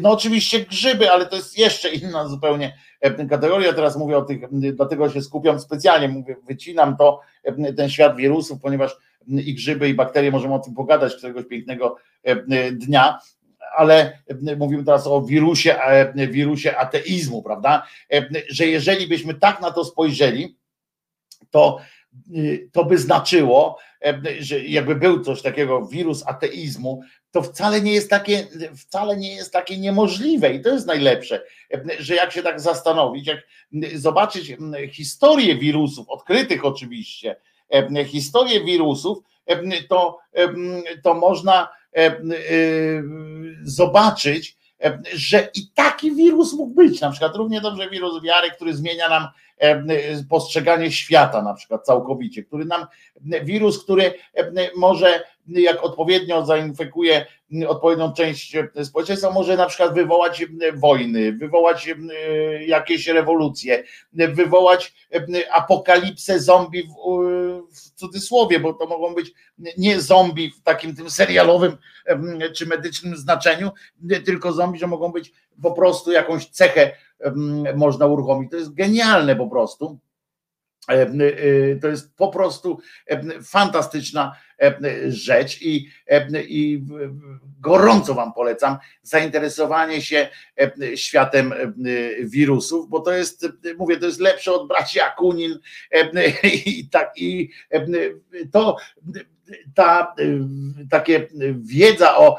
No 0.00 0.10
oczywiście 0.10 0.60
grzyby, 0.60 1.10
ale 1.10 1.26
to 1.26 1.36
jest 1.36 1.58
jeszcze 1.58 1.88
inna 1.88 2.28
zupełnie 2.28 2.78
e, 3.00 3.26
kategoria. 3.26 3.72
Teraz 3.72 3.96
mówię 3.96 4.16
o 4.18 4.22
tych, 4.22 4.40
dlatego 4.50 5.10
się 5.10 5.22
skupiam 5.22 5.60
specjalnie, 5.60 6.08
mówię, 6.08 6.36
wycinam 6.46 6.96
to, 6.96 7.20
e, 7.44 7.72
ten 7.72 7.90
świat 7.90 8.16
wirusów, 8.16 8.60
ponieważ 8.60 8.96
i 9.26 9.54
grzyby, 9.54 9.88
i 9.88 9.94
bakterie, 9.94 10.30
możemy 10.30 10.54
o 10.54 10.58
tym 10.58 10.74
pogadać 10.74 11.14
któregoś 11.14 11.44
pięknego 11.46 11.96
e, 12.22 12.36
dnia, 12.72 13.18
ale 13.76 14.18
mówimy 14.56 14.84
teraz 14.84 15.06
o 15.06 15.22
wirusie, 15.22 15.76
wirusie 16.14 16.76
ateizmu, 16.76 17.42
prawda? 17.42 17.86
Że 18.48 18.66
jeżeli 18.66 19.08
byśmy 19.08 19.34
tak 19.34 19.60
na 19.60 19.70
to 19.70 19.84
spojrzeli, 19.84 20.56
to, 21.50 21.78
to 22.72 22.84
by 22.84 22.98
znaczyło, 22.98 23.78
że 24.38 24.60
jakby 24.60 24.96
był 24.96 25.20
coś 25.20 25.42
takiego, 25.42 25.86
wirus 25.86 26.26
ateizmu, 26.26 27.00
to 27.34 27.42
wcale 27.42 27.80
nie 27.80 27.92
jest 27.92 28.10
takie, 28.10 28.46
wcale 28.76 29.16
nie 29.16 29.34
jest 29.34 29.52
takie 29.52 29.78
niemożliwe 29.78 30.54
i 30.54 30.60
to 30.60 30.68
jest 30.68 30.86
najlepsze, 30.86 31.42
że 31.98 32.14
jak 32.14 32.32
się 32.32 32.42
tak 32.42 32.60
zastanowić, 32.60 33.26
jak 33.26 33.38
zobaczyć 33.94 34.56
historię 34.92 35.56
wirusów, 35.56 36.08
odkrytych 36.08 36.64
oczywiście, 36.64 37.36
historię 38.06 38.64
wirusów, 38.64 39.18
to, 39.88 40.18
to 41.02 41.14
można 41.14 41.68
zobaczyć, 43.62 44.56
że 45.14 45.48
i 45.54 45.60
taki 45.74 46.14
wirus 46.14 46.52
mógł 46.52 46.74
być, 46.74 47.00
na 47.00 47.10
przykład 47.10 47.36
równie 47.36 47.60
dobrze 47.60 47.90
wirus 47.90 48.22
wiary, 48.22 48.50
który 48.50 48.74
zmienia 48.74 49.08
nam 49.08 49.28
postrzeganie 50.30 50.92
świata 50.92 51.42
na 51.42 51.54
przykład 51.54 51.84
całkowicie, 51.84 52.42
który 52.42 52.64
nam, 52.64 52.86
wirus, 53.44 53.84
który 53.84 54.14
może 54.76 55.22
jak 55.46 55.84
odpowiednio 55.84 56.46
zainfekuje 56.46 57.26
odpowiednią 57.68 58.12
część 58.12 58.56
społeczeństwa, 58.84 59.30
może 59.30 59.56
na 59.56 59.66
przykład 59.66 59.94
wywołać 59.94 60.44
wojny, 60.74 61.32
wywołać 61.32 61.94
jakieś 62.66 63.06
rewolucje, 63.06 63.84
wywołać 64.12 64.94
apokalipsę 65.52 66.40
zombie 66.40 66.82
w, 66.82 66.94
w 67.76 67.90
cudzysłowie, 67.90 68.60
bo 68.60 68.72
to 68.72 68.86
mogą 68.86 69.14
być 69.14 69.32
nie 69.78 70.00
zombie 70.00 70.50
w 70.50 70.62
takim 70.62 70.96
tym 70.96 71.10
serialowym 71.10 71.76
czy 72.56 72.66
medycznym 72.66 73.16
znaczeniu, 73.16 73.70
tylko 74.24 74.52
zombie, 74.52 74.78
że 74.78 74.86
mogą 74.86 75.12
być 75.12 75.32
po 75.62 75.72
prostu 75.72 76.12
jakąś 76.12 76.46
cechę 76.46 76.90
można 77.76 78.06
uruchomić. 78.06 78.50
To 78.50 78.56
jest 78.56 78.74
genialne 78.74 79.36
po 79.36 79.48
prostu. 79.48 79.98
To 81.80 81.88
jest 81.88 82.16
po 82.16 82.28
prostu 82.28 82.78
fantastyczna 83.42 84.36
rzecz 85.08 85.62
i, 85.62 85.88
i 86.48 86.84
gorąco 87.60 88.14
Wam 88.14 88.32
polecam 88.32 88.76
zainteresowanie 89.02 90.02
się 90.02 90.28
światem 90.94 91.54
wirusów, 92.20 92.88
bo 92.88 93.00
to 93.00 93.12
jest, 93.12 93.48
mówię, 93.78 93.96
to 93.96 94.06
jest 94.06 94.20
lepsze 94.20 94.52
od 94.52 94.68
braci 94.68 95.00
Akunin 95.00 95.58
i 96.66 96.88
tak 96.88 97.12
i 97.16 97.50
to 98.52 98.76
ta 99.74 100.14
takie 100.90 101.28
wiedza 101.56 102.16
o, 102.16 102.36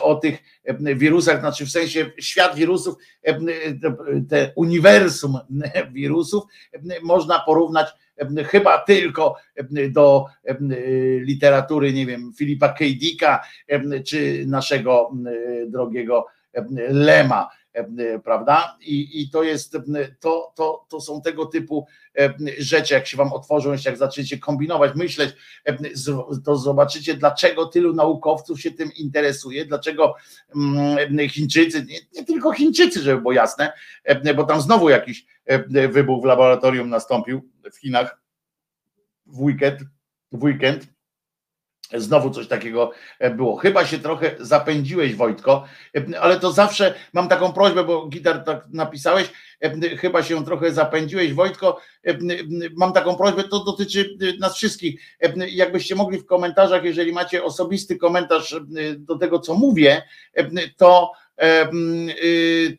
o 0.00 0.14
tych 0.14 0.38
wirusach, 0.96 1.40
znaczy 1.40 1.66
w 1.66 1.70
sensie 1.70 2.10
świat 2.18 2.54
wirusów, 2.54 2.94
te 4.28 4.52
uniwersum 4.56 5.38
wirusów 5.92 6.44
można 7.02 7.40
porównać 7.40 7.88
chyba 8.46 8.78
tylko 8.78 9.36
do 9.90 10.26
literatury, 11.20 11.92
nie 11.92 12.06
wiem, 12.06 12.32
Filipa 12.38 12.68
K. 12.68 12.84
Dicka 12.84 13.42
czy 14.06 14.44
naszego 14.46 15.10
drogiego 15.66 16.26
Lema 16.88 17.48
prawda? 18.24 18.76
I, 18.80 19.22
i 19.22 19.30
to 19.30 19.42
jest, 19.42 19.76
to, 20.20 20.52
to, 20.56 20.86
to 20.88 21.00
są 21.00 21.22
tego 21.22 21.46
typu 21.46 21.86
rzeczy, 22.58 22.94
jak 22.94 23.06
się 23.06 23.16
wam 23.16 23.32
otworzą, 23.32 23.74
jak 23.84 23.96
zaczniecie 23.96 24.38
kombinować, 24.38 24.94
myśleć, 24.94 25.36
to 26.44 26.56
zobaczycie, 26.56 27.14
dlaczego 27.14 27.66
tylu 27.66 27.94
naukowców 27.94 28.60
się 28.60 28.70
tym 28.70 28.90
interesuje, 28.96 29.64
dlaczego 29.64 30.14
Chińczycy, 31.28 31.86
nie, 31.88 31.98
nie 32.14 32.24
tylko 32.24 32.52
Chińczycy, 32.52 33.02
żeby 33.02 33.20
było 33.20 33.32
jasne, 33.32 33.72
bo 34.36 34.44
tam 34.44 34.60
znowu 34.60 34.88
jakiś 34.88 35.26
wybuch 35.90 36.22
w 36.22 36.26
laboratorium 36.26 36.88
nastąpił 36.88 37.50
w 37.72 37.76
Chinach 37.76 38.22
w 39.26 39.40
weekend, 39.40 39.80
w 40.32 40.42
weekend 40.42 40.91
Znowu 41.96 42.30
coś 42.30 42.46
takiego 42.46 42.92
e, 43.18 43.30
było. 43.30 43.56
Chyba 43.56 43.86
się 43.86 43.98
trochę 43.98 44.30
zapędziłeś, 44.40 45.14
Wojtko, 45.14 45.64
e, 45.96 46.20
ale 46.20 46.40
to 46.40 46.52
zawsze 46.52 46.94
mam 47.12 47.28
taką 47.28 47.52
prośbę, 47.52 47.84
bo 47.84 48.06
gitar 48.06 48.44
tak 48.44 48.64
napisałeś, 48.70 49.32
e, 49.60 49.96
chyba 49.96 50.22
się 50.22 50.44
trochę 50.44 50.72
zapędziłeś, 50.72 51.34
Wojtko. 51.34 51.80
Mam 52.76 52.92
taką 52.92 53.16
prośbę, 53.16 53.44
to 53.44 53.64
dotyczy 53.64 54.16
nas 54.40 54.56
wszystkich. 54.56 55.00
Jakbyście 55.48 55.94
mogli 55.94 56.18
w 56.18 56.26
komentarzach, 56.26 56.84
jeżeli 56.84 57.12
macie 57.12 57.44
osobisty 57.44 57.96
komentarz 57.96 58.56
do 58.98 59.18
tego, 59.18 59.38
co 59.38 59.54
mówię, 59.54 60.02
to 60.76 61.12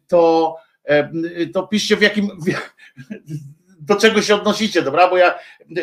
to, 0.07 0.56
to 1.53 1.68
piszcie 1.68 1.98
w 1.98 2.02
jakim 2.02 2.30
do 3.86 3.96
czego 3.96 4.22
się 4.22 4.36
odnosicie, 4.36 4.82
dobra? 4.82 5.10
Bo 5.10 5.18
ja 5.18 5.40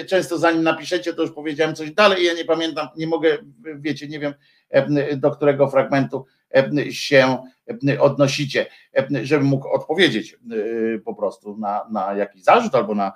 często 0.08 0.38
zanim 0.38 0.62
napiszecie, 0.62 1.14
to 1.14 1.22
już 1.22 1.30
powiedziałem 1.30 1.74
coś 1.74 1.92
dalej, 1.92 2.24
ja 2.24 2.34
nie 2.34 2.44
pamiętam, 2.44 2.88
nie 2.96 3.06
mogę, 3.06 3.38
wiecie, 3.76 4.08
nie 4.08 4.18
wiem 4.18 4.34
do 5.16 5.30
którego 5.30 5.68
fragmentu 5.68 6.26
się 6.90 7.38
odnosicie, 8.00 8.66
żebym 9.22 9.46
mógł 9.46 9.68
odpowiedzieć 9.68 10.36
po 11.04 11.14
prostu 11.14 11.56
na, 11.56 11.86
na 11.90 12.14
jakiś 12.14 12.42
zarzut 12.42 12.74
albo 12.74 12.94
na, 12.94 13.12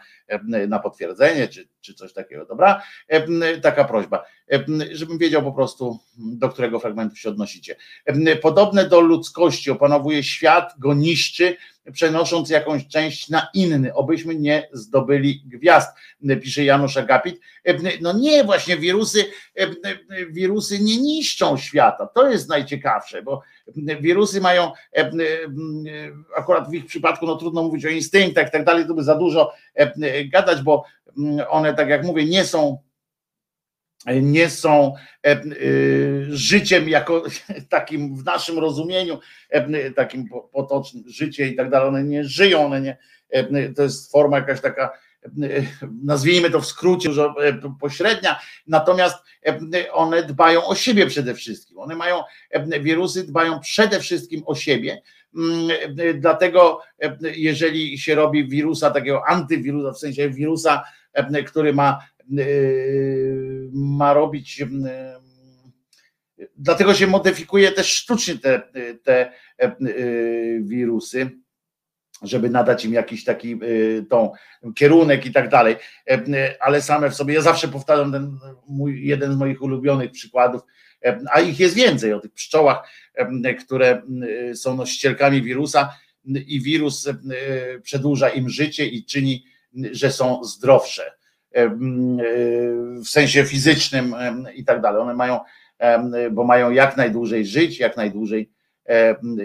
na 0.69 0.79
potwierdzenie, 0.79 1.49
czy, 1.49 1.69
czy 1.81 1.95
coś 1.95 2.13
takiego, 2.13 2.47
dobra? 2.47 2.83
Taka 3.63 3.85
prośba, 3.85 4.25
żebym 4.93 5.19
wiedział 5.19 5.43
po 5.43 5.53
prostu, 5.53 5.99
do 6.17 6.49
którego 6.49 6.81
fragmentu 6.81 7.17
się 7.17 7.29
odnosicie. 7.29 7.77
Podobne 8.43 8.89
do 8.89 9.01
ludzkości 9.01 9.71
opanowuje 9.71 10.23
świat, 10.23 10.75
go 10.79 10.95
niszczy, 10.95 11.57
przenosząc 11.93 12.51
jakąś 12.51 12.89
część 12.89 13.29
na 13.29 13.49
inny, 13.55 13.95
obyśmy 13.95 14.35
nie 14.35 14.69
zdobyli 14.73 15.43
gwiazd, 15.47 15.97
pisze 16.43 16.65
Janusz 16.65 16.97
Agapit. 16.97 17.41
No 18.01 18.13
nie, 18.13 18.45
właśnie 18.45 18.77
wirusy, 18.77 19.25
wirusy 20.31 20.79
nie 20.79 20.97
niszczą 20.97 21.57
świata, 21.57 22.07
to 22.07 22.29
jest 22.29 22.49
najciekawsze, 22.49 23.23
bo 23.23 23.43
wirusy 24.01 24.41
mają, 24.41 24.73
akurat 26.37 26.71
w 26.71 26.75
ich 26.75 26.87
przypadku, 26.87 27.27
no 27.27 27.37
trudno 27.37 27.63
mówić 27.63 27.87
o 27.87 27.89
instynktach 27.89 28.49
i 28.49 28.51
tak 28.51 28.65
dalej, 28.65 28.87
to 28.87 28.95
by 28.95 29.03
za 29.03 29.15
dużo 29.15 29.53
gadać, 30.33 30.63
bo 30.63 30.85
one, 31.49 31.75
tak 31.75 31.89
jak 31.89 32.05
mówię, 32.05 32.25
nie 32.25 32.45
są 32.45 32.79
nie 34.13 34.51
są 34.51 34.95
e, 35.27 35.31
e, 35.31 35.43
życiem 36.29 36.89
jako 36.89 37.23
takim 37.69 38.17
w 38.17 38.25
naszym 38.25 38.59
rozumieniu, 38.59 39.19
e, 39.51 39.91
takim 39.91 40.29
potocznym 40.53 41.05
życie 41.07 41.47
i 41.47 41.57
tak 41.57 41.71
dalej, 41.71 41.89
one 41.89 42.05
nie 42.05 42.25
żyją, 42.25 42.67
one 42.67 42.81
nie, 42.81 42.97
to 43.77 43.83
jest 43.83 44.13
forma 44.13 44.37
jakaś 44.37 44.61
taka, 44.61 44.91
nazwijmy 46.03 46.51
to 46.51 46.61
w 46.61 46.67
skrócie, 46.67 47.13
że 47.13 47.35
pośrednia, 47.81 48.41
natomiast 48.67 49.17
one 49.93 50.23
dbają 50.23 50.65
o 50.67 50.75
siebie 50.75 51.07
przede 51.07 51.35
wszystkim. 51.35 51.79
One 51.79 51.97
mają, 51.97 52.23
wirusy 52.81 53.27
dbają 53.27 53.61
przede 53.61 54.01
wszystkim 54.01 54.43
o 54.47 54.55
siebie, 54.55 55.03
mm, 55.37 55.77
dlatego 56.15 56.81
jeżeli 57.21 57.99
się 57.99 58.15
robi 58.15 58.49
wirusa, 58.49 58.91
takiego 58.91 59.27
antywirusa, 59.27 59.93
w 59.93 59.99
sensie 59.99 60.31
wirusa, 60.31 60.85
który 61.47 61.73
ma 61.73 61.99
ma 63.73 64.13
robić. 64.15 64.65
Dlatego 66.57 66.95
się 66.95 67.07
modyfikuje 67.07 67.73
też 67.73 67.93
sztucznie 67.93 68.39
te, 68.39 68.63
te 69.03 69.33
wirusy, 70.61 71.31
żeby 72.23 72.51
nadać 72.51 72.85
im 72.85 72.93
jakiś 72.93 73.25
taki 73.25 73.59
tą 74.11 74.33
kierunek 74.75 75.27
i 75.27 75.33
tak 75.33 75.49
dalej, 75.49 75.77
ale 76.61 76.83
same 76.83 77.11
w 77.11 77.15
sobie, 77.15 77.35
ja 77.35 77.41
zawsze 77.41 77.69
powtarzam 77.69 78.13
ten 78.13 78.39
mój, 78.69 79.07
jeden 79.07 79.33
z 79.33 79.37
moich 79.37 79.63
ulubionych 79.63 80.11
przykładów, 80.11 80.63
a 81.33 81.41
ich 81.41 81.61
jest 81.61 81.75
więcej 81.75 82.13
o 82.13 82.21
tych 82.21 82.33
pszczołach, 82.33 82.89
które 83.65 84.03
są 84.55 84.77
nosicielkami 84.77 85.43
wirusa 85.43 85.95
i 86.25 86.61
wirus 86.63 87.09
przedłuża 87.83 88.29
im 88.29 88.49
życie 88.49 88.87
i 88.87 89.05
czyni, 89.05 89.45
że 89.93 90.13
są 90.13 90.45
zdrowsze 90.45 91.13
w 93.05 93.09
sensie 93.09 93.45
fizycznym 93.45 94.17
i 94.55 94.65
tak 94.65 94.81
dalej. 94.81 95.03
One 95.03 95.15
mają, 95.15 95.41
bo 96.31 96.45
mają 96.45 96.71
jak 96.71 96.97
najdłużej 96.97 97.47
żyć, 97.47 97.79
jak 97.79 97.97
najdłużej, 97.97 98.51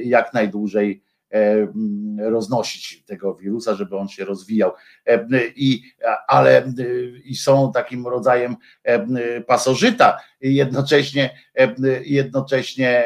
jak 0.03 0.33
najdłużej 0.33 1.03
roznosić 2.19 3.03
tego 3.05 3.35
wirusa, 3.35 3.75
żeby 3.75 3.97
on 3.97 4.07
się 4.07 4.25
rozwijał. 4.25 4.71
I, 5.55 5.81
ale 6.27 6.73
i 7.23 7.35
są 7.35 7.71
takim 7.71 8.07
rodzajem 8.07 8.55
pasożyta, 9.47 10.17
jednocześnie, 10.41 11.29
jednocześnie 12.03 13.05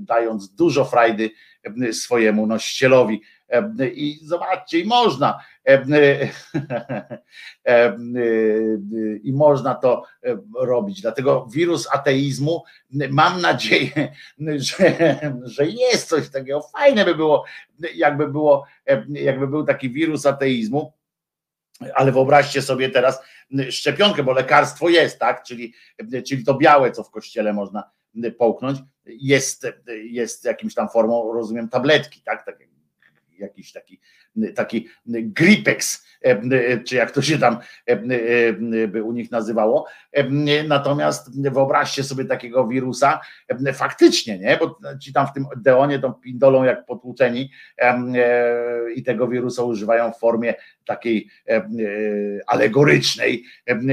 dając 0.00 0.54
dużo 0.54 0.84
frajdy 0.84 1.30
swojemu 1.92 2.46
nosicielowi. 2.46 3.22
I 3.94 4.18
zobaczcie, 4.22 4.80
i 4.80 4.84
można 4.84 5.38
i 9.22 9.32
można 9.32 9.74
to 9.74 10.04
robić. 10.60 11.00
Dlatego 11.00 11.46
wirus 11.52 11.88
ateizmu, 11.92 12.64
mam 13.10 13.40
nadzieję, 13.40 14.12
że, 14.56 15.18
że 15.42 15.66
jest 15.66 16.08
coś 16.08 16.30
takiego. 16.30 16.62
Fajne 16.62 17.04
by 17.04 17.14
było, 17.14 17.44
jakby 17.94 18.28
było, 18.28 18.64
jakby 19.08 19.48
był 19.48 19.64
taki 19.64 19.90
wirus 19.90 20.26
ateizmu. 20.26 20.92
Ale 21.94 22.12
wyobraźcie 22.12 22.62
sobie 22.62 22.90
teraz 22.90 23.20
szczepionkę, 23.70 24.22
bo 24.22 24.32
lekarstwo 24.32 24.88
jest, 24.88 25.18
tak? 25.18 25.42
Czyli, 25.42 25.74
czyli 26.26 26.44
to 26.44 26.54
białe, 26.54 26.92
co 26.92 27.04
w 27.04 27.10
kościele 27.10 27.52
można 27.52 27.90
połknąć, 28.38 28.78
jest, 29.06 29.66
jest 30.04 30.44
jakimś 30.44 30.74
tam 30.74 30.88
formą, 30.88 31.32
rozumiem, 31.32 31.68
tabletki, 31.68 32.22
tak? 32.22 32.44
tak 32.44 32.58
jakiś 33.42 33.72
taki, 33.72 34.00
taki 34.54 34.88
gripex, 35.06 36.06
czy 36.86 36.96
jak 36.96 37.10
to 37.10 37.22
się 37.22 37.38
tam 37.38 37.58
u 39.04 39.12
nich 39.12 39.30
nazywało. 39.30 39.86
Natomiast 40.68 41.42
wyobraźcie 41.50 42.04
sobie 42.04 42.24
takiego 42.24 42.68
wirusa, 42.68 43.20
faktycznie, 43.74 44.38
nie? 44.38 44.56
Bo 44.56 44.78
ci 45.00 45.12
tam 45.12 45.26
w 45.26 45.32
tym 45.32 45.46
deonie 45.56 45.98
tą 45.98 46.12
pindolą 46.12 46.64
jak 46.64 46.86
potłuczeni 46.86 47.50
i 48.94 49.02
tego 49.02 49.28
wirusa 49.28 49.62
używają 49.62 50.12
w 50.12 50.18
formie 50.18 50.54
takiej 50.84 51.28
alegorycznej. 52.46 53.44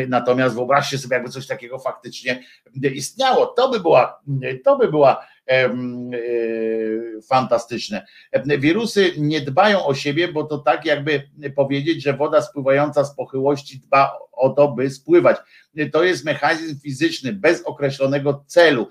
Natomiast 0.08 0.56
wyobraźcie 0.56 0.98
sobie, 0.98 1.16
jakby 1.16 1.30
coś 1.30 1.48
takiego 1.48 1.80
faktycznie 1.80 2.44
istniało. 2.94 3.46
To 3.46 3.70
by 3.70 3.80
była, 3.80 4.22
to 4.64 4.78
by 4.78 4.88
była 4.88 5.28
fantastyczne. 7.30 8.06
Wirusy 8.60 9.12
nie 9.18 9.42
dbają 9.42 9.86
o 9.86 9.96
siebie, 9.96 10.28
bo 10.28 10.44
to 10.44 10.58
tak 10.58 10.86
jakby 10.86 11.30
powiedzieć, 11.56 12.04
że 12.04 12.14
woda 12.14 12.42
spływająca 12.42 13.04
z 13.04 13.16
pochyłości 13.16 13.80
dba 13.80 14.12
o 14.32 14.50
to, 14.50 14.72
by 14.72 14.90
spływać. 14.90 15.38
To 15.92 16.04
jest 16.04 16.26
mechanizm 16.26 16.80
fizyczny 16.80 17.34
bez 17.34 17.62
określonego 17.62 18.44
celu, 18.48 18.88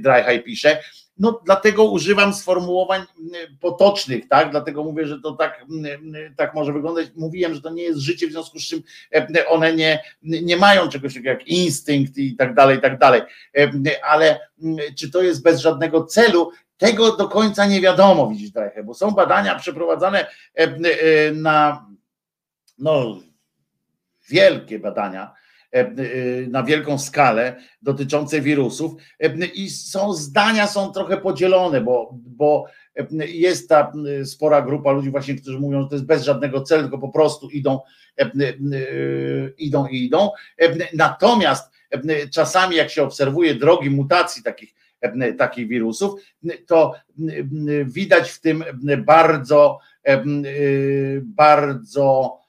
Dryhaj 0.00 0.42
pisze 0.42 0.82
no 1.18 1.40
dlatego 1.44 1.84
używam 1.84 2.34
sformułowań 2.34 3.02
mm, 3.18 3.58
potocznych, 3.60 4.28
tak? 4.28 4.50
Dlatego 4.50 4.84
mówię, 4.84 5.06
że 5.06 5.20
to 5.20 5.32
tak, 5.32 5.64
mm, 5.70 6.34
tak 6.36 6.54
może 6.54 6.72
wyglądać. 6.72 7.08
Mówiłem, 7.16 7.54
że 7.54 7.60
to 7.60 7.70
nie 7.70 7.82
jest 7.82 7.98
życie, 7.98 8.28
w 8.28 8.32
związku 8.32 8.58
z 8.58 8.68
czym 8.68 8.82
e, 9.14 9.48
one 9.48 9.76
nie, 9.76 10.02
nie 10.22 10.56
mają 10.56 10.88
czegoś 10.88 11.14
takiego 11.14 11.30
jak 11.30 11.48
instynkt 11.48 12.18
i 12.18 12.36
tak 12.36 12.54
dalej, 12.54 12.78
i 12.78 12.80
tak 12.80 12.98
dalej. 12.98 13.22
E, 13.56 13.70
ale 14.04 14.40
mm, 14.62 14.78
czy 14.98 15.10
to 15.10 15.22
jest 15.22 15.42
bez 15.42 15.60
żadnego 15.60 16.04
celu? 16.04 16.50
Tego 16.76 17.16
do 17.16 17.28
końca 17.28 17.66
nie 17.66 17.80
wiadomo, 17.80 18.28
widzisz, 18.28 18.52
trochę, 18.52 18.84
bo 18.84 18.94
są 18.94 19.10
badania 19.10 19.58
przeprowadzane 19.58 20.26
e, 20.54 21.32
na 21.32 21.86
no, 22.78 23.20
wielkie 24.28 24.78
badania 24.78 25.34
na 26.48 26.62
wielką 26.62 26.98
skalę 26.98 27.56
dotyczące 27.82 28.40
wirusów 28.40 28.92
e, 29.20 29.46
i 29.46 29.70
są 29.70 30.12
zdania 30.12 30.66
są 30.66 30.92
trochę 30.92 31.16
podzielone, 31.16 31.80
bo, 31.80 32.14
bo 32.14 32.64
jest 33.28 33.68
ta 33.68 33.92
spora 34.24 34.62
grupa 34.62 34.92
ludzi 34.92 35.10
właśnie, 35.10 35.34
którzy 35.34 35.58
mówią, 35.58 35.82
że 35.82 35.88
to 35.88 35.94
jest 35.94 36.06
bez 36.06 36.24
żadnego 36.24 36.60
celu, 36.60 36.82
tylko 36.82 36.98
po 36.98 37.08
prostu 37.08 37.50
idą, 37.50 37.80
idą 39.58 39.86
i 39.86 40.04
idą. 40.04 40.30
Natomiast 40.94 41.72
czasami 42.32 42.76
jak 42.76 42.90
się 42.90 43.02
obserwuje 43.02 43.54
drogi 43.54 43.90
mutacji 43.90 44.42
takich, 44.42 44.74
takich 45.38 45.68
wirusów, 45.68 46.20
to 46.66 46.94
widać 47.84 48.30
w 48.30 48.40
tym 48.40 48.64
bardzo, 49.04 49.78
bardzo 51.22 52.38
E, 52.38 52.38
e, 52.38 52.45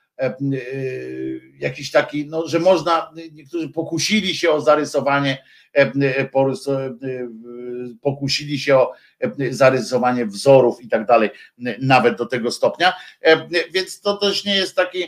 jakiś 1.59 1.91
taki, 1.91 2.25
no, 2.25 2.47
że 2.47 2.59
można, 2.59 3.11
niektórzy 3.31 3.69
pokusili 3.69 4.35
się 4.35 4.51
o 4.51 4.61
zarysowanie, 4.61 5.43
e, 5.73 6.29
pokusili 8.01 8.59
się 8.59 8.75
o 8.77 8.93
zarysowanie 9.49 10.25
wzorów 10.25 10.81
i 10.81 10.89
tak 10.89 11.05
dalej, 11.05 11.29
nawet 11.81 12.17
do 12.17 12.25
tego 12.25 12.51
stopnia, 12.51 12.93
więc 13.71 14.01
to 14.01 14.17
też 14.17 14.45
nie 14.45 14.55
jest 14.55 14.75
taki, 14.75 15.03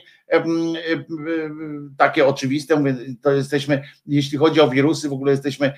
takie 1.97 2.27
oczywiste, 2.27 2.75
mówię, 2.75 2.95
to 3.21 3.31
jesteśmy, 3.31 3.83
jeśli 4.05 4.37
chodzi 4.37 4.61
o 4.61 4.69
wirusy, 4.69 5.09
w 5.09 5.13
ogóle 5.13 5.31
jesteśmy, 5.31 5.73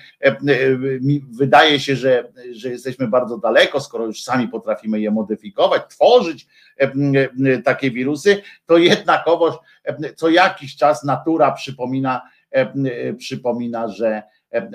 wydaje 1.30 1.80
się, 1.80 1.96
że, 1.96 2.32
że 2.52 2.68
jesteśmy 2.70 3.08
bardzo 3.08 3.38
daleko, 3.38 3.80
skoro 3.80 4.06
już 4.06 4.22
sami 4.22 4.48
potrafimy 4.48 5.00
je 5.00 5.10
modyfikować, 5.10 5.82
tworzyć 5.88 6.46
takie 7.64 7.90
wirusy, 7.90 8.42
to 8.66 8.78
jednakowoż 8.78 9.54
co 10.16 10.28
jakiś 10.28 10.76
czas 10.76 11.04
natura 11.04 11.52
przypomina, 11.52 12.22
przypomina, 13.18 13.88
że 13.88 14.22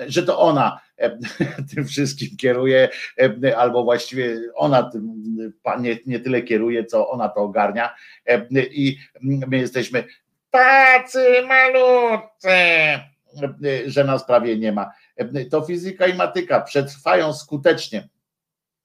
że 0.06 0.22
to 0.22 0.38
ona 0.38 0.80
tym 1.74 1.84
wszystkim 1.84 2.36
kieruje, 2.36 2.88
albo 3.56 3.84
właściwie 3.84 4.40
ona 4.54 4.90
tym 4.90 5.22
nie, 5.80 5.98
nie 6.06 6.20
tyle 6.20 6.42
kieruje, 6.42 6.84
co 6.84 7.10
ona 7.10 7.28
to 7.28 7.40
ogarnia. 7.40 7.94
I 8.70 8.98
my 9.22 9.56
jesteśmy 9.58 10.04
tacy 10.50 11.42
malutcy, 11.48 12.48
że 13.86 14.04
nas 14.04 14.26
prawie 14.26 14.56
nie 14.56 14.72
ma. 14.72 14.90
To 15.50 15.62
fizyka 15.62 16.06
i 16.06 16.14
matyka 16.14 16.60
przetrwają 16.60 17.32
skutecznie. 17.32 18.08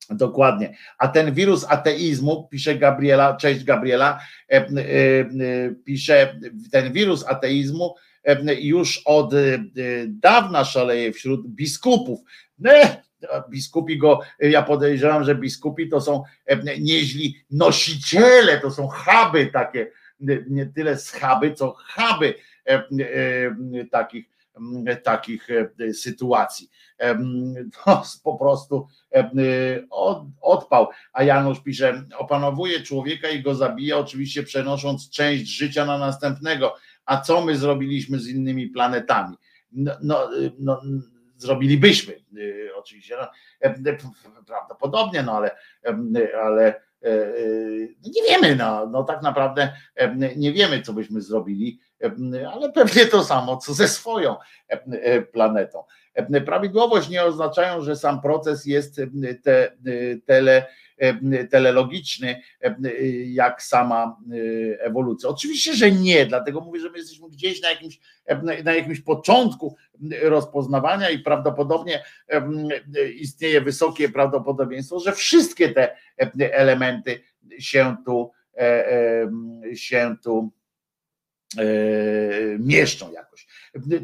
Dokładnie. 0.10 0.74
A 0.98 1.08
ten 1.08 1.34
wirus 1.34 1.66
ateizmu, 1.70 2.48
pisze 2.52 2.76
Gabriela, 2.76 3.38
cześć 3.38 3.64
Gabriela, 3.64 4.20
pisze, 5.86 6.40
ten 6.72 6.94
wirus 6.94 7.28
ateizmu 7.28 7.96
już 8.60 9.02
od 9.06 9.34
e, 9.34 9.38
dawna 10.08 10.66
szaleje 10.66 11.14
wśród 11.14 11.48
biskupów. 11.48 12.20
Biskupi 13.50 13.98
go, 13.98 14.20
ja 14.40 14.62
podejrzewam, 14.62 15.24
że 15.24 15.36
biskupi 15.36 15.90
to 15.90 16.02
są 16.02 16.24
nieźli 16.80 17.36
nosiciele, 17.52 18.60
to 18.60 18.72
są 18.72 18.88
chaby 18.88 19.48
takie, 19.48 19.92
nie 20.50 20.66
tyle 20.66 20.98
schaby, 20.98 21.54
co 21.54 21.74
chaby 21.74 22.34
takich, 23.92 24.26
takich 25.04 25.48
sytuacji. 25.94 26.70
To 27.86 28.04
po 28.24 28.38
prostu 28.38 28.88
odpał. 30.42 30.88
A 31.14 31.24
Janusz 31.24 31.60
pisze, 31.60 32.04
opanowuje 32.18 32.82
człowieka 32.82 33.30
i 33.30 33.42
go 33.42 33.56
zabija, 33.56 33.98
oczywiście 33.98 34.44
przenosząc 34.44 35.10
część 35.10 35.48
życia 35.48 35.86
na 35.86 35.98
następnego 35.98 36.76
a 37.06 37.22
co 37.22 37.46
my 37.46 37.58
zrobiliśmy 37.58 38.20
z 38.20 38.28
innymi 38.28 38.68
planetami? 38.68 39.36
No, 39.72 39.92
no, 40.02 40.30
no 40.60 40.82
zrobilibyśmy 41.38 42.14
y, 42.38 42.70
oczywiście, 42.76 43.16
no, 43.22 43.28
prawdopodobnie, 44.46 45.24
no 45.24 45.38
ale, 45.38 45.52
ale 46.44 46.68
e, 46.68 47.10
e, 47.10 47.32
nie 48.16 48.24
wiemy, 48.30 48.56
no, 48.56 48.88
no 48.88 49.04
tak 49.04 49.22
naprawdę 49.22 49.74
nie 50.36 50.54
wiemy, 50.54 50.82
co 50.82 50.94
byśmy 50.94 51.22
zrobili, 51.22 51.80
ale 52.54 52.72
pewnie 52.72 53.06
to 53.06 53.24
samo, 53.24 53.58
co 53.58 53.74
ze 53.74 53.88
swoją 53.88 54.36
e, 54.68 55.22
planetą. 55.22 55.84
Prawidłowość 56.46 57.10
nie 57.10 57.24
oznaczają, 57.24 57.82
że 57.82 57.96
sam 57.96 58.22
proces 58.22 58.66
jest 58.66 59.02
te, 59.44 59.72
tele, 60.26 60.66
telelogiczny, 61.52 62.42
jak 63.26 63.62
sama 63.62 64.18
ewolucja. 64.80 65.30
Oczywiście, 65.30 65.74
że 65.74 65.92
nie, 65.92 66.26
dlatego 66.26 66.62
mówię, 66.62 66.80
że 66.80 66.90
my 66.90 66.98
jesteśmy 66.98 67.30
gdzieś 67.30 67.62
na 67.62 67.70
jakimś, 67.70 68.00
na 68.64 68.74
jakimś 68.74 69.02
początku 69.02 69.76
rozpoznawania 70.22 71.10
i 71.10 71.20
prawdopodobnie 71.20 72.04
istnieje 73.16 73.62
wysokie 73.62 74.10
prawdopodobieństwo, 74.10 75.00
że 75.00 75.12
wszystkie 75.12 75.70
te 75.70 75.96
elementy 76.54 77.22
się 77.60 77.96
tu 78.06 78.32
e, 78.58 79.30
się 79.74 80.16
tu 80.24 80.40
e, 80.40 80.63
mieszczą 82.60 83.12
jakoś 83.12 83.48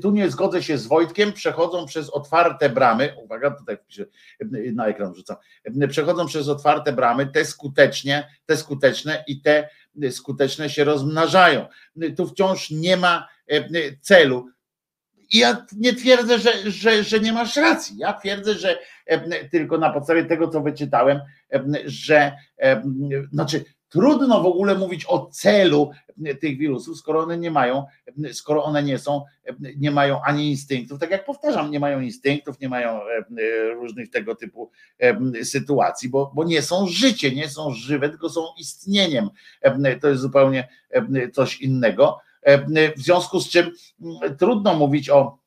tu 0.01 0.11
nie 0.11 0.29
zgodzę 0.29 0.63
się 0.63 0.77
z 0.77 0.87
Wojtkiem, 0.87 1.33
przechodzą 1.33 1.85
przez 1.85 2.09
otwarte 2.09 2.69
bramy, 2.69 3.15
uwaga, 3.23 3.51
tutaj 3.51 3.77
piszę, 3.87 4.05
na 4.73 4.87
ekran 4.87 5.15
rzucam, 5.15 5.37
przechodzą 5.89 6.25
przez 6.25 6.47
otwarte 6.47 6.93
bramy, 6.93 7.27
te 7.27 7.45
skutecznie, 7.45 8.27
te 8.45 8.57
skuteczne 8.57 9.23
i 9.27 9.41
te 9.41 9.69
skuteczne 10.11 10.69
się 10.69 10.83
rozmnażają. 10.83 11.65
Tu 12.17 12.27
wciąż 12.27 12.69
nie 12.69 12.97
ma 12.97 13.27
e, 13.47 13.67
celu. 14.01 14.49
I 15.31 15.37
ja 15.37 15.65
nie 15.77 15.93
twierdzę, 15.93 16.39
że, 16.39 16.71
że, 16.71 17.03
że 17.03 17.19
nie 17.19 17.33
masz 17.33 17.55
racji. 17.55 17.97
Ja 17.97 18.13
twierdzę, 18.13 18.53
że 18.53 18.79
e, 19.05 19.49
tylko 19.49 19.77
na 19.77 19.89
podstawie 19.89 20.25
tego, 20.25 20.47
co 20.47 20.61
wyczytałem, 20.61 21.19
e, 21.53 21.63
że 21.85 22.31
znaczy 23.31 23.63
Trudno 23.89 24.41
w 24.41 24.45
ogóle 24.45 24.75
mówić 24.75 25.05
o 25.07 25.25
celu 25.25 25.91
tych 26.41 26.57
wirusów, 26.57 26.97
skoro 26.97 27.19
one 27.19 27.37
nie 27.37 27.51
mają, 27.51 27.85
skoro 28.33 28.63
one 28.63 28.83
nie 28.83 28.99
są, 28.99 29.23
nie 29.77 29.91
mają 29.91 30.21
ani 30.21 30.49
instynktów, 30.49 30.99
tak 30.99 31.11
jak 31.11 31.25
powtarzam, 31.25 31.71
nie 31.71 31.79
mają 31.79 32.01
instynktów, 32.01 32.59
nie 32.59 32.69
mają 32.69 33.01
e, 33.01 33.23
różnych 33.73 34.09
tego 34.09 34.35
typu 34.35 34.71
e, 34.99 35.45
sytuacji, 35.45 36.09
bo, 36.09 36.31
bo 36.35 36.43
nie 36.43 36.61
są 36.61 36.87
życie, 36.87 37.35
nie 37.35 37.49
są 37.49 37.71
żywe, 37.71 38.09
tylko 38.09 38.29
są 38.29 38.45
istnieniem. 38.59 39.29
To 40.01 40.09
jest 40.09 40.21
zupełnie 40.21 40.67
coś 41.33 41.61
innego. 41.61 42.17
W 42.97 43.01
związku 43.01 43.39
z 43.39 43.49
czym 43.49 43.71
trudno 44.37 44.75
mówić 44.75 45.09
o 45.09 45.39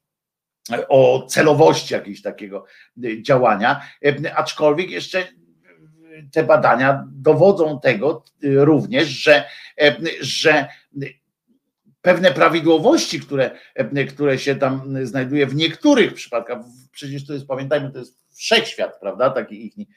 o 0.88 1.26
celowości 1.28 1.94
jakiegoś 1.94 2.22
takiego 2.22 2.64
działania, 3.22 3.80
aczkolwiek 4.34 4.90
jeszcze 4.90 5.28
te 6.32 6.44
badania 6.44 7.04
dowodzą 7.12 7.80
tego 7.80 8.24
y, 8.44 8.64
również, 8.64 9.08
że, 9.08 9.44
e, 9.80 9.96
że 10.20 10.68
pewne 12.02 12.30
prawidłowości, 12.30 13.20
które, 13.20 13.50
e, 13.74 14.04
które 14.04 14.38
się 14.38 14.56
tam 14.56 15.06
znajduje 15.06 15.46
w 15.46 15.54
niektórych 15.54 16.14
przypadkach, 16.14 16.58
przecież 16.92 17.26
to 17.26 17.32
jest, 17.32 17.46
pamiętajmy, 17.46 17.90
to 17.90 17.98
jest 17.98 18.36
wszechświat, 18.36 19.00
prawda, 19.00 19.30
taki 19.30 19.66
ich 19.66 19.88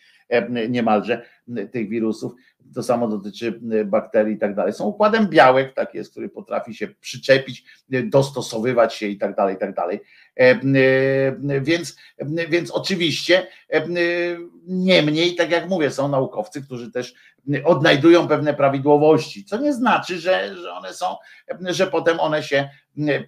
niemalże 0.70 1.26
tych 1.72 1.90
wirusów, 1.90 2.32
to 2.76 2.84
samo 2.84 3.08
dotyczy 3.08 3.60
bakterii 3.86 4.36
i 4.36 4.38
tak 4.38 4.56
dalej. 4.56 4.74
Są 4.74 4.86
układem 4.86 5.28
białek, 5.28 5.74
tak 5.74 5.94
jest, 5.94 6.12
który 6.12 6.30
potrafi 6.30 6.74
się 6.74 6.88
przyczepić, 6.88 7.64
dostosowywać 7.90 8.96
się 8.96 9.08
i 9.08 9.18
tak 9.18 9.36
dalej, 9.36 9.56
i 9.56 9.58
tak 9.58 9.76
dalej. 9.76 10.00
Więc, 11.62 11.98
więc 12.50 12.72
oczywiście, 12.72 13.48
niemniej, 14.68 15.36
tak 15.36 15.52
jak 15.52 15.70
mówię, 15.70 15.92
są 15.92 16.08
naukowcy, 16.08 16.62
którzy 16.62 16.92
też 16.92 17.14
odnajdują 17.64 18.28
pewne 18.28 18.54
prawidłowości, 18.54 19.46
co 19.46 19.58
nie 19.58 19.74
znaczy, 19.74 20.20
że, 20.20 20.56
że 20.58 20.74
one 20.74 20.94
są, 20.94 21.06
że 21.62 21.88
potem 21.88 22.20
one 22.20 22.44
się 22.44 22.70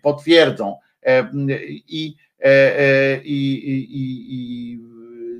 potwierdzą. 0.01 0.75
I, 1.67 1.81
i, 1.87 2.15
i, 3.23 4.25
i 4.29 4.79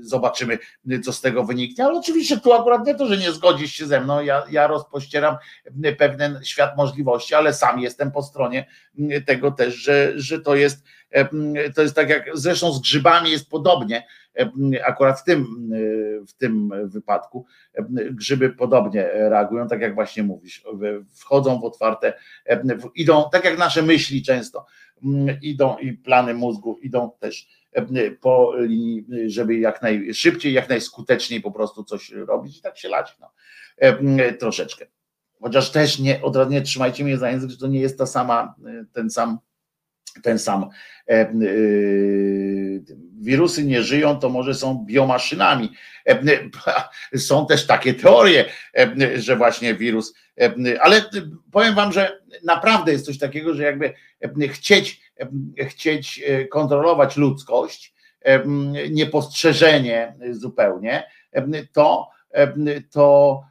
zobaczymy, 0.00 0.58
co 1.04 1.12
z 1.12 1.20
tego 1.20 1.44
wyniknie. 1.44 1.84
Ale 1.84 1.98
oczywiście 1.98 2.40
tu 2.40 2.52
akurat 2.52 2.86
nie 2.86 2.94
to, 2.94 3.06
że 3.06 3.16
nie 3.16 3.32
zgodzisz 3.32 3.72
się 3.72 3.86
ze 3.86 4.00
mną, 4.00 4.20
ja, 4.20 4.44
ja 4.50 4.66
rozpościeram 4.66 5.36
pewien 5.98 6.40
świat 6.44 6.76
możliwości, 6.76 7.34
ale 7.34 7.54
sam 7.54 7.80
jestem 7.80 8.12
po 8.12 8.22
stronie 8.22 8.66
tego 9.26 9.50
też, 9.50 9.74
że, 9.74 10.12
że 10.16 10.40
to 10.40 10.54
jest 10.54 10.84
to 11.74 11.82
jest 11.82 11.94
tak 11.94 12.08
jak 12.08 12.30
zresztą 12.34 12.72
z 12.72 12.80
grzybami 12.80 13.30
jest 13.30 13.50
podobnie, 13.50 14.06
akurat 14.86 15.20
w 15.20 15.24
tym, 15.24 15.46
w 16.28 16.32
tym 16.32 16.72
wypadku 16.84 17.46
grzyby 18.10 18.50
podobnie 18.50 19.08
reagują, 19.12 19.68
tak 19.68 19.80
jak 19.80 19.94
właśnie 19.94 20.22
mówisz, 20.22 20.64
wchodzą 21.14 21.60
w 21.60 21.64
otwarte, 21.64 22.12
idą, 22.94 23.24
tak 23.32 23.44
jak 23.44 23.58
nasze 23.58 23.82
myśli 23.82 24.22
często, 24.22 24.66
idą 25.42 25.76
i 25.76 25.92
plany 25.92 26.34
mózgu 26.34 26.78
idą 26.82 27.10
też 27.20 27.48
po 28.20 28.52
linii, 28.58 29.04
żeby 29.26 29.58
jak 29.58 29.82
najszybciej, 29.82 30.52
jak 30.52 30.68
najskuteczniej 30.68 31.40
po 31.40 31.50
prostu 31.50 31.84
coś 31.84 32.10
robić 32.10 32.58
i 32.58 32.62
tak 32.62 32.78
się 32.78 32.88
lać 32.88 33.16
no. 33.20 33.32
troszeczkę. 34.38 34.86
Chociaż 35.42 35.70
też 35.70 35.98
nie, 35.98 36.22
od 36.22 36.36
razu 36.36 36.50
nie 36.50 36.62
trzymajcie 36.62 37.04
mnie 37.04 37.18
za 37.18 37.30
język, 37.30 37.50
że 37.50 37.56
to 37.56 37.66
nie 37.66 37.80
jest 37.80 37.98
ta 37.98 38.06
sama, 38.06 38.54
ten 38.92 39.10
sam 39.10 39.38
ten 40.22 40.38
sam 40.38 40.68
e, 41.08 41.12
e, 41.12 41.30
wirusy 43.20 43.64
nie 43.64 43.82
żyją, 43.82 44.18
to 44.18 44.28
może 44.28 44.54
są 44.54 44.84
biomaszynami. 44.86 45.72
E, 46.06 46.20
są 47.18 47.46
też 47.46 47.66
takie 47.66 47.94
teorie, 47.94 48.44
że 49.16 49.36
właśnie 49.36 49.74
wirus, 49.74 50.14
ale 50.80 51.04
powiem 51.52 51.74
wam, 51.74 51.92
że 51.92 52.20
naprawdę 52.44 52.92
jest 52.92 53.06
coś 53.06 53.18
takiego, 53.18 53.54
że 53.54 53.62
jakby 54.20 54.48
chcieć, 54.48 55.00
chcieć 55.58 56.22
kontrolować 56.50 57.16
ludzkość, 57.16 57.94
niepostrzeżenie 58.90 60.16
zupełnie, 60.30 61.10
to, 61.72 62.10
to 62.90 63.42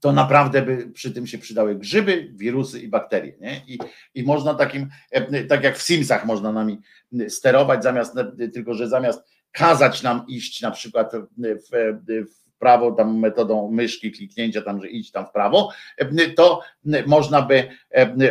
to 0.00 0.12
naprawdę 0.12 0.62
by 0.62 0.90
przy 0.94 1.10
tym 1.10 1.26
się 1.26 1.38
przydały 1.38 1.74
grzyby, 1.74 2.32
wirusy 2.34 2.80
i 2.80 2.88
bakterie. 2.88 3.32
Nie? 3.40 3.62
I, 3.66 3.78
I 4.14 4.22
można 4.22 4.54
takim, 4.54 4.88
e, 5.10 5.44
tak 5.44 5.64
jak 5.64 5.76
w 5.78 5.82
Simsach 5.82 6.26
można 6.26 6.52
nami 6.52 6.80
sterować, 7.28 7.82
zamiast, 7.82 8.18
e, 8.18 8.48
tylko 8.48 8.74
że 8.74 8.88
zamiast 8.88 9.20
kazać 9.52 10.02
nam 10.02 10.24
iść 10.28 10.60
na 10.60 10.70
przykład 10.70 11.12
w, 11.14 11.96
w 12.08 12.45
prawo, 12.58 12.92
tam 12.92 13.18
metodą 13.18 13.70
myszki, 13.70 14.12
kliknięcia 14.12 14.62
tam, 14.62 14.80
że 14.80 14.88
idź 14.88 15.10
tam 15.10 15.26
w 15.26 15.30
prawo, 15.30 15.70
e, 15.96 16.30
to 16.30 16.60
można 17.06 17.42
by 17.42 17.68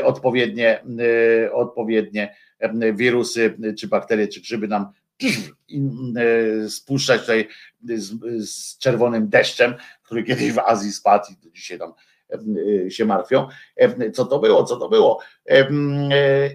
odpowiednie, 0.03 0.83
odpowiednie 1.53 2.35
wirusy, 2.93 3.57
czy 3.79 3.87
bakterie, 3.87 4.27
czy 4.27 4.41
grzyby 4.41 4.67
nam 4.67 4.87
spuszczać 6.69 7.21
tutaj 7.21 7.47
z, 7.83 8.13
z 8.49 8.77
czerwonym 8.77 9.29
deszczem, 9.29 9.75
który 10.03 10.23
kiedyś 10.23 10.51
w 10.51 10.59
Azji 10.59 10.91
spadł 10.91 11.25
i 11.31 11.51
dzisiaj 11.51 11.79
tam 11.79 11.93
się 12.89 13.05
martwią. 13.05 13.47
Co 14.13 14.25
to 14.25 14.39
było, 14.39 14.63
co 14.63 14.75
to 14.75 14.89
było? 14.89 15.19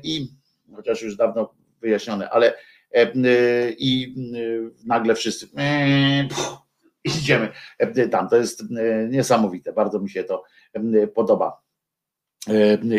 I 0.02 0.28
chociaż 0.76 1.02
już 1.02 1.16
dawno 1.16 1.54
wyjaśnione, 1.80 2.30
ale 2.30 2.54
i 3.78 4.14
nagle 4.86 5.14
wszyscy 5.14 5.48
idziemy 7.04 7.48
tam. 8.10 8.28
To 8.28 8.36
jest 8.36 8.64
niesamowite, 9.08 9.72
bardzo 9.72 10.00
mi 10.00 10.10
się 10.10 10.24
to 10.24 10.44
podoba. 11.14 11.62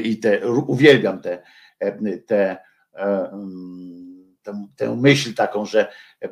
I 0.04 0.20
te, 0.20 0.48
uwielbiam 0.48 1.22
te, 1.22 1.44
te 2.28 2.58
tę, 4.44 4.68
tę 4.76 4.96
myśl 4.96 5.34
taką, 5.34 5.66
że 5.66 5.88
e, 6.22 6.30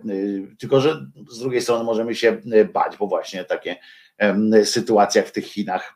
tylko, 0.60 0.82
że 0.82 1.06
z 1.32 1.40
drugiej 1.40 1.62
strony 1.62 1.84
możemy 1.84 2.16
się 2.16 2.41
e, 2.52 2.66
bać, 2.66 2.98
bo 2.98 3.08
właśnie 3.08 3.44
takie 3.44 3.76
sytuacjach 4.64 5.26
w 5.26 5.32
tych 5.32 5.46
Chinach, 5.46 5.96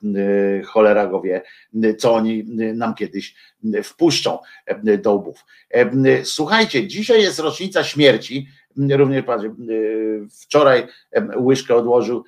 cholera 0.65 1.07
go 1.07 1.21
wie, 1.21 1.41
co 1.97 2.13
oni 2.13 2.43
nam 2.73 2.95
kiedyś 2.95 3.35
wpuszczą 3.83 4.39
do 5.01 5.13
łbów. 5.13 5.45
Słuchajcie, 6.23 6.87
dzisiaj 6.87 7.21
jest 7.21 7.39
rocznica 7.39 7.83
śmierci, 7.83 8.47
również 8.89 9.23
wczoraj 10.41 10.87
łyżkę 11.35 11.75
odłożył 11.75 12.23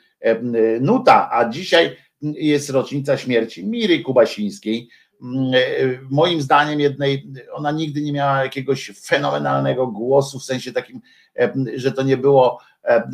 Nuta, 0.82 1.30
a 1.32 1.50
dzisiaj 1.50 1.98
jest 2.22 2.70
rocznica 2.70 3.18
śmierci 3.18 3.66
Miry 3.66 4.00
Kubasińskiej, 4.00 4.90
moim 6.10 6.42
zdaniem 6.42 6.80
jednej, 6.80 7.28
ona 7.54 7.72
nigdy 7.72 8.02
nie 8.02 8.12
miała 8.12 8.44
jakiegoś 8.44 8.92
fenomenalnego 9.06 9.88
głosu, 9.88 10.40
w 10.40 10.44
sensie 10.44 10.72
takim, 10.72 11.02
że 11.76 11.92
to 11.92 12.04
nie 12.04 12.18
było, 12.18 12.60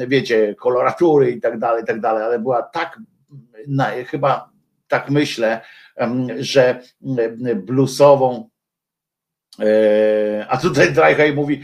wiecie, 0.07 0.55
koloratury 0.55 1.31
i 1.31 1.41
tak 1.41 1.59
dalej, 1.59 1.83
i 1.83 1.85
tak 1.85 1.99
dalej, 1.99 2.23
ale 2.23 2.39
była 2.39 2.61
tak, 2.61 2.99
chyba 4.05 4.49
tak 4.87 5.09
myślę, 5.09 5.61
że 6.39 6.81
bluesową 7.55 8.35
e, 8.37 8.50
a 10.47 10.57
tutaj 10.57 10.93
Drajhaj 10.95 11.33
mówi, 11.33 11.61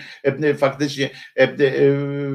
faktycznie, 0.58 1.10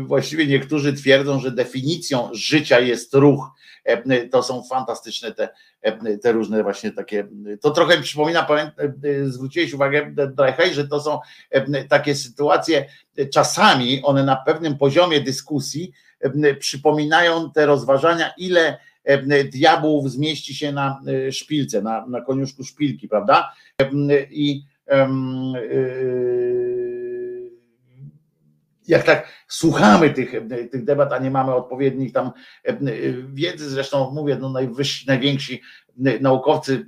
właściwie 0.01 0.47
niektórzy 0.47 0.93
twierdzą, 0.93 1.41
że 1.41 1.51
definicją 1.51 2.29
życia 2.33 2.81
jest 2.81 3.15
ruch. 3.15 3.51
To 4.31 4.43
są 4.43 4.63
fantastyczne 4.71 5.33
te, 5.33 5.49
te 6.23 6.33
różne 6.33 6.63
właśnie 6.63 6.91
takie, 6.91 7.29
to 7.61 7.71
trochę 7.71 7.97
mi 7.97 8.03
przypomina, 8.03 8.47
zwróciłeś 9.25 9.73
uwagę, 9.73 10.13
Drajhaj, 10.35 10.75
że 10.75 10.89
to 10.89 11.01
są 11.01 11.19
takie 11.89 12.15
sytuacje, 12.15 12.85
czasami 13.33 14.03
one 14.03 14.25
na 14.25 14.37
pewnym 14.37 14.79
poziomie 14.79 15.21
dyskusji 15.21 15.93
przypominają 16.59 17.51
te 17.53 17.67
rozważania, 17.67 18.33
ile 18.39 18.79
diabłów 19.53 20.11
zmieści 20.11 20.55
się 20.55 20.73
na 20.73 21.01
szpilce, 21.31 21.83
na, 21.83 22.07
na 22.07 22.21
koniuszku 22.21 22.65
szpilki, 22.65 23.09
prawda? 23.09 23.53
I 24.31 24.65
jak 28.89 29.03
tak 29.03 29.29
słuchamy 29.49 30.11
tych, 30.11 30.33
tych 30.71 30.85
debat, 30.85 31.13
a 31.13 31.19
nie 31.19 31.31
mamy 31.31 31.55
odpowiednich 31.55 32.13
tam 32.13 32.31
wiedzy, 33.33 33.71
zresztą 33.71 34.11
mówię, 34.11 34.39
no 34.41 34.49
najwyżsi, 34.51 35.07
najwięksi 35.07 35.61
naukowcy 36.21 36.87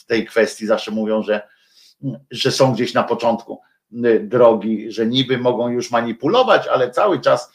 w 0.00 0.06
tej 0.06 0.26
kwestii 0.26 0.66
zawsze 0.66 0.90
mówią, 0.90 1.22
że, 1.22 1.42
że 2.30 2.52
są 2.52 2.72
gdzieś 2.72 2.94
na 2.94 3.02
początku 3.02 3.60
drogi, 4.20 4.92
że 4.92 5.06
niby 5.06 5.38
mogą 5.38 5.68
już 5.68 5.90
manipulować, 5.90 6.66
ale 6.68 6.90
cały 6.90 7.20
czas 7.20 7.52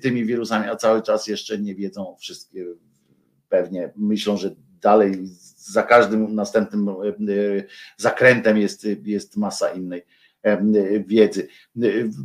tymi 0.00 0.24
wirusami, 0.24 0.68
a 0.68 0.76
cały 0.76 1.02
czas 1.02 1.26
jeszcze 1.26 1.58
nie 1.58 1.74
wiedzą 1.74 2.16
wszystkie, 2.20 2.64
pewnie 3.48 3.92
myślą, 3.96 4.36
że 4.36 4.50
dalej 4.80 5.28
za 5.66 5.82
każdym 5.82 6.34
następnym 6.34 6.88
zakrętem 7.96 8.58
jest, 8.58 8.86
jest 9.04 9.36
masa 9.36 9.68
innej 9.68 10.02
wiedzy, 11.06 11.48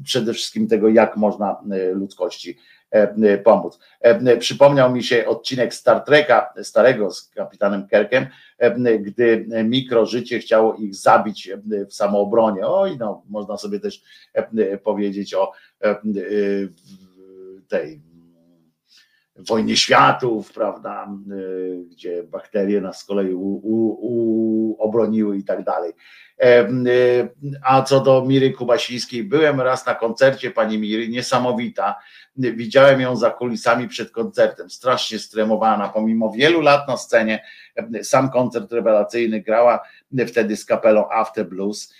przede 0.04 0.34
wszystkim 0.34 0.68
tego, 0.68 0.90
jak 0.90 1.18
można 1.18 1.64
ludzkości 1.94 2.58
pomóc. 3.44 3.80
Przypomniał 4.40 4.94
mi 4.94 5.04
się 5.04 5.26
odcinek 5.26 5.74
Star 5.74 6.02
Treka, 6.04 6.54
starego 6.64 7.12
z 7.12 7.30
kapitanem 7.30 7.88
Kerkiem, 7.88 8.26
gdy 9.00 9.46
mikrożycie 9.64 10.40
chciało 10.40 10.76
ich 10.76 10.96
zabić 10.96 11.50
w 11.90 11.94
samoobronie. 11.94 12.68
Oj, 12.68 12.98
no, 12.98 13.24
można 13.30 13.58
sobie 13.58 13.80
też 13.80 14.04
powiedzieć 14.84 15.34
o 15.34 15.52
tej 17.68 18.02
wojnie 19.48 19.78
światów, 19.78 20.54
prawda, 20.54 21.08
gdzie 21.92 22.24
bakterie 22.24 22.82
nas 22.82 23.00
z 23.00 23.06
kolei 23.06 23.34
u, 23.34 23.48
u, 23.48 23.98
u, 24.02 24.76
obroniły 24.80 25.38
i 25.38 25.44
tak 25.44 25.64
dalej. 25.64 25.94
Y, 26.44 27.30
a 27.64 27.82
co 27.82 28.00
do 28.00 28.26
Miry 28.26 28.52
Kubasińskiej, 28.52 29.24
byłem 29.24 29.62
raz 29.62 29.86
na 29.86 29.96
koncercie 29.96 30.52
pani 30.52 30.78
Miry, 30.78 31.08
niesamowita. 31.08 31.96
Widziałem 32.38 33.02
ją 33.02 33.16
za 33.16 33.30
kulisami 33.30 33.88
przed 33.88 34.12
koncertem, 34.12 34.70
strasznie 34.70 35.20
stremowana, 35.20 35.90
pomimo 35.90 36.32
wielu 36.32 36.62
lat 36.62 36.88
na 36.88 36.98
scenie. 36.98 37.44
Sam 38.04 38.30
koncert 38.30 38.72
rewelacyjny 38.72 39.42
grała 39.42 39.80
wtedy 40.28 40.58
z 40.58 40.66
kapelą 40.66 41.10
After 41.10 41.46
Blues. 41.50 41.94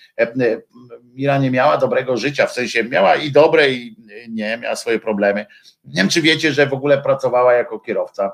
Mira 1.14 1.38
nie 1.38 1.52
miała 1.52 1.78
dobrego 1.78 2.18
życia, 2.18 2.48
w 2.48 2.52
sensie 2.52 2.84
miała 2.84 3.16
i 3.16 3.32
dobre, 3.32 3.72
i 3.72 3.96
nie, 4.30 4.58
miała 4.58 4.76
swoje 4.76 5.00
problemy. 5.00 5.46
Nie 5.84 6.02
wiem, 6.02 6.10
czy 6.10 6.22
wiecie, 6.22 6.52
że 6.54 6.68
w 6.68 6.74
ogóle 6.74 7.02
pracowała 7.02 7.54
jako 7.54 7.80
kierowca, 7.80 8.32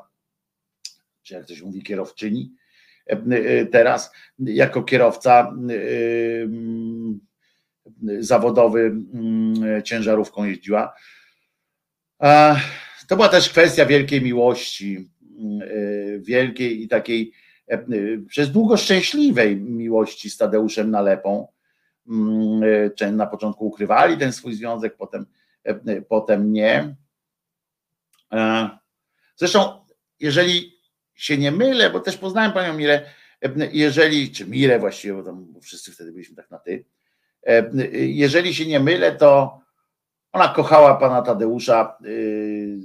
czy 1.23 1.33
jak 1.33 1.43
ktoś 1.43 1.61
mówi, 1.61 1.83
kierowczyni 1.83 2.51
teraz 3.71 4.11
jako 4.39 4.83
kierowca 4.83 5.53
zawodowy 8.19 8.95
ciężarówką 9.83 10.43
jeździła. 10.43 10.93
To 13.07 13.15
była 13.15 13.29
też 13.29 13.49
kwestia 13.49 13.85
wielkiej 13.85 14.21
miłości, 14.21 15.09
wielkiej 16.19 16.83
i 16.83 16.87
takiej 16.87 17.33
przez 18.27 18.51
długo 18.51 18.77
szczęśliwej 18.77 19.57
miłości 19.57 20.29
z 20.29 20.37
Tadeuszem 20.37 20.91
Nalepą. 20.91 21.47
mm, 22.07 23.17
na 23.17 23.27
początku 23.27 23.67
ukrywali 23.67 24.17
ten 24.17 24.33
swój 24.33 24.53
związek, 24.53 24.97
potem, 24.97 25.25
potem 26.09 26.53
nie. 26.53 26.95
Zresztą, 29.35 29.85
jeżeli 30.19 30.77
się 31.15 31.37
nie 31.37 31.51
mylę, 31.51 31.89
bo 31.89 31.99
też 31.99 32.17
poznałem 32.17 32.51
panią 32.51 32.73
Mirę, 32.73 33.01
jeżeli, 33.71 34.31
czy 34.31 34.45
Mirę 34.45 34.79
właściwie, 34.79 35.13
bo 35.13 35.23
tam 35.23 35.53
wszyscy 35.61 35.91
wtedy 35.91 36.11
byliśmy 36.11 36.35
tak 36.35 36.51
na 36.51 36.59
ty, 36.59 36.85
jeżeli 37.91 38.53
się 38.53 38.65
nie 38.65 38.79
mylę, 38.79 39.11
to 39.11 39.61
ona 40.31 40.47
kochała 40.47 40.95
pana 40.95 41.21
Tadeusza 41.21 41.97
y, 42.05 42.77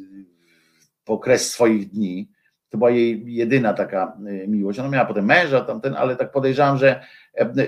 po 1.04 1.18
kres 1.18 1.50
swoich 1.50 1.90
dni. 1.90 2.31
To 2.72 2.78
była 2.78 2.90
jej 2.90 3.24
jedyna 3.26 3.74
taka 3.74 4.16
y, 4.28 4.48
miłość. 4.48 4.78
Ona 4.78 4.88
miała 4.88 5.04
potem 5.04 5.24
męża, 5.24 5.60
tamten, 5.60 5.94
ale 5.94 6.16
tak 6.16 6.32
podejrzewam, 6.32 6.78
że, 6.78 7.04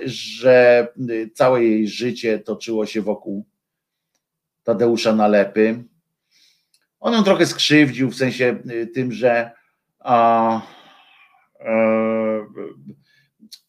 że 0.05 0.89
całe 1.35 1.65
jej 1.65 1.89
życie 1.89 2.39
toczyło 2.39 2.87
się 2.87 3.03
wokół 3.03 3.45
Tadeusza 4.63 5.15
Nalepy. 5.15 5.85
On 7.01 7.15
ją 7.15 7.25
trochę 7.25 7.47
skrzywdził 7.47 8.11
w 8.11 8.15
sensie 8.15 8.59
y, 8.71 8.87
tym, 8.87 9.13
że 9.13 9.51
a, 10.01 10.61
e, 11.61 12.47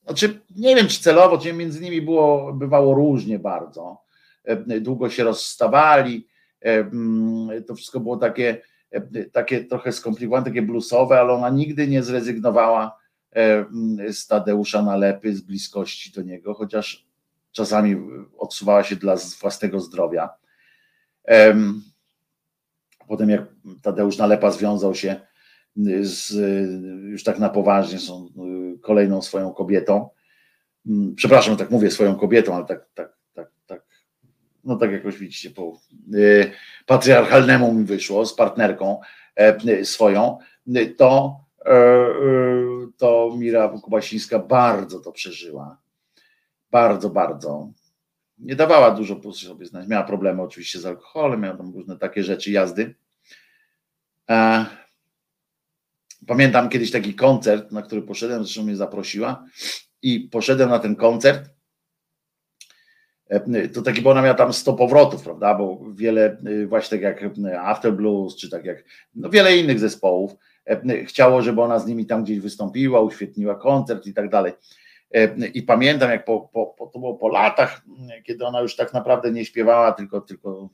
znaczy, 0.03 0.41
nie 0.55 0.75
wiem, 0.75 0.87
czy 0.87 1.01
celowo, 1.01 1.37
czy 1.37 1.53
między 1.53 1.81
nimi 1.81 2.01
było, 2.01 2.53
bywało 2.53 2.93
różnie 2.93 3.39
bardzo. 3.39 4.01
E, 4.43 4.79
długo 4.79 5.09
się 5.09 5.23
rozstawali. 5.23 6.27
E, 6.61 6.79
mm, 6.79 7.63
to 7.63 7.75
wszystko 7.75 7.99
było 7.99 8.17
takie, 8.17 8.61
takie 9.31 9.63
trochę 9.63 9.91
skomplikowane, 9.91 10.45
takie 10.45 10.61
bluesowe, 10.61 11.19
ale 11.19 11.33
ona 11.33 11.49
nigdy 11.49 11.87
nie 11.87 12.03
zrezygnowała 12.03 12.97
mm, 13.31 14.13
z 14.13 14.27
Tadeusza 14.27 14.81
Nalepy, 14.81 15.35
z 15.35 15.41
bliskości 15.41 16.11
do 16.11 16.21
niego, 16.21 16.53
chociaż 16.53 17.05
czasami 17.51 17.95
odsuwała 18.37 18.83
się 18.83 18.95
dla 18.95 19.15
własnego 19.41 19.79
zdrowia. 19.79 20.29
Potem 23.07 23.29
jak 23.29 23.41
Tadeusz 23.81 24.17
Nalepa 24.17 24.51
związał 24.51 24.95
się 24.95 25.21
z, 26.01 26.33
już 27.11 27.23
tak 27.23 27.39
na 27.39 27.49
poważnie, 27.49 27.99
są 27.99 28.29
kolejną 28.81 29.21
swoją 29.21 29.53
kobietą. 29.53 30.09
Przepraszam, 31.15 31.57
tak 31.57 31.71
mówię 31.71 31.91
swoją 31.91 32.15
kobietą, 32.15 32.55
ale 32.55 32.65
tak, 32.65 32.89
tak, 32.93 33.14
no 34.65 34.75
tak 34.75 34.91
jakoś 34.91 35.17
widzicie, 35.17 35.51
po 35.51 35.79
y, 36.13 36.51
patriarchalnemu 36.85 37.73
mi 37.73 37.85
wyszło 37.85 38.25
z 38.25 38.35
partnerką 38.35 38.99
e, 39.35 39.85
swoją, 39.85 40.37
to, 40.97 41.39
e, 41.65 41.71
e, 41.71 42.07
to 42.97 43.35
Mira 43.37 43.69
Kubasińska 43.69 44.39
bardzo 44.39 44.99
to 44.99 45.11
przeżyła. 45.11 45.77
Bardzo, 46.71 47.09
bardzo. 47.09 47.69
Nie 48.37 48.55
dawała 48.55 48.91
dużo 48.91 49.33
sobie 49.33 49.65
znać. 49.65 49.87
Miała 49.87 50.03
problemy 50.03 50.41
oczywiście 50.41 50.79
z 50.79 50.85
alkoholem, 50.85 51.41
miała 51.41 51.57
tam 51.57 51.73
różne 51.73 51.97
takie 51.97 52.23
rzeczy, 52.23 52.51
jazdy. 52.51 52.95
Pamiętam 56.27 56.69
kiedyś 56.69 56.91
taki 56.91 57.13
koncert, 57.13 57.71
na 57.71 57.81
który 57.81 58.01
poszedłem, 58.01 58.43
zresztą 58.43 58.63
mnie 58.63 58.75
zaprosiła 58.75 59.45
i 60.01 60.19
poszedłem 60.19 60.69
na 60.69 60.79
ten 60.79 60.95
koncert. 60.95 61.49
E, 63.29 63.67
to 63.67 63.81
taki, 63.81 64.01
bo 64.01 64.11
ona 64.11 64.21
miała 64.21 64.33
tam 64.33 64.53
100 64.53 64.73
powrotów, 64.73 65.23
prawda? 65.23 65.55
Bo 65.55 65.79
wiele, 65.93 66.37
e, 66.45 66.67
właśnie 66.67 66.99
tak 66.99 67.21
jak 67.21 67.37
e, 67.45 67.61
After 67.61 67.93
Blues, 67.93 68.35
czy 68.35 68.49
tak 68.49 68.65
jak 68.65 68.83
no 69.15 69.29
wiele 69.29 69.57
innych 69.57 69.79
zespołów, 69.79 70.35
chciało, 71.05 71.41
żeby 71.41 71.61
ona 71.61 71.79
z 71.79 71.87
nimi 71.87 72.05
tam 72.05 72.23
gdzieś 72.23 72.39
wystąpiła, 72.39 73.01
uświetniła 73.01 73.55
koncert 73.55 74.07
i 74.07 74.13
tak 74.13 74.29
dalej. 74.29 74.53
I 75.53 75.63
pamiętam, 75.63 76.11
jak 76.11 76.25
po, 76.25 76.49
po, 76.53 76.65
po, 76.65 76.87
to 76.87 76.99
było 76.99 77.15
po 77.15 77.27
latach, 77.27 77.81
kiedy 78.23 78.45
ona 78.45 78.61
już 78.61 78.75
tak 78.75 78.93
naprawdę 78.93 79.31
nie 79.31 79.45
śpiewała, 79.45 79.91
tylko, 79.91 80.21
tylko 80.21 80.69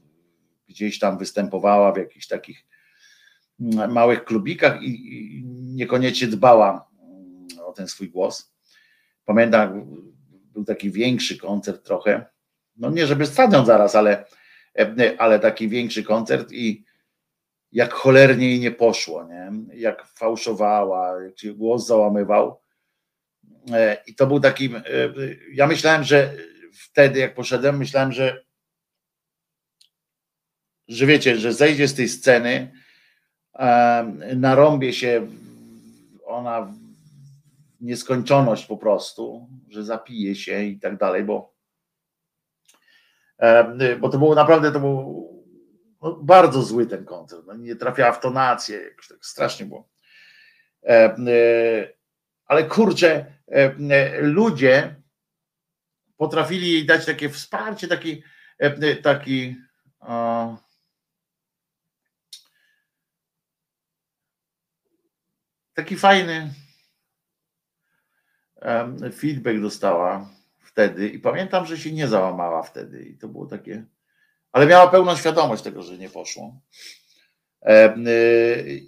gdzieś 0.70 1.00
tam 1.00 1.18
występowała 1.18 1.92
w 1.92 1.98
jakichś 1.98 2.28
takich 2.28 2.66
małych 3.90 4.24
klubikach 4.24 4.84
i 4.84 5.44
niekoniecznie 5.62 6.28
dbała 6.28 6.88
o 7.66 7.74
ten 7.74 7.88
swój 7.88 8.10
głos. 8.10 8.54
Pamiętam, 9.26 9.86
był 10.54 10.64
taki 10.64 10.92
większy 10.92 11.38
koncert 11.38 11.86
trochę, 11.86 12.26
no 12.82 12.90
nie 12.90 13.08
żeby 13.08 13.26
stadion 13.26 13.66
zaraz, 13.66 13.96
ale, 13.96 14.26
ale 15.18 15.40
taki 15.40 15.70
większy 15.70 16.04
koncert 16.04 16.52
i 16.52 16.84
jak 17.72 17.94
cholernie 17.94 18.50
jej 18.50 18.60
nie 18.60 18.72
poszło, 18.72 19.24
nie? 19.24 19.52
jak 19.74 20.08
fałszowała, 20.08 21.24
jak 21.24 21.40
się 21.40 21.54
głos 21.54 21.88
załamywał. 21.88 22.60
E, 23.72 23.98
I 24.08 24.16
to 24.16 24.28
był 24.28 24.40
taki, 24.40 24.66
e, 24.76 24.82
ja 25.54 25.68
myślałem, 25.68 26.04
że 26.04 26.34
wtedy 26.74 27.20
jak 27.20 27.36
poszedłem, 27.36 27.78
myślałem, 27.78 28.12
że 28.12 28.44
że 30.88 31.06
wiecie, 31.06 31.38
że 31.38 31.54
zejdzie 31.54 31.88
z 31.88 31.96
tej 31.96 32.10
sceny 32.10 32.72
narąbie 34.36 34.94
się 34.94 35.28
ona 36.26 36.62
w 36.62 36.74
nieskończoność 37.82 38.66
po 38.66 38.78
prostu, 38.78 39.48
że 39.70 39.84
zapije 39.84 40.36
się 40.36 40.64
i 40.64 40.80
tak 40.80 40.98
dalej, 40.98 41.24
bo, 41.24 41.51
bo 44.00 44.10
to 44.10 44.18
było 44.18 44.36
naprawdę, 44.36 44.72
to 44.72 44.80
był 44.80 45.22
no, 46.02 46.16
bardzo 46.16 46.62
zły 46.62 46.88
ten 46.88 47.06
koncert, 47.06 47.46
no, 47.48 47.54
nie 47.54 47.76
trafiała 47.76 48.12
w 48.12 48.20
tonację, 48.20 48.82
jakoś 48.82 49.08
tak 49.08 49.26
strasznie 49.26 49.66
było. 49.66 49.90
Ale 52.46 52.64
kurczę, 52.64 53.26
ludzie 54.22 54.96
potrafili 56.18 56.72
jej 56.72 56.86
dać 56.86 57.06
takie 57.06 57.30
wsparcie, 57.30 57.88
taki, 57.88 58.24
taki 59.04 59.56
taki 65.74 65.96
fajny 65.96 66.54
feedback 69.14 69.62
dostała 69.62 70.30
wtedy 70.72 71.10
i 71.10 71.20
pamiętam, 71.20 71.66
że 71.66 71.78
się 71.78 71.92
nie 71.92 72.08
załamała 72.08 72.64
wtedy 72.64 73.04
i 73.04 73.18
to 73.18 73.28
było 73.28 73.46
takie, 73.46 73.86
ale 74.52 74.66
miała 74.66 74.88
pełną 74.88 75.16
świadomość 75.16 75.64
tego, 75.64 75.84
że 75.84 75.98
nie 75.98 76.10
poszło. 76.10 76.62
Y, 77.68 78.82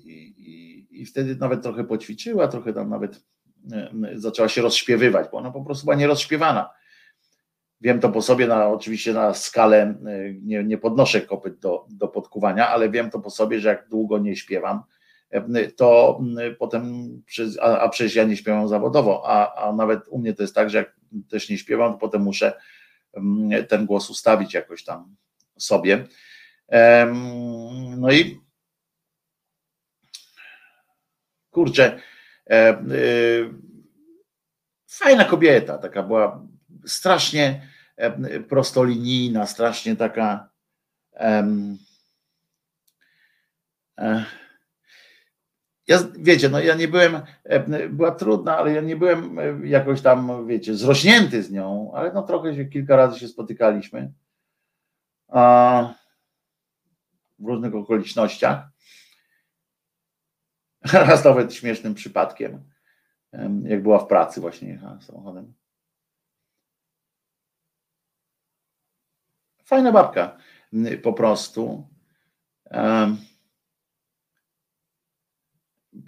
I 0.92 1.06
wtedy 1.06 1.36
nawet 1.36 1.64
trochę 1.64 1.84
poćwiczyła, 1.84 2.48
trochę 2.48 2.74
tam 2.74 2.90
nawet 2.90 3.24
zaczęła 4.14 4.50
się 4.50 4.62
rozśpiewywać, 4.62 5.28
bo 5.32 5.38
ona 5.38 5.52
po 5.52 5.64
prostu 5.64 5.86
była 5.86 5.96
nierozśpiewana. 5.96 6.70
Wiem 7.82 8.00
to 8.00 8.10
po 8.10 8.22
sobie, 8.22 8.48
na, 8.48 8.68
oczywiście 8.68 9.14
na 9.14 9.34
skalę, 9.34 9.96
y, 10.08 10.40
nie, 10.44 10.64
nie 10.64 10.78
podnoszę 10.78 11.22
kopyt 11.22 11.60
do, 11.60 11.86
do 11.90 12.08
podkuwania, 12.08 12.70
ale 12.70 12.90
wiem 12.90 13.10
to 13.10 13.20
po 13.20 13.30
sobie, 13.30 13.60
że 13.60 13.70
jak 13.70 13.90
długo 13.90 14.18
nie 14.18 14.36
śpiewam, 14.36 14.84
to 15.76 16.20
mm, 16.22 16.56
potem, 16.56 17.08
a, 17.62 17.80
a 17.80 17.90
przecież 17.90 18.16
ja 18.16 18.24
nie 18.24 18.38
śpiewam 18.38 18.68
zawodowo, 18.68 19.24
a, 19.26 19.56
a 19.56 19.74
nawet 19.74 20.08
u 20.08 20.20
mnie 20.20 20.34
to 20.34 20.44
jest 20.44 20.56
tak, 20.56 20.70
że 20.70 20.78
jak 20.78 20.96
też 21.30 21.50
nie 21.50 21.58
śpiewam, 21.58 21.94
to 21.94 21.98
potem 21.98 22.22
muszę 22.22 22.54
mm, 23.14 23.66
ten 23.66 23.86
głos 23.86 24.10
ustawić 24.10 24.54
jakoś 24.54 24.84
tam 24.84 25.16
sobie. 25.58 26.08
No 27.98 28.12
i 28.12 28.42
kurczę, 31.50 32.00
y, 32.52 33.54
fajna 34.88 35.26
kobieta, 35.26 35.78
taka 35.78 36.04
była 36.04 36.48
strasznie 36.86 37.68
prostolinijna, 38.50 39.48
strasznie 39.48 39.96
taka 39.96 40.50
um, 41.20 41.78
ja, 45.88 45.98
wiecie, 46.20 46.50
no 46.50 46.60
ja 46.60 46.76
nie 46.76 46.88
byłem, 46.88 47.22
e, 47.44 47.90
była 47.90 48.12
trudna, 48.12 48.58
ale 48.58 48.74
ja 48.74 48.82
nie 48.82 48.96
byłem 48.96 49.40
e, 49.40 49.68
jakoś 49.68 50.02
tam, 50.02 50.48
wiecie, 50.48 50.76
zrośnięty 50.76 51.44
z 51.44 51.52
nią, 51.52 51.92
ale 51.96 52.14
no 52.14 52.24
trochę 52.24 52.56
się, 52.56 52.66
kilka 52.66 52.96
razy 52.96 53.20
się 53.20 53.28
spotykaliśmy 53.28 54.14
a, 55.28 55.94
w 57.40 57.46
różnych 57.46 57.76
okolicznościach. 57.76 58.70
Raz 60.94 61.26
nawet 61.26 61.54
śmiesznym 61.54 61.94
przypadkiem, 61.94 62.70
jak 63.64 63.84
była 63.84 64.00
w 64.00 64.08
pracy 64.08 64.42
właśnie 64.42 64.80
samochodem. 65.02 65.54
Fajna 69.64 69.92
babka, 69.92 70.38
po 71.04 71.14
prostu. 71.14 71.88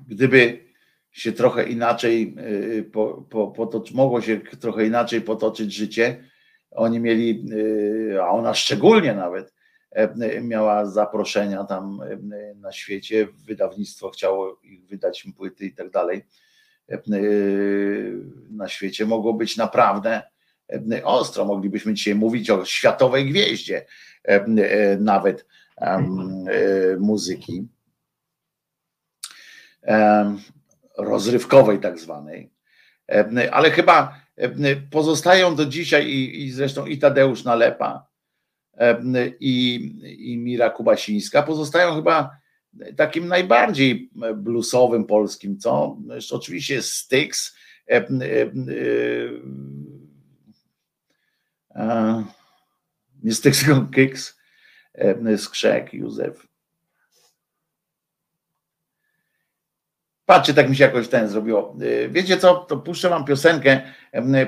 Gdyby 0.08 0.66
się 1.12 1.32
trochę 1.32 1.70
inaczej 1.70 2.36
y, 2.78 2.84
po, 2.84 3.26
po, 3.30 3.84
mogło 3.94 4.22
się 4.22 4.40
trochę 4.60 4.86
inaczej 4.86 5.22
potoczyć 5.22 5.74
życie, 5.74 6.24
oni 6.72 7.00
mieli, 7.00 7.46
y, 7.52 8.22
a 8.22 8.30
ona 8.30 8.54
szczególnie 8.54 9.14
nawet 9.14 9.54
e, 9.92 10.42
miała 10.42 10.86
zaproszenia 10.86 11.64
tam 11.64 12.02
e, 12.02 12.56
na 12.56 12.72
świecie, 12.72 13.28
wydawnictwo 13.46 14.10
chciało 14.10 14.60
ich 14.64 14.86
wydać 14.86 15.28
płyty 15.38 15.66
i 15.66 15.74
tak 15.74 15.90
dalej. 15.90 16.26
E, 16.90 17.02
na 18.50 18.68
świecie 18.68 19.06
mogło 19.06 19.34
być 19.34 19.58
naprawdę 19.58 20.22
ostro. 21.04 21.46
Moglibyśmy 21.46 21.94
dzisiaj 21.94 22.16
mówić 22.16 22.50
o 22.50 22.66
światowej 22.66 23.26
gwieździe, 23.26 23.86
nawet 25.00 25.46
muzyki 27.00 27.68
rozrywkowej, 30.98 31.80
tak 31.80 32.00
zwanej. 32.00 32.52
Ale 33.52 33.72
chyba 33.72 34.16
pozostają 34.92 35.56
do 35.56 35.66
dzisiaj 35.66 36.08
i, 36.08 36.44
i 36.44 36.52
zresztą 36.52 36.86
i 36.86 36.98
Tadeusz 36.98 37.44
Nalepa, 37.44 38.08
i, 39.40 39.76
i 40.32 40.38
Mira 40.38 40.70
Kubasińska 40.70 41.44
pozostają 41.44 41.96
chyba 41.96 42.38
takim 42.96 43.28
najbardziej 43.28 44.10
bluesowym 44.36 45.06
polskim, 45.06 45.60
co? 45.60 45.98
Oczywiście 46.32 46.74
jest 46.74 46.92
Styx, 46.92 47.56
e, 47.92 48.06
e, 51.76 52.24
nie 53.24 53.34
Styx, 53.34 53.66
Kicks, 53.96 54.38
Skrzek, 55.38 55.94
Józef. 55.94 56.48
Patrzcie, 60.26 60.54
tak 60.54 60.70
mi 60.70 60.76
się 60.76 60.84
jakoś 60.84 61.08
ten 61.08 61.30
zrobiło. 61.30 61.76
Wiecie 62.10 62.38
co, 62.38 62.56
to 62.56 62.78
puszczę 62.78 63.10
wam 63.10 63.26
piosenkę 63.26 63.82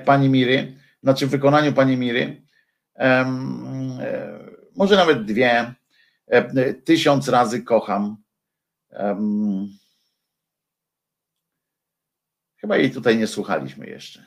pani 0.06 0.30
Miry, 0.30 0.78
znaczy 1.04 1.28
w 1.28 1.30
wykonaniu 1.30 1.74
pani 1.74 1.98
Miry. 1.98 2.41
Może 4.76 4.95
nawet 4.95 5.26
dwie. 5.26 5.74
Tysiąc 6.86 7.30
razy 7.30 7.62
kocham 7.64 8.18
Chyba 12.58 12.78
jej 12.78 12.91
tutaj 12.91 13.18
nie 13.18 13.28
słuchaliśmy 13.28 13.88
jeszcze. 13.88 14.26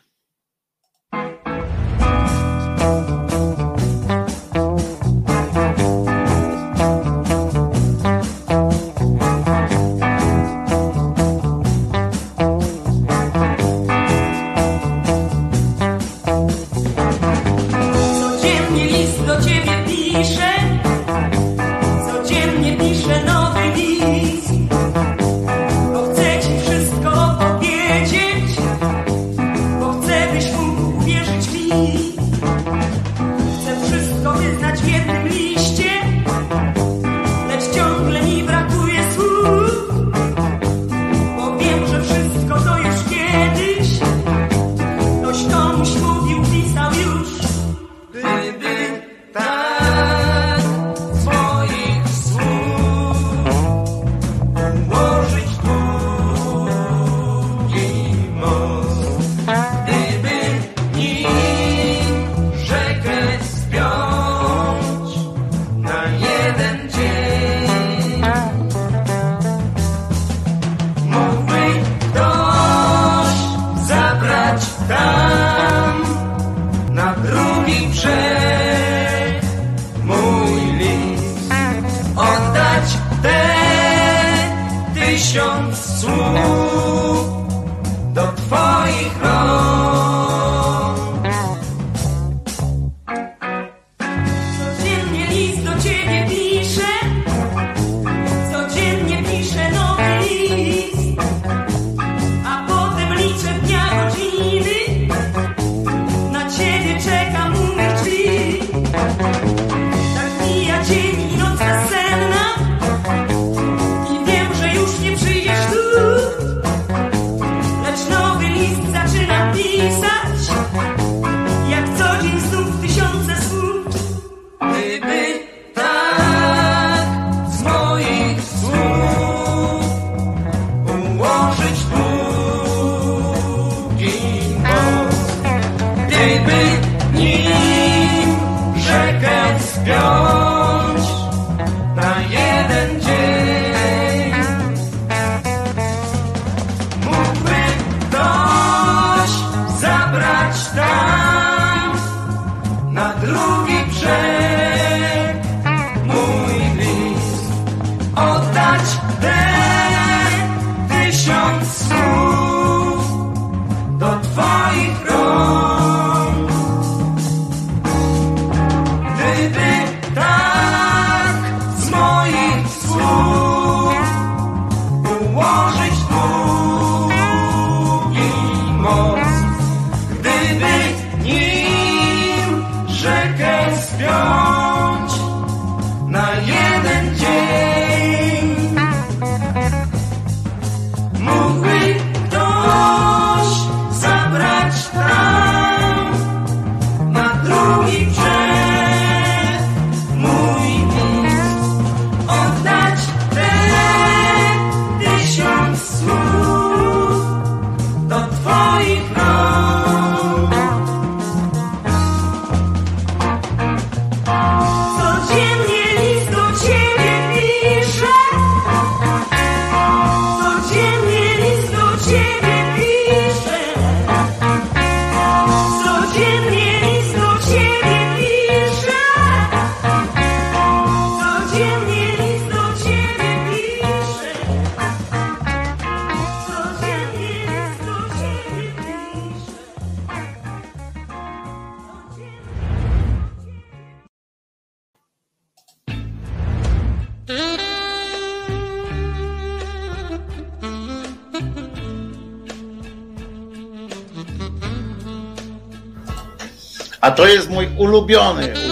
To 257.20 257.26
jest 257.26 257.50
mój 257.50 257.68
ulubiony 257.76 258.42
utwór. 258.42 258.70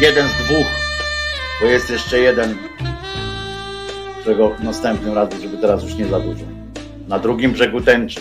Jeden 0.00 0.28
z 0.28 0.32
dwóch, 0.32 0.66
bo 1.60 1.66
jest 1.66 1.90
jeszcze 1.90 2.18
jeden, 2.18 2.54
którego 4.20 4.52
następnym 4.62 5.14
razem, 5.14 5.40
żeby 5.40 5.56
teraz 5.56 5.82
już 5.82 5.94
nie 5.94 6.06
za 6.06 6.20
dużo. 6.20 6.44
Na 7.08 7.18
drugim 7.18 7.52
brzegu 7.52 7.80
tęczy. 7.80 8.20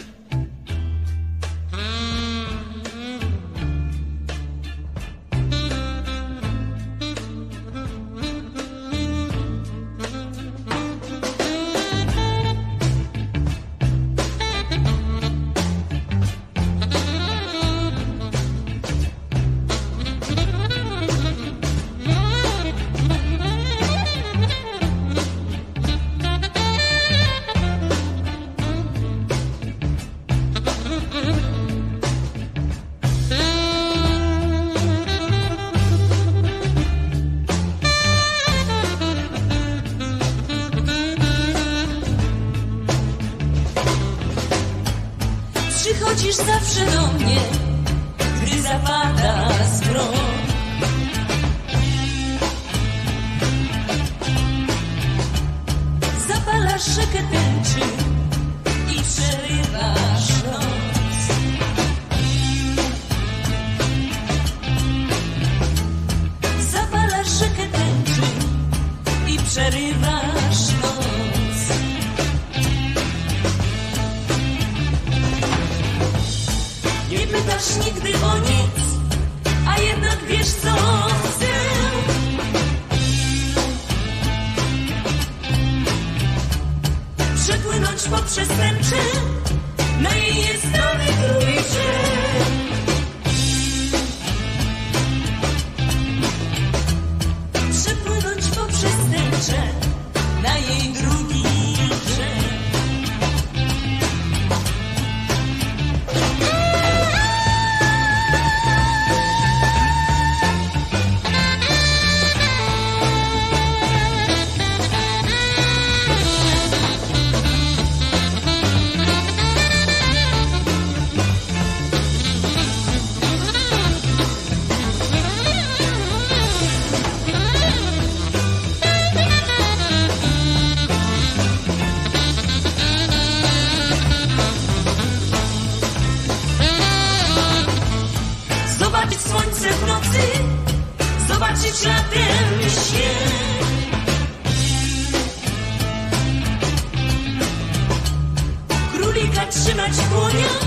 Trzymać 149.49 149.91
w 149.91 150.09
dłoniach 150.09 150.59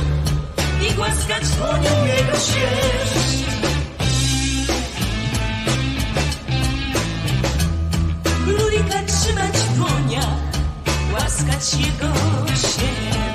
i 0.91 0.95
głaskać 0.95 1.49
dłonią 1.49 2.07
jego 2.07 2.33
sierść. 2.33 3.45
Królika 8.45 9.03
trzymać 9.07 9.57
w 9.57 9.77
dłoniach, 9.77 10.39
głaskać 11.11 11.75
jego 11.75 12.15
sierść. 12.47 13.28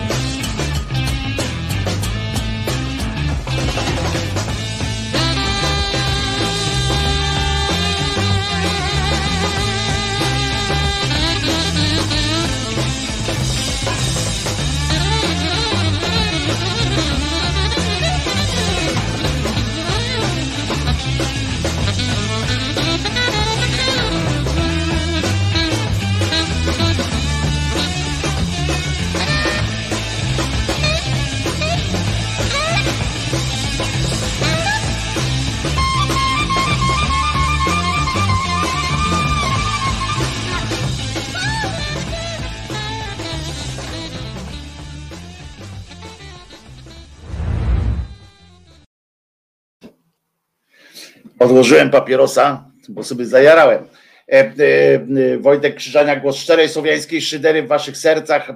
Odłożyłem 51.53 51.90
papierosa, 51.90 52.72
bo 52.90 53.03
sobie 53.03 53.25
zajarałem. 53.25 53.83
E, 53.83 54.33
e, 54.33 54.53
e, 54.95 55.38
Wojtek 55.38 55.75
Krzyżania, 55.75 56.19
głos 56.19 56.35
szczerej 56.35 56.69
słowiańskiej 56.69 57.22
szydery 57.22 57.64
w 57.64 57.67
waszych 57.67 57.98
sercach 57.98 58.49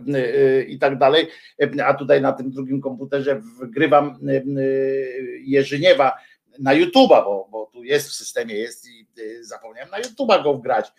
i 0.68 0.80
tak 0.80 0.98
dalej. 0.98 1.28
A 1.86 1.94
tutaj 1.94 2.22
na 2.22 2.34
tym 2.34 2.52
drugim 2.52 2.82
komputerze 2.82 3.42
wgrywam 3.62 4.20
Jerzyniewa 5.46 6.14
na 6.60 6.76
YouTube'a, 6.76 7.24
bo, 7.24 7.48
bo 7.52 7.70
tu 7.74 7.84
jest 7.84 8.10
w 8.10 8.14
systemie, 8.14 8.56
jest 8.56 8.88
i 8.88 9.08
zapomniałem 9.42 9.90
na 9.90 10.02
YouTube'a 10.02 10.44
go 10.44 10.54
wgrać, 10.54 10.92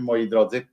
moi 0.00 0.28
drodzy 0.28 0.66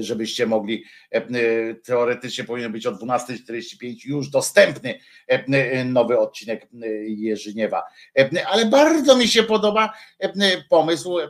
żebyście 0.00 0.46
mogli, 0.46 0.84
e, 1.10 1.74
teoretycznie 1.74 2.44
powinien 2.44 2.72
być 2.72 2.86
o 2.86 2.92
12.45 2.92 3.96
już 4.04 4.30
dostępny 4.30 4.98
e, 5.26 5.84
nowy 5.84 6.18
odcinek 6.18 6.62
e, 6.82 6.88
Jerzyniewa. 7.08 7.82
E, 8.18 8.46
Ale 8.46 8.66
bardzo 8.66 9.16
mi 9.16 9.28
się 9.28 9.42
podoba 9.42 9.92
e, 10.18 10.32
pomysł 10.68 11.18
e, 11.18 11.24
e, 11.24 11.28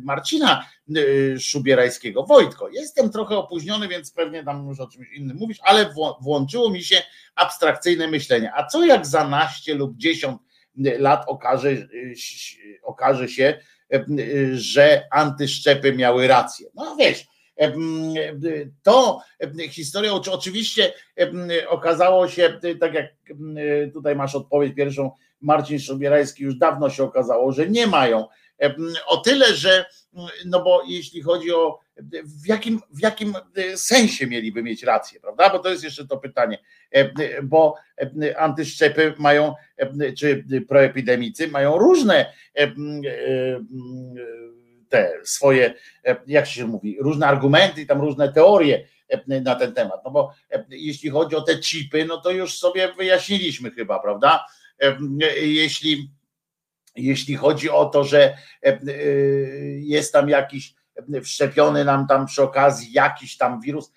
Marcina 0.00 0.64
e, 0.96 1.40
Szubierajskiego. 1.40 2.22
Wojtko, 2.22 2.68
jestem 2.68 3.10
trochę 3.10 3.36
opóźniony, 3.36 3.88
więc 3.88 4.12
pewnie 4.12 4.44
tam 4.44 4.68
już 4.68 4.80
o 4.80 4.86
czymś 4.86 5.12
innym 5.12 5.36
mówisz, 5.36 5.58
ale 5.62 5.94
włączyło 6.20 6.70
mi 6.70 6.84
się 6.84 7.02
abstrakcyjne 7.34 8.08
myślenie. 8.08 8.52
A 8.54 8.66
co 8.66 8.84
jak 8.84 9.06
za 9.06 9.28
naście 9.28 9.74
lub 9.74 9.96
10 9.96 10.38
lat 10.98 11.24
okaże, 11.26 11.70
e, 11.70 11.86
okaże 12.82 13.28
się, 13.28 13.44
e, 13.44 13.58
że 14.52 15.06
antyszczepy 15.10 15.92
miały 15.92 16.26
rację. 16.26 16.68
No 16.74 16.96
wiesz, 16.98 17.26
e, 17.60 17.72
to 18.82 19.20
e, 19.40 19.68
historia 19.68 20.12
oczy- 20.12 20.32
oczywiście 20.32 20.92
e, 21.20 21.68
okazało 21.68 22.28
się, 22.28 22.58
e, 22.62 22.74
tak 22.74 22.94
jak 22.94 23.06
e, 23.06 23.86
tutaj 23.86 24.16
masz 24.16 24.34
odpowiedź 24.34 24.74
pierwszą, 24.74 25.10
Marcin 25.40 25.80
Szubierajski 25.80 26.42
już 26.44 26.54
dawno 26.54 26.90
się 26.90 27.04
okazało, 27.04 27.52
że 27.52 27.68
nie 27.68 27.86
mają 27.86 28.26
O 29.06 29.16
tyle, 29.16 29.54
że 29.54 29.84
no 30.44 30.62
bo 30.62 30.82
jeśli 30.88 31.22
chodzi 31.22 31.52
o 31.52 31.78
w 32.24 32.46
jakim, 32.46 32.80
w 32.90 33.00
jakim 33.00 33.34
sensie 33.76 34.26
mieliby 34.26 34.62
mieć 34.62 34.82
rację, 34.82 35.20
prawda? 35.20 35.50
Bo 35.50 35.58
to 35.58 35.68
jest 35.70 35.84
jeszcze 35.84 36.06
to 36.06 36.16
pytanie, 36.16 36.58
bo 37.42 37.74
antyszczepy 38.36 39.14
mają, 39.18 39.54
czy 40.18 40.44
proepidemicy 40.68 41.48
mają 41.48 41.78
różne 41.78 42.32
te 44.88 45.12
swoje, 45.24 45.74
jak 46.26 46.46
się 46.46 46.66
mówi, 46.66 46.96
różne 47.00 47.26
argumenty 47.26 47.82
i 47.82 47.86
tam 47.86 48.00
różne 48.00 48.32
teorie 48.32 48.86
na 49.26 49.54
ten 49.54 49.74
temat. 49.74 50.00
No 50.04 50.10
bo 50.10 50.32
jeśli 50.68 51.10
chodzi 51.10 51.36
o 51.36 51.40
te 51.40 51.58
chipy, 51.58 52.04
no 52.04 52.20
to 52.20 52.30
już 52.30 52.58
sobie 52.58 52.92
wyjaśniliśmy 52.92 53.70
chyba, 53.70 53.98
prawda? 53.98 54.46
Jeśli, 55.42 56.10
jeśli 56.96 57.36
chodzi 57.36 57.70
o 57.70 57.84
to, 57.84 58.04
że 58.04 58.36
jest 59.78 60.12
tam 60.12 60.28
jakiś 60.28 60.74
wszczepiony 61.22 61.84
nam 61.84 62.06
tam 62.06 62.26
przy 62.26 62.42
okazji 62.42 62.92
jakiś 62.92 63.36
tam 63.36 63.60
wirus, 63.60 63.92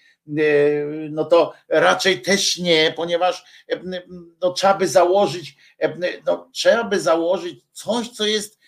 no 1.10 1.26
to 1.26 1.54
raczej 1.70 2.22
też 2.22 2.58
nie, 2.58 2.94
ponieważ 2.96 3.66
no, 4.42 4.54
trzeba 4.54 4.74
by 4.74 4.88
założyć, 4.88 5.58
no, 6.26 6.50
trzeba 6.54 6.84
by 6.84 7.00
założyć 7.00 7.66
coś, 7.72 8.10
co 8.10 8.26
jest 8.26 8.60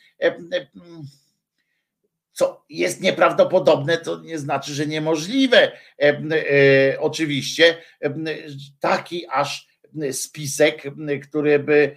co 2.32 2.66
jest 2.70 3.02
nieprawdopodobne, 3.02 3.98
to 3.98 4.20
nie 4.20 4.40
znaczy, 4.40 4.74
że 4.74 4.88
niemożliwe. 4.88 5.72
Oczywiście 7.00 7.78
taki 8.80 9.28
aż 9.28 9.68
spisek, 10.12 10.84
który 11.30 11.60
by 11.60 11.96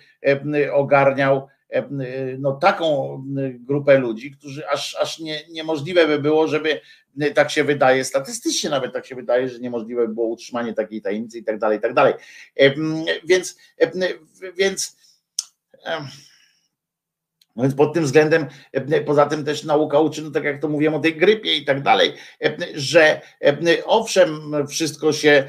ogarniał 0.73 1.49
no, 2.39 2.53
taką 2.53 3.19
grupę 3.59 3.99
ludzi, 3.99 4.31
którzy 4.31 4.69
aż, 4.69 4.97
aż 4.97 5.19
nie, 5.19 5.41
niemożliwe 5.51 6.07
by 6.07 6.19
było, 6.19 6.49
żeby 6.49 6.81
tak 7.35 7.51
się 7.51 7.65
wydaje, 7.65 8.05
statystycznie 8.05 8.71
nawet 8.71 8.93
tak 8.93 9.07
się 9.07 9.15
wydaje, 9.15 9.49
że 9.49 9.59
niemożliwe 9.59 10.09
by 10.09 10.15
było 10.15 10.27
utrzymanie 10.27 10.75
takiej 10.75 11.03
tajemnicy 11.03 11.39
i 11.39 11.45
tak 11.45 11.59
dalej, 11.59 11.79
i 11.79 11.81
tak 11.81 11.95
dalej. 11.95 12.15
Więc, 13.25 13.57
więc 14.57 14.97
no 17.61 17.65
więc 17.65 17.75
pod 17.75 17.95
tym 17.95 18.05
względem, 18.05 18.47
e, 18.73 19.01
poza 19.01 19.27
tym 19.27 19.45
też 19.45 19.65
nauka 19.65 20.01
uczy, 20.01 20.23
no 20.23 20.31
tak 20.31 20.45
jak 20.45 20.61
to 20.61 20.69
mówiłem 20.69 20.95
o 20.95 21.01
tej 21.01 21.17
grypie 21.17 21.57
i 21.57 21.65
tak 21.65 21.83
dalej, 21.83 22.13
e, 22.45 22.57
że 22.75 23.21
e, 23.45 23.85
owszem, 23.85 24.53
wszystko 24.69 25.13
się, 25.13 25.45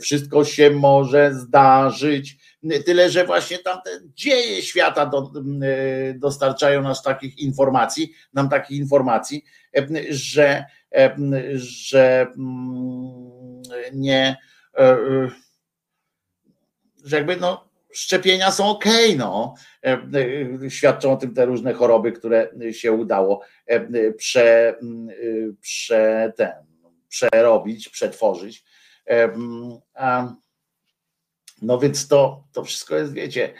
wszystko 0.00 0.44
się 0.44 0.70
może 0.70 1.34
zdarzyć, 1.34 2.36
tyle 2.86 3.10
że 3.10 3.24
właśnie 3.24 3.58
tamte 3.58 3.90
dzieje 4.14 4.62
świata 4.62 5.06
do, 5.06 5.32
dostarczają 6.14 6.82
nas 6.82 7.02
takich 7.02 7.38
informacji, 7.38 8.12
nam 8.32 8.48
takich 8.48 8.78
informacji, 8.78 9.44
że, 10.10 10.64
że 11.54 12.26
mm, 12.36 13.62
nie, 13.92 14.36
że 17.04 17.16
jakby 17.16 17.36
no 17.36 17.73
szczepienia 17.94 18.50
są 18.50 18.68
ok, 18.68 18.84
no. 19.16 19.54
E, 19.84 19.92
e, 20.64 20.70
świadczą 20.70 21.12
o 21.12 21.16
tym 21.16 21.34
te 21.34 21.46
różne 21.46 21.72
choroby, 21.72 22.12
które 22.12 22.50
się 22.70 22.92
udało 22.92 23.40
e, 23.66 24.12
prze, 24.12 24.74
prze, 25.60 26.32
ten, 26.36 26.52
przerobić, 27.08 27.88
przetworzyć. 27.88 28.64
No 31.62 31.78
więc 31.78 32.08
to, 32.08 32.44
to 32.52 32.64
wszystko 32.64 32.96
jest, 32.96 33.12
wiecie, 33.12 33.52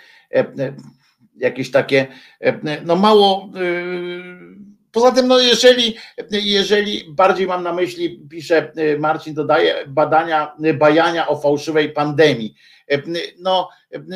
jakieś 1.36 1.70
takie, 1.70 2.06
no 2.84 2.96
mało. 2.96 3.50
Poza 4.92 5.12
tym, 5.12 5.28
no 5.28 5.38
jeżeli, 5.38 5.96
jeżeli 6.30 7.04
bardziej 7.08 7.46
mam 7.46 7.62
na 7.62 7.72
myśli, 7.72 8.20
pisze 8.30 8.72
Marcin, 8.98 9.34
dodaje 9.34 9.74
badania, 9.86 10.56
bajania 10.74 11.28
o 11.28 11.40
fałszywej 11.40 11.92
pandemii. 11.92 12.54
No, 13.38 13.68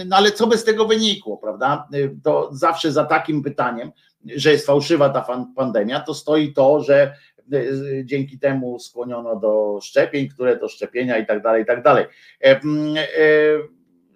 no 0.07 0.17
ale 0.17 0.33
co 0.33 0.47
by 0.47 0.59
z 0.59 0.65
tego 0.65 0.87
wynikło, 0.87 1.37
prawda? 1.37 1.89
To 2.25 2.49
zawsze 2.53 2.93
za 2.93 3.05
takim 3.05 3.43
pytaniem, 3.43 3.93
że 4.27 4.53
jest 4.53 4.67
fałszywa 4.67 5.09
ta 5.09 5.27
pandemia, 5.57 6.01
to 6.01 6.15
stoi 6.15 6.53
to, 6.53 6.83
że 6.83 7.15
e, 7.53 7.63
dzięki 8.05 8.39
temu 8.39 8.79
skłoniono 8.79 9.37
do 9.37 9.79
szczepień, 9.83 10.29
które 10.29 10.57
to 10.57 10.69
szczepienia 10.69 11.19
i 11.19 11.27
tak 11.27 11.43
dalej, 11.43 11.63
i 11.63 11.67
tak 11.67 11.83
dalej. 11.83 12.07
E, 12.45 12.61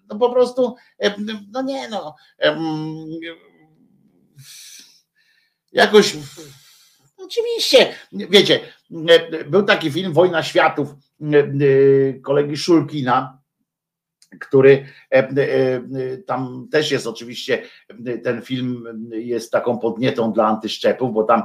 no 0.08 0.18
po 0.18 0.30
prostu, 0.30 0.76
no 1.52 1.62
nie 1.62 1.88
no, 1.88 2.14
jakoś 5.72 6.16
oczywiście, 7.16 7.94
wiecie, 8.12 8.60
był 9.46 9.62
taki 9.62 9.90
film 9.90 10.12
Wojna 10.12 10.42
Światów 10.42 10.94
kolegi 12.22 12.56
Szulkina, 12.56 13.41
który 14.40 14.84
e, 15.12 15.18
e, 15.18 15.30
tam 16.26 16.68
też 16.70 16.90
jest 16.90 17.06
oczywiście, 17.06 17.62
ten 18.24 18.42
film 18.42 18.84
jest 19.10 19.52
taką 19.52 19.78
podnietą 19.78 20.32
dla 20.32 20.46
antyszczepów, 20.46 21.12
bo 21.14 21.24
tam 21.24 21.42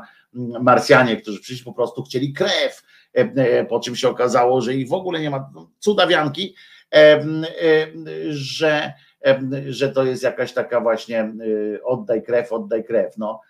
Marsjanie, 0.62 1.18
którzy 1.18 1.42
przyszli 1.42 1.66
po 1.66 1.74
prostu 1.74 2.04
chcieli 2.04 2.34
krew, 2.34 2.84
e, 3.14 3.66
po 3.66 3.80
czym 3.80 3.96
się 3.96 4.10
okazało, 4.10 4.62
że 4.62 4.74
ich 4.74 4.88
w 4.88 4.94
ogóle 4.94 5.20
nie 5.20 5.30
ma, 5.30 5.52
cudawianki, 5.80 6.56
że, 8.30 8.94
że 9.70 9.90
to 9.90 10.04
jest 10.04 10.24
jakaś 10.24 10.54
taka 10.54 10.82
właśnie 10.82 11.34
oddaj 11.84 12.24
krew, 12.24 12.52
oddaj 12.52 12.84
krew. 12.84 13.18
No, 13.18 13.42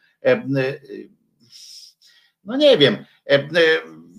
no 2.44 2.58
nie 2.58 2.78
wiem 2.78 2.98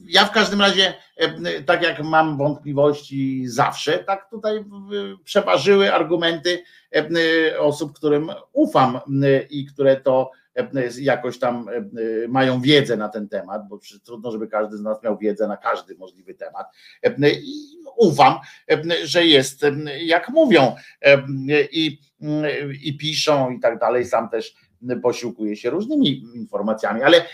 ja 0.09 0.25
w 0.25 0.33
każdym 0.33 0.61
razie, 0.61 0.95
e, 1.17 1.63
tak 1.63 1.83
jak 1.83 2.03
mam 2.03 2.37
wątpliwości 2.37 3.49
zawsze, 3.49 3.99
tak 3.99 4.31
tutaj 4.31 4.65
przeważyły 5.25 5.95
argumenty 5.95 6.63
e, 6.95 7.61
osób, 7.61 7.93
którym 7.93 8.31
ufam 8.53 9.01
i 9.51 9.67
które 9.67 9.97
to 9.97 10.31
jakoś 11.01 11.39
tam 11.39 11.67
mają 12.29 12.61
wiedzę 12.61 12.97
na 12.97 13.09
ten 13.09 13.29
temat, 13.29 13.69
bo 13.69 13.79
trudno, 14.05 14.31
żeby 14.31 14.49
każdy 14.49 14.77
z 14.77 14.81
nas 14.81 15.03
miał 15.03 15.19
wiedzę 15.19 15.49
na 15.49 15.57
każdy 15.57 15.95
możliwy 15.95 16.35
temat. 16.35 16.67
I 17.33 17.77
ufam, 17.97 18.35
że 19.05 19.27
jest 19.27 19.65
jak 20.01 20.29
mówią 20.29 20.75
i, 21.73 22.01
i 22.83 22.99
piszą 22.99 23.51
i 23.51 23.61
tak 23.61 23.79
dalej. 23.79 24.05
Sam 24.05 24.29
też 24.29 24.55
posiłkuję 25.03 25.57
się 25.57 25.71
różnymi 25.71 26.23
informacjami, 26.35 27.03
ale 27.03 27.25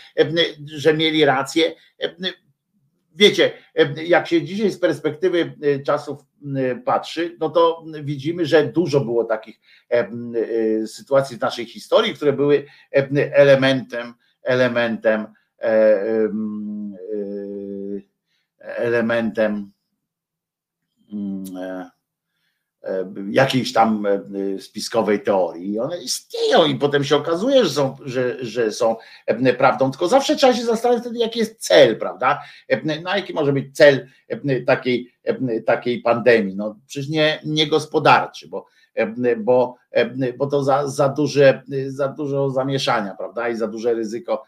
że 0.65 0.93
mieli 0.93 1.25
rację, 1.25 1.75
wiecie, 3.15 3.51
jak 4.05 4.27
się 4.27 4.41
dzisiaj 4.41 4.71
z 4.71 4.79
perspektywy 4.79 5.53
e, 5.61 5.79
czasów 5.79 6.19
e, 6.55 6.75
patrzy, 6.75 7.37
no 7.39 7.49
to 7.49 7.85
widzimy, 8.03 8.45
że 8.45 8.67
dużo 8.67 8.99
było 9.01 9.23
takich 9.23 9.59
e, 9.89 10.07
sytuacji 10.87 11.37
w 11.37 11.41
naszej 11.41 11.65
historii, 11.65 12.13
które 12.13 12.33
były 12.33 12.65
elementem, 13.31 14.13
elementem, 14.43 15.27
elementem 18.59 19.71
mm, 21.13 21.55
E, 21.57 21.89
jakiejś 23.29 23.73
tam 23.73 24.05
e, 24.05 24.21
spiskowej 24.59 25.23
teorii. 25.23 25.79
One 25.79 25.97
istnieją 25.97 26.65
i 26.65 26.75
potem 26.75 27.03
się 27.03 27.15
okazuje, 27.15 27.65
że 27.65 27.69
są, 27.69 27.95
że, 28.05 28.45
że 28.45 28.71
są 28.71 28.95
e, 29.25 29.53
prawdą, 29.53 29.91
tylko 29.91 30.07
zawsze 30.07 30.35
trzeba 30.35 30.53
się 30.53 30.63
zastanawiać 30.63 31.03
wtedy, 31.03 31.19
jaki 31.19 31.39
jest 31.39 31.59
cel, 31.59 31.99
prawda? 31.99 32.41
Na 33.03 33.17
jaki 33.17 33.33
może 33.33 33.53
być 33.53 33.75
cel 33.75 34.07
takiej, 34.67 35.13
takiej 35.65 36.01
pandemii? 36.01 36.55
No 36.55 36.75
przecież 36.87 37.09
nie, 37.09 37.39
nie 37.45 37.67
gospodarczy, 37.67 38.47
bo, 38.47 38.65
bo, 39.37 39.75
bo 40.37 40.47
to 40.47 40.63
za, 40.63 40.87
za, 40.87 41.09
duże, 41.09 41.63
za 41.87 42.07
dużo 42.07 42.49
zamieszania, 42.49 43.15
prawda? 43.15 43.49
I 43.49 43.55
za 43.55 43.67
duże 43.67 43.93
ryzyko, 43.93 44.43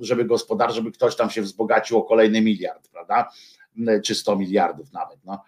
żeby 0.00 0.24
gospodarz, 0.24 0.74
żeby 0.74 0.92
ktoś 0.92 1.16
tam 1.16 1.30
się 1.30 1.42
wzbogacił 1.42 1.98
o 1.98 2.02
kolejny 2.02 2.40
miliard, 2.40 2.88
prawda? 2.88 3.30
Czy 4.04 4.14
100 4.14 4.36
miliardów 4.36 4.92
nawet. 4.92 5.18
No. 5.24 5.44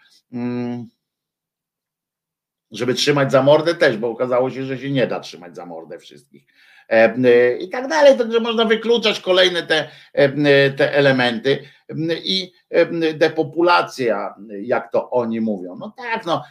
Żeby 2.70 2.94
trzymać 2.94 3.32
za 3.32 3.42
mordę 3.42 3.74
też, 3.74 3.96
bo 3.96 4.10
okazało 4.10 4.50
się, 4.50 4.64
że 4.64 4.78
się 4.78 4.90
nie 4.90 5.06
da 5.06 5.20
trzymać 5.20 5.56
za 5.56 5.66
mordę 5.66 5.98
wszystkich. 5.98 6.46
E, 6.90 7.14
e, 7.24 7.56
I 7.56 7.68
tak 7.68 7.88
dalej, 7.88 8.18
także 8.18 8.40
można 8.40 8.64
wykluczać 8.64 9.20
kolejne 9.20 9.62
te, 9.62 9.88
e, 10.12 10.70
te 10.70 10.94
elementy 10.94 11.58
i 12.24 12.52
depopulacja, 13.14 14.34
jak 14.62 14.92
to 14.92 15.10
oni 15.10 15.40
mówią. 15.40 15.76
No 15.76 15.94
tak, 15.96 16.26
no, 16.26 16.42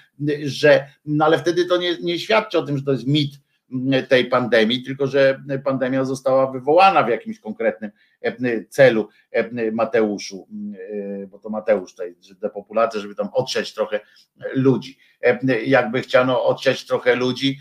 że, 0.44 0.88
no 1.06 1.26
ale 1.26 1.40
wtedy 1.40 1.66
to 1.66 1.78
nie, 1.78 1.98
nie 2.02 2.20
świadczy 2.20 2.60
o 2.60 2.62
tym, 2.62 2.78
że 2.78 2.84
to 2.84 2.92
jest 2.92 3.08
mit 3.08 3.32
tej 4.10 4.26
pandemii, 4.26 4.84
tylko 4.84 5.08
że 5.08 5.44
pandemia 5.64 6.06
została 6.06 6.52
wywołana 6.52 7.04
w 7.04 7.10
jakimś 7.10 7.40
konkretnym 7.40 7.92
celu 8.70 9.10
Mateuszu, 9.72 10.48
bo 11.28 11.40
to 11.40 11.50
Mateusz 11.50 11.92
tutaj, 11.92 12.16
że 12.22 12.36
depopulacja, 12.36 13.00
żeby 13.00 13.16
tam 13.16 13.30
otrzeć 13.34 13.74
trochę 13.74 14.00
ludzi. 14.54 14.98
Jakby 15.66 16.02
chciano 16.02 16.44
otrzeć 16.44 16.86
trochę 16.86 17.16
ludzi, 17.16 17.58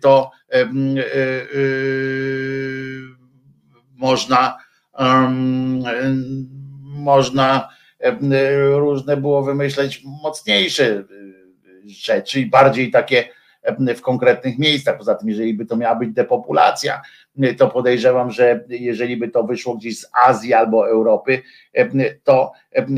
to 0.00 0.30
można 3.96 4.58
można 6.82 7.68
różne 8.68 9.16
było 9.16 9.42
wymyśleć 9.42 10.02
mocniejsze 10.22 11.04
rzeczy 11.86 12.40
i 12.40 12.46
bardziej 12.46 12.90
takie 12.90 13.28
w 13.96 14.00
konkretnych 14.00 14.58
miejscach. 14.58 14.98
Poza 14.98 15.14
tym, 15.14 15.28
jeżeli 15.28 15.54
by 15.54 15.66
to 15.66 15.76
miała 15.76 15.94
być 15.94 16.10
depopulacja, 16.10 17.02
to 17.58 17.68
podejrzewam, 17.68 18.30
że 18.30 18.64
jeżeli 18.68 19.16
by 19.16 19.28
to 19.28 19.44
wyszło 19.44 19.76
gdzieś 19.76 19.98
z 19.98 20.06
Azji 20.26 20.54
albo 20.54 20.88
Europy, 20.88 21.42
to 22.24 22.52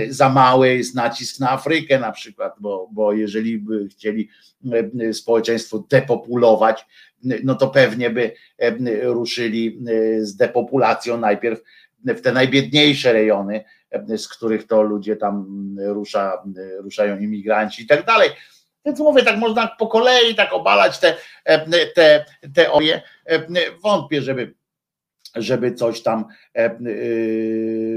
za 0.09 0.29
mały 0.29 0.75
jest 0.75 0.95
nacisk 0.95 1.41
na 1.41 1.51
Afrykę 1.51 1.99
na 1.99 2.13
przykład, 2.13 2.55
bo, 2.61 2.89
bo 2.93 3.13
jeżeli 3.13 3.59
by 3.59 3.89
chcieli 3.89 4.29
społeczeństwo 5.13 5.85
depopulować, 5.91 6.87
no 7.45 7.55
to 7.55 7.69
pewnie 7.69 8.11
by 8.11 8.33
ruszyli 9.03 9.79
z 10.21 10.37
depopulacją 10.37 11.17
najpierw 11.17 11.63
w 12.05 12.21
te 12.21 12.33
najbiedniejsze 12.33 13.13
rejony, 13.13 13.65
z 14.17 14.29
których 14.29 14.67
to 14.67 14.83
ludzie 14.83 15.17
tam 15.17 15.47
rusza, 15.79 16.43
ruszają 16.79 17.19
imigranci 17.19 17.83
i 17.83 17.87
tak 17.87 18.07
dalej. 18.07 18.31
Więc 18.85 18.99
mówię, 18.99 19.23
tak 19.23 19.37
można 19.39 19.67
po 19.67 19.87
kolei 19.87 20.35
tak 20.35 20.53
obalać 20.53 20.99
te, 20.99 21.17
te 21.95 22.25
teorie. 22.55 23.03
Wątpię, 23.83 24.23
żeby 24.23 24.55
żeby 25.37 25.75
coś 25.75 26.03
tam 26.03 26.25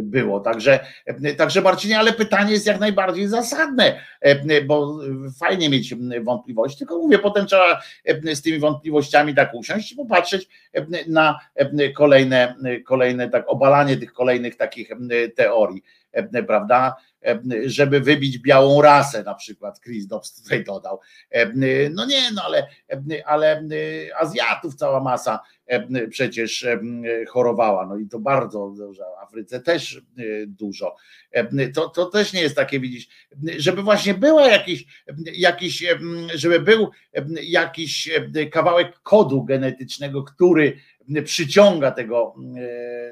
było. 0.01 0.39
Także, 0.39 0.79
także 1.37 1.61
Marcinie, 1.61 1.99
ale 1.99 2.13
pytanie 2.13 2.53
jest 2.53 2.67
jak 2.67 2.79
najbardziej 2.79 3.27
zasadne, 3.27 3.99
bo 4.65 4.99
fajnie 5.39 5.69
mieć 5.69 5.95
wątpliwości, 6.21 6.77
tylko 6.77 6.97
mówię, 6.97 7.19
potem 7.19 7.45
trzeba 7.45 7.81
z 8.33 8.41
tymi 8.41 8.59
wątpliwościami 8.59 9.35
tak 9.35 9.53
usiąść 9.53 9.91
i 9.91 9.95
popatrzeć 9.95 10.47
na 11.07 11.39
kolejne, 11.95 12.55
kolejne 12.85 13.29
tak 13.29 13.43
obalanie 13.47 13.97
tych 13.97 14.13
kolejnych 14.13 14.55
takich 14.55 14.89
teorii, 15.35 15.83
prawda? 16.47 16.95
Żeby 17.65 17.99
wybić 17.99 18.37
białą 18.37 18.81
rasę, 18.81 19.23
na 19.23 19.35
przykład 19.35 19.79
Chris 19.81 20.07
Dobbs 20.07 20.41
tutaj 20.43 20.63
dodał. 20.63 20.99
No 21.91 22.05
nie, 22.05 22.31
no 22.31 22.41
ale, 22.45 22.67
ale 23.25 23.63
Azjatów 24.19 24.75
cała 24.75 24.99
masa 24.99 25.39
przecież 26.09 26.67
chorowała, 27.29 27.85
no 27.87 27.97
i 27.97 28.07
to 28.07 28.19
bardzo 28.19 28.73
dużo, 28.77 29.03
w 29.03 29.23
Afryce 29.23 29.59
też 29.59 30.01
dużo. 30.47 30.95
To, 31.73 31.89
to 31.89 32.05
też 32.05 32.33
nie 32.33 32.41
jest 32.41 32.55
takie, 32.55 32.79
widzisz, 32.79 33.07
żeby 33.57 33.81
właśnie 33.81 34.13
była 34.13 34.47
jakiś, 34.47 34.85
jakiś, 35.33 35.85
żeby 36.33 36.59
był 36.59 36.91
jakiś 37.43 38.09
kawałek 38.51 38.99
kodu 38.99 39.43
genetycznego, 39.43 40.23
który 40.23 40.77
przyciąga 41.25 41.91
tego, 41.91 42.35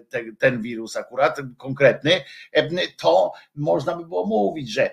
te, 0.10 0.20
ten 0.40 0.62
wirus 0.62 0.96
akurat 0.96 1.38
konkretny, 1.58 2.12
to 2.98 3.32
można 3.56 3.96
by 3.96 4.06
było 4.06 4.26
mówić, 4.26 4.74
że, 4.74 4.92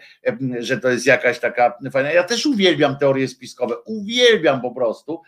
że 0.59 0.79
to 0.79 0.89
jest 0.89 1.07
jakaś 1.07 1.39
taka 1.39 1.79
fajna. 1.93 2.13
Ja 2.13 2.25
też 2.25 2.47
uwielbiam 2.47 2.99
teorie 2.99 3.29
spiskowe, 3.29 3.75
uwielbiam 3.87 4.61
po 4.61 4.71
prostu, 4.71 5.23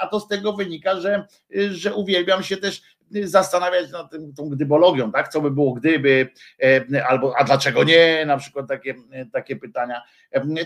a 0.00 0.06
to 0.06 0.20
z 0.20 0.28
tego 0.28 0.52
wynika, 0.52 1.00
że, 1.00 1.26
że 1.70 1.94
uwielbiam 1.94 2.42
się 2.42 2.56
też 2.56 2.82
zastanawiać 3.24 3.90
nad 3.90 4.10
tym, 4.10 4.34
tą 4.34 4.48
gdybologią, 4.48 5.12
tak? 5.12 5.28
Co 5.28 5.40
by 5.40 5.50
było 5.50 5.72
gdyby, 5.72 6.28
albo 7.08 7.34
a 7.38 7.44
dlaczego 7.44 7.84
nie, 7.84 8.24
na 8.26 8.36
przykład 8.36 8.68
takie, 8.68 8.94
takie 9.32 9.56
pytania. 9.56 10.02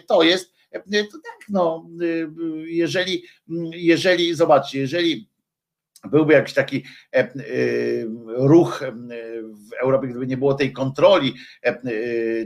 To 0.06 0.22
jest, 0.22 0.54
to 0.72 1.18
tak, 1.24 1.48
no, 1.48 1.88
jeżeli, 2.64 3.22
jeżeli, 3.72 4.34
zobaczcie, 4.34 4.78
jeżeli 4.78 5.28
byłby 6.10 6.32
jakiś 6.32 6.54
taki 6.54 6.84
e, 7.12 7.18
e, 7.18 7.30
ruch 8.26 8.82
e, 8.82 8.92
w 9.52 9.72
Europie, 9.80 10.08
gdyby 10.08 10.26
nie 10.26 10.36
było 10.36 10.54
tej 10.54 10.72
kontroli 10.72 11.34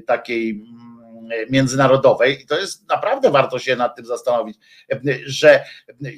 takiej 0.07 0.65
międzynarodowej. 1.51 2.43
I 2.43 2.47
to 2.47 2.59
jest 2.59 2.89
naprawdę 2.89 3.31
warto 3.31 3.59
się 3.59 3.77
nad 3.77 3.97
tym 3.97 4.07
zastanowić, 4.07 4.59
że 5.27 5.65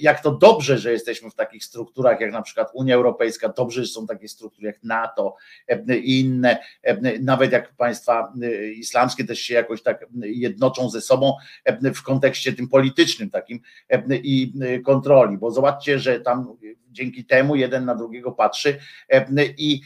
jak 0.00 0.22
to 0.22 0.30
dobrze, 0.30 0.78
że 0.78 0.92
jesteśmy 0.92 1.30
w 1.30 1.34
takich 1.34 1.64
strukturach 1.64 2.20
jak 2.20 2.32
na 2.32 2.42
przykład 2.42 2.68
Unia 2.74 2.94
Europejska, 2.94 3.48
dobrze, 3.48 3.84
że 3.84 3.92
są 3.92 4.06
takie 4.06 4.28
struktury 4.28 4.66
jak 4.66 4.82
NATO 4.82 5.36
i 6.02 6.20
inne, 6.20 6.58
nawet 7.20 7.52
jak 7.52 7.74
państwa 7.74 8.32
islamskie 8.76 9.24
też 9.24 9.40
się 9.40 9.54
jakoś 9.54 9.82
tak 9.82 10.06
jednoczą 10.22 10.90
ze 10.90 11.00
sobą 11.00 11.36
w 11.94 12.02
kontekście 12.02 12.52
tym 12.52 12.68
politycznym 12.68 13.30
takim 13.30 13.60
i 14.10 14.52
kontroli, 14.84 15.38
bo 15.38 15.50
zobaczcie, 15.50 15.98
że 15.98 16.20
tam 16.20 16.56
dzięki 16.90 17.24
temu 17.24 17.56
jeden 17.56 17.84
na 17.84 17.94
drugiego 17.94 18.32
patrzy 18.32 18.78
i, 19.58 19.80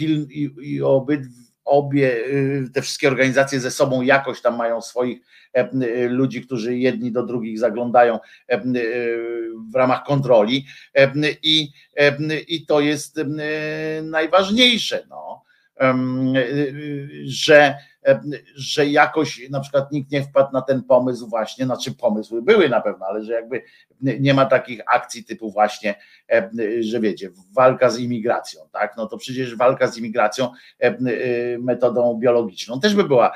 i, 0.00 0.50
i 0.62 0.82
obydwie 0.82 1.45
obie 1.66 2.26
y, 2.26 2.70
te 2.74 2.82
wszystkie 2.82 3.08
organizacje 3.08 3.60
ze 3.60 3.70
sobą 3.70 4.02
jakoś 4.02 4.40
tam 4.40 4.56
mają 4.56 4.82
swoich 4.82 5.20
e, 5.54 5.72
y, 5.72 6.08
ludzi, 6.08 6.42
którzy 6.42 6.76
jedni 6.76 7.12
do 7.12 7.22
drugich 7.22 7.58
zaglądają 7.58 8.18
e, 8.48 8.64
y, 8.64 9.50
w 9.72 9.74
ramach 9.74 10.04
kontroli 10.04 10.66
e, 10.94 11.12
i, 11.42 11.72
i 12.48 12.66
to 12.66 12.80
jest 12.80 13.20
najważniejsze, 14.02 15.06
no, 15.10 15.45
że 17.24 17.74
że 18.56 18.86
jakoś 18.86 19.50
na 19.50 19.60
przykład 19.60 19.92
nikt 19.92 20.10
nie 20.10 20.22
wpadł 20.22 20.52
na 20.52 20.62
ten 20.62 20.82
pomysł 20.82 21.28
właśnie, 21.28 21.64
znaczy 21.64 21.94
pomysły 21.94 22.42
były 22.42 22.68
na 22.68 22.80
pewno, 22.80 23.06
ale 23.06 23.24
że 23.24 23.32
jakby 23.32 23.62
nie 24.00 24.34
ma 24.34 24.46
takich 24.46 24.80
akcji 24.94 25.24
typu 25.24 25.50
właśnie, 25.50 25.94
że 26.80 27.00
wiecie, 27.00 27.30
walka 27.52 27.90
z 27.90 27.98
imigracją, 27.98 28.60
tak, 28.72 28.94
no 28.96 29.06
to 29.06 29.16
przecież 29.18 29.56
walka 29.56 29.86
z 29.86 29.98
imigracją 29.98 30.50
metodą 31.58 32.14
biologiczną 32.14 32.80
też 32.80 32.94
by 32.94 33.04
była 33.04 33.32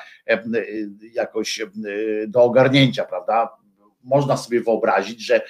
jakoś 1.14 1.62
do 2.28 2.42
ogarnięcia, 2.42 3.04
prawda? 3.04 3.48
Można 4.04 4.36
sobie 4.36 4.60
wyobrazić, 4.60 5.26
że, 5.26 5.42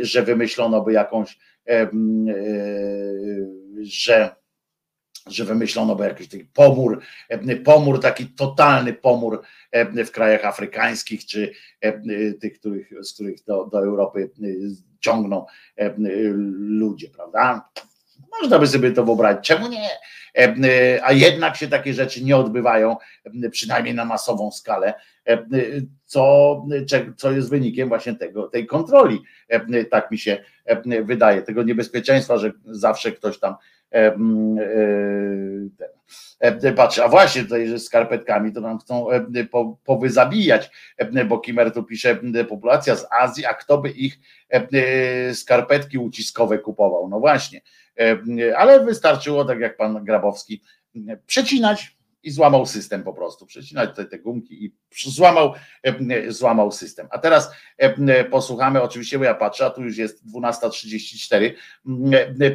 że 0.00 0.22
wymyślono 0.22 0.82
by 0.82 0.92
jakąś, 0.92 1.38
że 3.82 4.41
że 5.26 5.44
wymyślono 5.44 5.96
by 5.96 6.04
jakiś 6.04 6.28
taki 6.28 6.44
pomór, 6.44 7.00
e, 7.28 7.56
pomór, 7.56 8.00
taki 8.00 8.26
totalny 8.26 8.92
pomór 8.92 9.42
e, 9.70 10.04
w 10.04 10.10
krajach 10.10 10.44
afrykańskich, 10.44 11.26
czy 11.26 11.52
e, 11.80 11.92
tych, 12.32 12.58
których, 12.58 12.92
z 13.02 13.12
których 13.14 13.44
do, 13.44 13.66
do 13.66 13.78
Europy 13.78 14.30
ciągną 15.00 15.46
ludzie, 16.58 17.08
prawda? 17.08 17.68
Można 18.40 18.58
by 18.58 18.66
sobie 18.66 18.92
to 18.92 19.04
wyobrazić, 19.04 19.44
czemu 19.44 19.68
nie? 19.68 19.88
A 21.02 21.12
jednak 21.12 21.56
się 21.56 21.68
takie 21.68 21.94
rzeczy 21.94 22.24
nie 22.24 22.36
odbywają, 22.36 22.96
przynajmniej 23.50 23.94
na 23.94 24.04
masową 24.04 24.50
skalę, 24.52 24.94
co, 26.04 26.64
co 27.16 27.32
jest 27.32 27.50
wynikiem 27.50 27.88
właśnie 27.88 28.14
tego, 28.14 28.48
tej 28.48 28.66
kontroli. 28.66 29.22
Tak 29.90 30.10
mi 30.10 30.18
się 30.18 30.44
wydaje, 31.04 31.42
tego 31.42 31.62
niebezpieczeństwa, 31.62 32.38
że 32.38 32.52
zawsze 32.64 33.12
ktoś 33.12 33.38
tam 33.38 33.54
patrz, 36.76 36.98
a 36.98 37.08
właśnie 37.08 37.42
tutaj, 37.42 37.68
że 37.68 37.78
skarpetkami 37.78 38.52
to 38.52 38.60
nam 38.60 38.78
chcą 38.78 39.06
po, 39.50 39.78
powyzabijać, 39.84 40.70
bo 41.28 41.38
Kimer 41.38 41.72
tu 41.72 41.84
pisze, 41.84 42.18
populacja 42.48 42.96
z 42.96 43.06
Azji, 43.20 43.46
a 43.46 43.54
kto 43.54 43.78
by 43.78 43.90
ich 43.90 44.18
skarpetki 45.32 45.98
uciskowe 45.98 46.58
kupował? 46.58 47.08
No 47.08 47.20
właśnie, 47.20 47.60
ale 48.56 48.84
wystarczyło, 48.84 49.44
tak 49.44 49.60
jak 49.60 49.76
pan 49.76 50.04
Grabowski, 50.04 50.62
przecinać 51.26 51.96
i 52.22 52.30
złamał 52.30 52.66
system 52.66 53.02
po 53.02 53.12
prostu, 53.12 53.46
przecinać 53.46 53.96
te, 53.96 54.04
te 54.04 54.18
gumki 54.18 54.64
i 54.64 54.74
złamał, 55.06 55.54
złamał 56.28 56.72
system. 56.72 57.08
A 57.10 57.18
teraz 57.18 57.50
posłuchamy, 58.30 58.82
oczywiście, 58.82 59.18
bo 59.18 59.24
ja 59.24 59.34
patrzę, 59.34 59.66
a 59.66 59.70
tu 59.70 59.82
już 59.82 59.96
jest 59.96 60.26
12.34, 60.26 61.52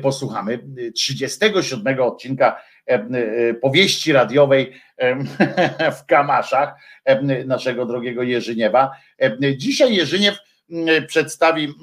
posłuchamy 0.01 0.59
37 0.95 2.01
odcinka 2.01 2.61
powieści 3.61 4.13
radiowej 4.13 4.73
w 5.99 6.05
Kamaszach 6.05 6.75
naszego 7.45 7.85
drogiego 7.85 8.23
Jerzyniewa. 8.23 8.91
Dzisiaj 9.57 9.95
Jerzyniew 9.95 10.37
przedstawi, 11.07 11.73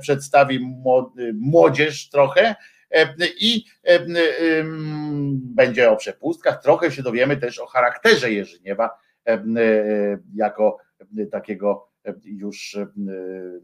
przedstawi 0.00 0.60
młodzież 1.34 2.08
trochę, 2.08 2.54
E, 2.54 2.77
i 3.40 3.64
będzie 5.54 5.90
o 5.90 5.96
przepustkach. 5.96 6.62
Trochę 6.62 6.92
się 6.92 7.02
dowiemy 7.02 7.36
też 7.36 7.58
o 7.58 7.66
charakterze 7.66 8.32
Jerzyniewa 8.32 8.98
e, 9.26 9.42
jako 10.34 10.78
takiego 11.30 11.88
już 12.24 12.78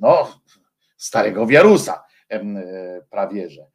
no, 0.00 0.40
starego 0.96 1.46
wiarusa 1.46 2.04
prawie 3.10 3.50
że. 3.50 3.66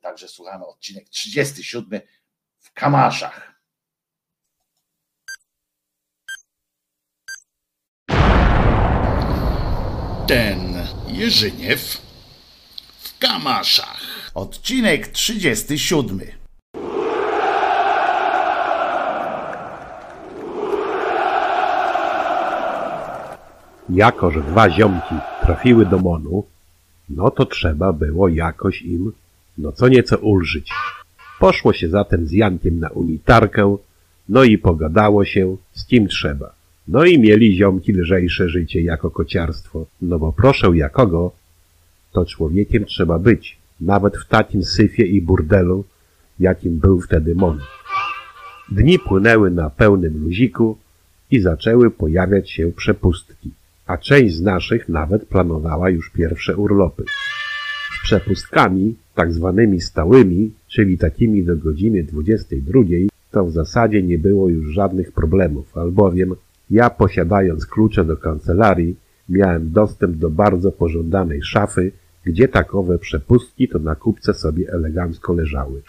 Także 0.00 0.28
słuchamy 0.28 0.66
odcinek 0.66 1.08
37 1.08 2.00
w 2.58 2.72
Kamaszach. 2.72 3.60
Ten 10.28 10.86
Jerzyniew 11.08 12.00
w 12.98 13.18
Kamaszach. 13.18 13.99
Odcinek 14.34 15.08
37. 15.08 16.20
Jako, 23.90 24.30
że 24.30 24.40
dwa 24.42 24.70
ziomki 24.70 25.14
trafiły 25.42 25.86
do 25.86 25.98
Monu, 25.98 26.44
no 27.08 27.30
to 27.30 27.46
trzeba 27.46 27.92
było 27.92 28.28
jakoś 28.28 28.82
im 28.82 29.12
no 29.58 29.72
co 29.72 29.88
nieco 29.88 30.18
ulżyć. 30.18 30.70
Poszło 31.40 31.72
się 31.72 31.88
zatem 31.88 32.26
z 32.26 32.32
Jankiem 32.32 32.80
na 32.80 32.88
unitarkę, 32.88 33.76
no 34.28 34.44
i 34.44 34.58
pogadało 34.58 35.24
się, 35.24 35.56
z 35.72 35.86
kim 35.86 36.08
trzeba. 36.08 36.54
No 36.88 37.04
i 37.04 37.18
mieli 37.18 37.56
ziomki 37.56 37.92
lżejsze 37.92 38.48
życie 38.48 38.80
jako 38.80 39.10
kociarstwo, 39.10 39.86
no 40.02 40.18
bo 40.18 40.32
proszę 40.32 40.68
jakogo, 40.74 41.32
to 42.12 42.24
człowiekiem 42.24 42.84
trzeba 42.84 43.18
być, 43.18 43.59
nawet 43.80 44.16
w 44.16 44.28
takim 44.28 44.62
syfie 44.64 45.06
i 45.06 45.22
burdelu, 45.22 45.84
jakim 46.40 46.78
był 46.78 47.00
wtedy 47.00 47.34
Mon. 47.34 47.60
Dni 48.70 48.98
płynęły 48.98 49.50
na 49.50 49.70
pełnym 49.70 50.24
luziku 50.24 50.76
i 51.30 51.40
zaczęły 51.40 51.90
pojawiać 51.90 52.50
się 52.50 52.72
przepustki, 52.72 53.50
a 53.86 53.98
część 53.98 54.34
z 54.34 54.42
naszych 54.42 54.88
nawet 54.88 55.26
planowała 55.26 55.90
już 55.90 56.10
pierwsze 56.10 56.56
urlopy. 56.56 57.04
Z 57.98 58.02
przepustkami, 58.02 58.94
tak 59.14 59.32
zwanymi 59.32 59.80
stałymi, 59.80 60.50
czyli 60.68 60.98
takimi 60.98 61.44
do 61.44 61.56
godziny 61.56 62.02
22, 62.04 62.80
to 63.30 63.44
w 63.44 63.52
zasadzie 63.52 64.02
nie 64.02 64.18
było 64.18 64.48
już 64.48 64.74
żadnych 64.74 65.12
problemów, 65.12 65.76
albowiem 65.78 66.34
ja 66.70 66.90
posiadając 66.90 67.66
klucze 67.66 68.04
do 68.04 68.16
kancelarii, 68.16 68.96
miałem 69.28 69.72
dostęp 69.72 70.16
do 70.16 70.30
bardzo 70.30 70.72
pożądanej 70.72 71.42
szafy, 71.42 71.92
gdzie 72.24 72.48
takowe 72.48 72.98
przepustki 72.98 73.68
to 73.68 73.78
na 73.78 73.94
kupce 73.94 74.34
sobie 74.34 74.72
elegancko 74.72 75.32
leżały. 75.32 75.82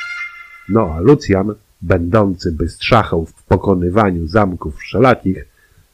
No 0.69 0.93
a 0.93 0.99
Lucjan, 0.99 1.55
będący 1.81 2.51
bystrzachą 2.51 3.25
w 3.25 3.43
pokonywaniu 3.43 4.27
zamków 4.27 4.77
wszelakich, 4.77 5.45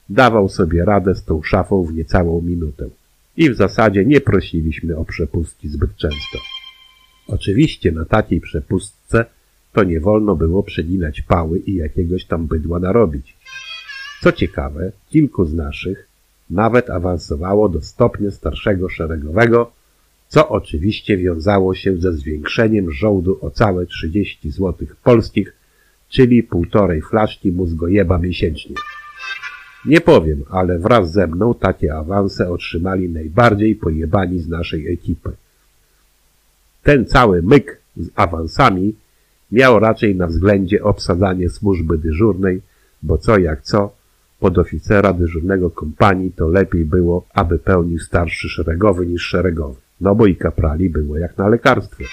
dawał 0.10 0.50
sobie 0.50 0.86
radę 0.86 1.16
z 1.16 1.24
tą 1.24 1.44
szafą 1.44 1.84
w 1.84 1.94
niecałą 1.94 2.42
minutę. 2.42 2.90
I 3.38 3.50
w 3.50 3.56
zasadzie 3.56 4.06
nie 4.06 4.22
prosiliśmy 4.22 4.98
o 4.98 5.06
przepustki 5.06 5.70
zbyt 5.70 5.96
często. 5.96 6.38
Oczywiście 7.28 7.92
na 7.92 8.06
takiej 8.06 8.42
przepustce 8.42 9.26
to 9.74 9.84
nie 9.84 10.00
wolno 10.00 10.36
było 10.36 10.64
przeginać 10.64 11.22
pały 11.22 11.60
i 11.60 11.76
jakiegoś 11.76 12.26
tam 12.26 12.48
bydła 12.48 12.80
narobić. 12.80 13.38
Co 14.22 14.32
ciekawe, 14.32 14.92
kilku 15.10 15.46
z 15.46 15.54
naszych 15.54 16.08
nawet 16.50 16.90
awansowało 16.90 17.70
do 17.70 17.82
stopnia 17.82 18.32
starszego 18.32 18.90
szeregowego, 18.90 19.72
co 20.28 20.50
oczywiście 20.50 21.18
wiązało 21.18 21.76
się 21.76 21.98
ze 21.98 22.14
zwiększeniem 22.14 22.92
żołdu 22.92 23.38
o 23.42 23.50
całe 23.50 23.86
30 23.86 24.52
zł 24.52 24.88
polskich, 25.04 25.54
czyli 26.10 26.44
półtorej 26.44 27.02
flaszki 27.02 27.52
mózgojeba 27.52 28.18
miesięcznie. 28.18 28.76
Nie 29.86 30.02
powiem, 30.02 30.44
ale 30.50 30.80
wraz 30.80 31.12
ze 31.12 31.28
mną 31.28 31.54
takie 31.54 31.96
awanse 31.96 32.50
otrzymali 32.50 33.10
najbardziej 33.10 33.76
pojebani 33.76 34.40
z 34.40 34.48
naszej 34.48 34.94
ekipy. 34.94 35.32
Ten 36.84 37.06
cały 37.06 37.42
myk 37.42 37.82
z 37.98 38.10
awansami 38.16 38.96
miał 39.52 39.80
raczej 39.80 40.16
na 40.16 40.28
względzie 40.28 40.84
obsadzanie 40.84 41.50
służby 41.50 41.98
dyżurnej, 41.98 42.62
bo 43.04 43.18
co 43.18 43.38
jak 43.38 43.62
co, 43.62 43.94
podoficera 44.40 45.14
dyżurnego 45.14 45.70
kompanii 45.70 46.32
to 46.32 46.48
lepiej 46.48 46.86
było, 46.86 47.26
aby 47.34 47.60
pełnił 47.60 48.00
starszy 48.00 48.50
szeregowy 48.50 49.08
niż 49.08 49.22
szeregowy. 49.22 49.87
No 50.02 50.16
bo 50.16 50.26
i 50.26 50.36
kaprali 50.36 50.90
było 50.90 51.18
jak 51.18 51.38
na 51.38 51.48
lekarstwie. 51.48 52.06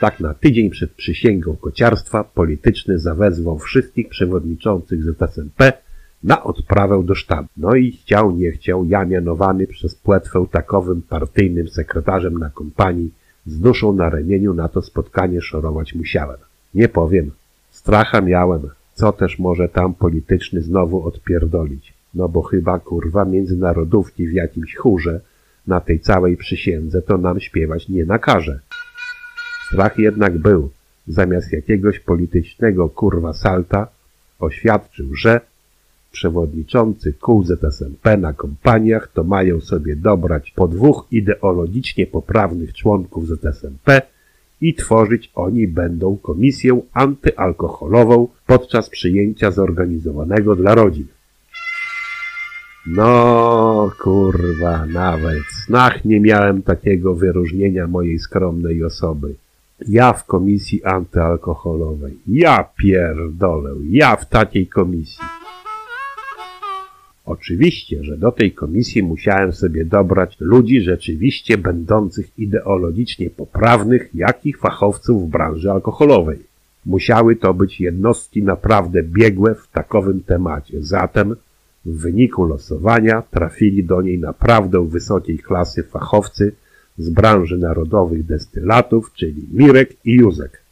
Tak 0.00 0.20
na 0.20 0.34
tydzień 0.34 0.70
przed 0.70 0.92
przysięgą 0.92 1.56
kociarstwa 1.56 2.24
polityczny 2.24 2.98
zawezwał 2.98 3.58
wszystkich 3.58 4.08
przewodniczących 4.08 5.02
ZSMP 5.02 5.72
na 6.24 6.44
odprawę 6.44 7.02
do 7.04 7.14
sztabu. 7.14 7.48
No 7.56 7.74
i 7.74 7.92
chciał, 7.92 8.36
nie 8.36 8.50
chciał, 8.50 8.84
ja 8.84 9.04
mianowany 9.04 9.66
przez 9.66 9.94
płetwę 9.94 10.46
takowym 10.50 11.02
partyjnym 11.02 11.68
sekretarzem 11.68 12.38
na 12.38 12.50
kompanii, 12.50 13.12
z 13.46 13.60
duszą 13.60 13.92
na 13.92 14.10
ramieniu 14.10 14.54
na 14.54 14.68
to 14.68 14.82
spotkanie 14.82 15.42
szorować 15.42 15.94
musiałem. 15.94 16.36
Nie 16.74 16.88
powiem, 16.88 17.30
stracha 17.70 18.20
miałem, 18.20 18.60
co 18.94 19.12
też 19.12 19.38
może 19.38 19.68
tam 19.68 19.94
polityczny 19.94 20.62
znowu 20.62 21.06
odpierdolić. 21.06 21.94
No 22.14 22.28
bo 22.28 22.42
chyba 22.42 22.78
kurwa 22.78 23.24
międzynarodówki 23.24 24.26
w 24.26 24.32
jakimś 24.32 24.76
chórze 24.76 25.20
na 25.66 25.80
tej 25.80 26.00
całej 26.00 26.36
przysiędze 26.36 27.02
to 27.02 27.18
nam 27.18 27.40
śpiewać 27.40 27.88
nie 27.88 28.04
nakaże. 28.04 28.60
Strach 29.66 29.98
jednak 29.98 30.38
był. 30.38 30.70
Zamiast 31.06 31.52
jakiegoś 31.52 32.00
politycznego 32.00 32.88
kurwa 32.88 33.32
salta 33.32 33.88
oświadczył, 34.38 35.14
że 35.14 35.40
przewodniczący 36.12 37.12
kół 37.12 37.44
ZSMP 37.44 38.16
na 38.16 38.32
kompaniach 38.32 39.08
to 39.14 39.24
mają 39.24 39.60
sobie 39.60 39.96
dobrać 39.96 40.50
po 40.50 40.68
dwóch 40.68 41.06
ideologicznie 41.10 42.06
poprawnych 42.06 42.72
członków 42.74 43.28
ZSMP 43.28 44.02
i 44.60 44.74
tworzyć 44.74 45.30
oni 45.34 45.68
będą 45.68 46.16
komisję 46.16 46.80
antyalkoholową 46.92 48.28
podczas 48.46 48.90
przyjęcia 48.90 49.50
zorganizowanego 49.50 50.56
dla 50.56 50.74
rodzin. 50.74 51.06
No, 52.86 53.90
kurwa, 53.98 54.86
nawet 54.86 55.42
w 55.42 55.64
snach 55.64 56.04
nie 56.04 56.20
miałem 56.20 56.62
takiego 56.62 57.14
wyróżnienia 57.14 57.86
mojej 57.86 58.18
skromnej 58.18 58.84
osoby. 58.84 59.34
Ja 59.88 60.12
w 60.12 60.24
komisji 60.24 60.84
antyalkoholowej. 60.84 62.18
Ja 62.26 62.68
pierdolę. 62.76 63.70
Ja 63.90 64.16
w 64.16 64.28
takiej 64.28 64.66
komisji. 64.66 65.24
Oczywiście, 67.26 68.04
że 68.04 68.16
do 68.18 68.32
tej 68.32 68.52
komisji 68.52 69.02
musiałem 69.02 69.52
sobie 69.52 69.84
dobrać 69.84 70.36
ludzi 70.40 70.80
rzeczywiście 70.80 71.58
będących 71.58 72.38
ideologicznie 72.38 73.30
poprawnych, 73.30 74.10
jak 74.14 74.46
i 74.46 74.52
fachowców 74.52 75.22
w 75.22 75.30
branży 75.30 75.70
alkoholowej. 75.70 76.38
Musiały 76.86 77.36
to 77.36 77.54
być 77.54 77.80
jednostki 77.80 78.42
naprawdę 78.42 79.02
biegłe 79.02 79.54
w 79.54 79.68
takowym 79.68 80.20
temacie. 80.20 80.82
Zatem 80.82 81.36
w 81.86 82.00
wyniku 82.00 82.44
losowania 82.44 83.22
trafili 83.22 83.84
do 83.84 84.02
niej 84.02 84.18
naprawdę 84.18 84.88
wysokiej 84.88 85.38
klasy 85.38 85.82
fachowcy 85.82 86.52
z 86.98 87.10
branży 87.10 87.58
narodowych 87.58 88.26
destylatów, 88.26 89.12
czyli 89.14 89.48
Mirek 89.52 89.90
i 90.04 90.14
Józek. 90.14 90.62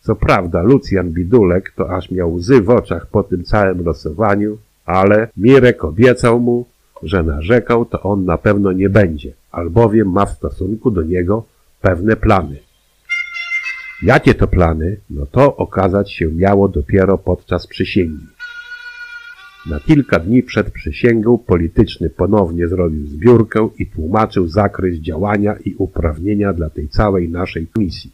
Co 0.00 0.16
prawda 0.16 0.62
Lucjan 0.62 1.10
Bidulek 1.10 1.72
to 1.76 1.90
aż 1.90 2.10
miał 2.10 2.34
łzy 2.34 2.62
w 2.62 2.70
oczach 2.70 3.06
po 3.06 3.22
tym 3.22 3.44
całym 3.44 3.84
losowaniu, 3.84 4.58
ale 4.84 5.28
Mirek 5.36 5.84
obiecał 5.84 6.40
mu, 6.40 6.66
że 7.02 7.22
narzekał 7.22 7.84
to 7.84 8.02
on 8.02 8.24
na 8.24 8.38
pewno 8.38 8.72
nie 8.72 8.90
będzie, 8.90 9.32
albowiem 9.50 10.12
ma 10.12 10.26
w 10.26 10.30
stosunku 10.30 10.90
do 10.90 11.02
niego 11.02 11.44
pewne 11.80 12.16
plany. 12.16 12.56
Jakie 14.02 14.34
to 14.34 14.48
plany? 14.48 14.96
No 15.10 15.26
to 15.26 15.56
okazać 15.56 16.12
się 16.12 16.26
miało 16.26 16.68
dopiero 16.68 17.18
podczas 17.18 17.66
przysięgi. 17.66 18.26
Na 19.66 19.80
kilka 19.80 20.18
dni 20.18 20.42
przed 20.42 20.70
przysięgą 20.70 21.38
polityczny 21.38 22.10
ponownie 22.10 22.68
zrobił 22.68 23.06
zbiórkę 23.06 23.68
i 23.78 23.86
tłumaczył 23.86 24.48
zakres 24.48 24.96
działania 24.96 25.56
i 25.64 25.74
uprawnienia 25.74 26.52
dla 26.52 26.70
tej 26.70 26.88
całej 26.88 27.28
naszej 27.28 27.66
misji. 27.76 28.10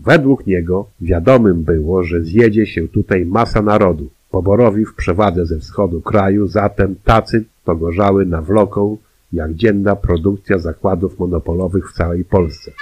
Według 0.00 0.46
niego 0.46 0.86
wiadomym 1.00 1.62
było, 1.62 2.04
że 2.04 2.22
zjedzie 2.22 2.66
się 2.66 2.88
tutaj 2.88 3.26
masa 3.26 3.62
narodu, 3.62 4.10
poborowi 4.30 4.84
w 4.84 4.94
przewadze 4.94 5.46
ze 5.46 5.58
wschodu 5.58 6.00
kraju, 6.00 6.46
zatem 6.46 6.96
tacy 7.04 7.44
to 7.64 7.76
gorzały 7.76 8.26
nawloką, 8.26 8.96
jak 9.32 9.54
dzienna 9.54 9.96
produkcja 9.96 10.58
zakładów 10.58 11.18
monopolowych 11.18 11.90
w 11.90 11.94
całej 11.94 12.24
Polsce. 12.24 12.72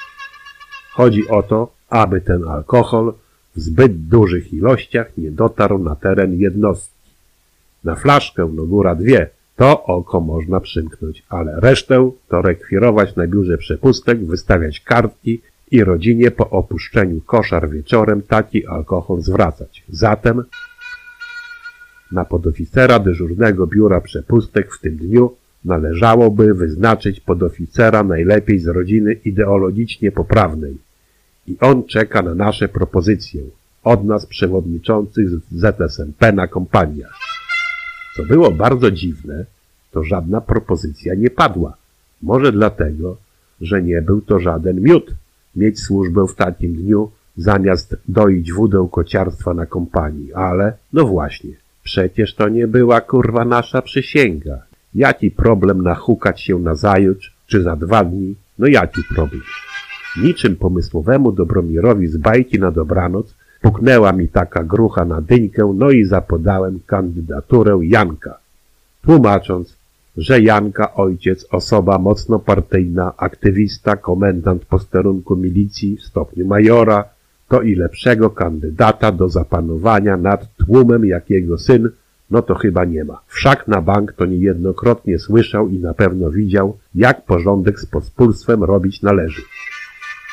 Chodzi 0.93 1.29
o 1.29 1.43
to, 1.43 1.73
aby 1.89 2.21
ten 2.21 2.45
alkohol 2.45 3.15
w 3.57 3.61
zbyt 3.61 4.07
dużych 4.09 4.53
ilościach 4.53 5.17
nie 5.19 5.31
dotarł 5.31 5.79
na 5.79 5.97
teren 5.97 6.35
jednostki. 6.35 7.02
Na 7.85 7.95
flaszkę, 7.95 8.51
no 8.55 8.65
góra 8.65 8.95
dwie, 8.95 9.29
to 9.57 9.85
oko 9.85 10.21
można 10.21 10.61
przymknąć, 10.61 11.23
ale 11.29 11.61
resztę 11.61 12.11
to 12.29 12.43
rekwirować 12.43 13.17
na 13.17 13.27
biurze 13.27 13.59
przepustek, 13.59 14.27
wystawiać 14.27 14.81
kartki 14.81 15.41
i 15.71 15.85
rodzinie 15.85 16.31
po 16.31 16.51
opuszczeniu 16.51 17.21
koszar 17.21 17.71
wieczorem 17.71 18.23
taki 18.23 18.67
alkohol 18.67 19.21
zwracać. 19.21 19.85
Zatem 19.89 20.43
na 22.13 22.25
podoficera 22.25 22.99
dyżurnego 22.99 23.67
biura 23.67 24.01
przepustek 24.01 24.75
w 24.75 24.81
tym 24.81 24.97
dniu 24.97 25.37
należałoby 25.65 26.55
wyznaczyć 26.55 27.21
podoficera 27.21 28.03
najlepiej 28.03 28.59
z 28.59 28.67
rodziny 28.67 29.13
ideologicznie 29.13 30.13
poprawnej. 30.13 30.79
I 31.47 31.57
on 31.61 31.85
czeka 31.85 32.23
na 32.23 32.35
nasze 32.35 32.69
propozycje, 32.69 33.43
od 33.85 34.05
nas 34.05 34.27
przewodniczących 34.27 35.31
z 35.31 35.41
ZSMP 35.51 36.33
na 36.33 36.47
kompaniach. 36.47 37.32
Co 38.17 38.25
było 38.25 38.51
bardzo 38.51 38.91
dziwne, 38.91 39.45
to 39.91 40.05
żadna 40.05 40.41
propozycja 40.41 41.15
nie 41.15 41.31
padła. 41.31 41.77
Może 42.23 42.53
dlatego, 42.53 43.17
że 43.61 43.83
nie 43.83 44.03
był 44.03 44.21
to 44.21 44.39
żaden 44.39 44.81
miód 44.81 45.15
mieć 45.57 45.81
służbę 45.81 46.27
w 46.27 46.35
takim 46.35 46.75
dniu, 46.75 47.11
zamiast 47.37 47.97
doić 48.09 48.53
wódę 48.53 48.89
kociarstwa 48.91 49.55
na 49.55 49.67
kompanii, 49.67 50.33
ale 50.33 50.73
no 50.93 51.05
właśnie, 51.05 51.51
przecież 51.83 52.35
to 52.35 52.49
nie 52.49 52.67
była 52.67 53.01
kurwa 53.01 53.45
nasza 53.45 53.83
przysięga. 53.83 54.63
Jaki 54.95 55.31
problem 55.31 55.83
nachukać 55.83 56.41
się 56.41 56.59
na 56.59 56.75
zajutrz 56.75 57.33
czy 57.47 57.63
za 57.63 57.77
dwa 57.77 58.05
dni? 58.05 58.35
No 58.59 58.67
jaki 58.67 59.03
problem? 59.15 59.43
Niczym 60.23 60.57
pomysłowemu 60.57 61.33
Dobromirowi 61.33 62.07
z 62.09 62.17
bajki 62.17 62.59
na 62.59 62.71
dobranoc 62.71 63.35
puknęła 63.63 64.13
mi 64.13 64.29
taka 64.29 64.65
grucha 64.65 65.05
na 65.05 65.21
dyńkę, 65.21 65.73
no 65.77 65.91
i 65.91 66.05
zapodałem 66.05 66.81
kandydaturę 66.87 67.79
Janka, 67.83 68.39
tłumacząc, 69.03 69.77
że 70.17 70.41
Janka 70.41 70.95
ojciec, 70.95 71.47
osoba 71.51 71.99
mocno 71.99 72.39
partyjna, 72.39 73.13
aktywista, 73.17 73.97
komendant 73.97 74.65
posterunku 74.65 75.37
milicji 75.37 75.97
w 75.97 76.03
stopniu 76.03 76.47
majora, 76.47 77.05
to 77.49 77.63
i 77.63 77.75
lepszego 77.75 78.31
kandydata 78.31 79.13
do 79.13 79.29
zapanowania 79.29 80.17
nad 80.17 80.57
tłumem, 80.57 81.05
jakiego 81.05 81.59
syn, 81.59 81.91
no 82.31 82.43
to 82.43 82.55
chyba 82.55 82.85
nie 82.85 83.05
ma. 83.05 83.21
Wszak 83.27 83.69
na 83.69 83.83
bank 83.83 84.13
to 84.13 84.25
niejednokrotnie 84.27 85.19
słyszał 85.19 85.69
i 85.69 85.79
na 85.79 85.95
pewno 85.95 86.31
widział, 86.31 86.79
jak 86.95 87.25
porządek 87.25 87.81
z 87.81 87.87
pospólstwem 87.87 88.65
robić 88.65 89.03
należy. 89.03 89.43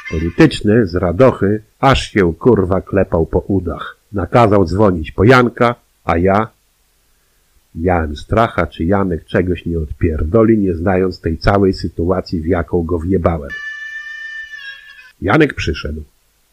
Polityczny 0.10 0.88
z 0.88 0.96
radochy 0.96 1.62
aż 1.80 2.12
się 2.12 2.34
kurwa 2.34 2.82
klepał 2.82 3.26
po 3.26 3.40
udach. 3.40 3.98
Nakazał 4.12 4.66
dzwonić 4.66 5.12
po 5.12 5.24
Janka, 5.24 5.76
a 6.06 6.18
ja 6.18 6.48
miałem 7.76 8.16
stracha, 8.16 8.68
czy 8.68 8.84
Janek 8.84 9.26
czegoś 9.26 9.66
nie 9.66 9.80
odpierdoli, 9.80 10.58
nie 10.58 10.76
znając 10.76 11.22
tej 11.22 11.38
całej 11.38 11.74
sytuacji, 11.74 12.42
w 12.42 12.46
jaką 12.46 12.84
go 12.84 13.00
wjebałem. 13.00 13.50
Janek 15.22 15.54
przyszedł. 15.54 16.04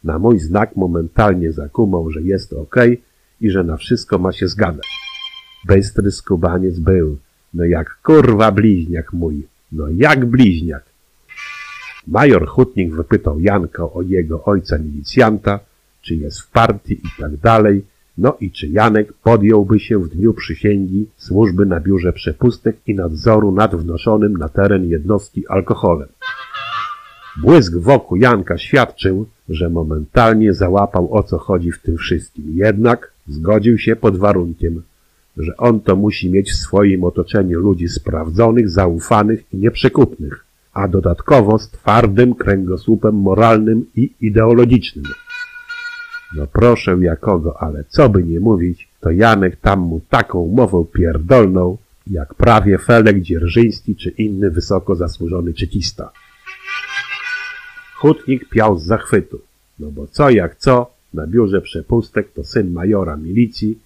Na 0.04 0.18
mój 0.18 0.38
znak 0.38 0.76
momentalnie 0.76 1.52
zakumał, 1.52 2.10
że 2.10 2.22
jest 2.22 2.52
ok 2.52 2.76
i 3.40 3.50
że 3.50 3.64
na 3.64 3.76
wszystko 3.76 4.18
ma 4.18 4.32
się 4.32 4.48
zgadać. 4.48 4.86
Bystry 5.66 6.10
skubaniec 6.10 6.78
był. 6.78 7.18
No 7.54 7.64
jak 7.64 7.98
kurwa 8.02 8.52
bliźniak 8.52 9.12
mój. 9.12 9.46
No 9.72 9.88
jak 9.88 10.24
bliźniak. 10.24 10.84
Major 12.06 12.46
Hutnik 12.46 12.94
wypytał 12.94 13.40
Janka 13.40 13.92
o 13.92 14.02
jego 14.02 14.44
ojca 14.44 14.78
milicjanta, 14.78 15.60
czy 16.02 16.14
jest 16.14 16.40
w 16.40 16.50
partii 16.50 16.94
i 16.94 17.20
tak 17.20 17.36
dalej, 17.36 17.84
no 18.18 18.36
i 18.40 18.50
czy 18.50 18.68
Janek 18.68 19.12
podjąłby 19.12 19.80
się 19.80 19.98
w 19.98 20.08
dniu 20.08 20.34
przysięgi 20.34 21.06
służby 21.16 21.66
na 21.66 21.80
biurze 21.80 22.12
przepustek 22.12 22.76
i 22.86 22.94
nadzoru 22.94 23.52
nad 23.52 23.74
wnoszonym 23.74 24.36
na 24.36 24.48
teren 24.48 24.84
jednostki 24.84 25.46
alkoholem. 25.48 26.08
Błysk 27.36 27.76
wokół 27.76 28.16
Janka 28.16 28.58
świadczył, 28.58 29.26
że 29.48 29.70
momentalnie 29.70 30.54
załapał 30.54 31.14
o 31.14 31.22
co 31.22 31.38
chodzi 31.38 31.72
w 31.72 31.82
tym 31.82 31.96
wszystkim. 31.96 32.44
Jednak 32.54 33.12
zgodził 33.28 33.78
się 33.78 33.96
pod 33.96 34.16
warunkiem, 34.16 34.82
że 35.36 35.56
on 35.56 35.80
to 35.80 35.96
musi 35.96 36.30
mieć 36.30 36.50
w 36.50 36.56
swoim 36.56 37.04
otoczeniu 37.04 37.60
ludzi 37.60 37.88
sprawdzonych, 37.88 38.68
zaufanych 38.70 39.44
i 39.52 39.56
nieprzekupnych, 39.56 40.45
a 40.76 40.88
dodatkowo 40.88 41.58
z 41.58 41.70
twardym 41.70 42.34
kręgosłupem 42.34 43.14
moralnym 43.14 43.86
i 43.94 44.10
ideologicznym. 44.20 45.04
No 46.36 46.46
proszę 46.46 46.96
jakogo, 47.00 47.62
ale 47.62 47.84
co 47.88 48.08
by 48.08 48.24
nie 48.24 48.40
mówić, 48.40 48.88
to 49.00 49.10
Janek 49.10 49.56
tam 49.56 49.80
mu 49.80 50.00
taką 50.10 50.48
mową 50.48 50.84
pierdolną, 50.84 51.76
jak 52.06 52.34
prawie 52.34 52.78
Felek 52.78 53.20
Dzierżyński 53.22 53.96
czy 53.96 54.10
inny 54.10 54.50
wysoko 54.50 54.94
zasłużony 54.94 55.54
czekista. 55.54 56.12
Hutnik 57.94 58.48
piał 58.48 58.78
z 58.78 58.82
zachwytu, 58.82 59.40
no 59.78 59.90
bo 59.90 60.06
co 60.06 60.30
jak 60.30 60.56
co, 60.56 60.90
na 61.14 61.26
biurze 61.26 61.60
przepustek 61.60 62.32
to 62.32 62.44
syn 62.44 62.72
majora 62.72 63.16
milicji, 63.16 63.78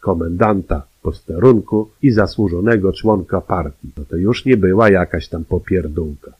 komendanta 0.00 0.82
posterunku 1.06 1.90
i 2.02 2.10
zasłużonego 2.10 2.92
członka 2.92 3.40
partii. 3.40 3.88
No 3.96 4.04
to 4.04 4.16
już 4.16 4.44
nie 4.44 4.56
była 4.56 4.90
jakaś 4.90 5.28
tam 5.28 5.44
popierdółka. 5.44 6.32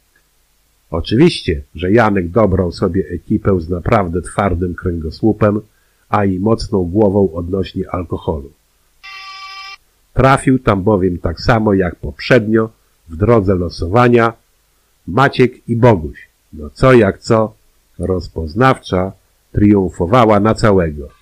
Oczywiście, 0.91 1.63
że 1.75 1.93
Janek 1.93 2.29
dobrał 2.29 2.73
sobie 2.73 3.03
ekipę 3.11 3.61
z 3.61 3.69
naprawdę 3.69 4.23
twardym 4.23 4.75
kręgosłupem, 4.75 5.61
a 6.09 6.25
i 6.25 6.39
mocną 6.39 6.85
głową 6.85 7.33
odnośnie 7.33 7.91
alkoholu. 7.91 8.51
Trafił 10.15 10.59
tam 10.59 10.83
bowiem 10.83 11.19
tak 11.19 11.41
samo 11.41 11.75
jak 11.75 11.97
poprzednio 11.97 12.71
w 13.09 13.17
drodze 13.17 13.55
losowania 13.55 14.33
Maciek 15.07 15.69
i 15.69 15.77
Boguś. 15.77 16.29
No 16.53 16.71
co 16.71 16.93
jak 16.93 17.19
co, 17.19 17.55
rozpoznawcza 17.99 19.13
triumfowała 19.53 20.41
na 20.41 20.55
całego. 20.55 21.16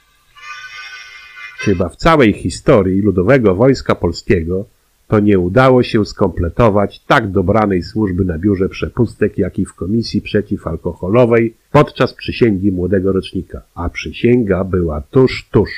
Chyba 1.64 1.88
w 1.88 1.96
całej 1.96 2.32
historii 2.32 3.00
Ludowego 3.02 3.54
Wojska 3.54 3.94
Polskiego 3.94 4.64
to 5.08 5.20
nie 5.20 5.38
udało 5.38 5.82
się 5.82 6.04
skompletować 6.04 7.00
tak 7.00 7.30
dobranej 7.30 7.82
służby 7.82 8.24
na 8.24 8.38
biurze 8.38 8.68
przepustek, 8.68 9.38
jak 9.38 9.58
i 9.58 9.64
w 9.64 9.74
Komisji 9.74 10.22
Przeciwalkoholowej 10.22 11.54
podczas 11.72 12.14
przysięgi 12.14 12.72
młodego 12.72 13.12
rocznika. 13.12 13.62
A 13.74 13.88
przysięga 13.88 14.64
była 14.64 15.00
tuż, 15.00 15.48
tuż. 15.50 15.70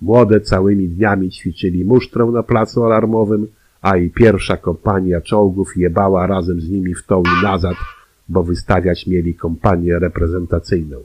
Młode 0.00 0.40
całymi 0.40 0.88
dniami 0.88 1.30
ćwiczyli 1.30 1.84
musztrę 1.84 2.24
na 2.26 2.42
placu 2.42 2.84
alarmowym, 2.84 3.46
a 3.80 3.96
i 3.96 4.10
pierwsza 4.10 4.56
kompania 4.56 5.20
czołgów 5.20 5.76
jebała 5.76 6.26
razem 6.26 6.60
z 6.60 6.70
nimi 6.70 6.94
w 6.94 7.06
tą 7.06 7.22
i 7.22 7.42
nazad, 7.42 7.76
bo 8.28 8.42
wystawiać 8.42 9.06
mieli 9.06 9.34
kompanię 9.34 9.98
reprezentacyjną. 9.98 10.96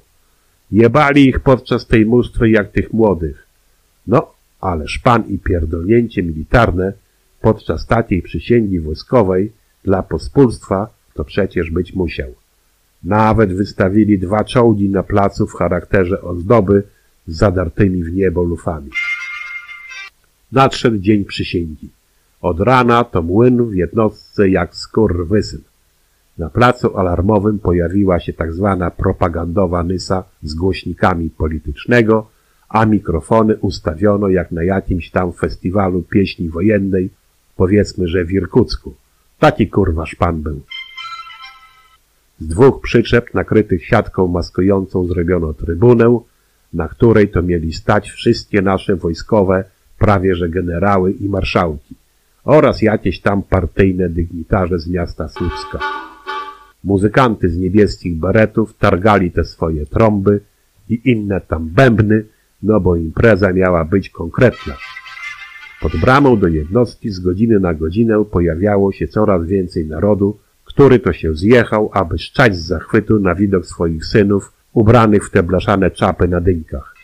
Jebali 0.72 1.28
ich 1.30 1.40
podczas 1.40 1.88
tej 1.88 2.06
musztry 2.06 2.50
jak 2.50 2.72
tych 2.72 2.94
młodych. 2.94 3.47
No, 4.08 4.34
ale 4.62 4.88
szpan 4.88 5.24
i 5.28 5.40
pierdolnięcie 5.40 6.24
militarne 6.24 6.94
podczas 7.42 7.86
takiej 7.86 8.22
przysięgi 8.22 8.80
wojskowej 8.80 9.52
dla 9.84 10.04
pospólstwa 10.04 10.90
to 11.14 11.24
przecież 11.24 11.72
być 11.72 11.94
musiał. 11.94 12.34
Nawet 13.04 13.54
wystawili 13.54 14.20
dwa 14.20 14.44
czołgi 14.44 14.90
na 14.90 15.04
placu 15.04 15.48
w 15.48 15.54
charakterze 15.54 16.22
ozdoby 16.22 16.84
z 17.28 17.38
zadartymi 17.38 18.04
w 18.04 18.14
niebo 18.14 18.44
lufami. 18.44 18.90
Nadszedł 20.52 20.98
dzień 20.98 21.26
przysięgi. 21.26 21.90
Od 22.42 22.60
rana 22.60 23.04
to 23.04 23.22
młyn 23.22 23.66
w 23.66 23.76
jednostce 23.76 24.50
jak 24.50 24.76
skurwysyn. 24.76 25.62
Na 26.38 26.50
placu 26.50 26.98
alarmowym 26.98 27.60
pojawiła 27.60 28.20
się 28.20 28.34
tak 28.34 28.54
zwana 28.54 28.92
propagandowa 28.92 29.84
nysa 29.84 30.24
z 30.44 30.54
głośnikami 30.54 31.30
politycznego, 31.30 32.30
a 32.70 32.86
mikrofony 32.86 33.58
ustawiono 33.58 34.30
jak 34.30 34.52
na 34.52 34.64
jakimś 34.64 35.12
tam 35.12 35.34
festiwalu 35.34 36.04
pieśni 36.04 36.50
wojennej, 36.50 37.10
powiedzmy, 37.56 38.08
że 38.08 38.26
w 38.26 38.32
Irkucku. 38.32 38.96
Taki 39.40 39.68
kurwa 39.68 40.06
szpan 40.06 40.42
był. 40.42 40.62
Z 42.40 42.48
dwóch 42.48 42.82
przyczep 42.82 43.34
nakrytych 43.34 43.86
siatką 43.86 44.28
maskującą 44.28 45.08
zrobiono 45.08 45.54
trybunę, 45.54 46.20
na 46.74 46.88
której 46.88 47.30
to 47.30 47.42
mieli 47.42 47.74
stać 47.74 48.10
wszystkie 48.10 48.62
nasze 48.62 48.96
wojskowe, 48.96 49.64
prawie 49.98 50.36
że 50.36 50.50
generały 50.50 51.12
i 51.12 51.30
marszałki 51.30 51.96
oraz 52.44 52.82
jakieś 52.82 53.22
tam 53.22 53.44
partyjne 53.44 54.10
dygnitarze 54.10 54.80
z 54.80 54.88
miasta 54.88 55.28
Słupska. 55.28 55.80
Muzykanty 56.84 57.50
z 57.50 57.58
niebieskich 57.58 58.18
beretów 58.18 58.78
targali 58.78 59.32
te 59.32 59.46
swoje 59.46 59.86
trąby 59.86 60.42
i 60.90 61.02
inne 61.12 61.42
tam 61.42 61.70
bębny, 61.70 62.26
no 62.64 62.80
bo 62.80 62.96
impreza 62.96 63.54
miała 63.54 63.86
być 63.86 64.10
konkretna. 64.10 64.74
Pod 65.82 65.96
bramą 65.96 66.40
do 66.40 66.48
jednostki 66.48 67.10
z 67.10 67.20
godziny 67.20 67.60
na 67.60 67.74
godzinę 67.74 68.26
pojawiało 68.32 68.92
się 68.92 69.08
coraz 69.08 69.46
więcej 69.46 69.86
narodu, 69.86 70.38
który 70.66 71.00
to 71.00 71.14
się 71.14 71.34
zjechał, 71.34 71.90
aby 71.94 72.18
szczać 72.18 72.56
z 72.56 72.66
zachwytu 72.66 73.20
na 73.20 73.36
widok 73.36 73.66
swoich 73.66 74.06
synów, 74.06 74.54
ubranych 74.74 75.26
w 75.26 75.32
te 75.32 75.44
blaszane 75.44 75.92
czapy 75.92 76.28
na 76.28 76.42
dyńkach. 76.42 76.96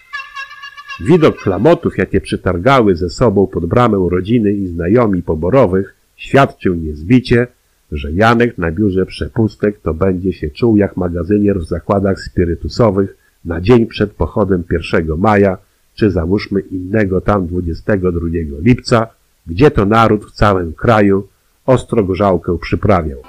Widok 1.02 1.38
klamotów, 1.38 1.98
jakie 1.98 2.22
przytargały 2.22 2.96
ze 2.96 3.10
sobą 3.10 3.48
pod 3.48 3.66
bramę 3.66 4.08
rodziny 4.12 4.54
i 4.54 4.68
znajomi 4.68 5.24
poborowych, 5.24 5.96
świadczył 6.16 6.76
niezbicie, 6.76 7.48
że 7.92 8.12
Janek 8.12 8.58
na 8.58 8.72
biurze 8.72 9.06
przepustek 9.06 9.80
to 9.80 9.94
będzie 9.94 10.34
się 10.34 10.50
czuł 10.50 10.78
jak 10.78 10.98
magazynier 10.98 11.60
w 11.60 11.68
zakładach 11.68 12.20
spirytusowych 12.20 13.18
na 13.46 13.62
dzień 13.62 13.86
przed 13.86 14.12
pochodem 14.12 14.64
1 14.94 15.18
maja, 15.18 15.58
czy 15.96 16.12
załóżmy 16.12 16.60
innego 16.60 17.22
tam 17.22 17.48
22 17.48 18.20
lipca, 18.60 19.08
gdzie 19.48 19.72
to 19.72 19.86
naród 19.86 20.26
w 20.26 20.32
całym 20.32 20.74
kraju 20.74 21.28
ostrogorzałkę 21.66 22.58
przyprawiał. 22.62 23.22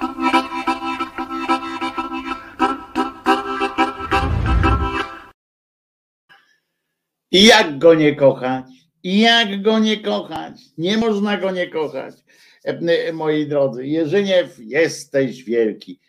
Jak 7.31 7.77
go 7.77 7.93
nie 7.93 8.15
kochać? 8.15 8.65
Jak 9.03 9.61
go 9.61 9.79
nie 9.79 9.97
kochać? 9.97 10.61
Nie 10.77 10.97
można 10.97 11.37
go 11.37 11.51
nie 11.51 11.69
kochać. 11.69 12.15
E, 12.63 13.13
moi 13.13 13.47
drodzy, 13.47 13.87
Jerzyniew, 13.87 14.59
jesteś 14.59 15.43
wielki. 15.43 15.99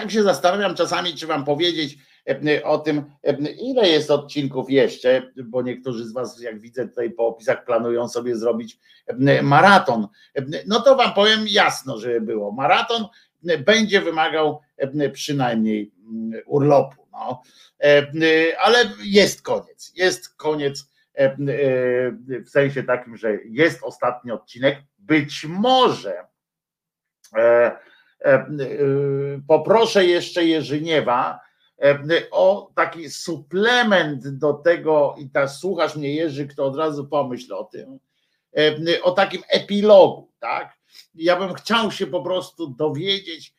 Tak 0.00 0.10
się 0.10 0.22
zastanawiam 0.22 0.74
czasami, 0.74 1.14
czy 1.14 1.26
wam 1.26 1.44
powiedzieć 1.44 1.98
o 2.64 2.78
tym, 2.78 3.04
ile 3.60 3.88
jest 3.88 4.10
odcinków 4.10 4.70
jeszcze, 4.70 5.32
bo 5.44 5.62
niektórzy 5.62 6.04
z 6.04 6.12
was, 6.12 6.40
jak 6.40 6.60
widzę 6.60 6.88
tutaj 6.88 7.10
po 7.10 7.26
opisach, 7.26 7.64
planują 7.64 8.08
sobie 8.08 8.36
zrobić 8.36 8.78
maraton. 9.42 10.08
No 10.66 10.80
to 10.80 10.96
wam 10.96 11.14
powiem 11.14 11.40
jasno, 11.48 11.98
żeby 11.98 12.20
było. 12.20 12.52
Maraton 12.52 13.06
będzie 13.66 14.00
wymagał 14.00 14.60
przynajmniej 15.12 15.92
urlopu. 16.46 17.08
No. 17.12 17.42
Ale 18.58 18.78
jest 19.04 19.42
koniec. 19.42 19.92
Jest 19.96 20.36
koniec 20.36 20.90
w 22.28 22.48
sensie 22.48 22.82
takim, 22.82 23.16
że 23.16 23.38
jest 23.44 23.82
ostatni 23.82 24.30
odcinek. 24.30 24.82
Być 24.98 25.44
może 25.48 26.24
poproszę 29.46 30.06
jeszcze 30.06 30.44
Jerzyniewa 30.44 31.40
o 32.30 32.70
taki 32.74 33.10
suplement 33.10 34.28
do 34.28 34.52
tego, 34.52 35.14
i 35.18 35.30
ta 35.30 35.48
słuchasz 35.48 35.96
mnie 35.96 36.14
Jerzy, 36.14 36.46
kto 36.46 36.66
od 36.66 36.76
razu 36.76 37.06
pomyśl 37.06 37.54
o 37.54 37.64
tym, 37.64 37.98
o 39.02 39.10
takim 39.10 39.42
epilogu, 39.48 40.28
tak? 40.38 40.78
Ja 41.14 41.36
bym 41.36 41.54
chciał 41.54 41.90
się 41.90 42.06
po 42.06 42.22
prostu 42.22 42.66
dowiedzieć 42.66 43.54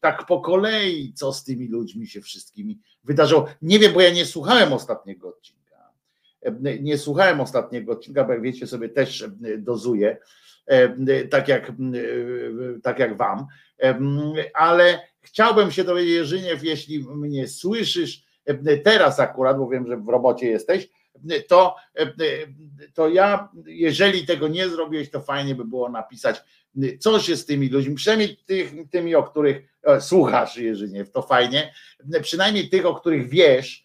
tak 0.00 0.26
po 0.26 0.40
kolei, 0.40 1.12
co 1.14 1.32
z 1.32 1.44
tymi 1.44 1.68
ludźmi 1.68 2.06
się 2.06 2.20
wszystkimi 2.20 2.78
wydarzyło. 3.04 3.46
Nie 3.62 3.78
wiem, 3.78 3.92
bo 3.92 4.00
ja 4.00 4.10
nie 4.10 4.26
słuchałem 4.26 4.72
ostatniego 4.72 5.28
odcinka. 5.28 5.90
Nie 6.80 6.98
słuchałem 6.98 7.40
ostatniego 7.40 7.92
odcinka, 7.92 8.24
bo 8.24 8.32
jak 8.32 8.42
wiecie 8.42 8.66
sobie 8.66 8.88
też 8.88 9.24
dozuję, 9.58 10.16
tak 11.30 11.48
jak, 11.48 11.72
tak 12.82 12.98
jak 12.98 13.16
wam, 13.16 13.46
ale 14.54 15.00
chciałbym 15.20 15.70
się 15.70 15.84
dowiedzieć, 15.84 16.14
Jerzyniew, 16.14 16.64
jeśli 16.64 17.04
mnie 17.04 17.48
słyszysz 17.48 18.22
teraz 18.84 19.20
akurat, 19.20 19.58
bo 19.58 19.68
wiem, 19.68 19.86
że 19.86 19.96
w 19.96 20.08
robocie 20.08 20.46
jesteś, 20.46 20.88
to, 21.48 21.76
to 22.94 23.08
ja, 23.08 23.48
jeżeli 23.66 24.26
tego 24.26 24.48
nie 24.48 24.68
zrobiłeś, 24.68 25.10
to 25.10 25.20
fajnie 25.20 25.54
by 25.54 25.64
było 25.64 25.88
napisać, 25.88 26.42
co 26.98 27.20
się 27.20 27.36
z 27.36 27.46
tymi 27.46 27.68
ludźmi, 27.68 27.94
przynajmniej 27.94 28.36
tych, 28.36 28.72
tymi, 28.90 29.14
o 29.14 29.22
których 29.22 29.62
e, 29.82 30.00
słuchasz, 30.00 30.56
Jerzyniew, 30.56 31.10
to 31.10 31.22
fajnie, 31.22 31.74
przynajmniej 32.22 32.68
tych, 32.68 32.86
o 32.86 32.94
których 32.94 33.28
wiesz, 33.28 33.84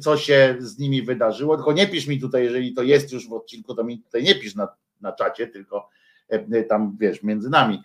co 0.00 0.16
się 0.16 0.56
z 0.58 0.78
nimi 0.78 1.02
wydarzyło, 1.02 1.56
tylko 1.56 1.72
nie 1.72 1.86
pisz 1.86 2.06
mi 2.06 2.20
tutaj, 2.20 2.44
jeżeli 2.44 2.74
to 2.74 2.82
jest 2.82 3.12
już 3.12 3.28
w 3.28 3.32
odcinku, 3.32 3.74
to 3.74 3.84
mi 3.84 3.98
tutaj 3.98 4.22
nie 4.22 4.34
pisz 4.34 4.54
na, 4.54 4.68
na 5.04 5.12
czacie, 5.12 5.46
tylko 5.46 5.88
tam, 6.68 6.96
wiesz, 7.00 7.22
między 7.22 7.50
nami, 7.50 7.82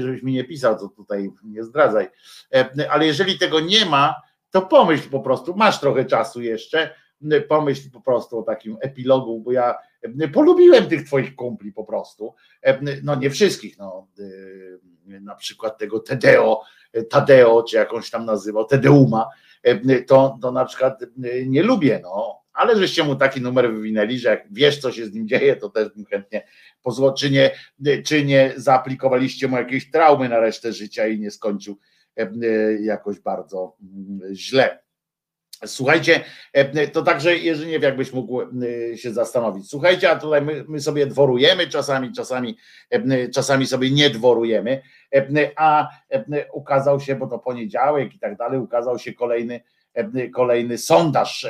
żebyś 0.00 0.22
mi 0.22 0.32
nie 0.32 0.44
pisał, 0.44 0.78
co 0.78 0.88
tutaj 0.88 1.30
nie 1.44 1.64
zdradzaj, 1.64 2.08
ale 2.90 3.06
jeżeli 3.06 3.38
tego 3.38 3.60
nie 3.60 3.86
ma, 3.86 4.14
to 4.50 4.62
pomyśl 4.62 5.10
po 5.10 5.20
prostu, 5.20 5.56
masz 5.56 5.80
trochę 5.80 6.04
czasu 6.04 6.42
jeszcze, 6.42 6.94
pomyśl 7.48 7.90
po 7.90 8.00
prostu 8.00 8.38
o 8.38 8.42
takim 8.42 8.76
epilogu, 8.80 9.40
bo 9.40 9.52
ja 9.52 9.74
polubiłem 10.32 10.86
tych 10.86 11.06
twoich 11.06 11.36
kumpli 11.36 11.72
po 11.72 11.84
prostu, 11.84 12.34
no 13.02 13.14
nie 13.14 13.30
wszystkich, 13.30 13.78
no 13.78 14.06
na 15.06 15.34
przykład 15.34 15.78
tego 15.78 16.00
Tedeo, 16.00 16.62
Tadeo, 17.10 17.62
czy 17.62 17.76
jakąś 17.76 18.10
tam 18.10 18.24
nazywał, 18.24 18.64
Tedeuma, 18.64 19.28
to, 20.06 20.38
to 20.42 20.52
na 20.52 20.64
przykład 20.64 21.00
nie 21.46 21.62
lubię, 21.62 22.00
no, 22.02 22.39
ale 22.52 22.76
żeście 22.76 23.04
mu 23.04 23.16
taki 23.16 23.40
numer 23.40 23.74
wywinęli, 23.74 24.18
że 24.18 24.28
jak 24.28 24.44
wiesz, 24.50 24.78
co 24.78 24.92
się 24.92 25.06
z 25.06 25.12
nim 25.12 25.28
dzieje, 25.28 25.56
to 25.56 25.68
też 25.68 25.88
bym 25.88 26.04
chętnie 26.04 26.46
pozwolił, 26.82 27.14
czy 27.14 27.30
nie, 27.30 27.50
czy 28.04 28.24
nie 28.24 28.52
zaaplikowaliście 28.56 29.48
mu 29.48 29.56
jakieś 29.56 29.90
traumy 29.90 30.28
na 30.28 30.40
resztę 30.40 30.72
życia 30.72 31.06
i 31.06 31.20
nie 31.20 31.30
skończył 31.30 31.78
jakoś 32.80 33.20
bardzo 33.20 33.76
źle. 34.32 34.78
Słuchajcie, 35.66 36.24
to 36.92 37.02
także 37.02 37.36
wiem, 37.38 37.82
jakbyś 37.82 38.12
mógł 38.12 38.40
się 38.96 39.12
zastanowić. 39.12 39.70
Słuchajcie, 39.70 40.10
a 40.10 40.16
tutaj 40.16 40.42
my, 40.42 40.64
my, 40.68 40.80
sobie 40.80 41.06
dworujemy 41.06 41.66
czasami, 41.66 42.12
czasami, 42.12 42.56
czasami 43.34 43.66
sobie 43.66 43.90
nie 43.90 44.10
dworujemy, 44.10 44.82
a 45.56 45.88
ukazał 46.52 47.00
się, 47.00 47.14
bo 47.14 47.26
to 47.26 47.38
poniedziałek 47.38 48.14
i 48.14 48.18
tak 48.18 48.36
dalej, 48.36 48.60
ukazał 48.60 48.98
się 48.98 49.12
kolejny 49.12 49.60
kolejny 50.34 50.78
sondaż 50.78 51.46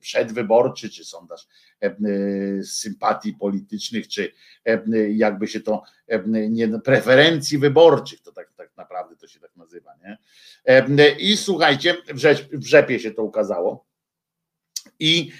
przedwyborczy, 0.00 0.90
czy 0.90 1.04
sondaż 1.04 1.48
sympatii 2.64 3.32
politycznych, 3.32 4.08
czy 4.08 4.32
jakby 5.08 5.48
się 5.48 5.60
to 5.60 5.82
nie 6.26 6.68
preferencji 6.80 7.58
wyborczych, 7.58 8.20
to 8.20 8.32
tak, 8.32 8.52
tak 8.56 8.76
naprawdę 8.76 9.16
to 9.16 9.26
się 9.26 9.40
tak 9.40 9.56
nazywa. 9.56 9.90
Nie? 10.04 10.18
I 11.18 11.36
słuchajcie, 11.36 11.96
w 12.52 12.66
rzepie 12.66 13.00
się 13.00 13.10
to 13.10 13.22
ukazało. 13.22 13.86
I 14.98 15.32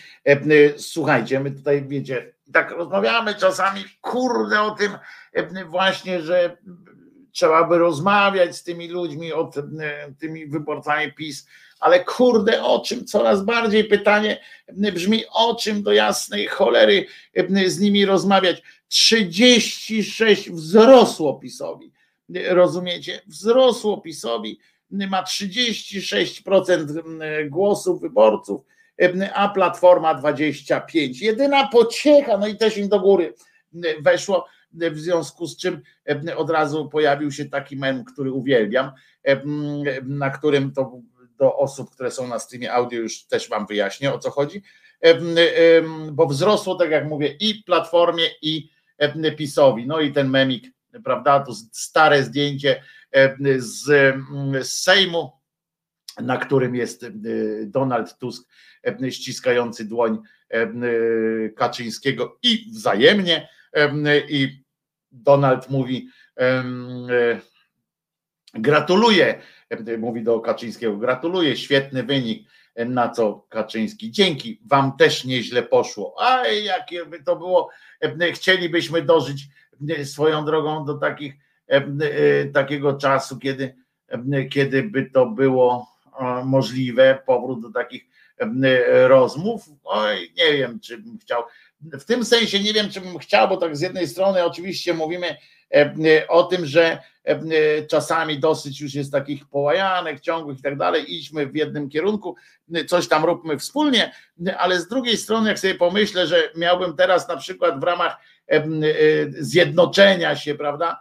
słuchajcie, 0.76 1.40
my 1.40 1.50
tutaj 1.50 1.88
wiecie, 1.88 2.34
tak 2.52 2.70
rozmawiamy 2.70 3.34
czasami, 3.34 3.84
kurde, 4.00 4.60
o 4.60 4.70
tym 4.70 4.92
właśnie, 5.68 6.22
że 6.22 6.56
trzeba 7.34 7.64
by 7.64 7.78
rozmawiać 7.78 8.56
z 8.56 8.62
tymi 8.62 8.88
ludźmi, 8.88 9.32
o 9.32 9.50
tymi 10.20 10.46
wyborcami 10.46 11.12
PiS, 11.12 11.46
ale 11.80 12.04
kurde, 12.04 12.62
o 12.62 12.80
czym 12.80 13.04
coraz 13.04 13.44
bardziej 13.44 13.84
pytanie 13.84 14.40
brzmi, 14.72 15.24
o 15.32 15.54
czym 15.54 15.82
do 15.82 15.92
jasnej 15.92 16.46
cholery 16.46 17.06
z 17.66 17.80
nimi 17.80 18.04
rozmawiać. 18.04 18.62
36 18.88 20.50
wzrosło 20.50 21.34
PiSowi. 21.34 21.92
Rozumiecie? 22.48 23.20
Wzrosło 23.26 24.00
PiSowi, 24.00 24.58
ma 24.90 25.22
36% 25.22 27.48
głosów 27.48 28.00
wyborców, 28.00 28.60
a 29.34 29.48
Platforma 29.48 30.14
25. 30.14 31.22
Jedyna 31.22 31.68
pociecha, 31.68 32.38
no 32.38 32.46
i 32.46 32.56
też 32.56 32.76
im 32.76 32.88
do 32.88 33.00
góry 33.00 33.34
weszło, 34.00 34.46
w 34.74 34.98
związku 34.98 35.46
z 35.46 35.56
czym 35.56 35.80
od 36.36 36.50
razu 36.50 36.88
pojawił 36.88 37.32
się 37.32 37.44
taki 37.44 37.76
mem, 37.76 38.04
który 38.04 38.32
uwielbiam, 38.32 38.90
na 40.04 40.30
którym 40.30 40.72
to 40.72 41.00
do 41.38 41.56
osób, 41.56 41.90
które 41.90 42.10
są 42.10 42.28
na 42.28 42.38
streamie 42.38 42.72
audio, 42.72 43.00
już 43.00 43.24
też 43.24 43.48
Wam 43.48 43.66
wyjaśnię 43.66 44.12
o 44.12 44.18
co 44.18 44.30
chodzi, 44.30 44.62
bo 46.12 46.26
wzrosło, 46.26 46.74
tak 46.74 46.90
jak 46.90 47.08
mówię, 47.08 47.36
i 47.40 47.62
Platformie, 47.66 48.24
i 48.42 48.70
PiSowi. 49.36 49.86
No 49.86 50.00
i 50.00 50.12
ten 50.12 50.28
memik, 50.28 50.64
prawda, 51.04 51.40
to 51.40 51.54
stare 51.72 52.22
zdjęcie 52.22 52.82
z, 53.58 54.14
z 54.60 54.72
Sejmu, 54.72 55.32
na 56.20 56.36
którym 56.36 56.74
jest 56.74 57.06
Donald 57.64 58.18
Tusk 58.18 58.48
ściskający 59.10 59.84
dłoń 59.84 60.18
Kaczyńskiego 61.56 62.38
i 62.42 62.70
wzajemnie. 62.72 63.48
I 64.28 64.63
Donald 65.14 65.70
mówi, 65.70 66.08
gratuluję 68.54 69.42
mówi 69.98 70.22
do 70.22 70.40
Kaczyńskiego, 70.40 70.96
gratuluję, 70.96 71.56
świetny 71.56 72.02
wynik, 72.02 72.48
na 72.76 73.08
co 73.08 73.46
Kaczyński, 73.48 74.10
dzięki, 74.10 74.60
wam 74.66 74.96
też 74.96 75.24
nieźle 75.24 75.62
poszło. 75.62 76.14
A 76.18 76.46
jakie 76.48 77.06
by 77.06 77.22
to 77.22 77.36
było, 77.36 77.70
chcielibyśmy 78.32 79.02
dożyć 79.02 79.48
swoją 80.04 80.44
drogą 80.44 80.84
do 80.84 80.94
takich, 80.94 81.34
takiego 82.52 82.94
czasu, 82.94 83.38
kiedy, 83.38 83.76
kiedy 84.50 84.82
by 84.82 85.10
to 85.10 85.26
było 85.26 85.86
możliwe, 86.44 87.18
powrót 87.26 87.62
do 87.62 87.70
takich 87.70 88.06
rozmów. 89.06 89.64
Oj, 89.84 90.32
nie 90.36 90.52
wiem, 90.52 90.80
czy 90.80 90.98
bym 90.98 91.18
chciał. 91.18 91.42
W 91.92 92.04
tym 92.04 92.24
sensie 92.24 92.60
nie 92.60 92.72
wiem, 92.72 92.90
czy 92.90 93.00
bym 93.00 93.18
chciał, 93.18 93.48
bo 93.48 93.56
tak 93.56 93.76
z 93.76 93.80
jednej 93.80 94.08
strony 94.08 94.44
oczywiście 94.44 94.94
mówimy 94.94 95.36
o 96.28 96.42
tym, 96.42 96.66
że 96.66 96.98
czasami 97.88 98.38
dosyć 98.38 98.80
już 98.80 98.94
jest 98.94 99.12
takich 99.12 99.46
połajanek 99.46 100.20
ciągłych 100.20 100.58
i 100.58 100.62
tak 100.62 100.76
dalej, 100.76 101.14
idźmy 101.14 101.46
w 101.46 101.56
jednym 101.56 101.88
kierunku, 101.88 102.36
coś 102.86 103.08
tam 103.08 103.24
róbmy 103.24 103.58
wspólnie, 103.58 104.12
ale 104.58 104.80
z 104.80 104.88
drugiej 104.88 105.16
strony, 105.16 105.48
jak 105.48 105.58
sobie 105.58 105.74
pomyślę, 105.74 106.26
że 106.26 106.50
miałbym 106.56 106.96
teraz 106.96 107.28
na 107.28 107.36
przykład 107.36 107.80
w 107.80 107.82
ramach 107.82 108.16
zjednoczenia 109.38 110.36
się, 110.36 110.54
prawda, 110.54 111.00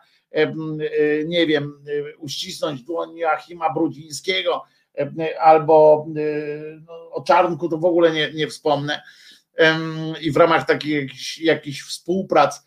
nie 1.25 1.47
wiem, 1.47 1.85
uścisnąć 2.17 2.83
dłoń 2.83 3.17
Joachima 3.17 3.73
Brudzińskiego 3.73 4.63
albo 5.39 6.05
no, 6.87 7.11
o 7.11 7.23
Czarnku 7.23 7.69
to 7.69 7.77
w 7.77 7.85
ogóle 7.85 8.11
nie, 8.11 8.33
nie 8.33 8.47
wspomnę 8.47 9.01
i 10.21 10.31
w 10.31 10.37
ramach 10.37 10.67
takich 10.67 11.01
jakichś, 11.01 11.37
jakichś 11.37 11.81
współprac 11.81 12.65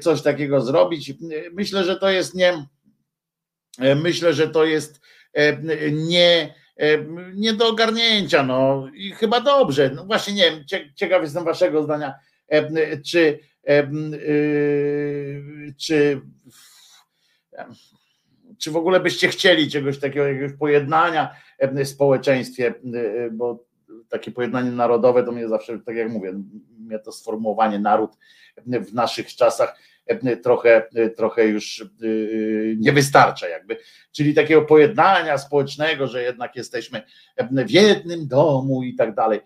coś 0.00 0.22
takiego 0.22 0.60
zrobić. 0.60 1.12
Myślę, 1.52 1.84
że 1.84 1.96
to 1.96 2.10
jest 2.10 2.34
nie, 2.34 2.66
myślę, 3.96 4.32
że 4.34 4.48
to 4.48 4.64
jest 4.64 5.00
nie, 5.92 6.54
nie 7.34 7.52
do 7.52 7.68
ogarnięcia, 7.68 8.42
no 8.42 8.88
i 8.94 9.10
chyba 9.10 9.40
dobrze. 9.40 9.90
No 9.94 10.04
właśnie 10.04 10.34
nie 10.34 10.50
wiem, 10.50 10.64
ciekaw 10.94 11.22
jestem 11.22 11.44
waszego 11.44 11.82
zdania, 11.82 12.14
czy, 13.06 13.38
czy 15.78 16.20
czy 18.58 18.70
w 18.70 18.76
ogóle 18.76 19.00
byście 19.00 19.28
chcieli 19.28 19.70
czegoś 19.70 19.98
takiego, 19.98 20.26
jakiegoś 20.26 20.52
pojednania 20.58 21.36
w 21.60 21.86
społeczeństwie, 21.86 22.74
bo 23.32 23.64
takie 24.10 24.30
pojednanie 24.30 24.70
narodowe 24.70 25.24
to 25.24 25.32
mnie 25.32 25.48
zawsze, 25.48 25.78
tak 25.78 25.96
jak 25.96 26.10
mówię, 26.10 26.32
mnie 26.78 26.98
to 26.98 27.12
sformułowanie 27.12 27.78
naród 27.78 28.10
w 28.66 28.94
naszych 28.94 29.34
czasach 29.34 29.76
trochę, 30.42 30.88
trochę 31.16 31.46
już 31.46 31.84
nie 32.76 32.92
wystarcza 32.92 33.48
jakby, 33.48 33.76
czyli 34.12 34.34
takiego 34.34 34.62
pojednania 34.62 35.38
społecznego, 35.38 36.06
że 36.06 36.22
jednak 36.22 36.56
jesteśmy 36.56 37.02
w 37.50 37.70
jednym 37.70 38.28
domu 38.28 38.82
i 38.82 38.94
tak 38.94 39.14
dalej. 39.14 39.40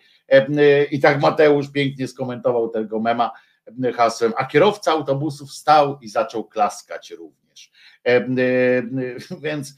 I 0.90 1.00
tak 1.00 1.20
Mateusz 1.20 1.70
pięknie 1.70 2.08
skomentował 2.08 2.68
tego 2.68 3.00
mema 3.00 3.30
hasłem, 3.94 4.32
a 4.36 4.44
kierowca 4.44 4.92
autobusu 4.92 5.46
wstał 5.46 5.98
i 6.00 6.08
zaczął 6.08 6.44
klaskać 6.44 7.10
również. 7.10 7.70
Więc, 9.42 9.74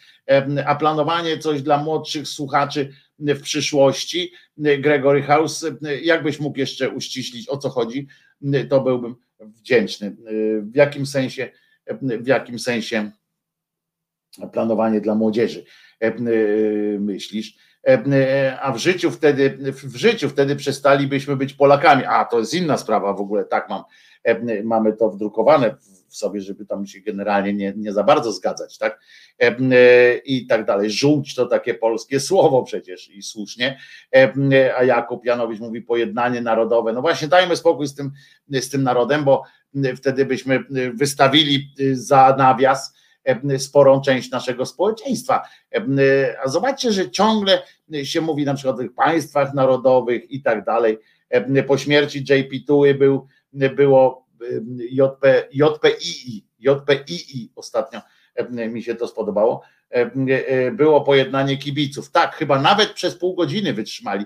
a 0.67 0.75
planowanie 0.75 1.39
coś 1.39 1.63
dla 1.63 1.79
młodszych 1.79 2.29
słuchaczy 2.29 2.93
w 3.19 3.41
przyszłości, 3.41 4.33
Gregory 4.57 5.23
House, 5.23 5.67
jakbyś 6.03 6.41
mógł 6.41 6.59
jeszcze 6.59 6.91
uściślić 6.91 7.49
o 7.49 7.57
co 7.57 7.69
chodzi, 7.69 8.07
to 8.69 8.81
byłbym 8.81 9.17
wdzięczny. 9.41 10.17
W 10.63 10.77
jakim 10.77 11.07
sensie, 11.07 11.51
w 12.03 12.27
jakim 12.27 12.59
sensie 12.59 13.11
planowanie 14.53 15.01
dla 15.01 15.15
młodzieży 15.15 15.65
myślisz? 16.99 17.57
A 18.61 18.73
w 18.73 18.79
życiu 18.79 19.11
wtedy, 19.11 19.59
w 19.73 19.97
życiu 19.97 20.29
wtedy 20.29 20.57
przestalibyśmy 20.57 21.37
być 21.37 21.55
Polakami. 21.55 22.05
A 22.05 22.25
to 22.25 22.39
jest 22.39 22.55
inna 22.55 22.77
sprawa 22.77 23.13
w 23.13 23.21
ogóle, 23.21 23.45
tak 23.45 23.69
mam, 23.69 23.83
mamy 24.65 24.93
to 24.93 25.11
wdrukowane 25.11 25.77
w 26.09 26.17
sobie, 26.17 26.41
żeby 26.41 26.67
tam 26.67 26.87
się 26.87 27.01
generalnie 27.01 27.55
nie, 27.55 27.73
nie 27.77 27.93
za 27.93 28.05
bardzo 28.05 28.33
zgadzać, 28.33 28.79
tak? 28.79 29.01
I 30.25 30.47
tak 30.47 30.65
dalej. 30.65 30.91
Żółć 30.91 31.35
to 31.35 31.47
takie 31.47 31.75
polskie 31.75 32.21
słowo 32.21 32.63
przecież 32.63 33.11
i 33.11 33.23
słusznie. 33.23 33.79
A 34.79 34.85
Jakub 34.85 35.25
Janowicz 35.25 35.61
mówi 35.61 35.83
pojednanie 35.83 36.41
narodowe. 36.41 36.93
No 36.93 37.03
właśnie, 37.03 37.29
dajmy 37.29 37.57
spokój 37.57 37.87
z 37.87 37.95
tym, 37.95 38.11
z 38.49 38.69
tym 38.69 38.83
narodem, 38.83 39.25
bo 39.25 39.43
wtedy 39.97 40.25
byśmy 40.25 40.65
wystawili 40.95 41.69
za 41.93 42.35
nawias 42.39 42.95
sporą 43.59 44.01
część 44.01 44.31
naszego 44.31 44.67
społeczeństwa. 44.67 45.43
A 46.45 46.49
zobaczcie, 46.49 46.93
że 46.93 47.11
ciągle 47.11 47.63
się 48.03 48.21
mówi 48.21 48.45
na 48.45 48.55
przykład 48.55 48.77
o 48.77 48.79
tych 48.79 48.95
państwach 48.95 49.55
narodowych 49.55 50.31
i 50.31 50.43
tak 50.43 50.65
dalej. 50.65 50.99
Po 51.67 51.79
śmierci 51.79 52.19
JP 52.19 52.67
Tuły 52.67 52.95
był, 52.95 53.27
było 53.77 54.27
JP, 54.79 55.49
JPII, 55.53 56.47
JPII 56.59 57.53
ostatnio 57.57 58.01
mi 58.71 58.83
się 58.83 58.95
to 58.95 59.09
spodobało, 59.09 59.63
było 60.73 61.01
pojednanie 61.01 61.57
kibiców. 61.57 62.11
Tak, 62.11 62.35
chyba 62.35 62.63
nawet 62.63 62.93
przez 62.93 63.19
pół 63.19 63.35
godziny 63.35 63.73
wytrzymali 63.73 64.25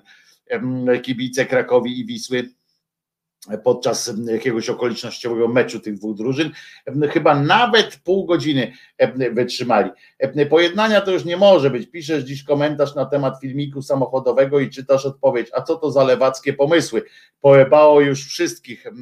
kibice 1.02 1.46
Krakowi 1.46 2.00
i 2.00 2.06
Wisły 2.06 2.50
podczas 3.64 4.12
jakiegoś 4.26 4.70
okolicznościowego 4.70 5.48
meczu 5.48 5.80
tych 5.80 5.94
dwóch 5.94 6.16
drużyn. 6.16 6.50
Chyba 7.10 7.40
nawet 7.40 7.96
pół 8.04 8.26
godziny 8.26 8.72
wytrzymali. 9.32 9.90
Pojednania 10.50 11.00
to 11.00 11.10
już 11.10 11.24
nie 11.24 11.36
może 11.36 11.70
być. 11.70 11.90
Piszesz 11.90 12.24
dziś 12.24 12.44
komentarz 12.44 12.94
na 12.94 13.06
temat 13.06 13.40
filmiku 13.40 13.82
samochodowego 13.82 14.60
i 14.60 14.70
czytasz 14.70 15.06
odpowiedź. 15.06 15.48
A 15.52 15.62
co 15.62 15.76
to 15.76 15.90
za 15.90 16.04
lewackie 16.04 16.52
pomysły? 16.52 17.02
Pojebało 17.40 18.00
już 18.00 18.26
wszystkich. 18.26 18.86
E, 18.86 18.92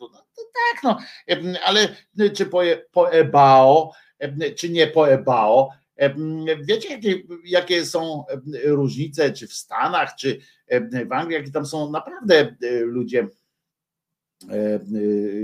no, 0.00 0.08
tak, 0.36 0.82
no, 0.84 0.98
ale 1.64 1.88
czy 2.34 2.46
poje, 2.46 2.84
poebało, 2.92 3.94
czy 4.56 4.70
nie 4.70 4.86
poebało? 4.86 5.70
Wiecie, 6.62 6.88
jakie, 6.88 7.22
jakie 7.44 7.84
są 7.84 8.24
różnice, 8.64 9.32
czy 9.32 9.46
w 9.46 9.52
Stanach, 9.52 10.14
czy 10.18 10.40
w 11.08 11.12
Anglii, 11.12 11.38
jakie 11.38 11.50
tam 11.50 11.66
są 11.66 11.90
naprawdę 11.90 12.56
e, 12.62 12.80
ludzie 12.80 13.26
E, 13.26 13.26
e, 13.26 13.41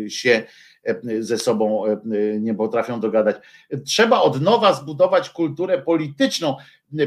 się 0.09 0.43
e, 0.85 1.23
ze 1.23 1.39
sobą 1.39 1.85
nie 2.41 2.55
potrafią 2.55 3.01
dogadać. 3.01 3.36
Trzeba 3.86 4.20
od 4.20 4.41
nowa 4.41 4.73
zbudować 4.73 5.31
kulturę 5.31 5.83
polityczną, 5.83 6.57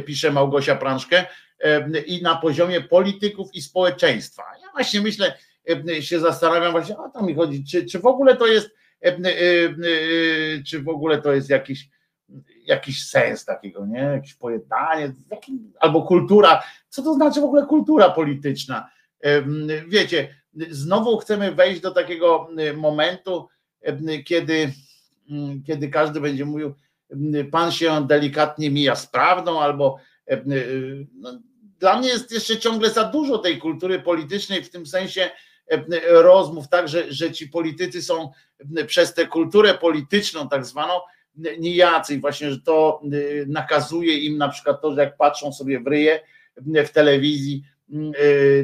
pisze 0.05 0.31
Małgosia 0.31 0.75
Prążkę, 0.75 1.25
i 2.05 2.21
na 2.21 2.35
poziomie 2.35 2.81
polityków 2.81 3.53
i 3.53 3.61
społeczeństwa. 3.61 4.43
Ja 4.61 4.71
właśnie 4.71 5.01
myślę, 5.01 5.37
się 5.99 6.19
zastanawiam 6.19 6.71
właśnie, 6.71 6.97
o 6.97 7.09
to 7.09 7.23
mi 7.23 7.35
chodzi, 7.35 7.63
czy, 7.65 7.85
czy 7.85 7.99
w 7.99 8.05
ogóle 8.05 8.37
to 8.37 8.47
jest, 8.47 8.69
czy 10.67 10.81
w 10.81 10.89
ogóle 10.89 11.21
to 11.21 11.33
jest 11.33 11.49
jakiś, 11.49 11.89
jakiś 12.65 13.07
sens 13.07 13.45
takiego, 13.45 13.85
nie? 13.85 13.99
Jakieś 13.99 14.33
pojednanie, 14.33 15.13
albo 15.79 16.01
kultura. 16.01 16.63
Co 16.89 17.03
to 17.03 17.13
znaczy 17.13 17.41
w 17.41 17.43
ogóle 17.43 17.65
kultura 17.65 18.09
polityczna? 18.09 18.89
Wiecie, 19.87 20.35
znowu 20.53 21.17
chcemy 21.17 21.51
wejść 21.51 21.81
do 21.81 21.91
takiego 21.91 22.47
y, 22.59 22.73
momentu, 22.73 23.47
y, 24.09 24.23
kiedy, 24.23 24.73
mm, 25.29 25.63
kiedy 25.63 25.89
każdy 25.89 26.21
będzie 26.21 26.45
mówił, 26.45 26.73
y, 27.35 27.45
pan 27.51 27.71
się 27.71 28.07
delikatnie 28.07 28.71
mija 28.71 28.95
z 28.95 29.07
prawdą, 29.07 29.59
albo 29.59 29.97
no, 31.13 31.39
dla 31.79 31.99
mnie 31.99 32.09
jest 32.09 32.31
jeszcze 32.31 32.57
ciągle 32.57 32.89
za 32.89 33.03
dużo 33.03 33.37
tej 33.37 33.57
kultury 33.57 33.99
politycznej 33.99 34.63
w 34.63 34.69
tym 34.69 34.85
sensie 34.85 35.29
rozmów, 36.07 36.67
tak, 36.67 36.87
że, 36.87 37.13
że 37.13 37.31
ci 37.31 37.47
politycy 37.47 38.01
są 38.01 38.31
przez 38.87 39.13
tę 39.13 39.27
kulturę 39.27 39.73
polityczną, 39.73 40.49
tak 40.49 40.65
zwaną, 40.65 40.93
nijacy. 41.59 42.13
I 42.13 42.19
właśnie, 42.19 42.51
że 42.51 42.61
to 42.61 43.01
nakazuje 43.47 44.17
im 44.17 44.37
na 44.37 44.49
przykład 44.49 44.81
to, 44.81 44.93
że 44.93 45.01
jak 45.01 45.17
patrzą 45.17 45.53
sobie 45.53 45.79
w 45.79 45.87
ryje 45.87 46.19
w 46.57 46.89
telewizji, 46.89 47.63
Y, 47.80 47.80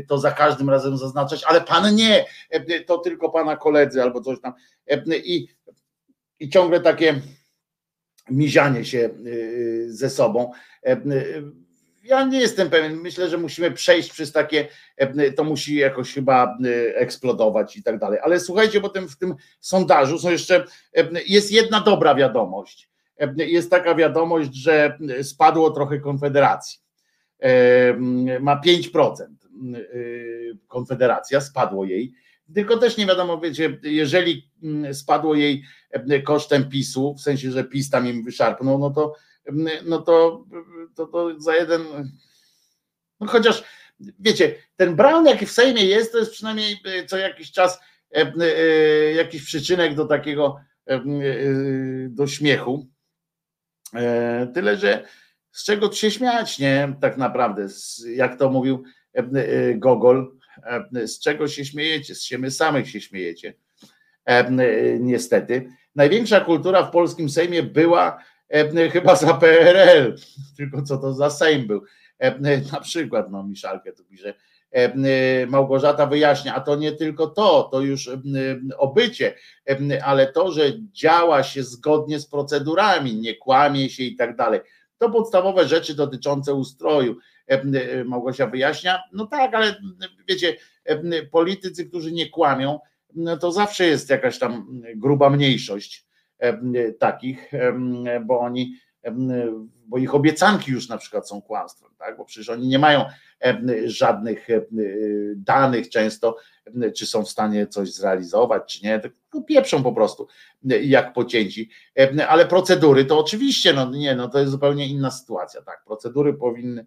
to 0.08 0.18
za 0.18 0.32
każdym 0.32 0.70
razem 0.70 0.98
zaznaczać, 0.98 1.44
ale 1.44 1.62
pan 1.62 1.96
nie, 1.96 2.26
y, 2.56 2.84
to 2.88 2.98
tylko 2.98 3.30
pana 3.30 3.58
koledzy 3.58 4.02
albo 4.02 4.22
coś 4.22 4.42
tam. 4.42 4.54
Y, 4.92 5.22
I, 5.26 5.48
i 6.40 6.50
ciągle 6.50 6.80
takie 6.80 7.22
mizianie 8.30 8.86
się 8.86 9.10
ze 9.88 10.10
sobą. 10.10 10.52
Ja 12.04 12.24
nie 12.24 12.40
jestem 12.40 12.70
pewien, 12.70 12.96
myślę, 12.96 13.30
że 13.30 13.38
musimy 13.38 13.72
przejść 13.72 14.12
przez 14.12 14.32
takie, 14.32 14.68
to 15.36 15.44
musi 15.44 15.76
jakoś 15.76 16.14
chyba 16.14 16.58
eksplodować 16.96 17.78
i 17.78 17.84
tak 17.84 18.00
dalej. 18.00 18.20
Ale 18.24 18.40
słuchajcie, 18.40 18.82
bo 18.82 18.90
w 19.10 19.18
tym 19.18 19.36
sondażu 19.60 20.20
są 20.20 20.30
jeszcze, 20.30 20.66
jest 21.28 21.52
jedna 21.52 21.82
dobra 21.82 22.16
wiadomość. 22.16 22.90
Jest 23.38 23.72
taka 23.72 23.96
wiadomość, 23.96 24.56
że 24.56 24.98
spadło 25.24 25.72
trochę 25.72 26.00
Konfederacji 26.00 26.87
ma 28.40 28.62
5%. 28.66 29.26
Y, 29.76 30.58
Konfederacja, 30.68 31.42
spadło 31.42 31.86
jej. 31.86 32.14
Tylko 32.54 32.78
też 32.78 32.98
nie 32.98 33.06
wiadomo, 33.06 33.40
wiecie, 33.40 33.80
jeżeli 33.84 34.52
mm, 34.64 34.94
spadło 34.94 35.36
jej 35.36 35.64
kosztem 36.24 36.70
PiSu, 36.70 37.16
w 37.16 37.22
sensie, 37.22 37.52
że 37.52 37.64
PiS 37.64 37.90
tam 37.90 38.08
im 38.08 38.24
wyszarpnął, 38.24 38.80
no 38.80 38.90
to, 38.90 39.16
no 39.86 40.02
to, 40.02 40.46
to, 40.96 41.06
to 41.06 41.40
za 41.40 41.56
jeden. 41.56 41.82
No 43.20 43.28
chociaż 43.28 43.64
wiecie, 44.00 44.56
ten 44.76 44.96
Brown, 44.96 45.26
jaki 45.26 45.46
w 45.46 45.52
Sejmie 45.52 45.86
jest, 45.86 46.12
to 46.12 46.18
jest 46.18 46.32
przynajmniej 46.32 46.80
y, 47.02 47.06
co 47.06 47.18
jakiś 47.18 47.52
czas 47.52 47.80
y, 48.18 49.14
jakiś 49.16 49.44
przyczynek 49.46 49.96
do 49.96 50.06
takiego 50.06 50.60
do 52.10 52.28
śmiechu. 52.28 52.88
E, 53.94 54.48
tyle, 54.54 54.78
że 54.78 55.06
z 55.58 55.64
czego 55.64 55.92
się 55.92 56.12
śmiać, 56.12 56.60
nie? 56.60 56.96
Tak 57.02 57.18
naprawdę, 57.18 57.68
jak 58.16 58.40
to 58.40 58.50
mówił 58.50 58.84
e, 59.16 59.20
e, 59.20 59.76
Gogol, 59.76 60.38
e, 60.94 61.08
z 61.08 61.20
czego 61.20 61.48
się 61.48 61.66
śmiejecie? 61.66 62.16
Z 62.16 62.24
siebie 62.24 62.52
samych 62.52 62.90
się 62.90 63.02
śmiejecie. 63.02 63.54
Niestety. 65.00 65.70
Największa 65.96 66.40
kultura 66.40 66.84
w 66.84 66.92
polskim 66.92 67.30
Sejmie 67.30 67.64
była 67.64 68.24
chyba 68.92 69.16
za 69.16 69.34
PRL, 69.34 70.16
tylko 70.58 70.82
co 70.82 70.98
to 70.98 71.14
za 71.14 71.30
Sejm 71.30 71.68
był. 71.68 71.84
Na 72.72 72.80
przykład, 72.80 73.32
no 73.32 73.44
Miszalkę 73.44 73.94
tu 73.94 74.06
pisze, 74.06 74.34
Małgorzata 75.48 76.06
wyjaśnia, 76.06 76.56
a 76.56 76.62
to 76.62 76.76
nie 76.76 76.92
tylko 76.92 77.28
to, 77.28 77.70
to 77.72 77.82
już 77.82 78.10
obycie, 78.78 79.34
ale 80.04 80.28
to, 80.28 80.52
że 80.52 80.64
działa 80.92 81.44
się 81.44 81.64
zgodnie 81.64 82.20
z 82.20 82.28
procedurami, 82.28 83.16
nie 83.16 83.36
kłamie 83.36 83.90
się 83.90 84.04
i 84.04 84.16
tak 84.16 84.36
dalej. 84.36 84.60
To 84.98 85.10
podstawowe 85.10 85.68
rzeczy 85.68 85.96
dotyczące 85.96 86.54
ustroju. 86.54 87.18
E, 87.50 87.62
e, 87.62 88.04
Małgosia 88.04 88.48
wyjaśnia. 88.48 89.04
No 89.14 89.28
tak, 89.28 89.54
ale 89.54 89.76
wiecie, 90.28 90.56
e, 90.86 91.26
politycy, 91.26 91.86
którzy 91.86 92.12
nie 92.12 92.30
kłamią, 92.30 92.80
no 93.16 93.38
to 93.38 93.52
zawsze 93.52 93.86
jest 93.86 94.10
jakaś 94.10 94.40
tam 94.40 94.82
gruba 94.96 95.30
mniejszość 95.30 96.08
takich, 97.00 97.52
bo 98.26 98.40
oni 98.40 98.74
bo 99.88 99.98
ich 99.98 100.16
obiecanki 100.16 100.72
już 100.72 100.90
na 100.90 100.98
przykład 100.98 101.30
są 101.30 101.42
kłamstwem, 101.42 101.90
tak? 101.98 102.18
bo 102.18 102.26
przecież 102.26 102.50
oni 102.50 102.68
nie 102.68 102.80
mają 102.80 103.06
żadnych 103.86 104.48
danych 105.36 105.90
często, 105.90 106.38
czy 106.96 107.06
są 107.06 107.26
w 107.26 107.30
stanie 107.30 107.68
coś 107.68 107.94
zrealizować, 107.94 108.74
czy 108.74 108.86
nie, 108.86 109.02
no 109.34 109.42
pieprzą 109.42 109.84
po 109.84 109.92
prostu 109.92 110.28
jak 110.82 111.14
pocięci, 111.14 111.70
ale 112.28 112.46
procedury 112.46 113.06
to 113.06 113.20
oczywiście, 113.20 113.74
no 113.74 113.92
nie, 113.92 114.16
no 114.16 114.28
to 114.28 114.40
jest 114.40 114.52
zupełnie 114.52 114.88
inna 114.88 115.12
sytuacja, 115.12 115.62
tak, 115.62 115.84
procedury 115.86 116.34
powinny 116.34 116.86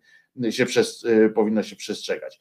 się 0.50 0.66
przez, 0.66 1.04
powinno 1.34 1.62
się 1.62 1.76
przestrzegać. 1.76 2.40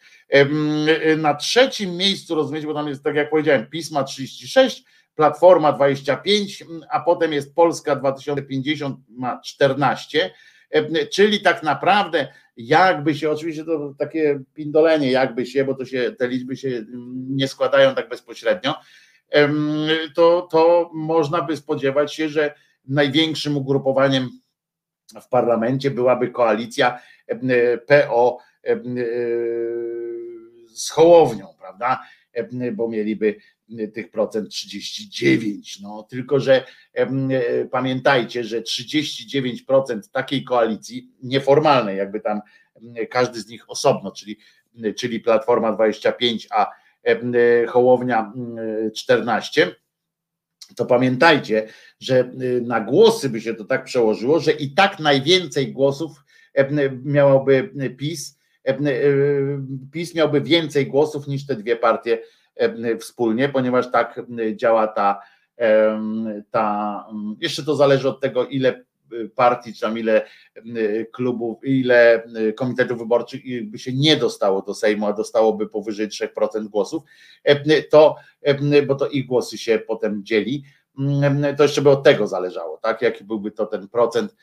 Na 1.18 1.35
trzecim 1.35 1.98
miejscu 1.98 2.35
rozumiecie, 2.35 2.68
bo 2.68 2.74
tam 2.74 2.88
jest, 2.88 3.03
tak 3.03 3.16
jak 3.16 3.30
powiedziałem, 3.30 3.68
Pisma 3.69 4.03
36, 4.03 4.84
Platforma 5.16 5.72
25, 5.72 6.64
a 6.90 7.00
potem 7.00 7.34
jest 7.34 7.56
Polska 7.56 7.95
2050 7.95 9.00
ma 9.09 9.42
14, 9.42 10.32
czyli 11.11 11.42
tak 11.42 11.64
naprawdę 11.64 12.27
jakby 12.60 13.16
się, 13.16 13.32
oczywiście 13.32 13.66
to 13.66 13.94
takie 13.98 14.40
pindolenie, 14.54 15.12
jakby 15.12 15.46
się, 15.46 15.66
bo 15.66 15.76
to 15.76 15.86
się, 15.86 16.16
te 16.20 16.28
liczby 16.28 16.58
się 16.58 16.86
nie 17.30 17.48
składają 17.48 17.96
tak 17.96 18.10
bezpośrednio, 18.10 18.76
to, 20.16 20.48
to 20.52 20.92
można 20.94 21.42
by 21.42 21.58
spodziewać 21.58 22.14
się, 22.14 22.30
że 22.30 22.54
największym 22.88 23.58
ugrupowaniem 23.58 24.30
w 25.22 25.28
parlamencie 25.28 25.92
byłaby 25.92 26.30
koalicja 26.30 27.00
PO 27.88 28.38
z 30.74 30.90
Hołownią, 30.90 31.48
prawda? 31.60 32.04
Bo 32.74 32.90
mieliby 32.90 33.36
tych 33.93 34.11
procent 34.11 34.49
39. 34.49 35.80
No, 35.81 36.07
tylko, 36.09 36.39
że 36.39 36.65
pamiętajcie, 37.72 38.43
że 38.43 38.61
39% 38.61 39.99
takiej 40.11 40.43
koalicji 40.43 41.11
nieformalnej, 41.23 41.98
jakby 41.98 42.19
tam 42.19 42.41
każdy 43.09 43.41
z 43.41 43.48
nich 43.48 43.69
osobno, 43.69 44.11
czyli, 44.11 44.39
czyli 44.98 45.19
Platforma 45.19 45.72
25, 45.72 46.48
a 46.51 46.72
Hołownia 47.67 48.33
14, 48.95 49.75
to 50.75 50.85
pamiętajcie, 50.85 51.67
że 51.99 52.31
na 52.61 52.81
głosy 52.81 53.30
by 53.30 53.41
się 53.41 53.53
to 53.53 53.65
tak 53.65 53.83
przełożyło, 53.83 54.39
że 54.39 54.51
i 54.51 54.73
tak 54.73 54.99
najwięcej 54.99 55.72
głosów 55.72 56.11
miałoby 57.03 57.73
PiS, 57.98 58.39
PiS 59.91 60.15
miałby 60.15 60.41
więcej 60.41 60.88
głosów 60.88 61.27
niż 61.27 61.45
te 61.45 61.56
dwie 61.56 61.75
partie 61.75 62.19
wspólnie, 63.00 63.50
ponieważ 63.50 63.92
tak 63.92 64.22
działa 64.56 64.88
ta, 64.88 65.22
ta 66.52 67.06
jeszcze 67.40 67.64
to 67.64 67.76
zależy 67.76 68.10
od 68.10 68.22
tego, 68.22 68.48
ile 68.48 68.84
partii, 69.36 69.74
czy 69.74 69.82
tam 69.82 69.98
ile 69.98 70.26
klubów, 71.12 71.58
ile 71.64 72.24
komitetów 72.56 73.00
wyborczych 73.00 73.42
by 73.64 73.80
się 73.80 73.94
nie 73.94 74.18
dostało 74.18 74.62
do 74.62 74.74
Sejmu, 74.74 75.06
a 75.06 75.14
dostałoby 75.14 75.70
powyżej 75.70 76.08
3% 76.08 76.68
głosów, 76.68 77.04
to, 77.90 78.16
bo 78.88 78.96
to 78.96 79.08
ich 79.08 79.26
głosy 79.26 79.58
się 79.58 79.80
potem 79.88 80.24
dzieli, 80.26 80.64
to 81.58 81.64
jeszcze 81.64 81.82
by 81.82 81.90
od 81.90 82.03
tego 82.03 82.28
zależało, 82.28 82.78
tak? 82.78 83.02
Jaki 83.02 83.24
byłby 83.24 83.52
to 83.52 83.66
ten 83.66 83.88
procent 83.88 84.36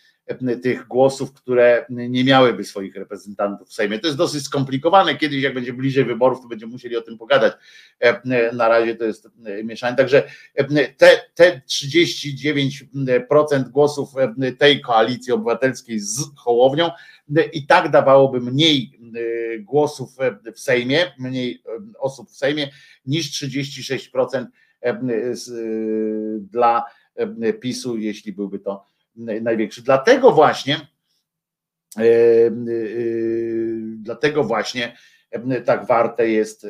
tych 0.63 0.87
głosów, 0.87 1.33
które 1.33 1.87
nie 1.89 2.25
miałyby 2.25 2.65
swoich 2.65 2.97
reprezentantów 2.97 3.69
w 3.69 3.73
Sejmie. 3.73 3.99
To 3.99 4.07
jest 4.07 4.19
dosyć 4.19 4.45
skomplikowane. 4.45 5.17
Kiedyś, 5.17 5.43
jak 5.43 5.55
będzie 5.55 5.73
bliżej 5.73 6.05
wyborów, 6.05 6.41
to 6.41 6.49
będziemy 6.49 6.73
musieli 6.73 6.97
o 6.97 7.03
tym 7.03 7.19
pogadać. 7.19 7.53
Na 8.53 8.69
razie 8.69 8.95
to 8.95 9.05
jest 9.05 9.29
mieszanie. 9.65 9.97
Także 9.97 10.23
te, 10.97 11.21
te 11.35 11.61
39% 11.69 13.69
głosów 13.71 14.09
tej 14.59 14.81
koalicji 14.81 15.33
obywatelskiej 15.33 16.01
z 16.01 16.21
Hołownią 16.37 16.91
i 17.53 17.67
tak 17.67 17.91
dawałoby 17.91 18.41
mniej 18.41 19.01
głosów 19.61 20.17
w 20.55 20.61
Sejmie, 20.61 21.13
mniej 21.19 21.63
osób 21.99 22.31
w 22.31 22.37
Sejmie 22.37 22.71
niż 23.07 23.43
36% 23.43 24.47
dla 26.39 26.85
PiSu, 27.61 27.99
jeśli 27.99 28.33
byłby 28.33 28.59
to 28.59 28.85
największy. 29.17 29.83
Dlatego 29.83 30.33
właśnie, 30.33 30.75
e, 31.99 32.01
e, 32.01 32.51
dlatego 33.97 34.45
właśnie 34.45 34.97
tak 35.65 35.87
warte 35.87 36.29
jest 36.29 36.67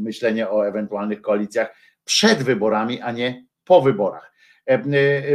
myślenie 0.00 0.50
o 0.50 0.66
ewentualnych 0.68 1.20
koalicjach 1.20 1.74
przed 2.04 2.42
wyborami, 2.42 3.00
a 3.00 3.12
nie 3.12 3.46
po 3.64 3.80
wyborach. 3.80 4.32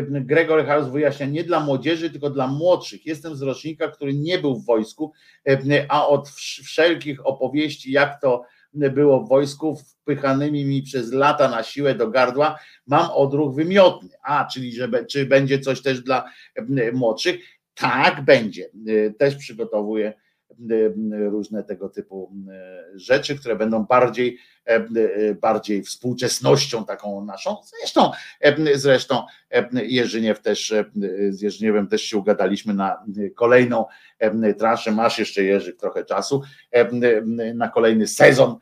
Gregor 0.10 0.66
House 0.66 0.90
wyjaśnia 0.90 1.26
nie 1.26 1.44
dla 1.44 1.60
młodzieży, 1.60 2.10
tylko 2.10 2.30
dla 2.30 2.48
młodszych. 2.48 3.06
Jestem 3.06 3.36
z 3.36 3.42
rocznika, 3.42 3.88
który 3.88 4.14
nie 4.14 4.40
był 4.40 4.56
w 4.56 4.66
wojsku, 4.66 5.14
a 5.90 6.08
od 6.08 6.30
wszelkich 6.64 7.28
opowieści, 7.28 7.92
jak 7.92 8.22
to 8.22 8.44
było 8.74 9.22
w 9.22 9.30
wojsku, 9.30 9.76
wpychanymi 9.76 10.66
mi 10.66 10.82
przez 10.82 11.12
lata 11.12 11.50
na 11.50 11.64
siłę 11.64 11.96
do 11.96 12.10
gardła, 12.10 12.60
mam 12.88 13.12
odruch 13.12 13.56
wymiotny. 13.56 14.10
A, 14.24 14.46
czyli 14.46 14.72
że, 14.76 14.90
czy 15.06 15.26
będzie 15.26 15.60
coś 15.60 15.82
też 15.82 16.02
dla 16.02 16.30
młodszych? 16.94 17.40
Tak, 17.74 18.26
będzie. 18.26 18.70
Też 19.18 19.36
przygotowuję 19.36 20.14
różne 21.12 21.64
tego 21.64 21.90
typu 21.90 22.32
rzeczy, 22.96 23.36
które 23.36 23.56
będą 23.56 23.84
bardziej, 23.84 24.38
bardziej 25.42 25.84
współczesnością 25.84 26.86
taką 26.86 27.26
naszą. 27.26 27.58
Zresztą, 27.80 28.12
zresztą 28.76 29.24
Jerzyniew 29.74 30.42
też, 30.42 30.74
z 31.30 31.42
Jerzyniewem 31.42 31.88
też 31.88 32.02
się 32.02 32.18
ugadaliśmy 32.18 32.74
na 32.74 33.06
kolejną 33.36 33.86
traszę, 34.58 34.92
masz 34.92 35.20
jeszcze 35.20 35.44
Jerzy 35.44 35.74
trochę 35.74 36.06
czasu, 36.06 36.42
na 37.56 37.70
kolejny 37.70 38.08
sezon, 38.08 38.58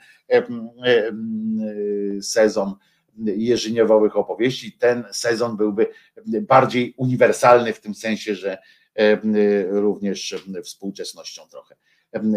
sezon 2.21 2.75
Jerzyniewowych 3.17 4.17
opowieści. 4.17 4.71
Ten 4.71 5.03
sezon 5.11 5.57
byłby 5.57 5.87
bardziej 6.41 6.93
uniwersalny 6.97 7.73
w 7.73 7.81
tym 7.81 7.95
sensie, 7.95 8.35
że 8.35 8.57
również 9.69 10.35
współczesnością 10.63 11.41
trochę 11.51 11.75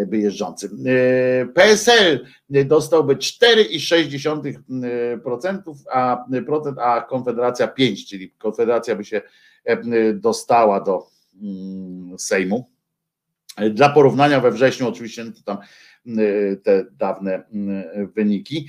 wyjeżdżącym. 0.07 0.85
PSL 1.55 2.27
dostałby 2.49 3.17
4,6%, 3.17 5.63
a, 5.93 6.25
procent, 6.47 6.79
a 6.79 7.01
Konfederacja 7.01 7.69
5, 7.69 8.09
czyli 8.09 8.31
Konfederacja 8.31 8.97
by 8.97 9.05
się 9.05 9.23
dostała 10.15 10.81
do 10.81 11.07
mm, 11.43 12.19
Sejmu. 12.19 12.71
Dla 13.71 13.89
porównania 13.89 14.41
we 14.41 14.51
wrześniu, 14.51 14.89
oczywiście, 14.89 15.25
no 15.25 15.33
to 15.33 15.43
tam 15.45 15.59
te 16.63 16.85
dawne 16.93 17.43
wyniki. 18.15 18.69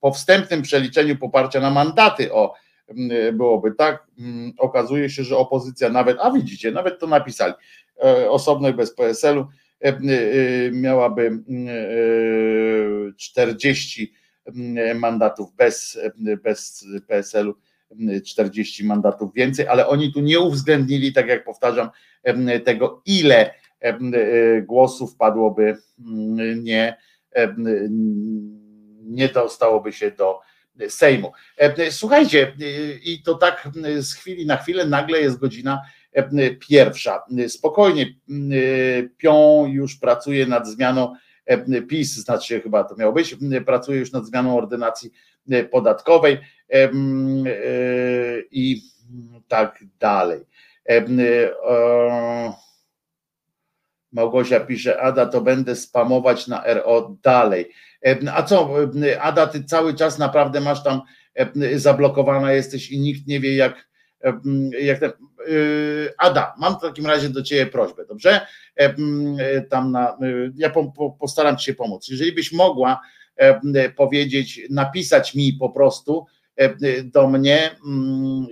Po 0.00 0.12
wstępnym 0.12 0.62
przeliczeniu 0.62 1.18
poparcia 1.18 1.60
na 1.60 1.70
mandaty 1.70 2.32
o 2.32 2.54
byłoby 3.32 3.74
tak. 3.74 4.06
Okazuje 4.58 5.10
się, 5.10 5.24
że 5.24 5.36
opozycja 5.36 5.88
nawet, 5.88 6.18
a 6.20 6.30
widzicie, 6.30 6.70
nawet 6.70 6.98
to 6.98 7.06
napisali, 7.06 7.54
e, 8.04 8.30
osobno 8.30 8.68
i 8.68 8.72
bez 8.74 8.94
PSL-u 8.94 9.46
e, 9.84 9.88
e, 9.88 10.00
miałaby 10.72 11.42
40 13.16 14.14
mandatów 14.94 15.54
bez, 15.56 15.98
bez 16.42 16.86
PSL-u. 17.08 17.54
40 18.26 18.84
mandatów 18.84 19.34
więcej, 19.34 19.68
ale 19.68 19.88
oni 19.88 20.12
tu 20.12 20.20
nie 20.20 20.40
uwzględnili, 20.40 21.12
tak 21.12 21.28
jak 21.28 21.44
powtarzam, 21.44 21.90
tego, 22.64 23.02
ile 23.06 23.54
głosów 24.62 25.16
padłoby 25.16 25.76
nie, 26.56 26.96
nie 29.02 29.28
dostałoby 29.28 29.92
się 29.92 30.10
do 30.10 30.40
Sejmu. 30.88 31.32
E, 31.56 31.90
słuchajcie, 31.90 32.52
e, 32.60 32.92
i 32.92 33.22
to 33.22 33.34
tak 33.34 33.68
z 34.00 34.14
chwili 34.14 34.46
na 34.46 34.56
chwilę 34.56 34.86
nagle 34.86 35.20
jest 35.20 35.38
godzina 35.38 35.82
e, 36.12 36.50
pierwsza. 36.50 37.22
Spokojnie, 37.48 38.06
Pią 39.16 39.66
już 39.66 39.96
pracuje 39.96 40.46
nad 40.46 40.68
zmianą 40.68 41.14
PiS, 41.88 42.14
znaczy 42.14 42.60
chyba 42.60 42.84
to 42.84 42.96
miało 42.96 43.12
być, 43.12 43.36
pracuje 43.66 43.98
już 44.00 44.12
nad 44.12 44.26
zmianą 44.26 44.58
ordynacji 44.58 45.10
podatkowej 45.70 46.38
i 48.50 48.82
tak 49.48 49.84
dalej. 50.00 50.40
Małgosia 54.12 54.60
pisze, 54.60 55.00
Ada, 55.00 55.26
to 55.26 55.40
będę 55.40 55.76
spamować 55.76 56.46
na 56.46 56.64
RO 56.66 57.16
dalej. 57.22 57.70
A 58.34 58.42
co, 58.42 58.70
Ada, 59.20 59.46
ty 59.46 59.64
cały 59.64 59.94
czas 59.94 60.18
naprawdę 60.18 60.60
masz 60.60 60.84
tam 60.84 61.00
zablokowana 61.76 62.52
jesteś 62.52 62.90
i 62.90 63.00
nikt 63.00 63.26
nie 63.26 63.40
wie 63.40 63.56
jak, 63.56 63.88
jak 64.80 64.98
ten, 64.98 65.12
y, 65.48 66.12
Ada, 66.18 66.54
mam 66.58 66.78
w 66.78 66.80
takim 66.80 67.06
razie 67.06 67.28
do 67.28 67.42
ciebie 67.42 67.66
prośbę, 67.66 68.04
dobrze? 68.06 68.46
Tam 69.70 69.92
na, 69.92 70.18
ja 70.56 70.72
postaram 71.20 71.58
się 71.58 71.74
pomóc. 71.74 72.08
Jeżeli 72.08 72.32
byś 72.32 72.52
mogła 72.52 73.00
powiedzieć, 73.96 74.60
napisać 74.70 75.34
mi 75.34 75.52
po 75.52 75.70
prostu 75.70 76.26
do 77.04 77.28
mnie, 77.28 77.70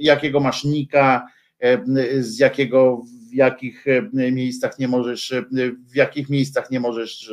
jakiego 0.01 0.41
masz 0.41 0.65
nika, 0.65 1.27
z 2.19 2.39
jakiego 2.39 3.03
w 3.31 3.35
jakich 3.35 3.85
miejscach 4.13 4.79
nie 4.79 4.89
możesz, 4.89 5.35
w 5.91 5.97
jakich 5.97 6.29
miejscach 6.29 6.71
nie 6.71 6.81
możesz 6.81 7.33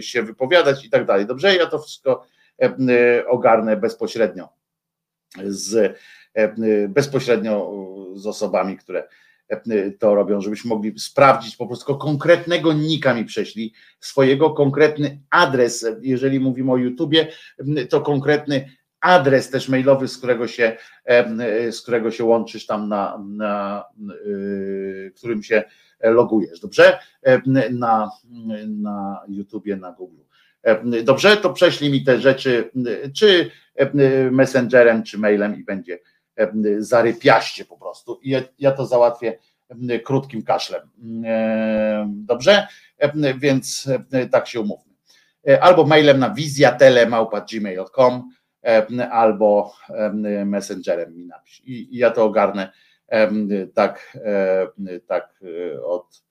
się 0.00 0.22
wypowiadać 0.22 0.84
i 0.84 0.90
tak 0.90 1.06
dalej. 1.06 1.26
Dobrze, 1.26 1.56
ja 1.56 1.66
to 1.66 1.78
wszystko 1.78 2.26
ogarnę 3.26 3.76
bezpośrednio 3.76 4.48
z 5.44 5.98
bezpośrednio 6.88 7.72
z 8.14 8.26
osobami, 8.26 8.76
które 8.76 9.08
to 9.98 10.14
robią, 10.14 10.40
żebyśmy 10.40 10.68
mogli 10.68 10.98
sprawdzić 10.98 11.56
po 11.56 11.66
prostu 11.66 11.98
konkretnego 11.98 12.72
nika 12.72 13.14
mi 13.14 13.24
prześlij, 13.24 13.72
swojego 14.00 14.50
konkretny 14.50 15.20
adres, 15.30 15.86
jeżeli 16.00 16.40
mówimy 16.40 16.72
o 16.72 16.76
YouTubie, 16.76 17.28
to 17.88 18.00
konkretny 18.00 18.70
adres 19.04 19.50
też 19.50 19.68
mailowy, 19.68 20.08
z 20.08 20.18
którego 20.18 20.48
się, 20.48 20.76
z 21.70 21.82
którego 21.82 22.10
się 22.10 22.24
łączysz 22.24 22.66
tam 22.66 22.88
na, 22.88 23.24
na 23.28 23.84
y, 24.26 25.12
którym 25.16 25.42
się 25.42 25.64
logujesz, 26.00 26.60
dobrze? 26.60 26.98
Na, 27.70 28.10
na 28.68 29.20
YouTubie, 29.28 29.76
na 29.76 29.92
Google. 29.92 30.22
Dobrze, 31.04 31.36
to 31.36 31.52
prześlij 31.52 31.90
mi 31.90 32.04
te 32.04 32.20
rzeczy, 32.20 32.70
czy 33.16 33.50
messengerem, 34.30 35.02
czy 35.02 35.18
mailem 35.18 35.56
i 35.56 35.64
będzie 35.64 35.98
zarypiaście 36.78 37.64
po 37.64 37.78
prostu. 37.78 38.20
I 38.22 38.30
ja, 38.30 38.40
ja 38.58 38.72
to 38.72 38.86
załatwię 38.86 39.38
krótkim 40.04 40.42
kaszlem. 40.42 40.90
Dobrze? 42.06 42.66
Więc 43.38 43.88
tak 44.30 44.48
się 44.48 44.60
umówmy. 44.60 44.92
Albo 45.60 45.86
mailem 45.86 46.18
na 46.18 46.30
wizjatele.gmail.com 46.30 48.30
albo 49.10 49.72
messengerem 50.46 51.16
mi 51.16 51.26
napisz. 51.26 51.60
I, 51.64 51.98
ja 51.98 52.10
to 52.10 52.24
ogarnę 52.24 52.72
tak, 53.74 54.18
tak 55.06 55.40
od, 55.84 56.22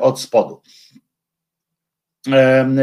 od 0.00 0.20
spodu. 0.20 0.62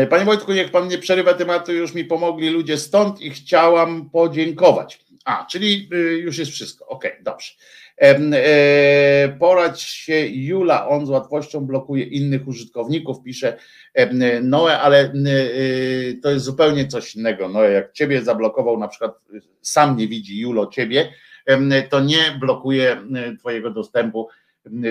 Panie 0.09 0.25
Wojtku, 0.25 0.53
niech 0.53 0.72
pan 0.72 0.88
nie 0.88 0.98
przerywa 0.98 1.34
tematu, 1.34 1.74
już 1.74 1.93
mi 1.93 2.06
pomogli 2.06 2.50
ludzie 2.50 2.77
stąd 2.77 3.22
i 3.22 3.30
chciałam 3.30 4.09
podziękować. 4.09 5.06
A, 5.25 5.45
czyli 5.45 5.90
y, 5.93 5.98
już 5.98 6.38
jest 6.38 6.51
wszystko. 6.51 6.88
Okej, 6.88 7.11
okay, 7.11 7.24
dobrze. 7.24 7.51
E, 7.98 9.30
poradź 9.40 9.82
się 9.82 10.28
Jula, 10.28 10.88
on 10.88 11.06
z 11.06 11.10
łatwością 11.10 11.66
blokuje 11.66 12.04
innych 12.04 12.48
użytkowników, 12.48 13.24
pisze 13.24 13.58
Noe, 14.42 14.80
ale 14.80 15.14
y, 15.14 16.20
to 16.24 16.32
jest 16.32 16.46
zupełnie 16.46 16.88
coś 16.88 17.16
innego. 17.16 17.50
Noe, 17.50 17.72
jak 17.72 17.92
ciebie 17.92 18.22
zablokował, 18.22 18.80
na 18.80 18.88
przykład 18.88 19.20
sam 19.62 19.98
nie 19.98 20.08
widzi 20.08 20.40
Julo 20.40 20.68
ciebie, 20.68 21.10
to 21.90 22.00
nie 22.00 22.38
blokuje 22.40 22.98
twojego 23.40 23.70
dostępu 23.70 24.28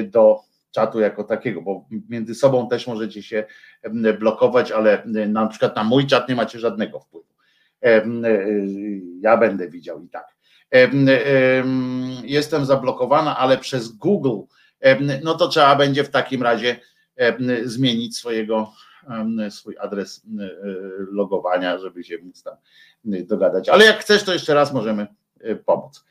do 0.04 0.40
czatu 0.70 1.00
jako 1.00 1.24
takiego, 1.24 1.62
bo 1.62 1.88
między 2.08 2.34
sobą 2.34 2.68
też 2.68 2.86
możecie 2.86 3.22
się 3.22 3.44
blokować, 4.18 4.72
ale 4.72 5.02
na 5.28 5.46
przykład 5.46 5.76
na 5.76 5.84
mój 5.84 6.06
czat 6.06 6.28
nie 6.28 6.34
macie 6.34 6.58
żadnego 6.58 7.00
wpływu. 7.00 7.34
Ja 9.20 9.36
będę 9.36 9.68
widział 9.68 10.02
i 10.02 10.08
tak. 10.08 10.33
Jestem 12.24 12.64
zablokowana, 12.64 13.38
ale 13.38 13.58
przez 13.58 13.88
Google, 13.88 14.40
no 15.24 15.34
to 15.34 15.48
trzeba 15.48 15.76
będzie 15.76 16.04
w 16.04 16.10
takim 16.10 16.42
razie 16.42 16.76
zmienić 17.64 18.16
swojego 18.16 18.72
swój 19.50 19.78
adres 19.78 20.26
logowania, 21.12 21.78
żeby 21.78 22.04
się 22.04 22.18
móc 22.18 22.42
tam 22.42 22.54
dogadać. 23.04 23.68
Ale 23.68 23.84
jak 23.84 23.98
chcesz, 23.98 24.22
to 24.22 24.32
jeszcze 24.32 24.54
raz 24.54 24.72
możemy 24.72 25.06
pomóc. 25.66 26.04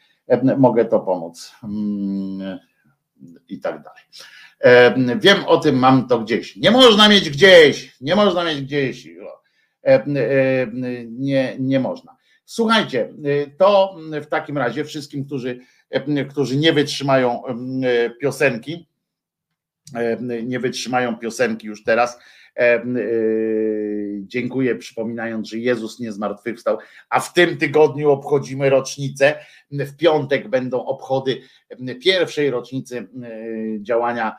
Mogę 0.57 0.85
to 0.85 0.99
pomóc 0.99 1.55
i 3.49 3.59
tak 3.59 3.83
dalej. 3.83 4.03
Wiem 5.19 5.45
o 5.45 5.57
tym, 5.57 5.75
mam 5.75 6.07
to 6.07 6.19
gdzieś. 6.19 6.55
Nie 6.55 6.71
można 6.71 7.09
mieć 7.09 7.29
gdzieś, 7.29 7.95
nie 8.01 8.15
można 8.15 8.43
mieć 8.43 8.61
gdzieś. 8.61 9.07
Nie, 11.09 11.55
nie 11.59 11.79
można. 11.79 12.15
Słuchajcie, 12.45 13.13
to 13.57 13.95
w 14.21 14.25
takim 14.25 14.57
razie 14.57 14.85
wszystkim, 14.85 15.25
którzy, 15.25 15.59
którzy 16.29 16.57
nie 16.57 16.73
wytrzymają 16.73 17.41
piosenki, 18.21 18.87
nie 20.43 20.59
wytrzymają 20.59 21.17
piosenki 21.17 21.67
już 21.67 21.83
teraz. 21.83 22.19
Dziękuję, 24.21 24.75
przypominając, 24.75 25.49
że 25.49 25.57
Jezus 25.57 25.99
nie 25.99 26.11
zmartwychwstał, 26.11 26.77
a 27.09 27.19
w 27.19 27.33
tym 27.33 27.57
tygodniu 27.57 28.11
obchodzimy 28.11 28.69
rocznicę. 28.69 29.35
W 29.71 29.97
piątek 29.97 30.47
będą 30.47 30.85
obchody 30.85 31.41
pierwszej 32.01 32.49
rocznicy 32.49 33.07
działania 33.81 34.35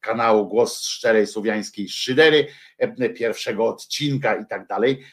kanału 0.00 0.46
Głos 0.46 0.82
Szczerej 0.82 1.26
Słowiańskiej 1.26 1.88
Szydery, 1.88 2.46
pierwszego 3.14 3.66
odcinka 3.66 4.36
i 4.36 4.46
tak 4.46 4.66
dalej, 4.66 5.04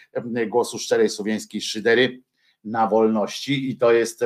Głosu 0.48 0.80
Szczerej 0.80 1.10
Słowiańskiej 1.10 1.62
Szydery 1.62 2.22
na 2.64 2.88
wolności 2.88 3.70
i 3.70 3.78
to 3.78 3.92
jest 3.92 4.24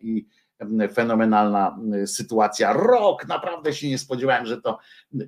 i 0.00 0.26
fenomenalna 0.94 1.78
sytuacja. 2.06 2.72
Rok, 2.72 3.28
naprawdę 3.28 3.72
się 3.72 3.88
nie 3.88 3.98
spodziewałem, 3.98 4.46
że 4.46 4.60
to, 4.60 4.78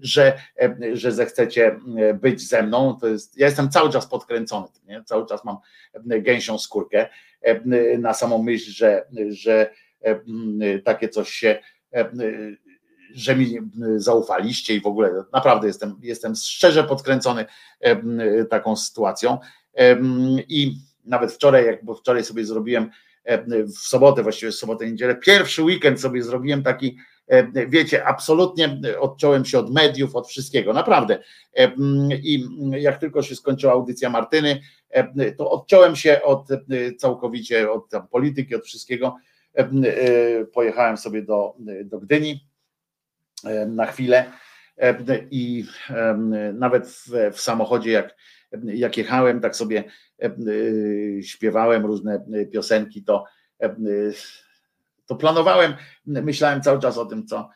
że, 0.00 0.38
że 0.92 1.12
zechcecie 1.12 1.80
być 2.14 2.48
ze 2.48 2.62
mną. 2.62 2.96
To 3.00 3.08
jest, 3.08 3.38
ja 3.38 3.46
jestem 3.46 3.70
cały 3.70 3.90
czas 3.90 4.06
podkręcony, 4.06 4.66
nie? 4.84 5.04
cały 5.04 5.26
czas 5.26 5.44
mam 5.44 5.56
gęsią 6.04 6.58
skórkę 6.58 7.08
na 7.98 8.14
samą 8.14 8.42
myśl, 8.42 8.70
że, 8.70 9.06
że 9.28 9.70
takie 10.84 11.08
coś 11.08 11.30
się 11.30 11.58
że 13.14 13.36
mi 13.36 13.58
zaufaliście 13.96 14.74
i 14.74 14.80
w 14.80 14.86
ogóle 14.86 15.24
naprawdę 15.32 15.66
jestem, 15.66 15.96
jestem 16.02 16.34
szczerze 16.34 16.84
podkręcony 16.84 17.44
taką 18.50 18.76
sytuacją. 18.76 19.38
I 20.48 20.74
nawet 21.04 21.32
wczoraj, 21.32 21.66
jak 21.66 21.84
bo 21.84 21.94
wczoraj 21.94 22.24
sobie 22.24 22.44
zrobiłem 22.44 22.90
w 23.66 23.78
sobotę, 23.78 24.22
właściwie 24.22 24.52
w 24.52 24.54
sobotę, 24.54 24.90
niedzielę, 24.90 25.16
pierwszy 25.16 25.62
weekend 25.62 26.00
sobie 26.00 26.22
zrobiłem 26.22 26.62
taki, 26.62 26.96
wiecie, 27.68 28.06
absolutnie 28.06 28.80
odciąłem 29.00 29.44
się 29.44 29.58
od 29.58 29.72
mediów, 29.72 30.16
od 30.16 30.28
wszystkiego, 30.28 30.72
naprawdę. 30.72 31.18
I 32.22 32.48
jak 32.70 32.98
tylko 32.98 33.22
się 33.22 33.36
skończyła 33.36 33.72
audycja 33.72 34.10
Martyny, 34.10 34.60
to 35.38 35.50
odciąłem 35.50 35.96
się 35.96 36.22
od 36.22 36.48
całkowicie 36.98 37.70
od 37.70 37.90
polityki, 38.10 38.54
od 38.54 38.64
wszystkiego. 38.64 39.16
Pojechałem 40.52 40.96
sobie 40.96 41.22
do, 41.22 41.54
do 41.84 41.98
Gdyni 41.98 42.46
na 43.66 43.86
chwilę. 43.86 44.24
I 45.30 45.64
nawet 46.54 46.88
w, 47.32 47.40
samochodzie, 47.40 47.90
jak, 47.90 48.16
jak 48.64 48.96
jechałem, 48.96 49.40
tak 49.40 49.56
sobie 49.56 49.84
śpiewałem 51.22 51.86
różne 51.86 52.24
piosenki, 52.52 53.04
to, 53.04 53.24
to 55.06 55.16
planowałem, 55.16 55.74
myślałem 56.06 56.62
cały 56.62 56.80
czas 56.80 56.98
o 56.98 57.06
tym, 57.06 57.26
co, 57.26 57.48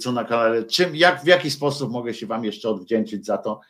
co 0.00 0.12
na 0.12 0.24
kanale, 0.24 0.64
czym, 0.64 0.96
jak, 0.96 1.22
w 1.22 1.26
jaki 1.26 1.50
sposób 1.50 1.92
mogę 1.92 2.14
się 2.14 2.26
Wam 2.26 2.44
jeszcze 2.44 2.68
odwdzięczyć 2.68 3.26
za 3.26 3.38
to, 3.38 3.60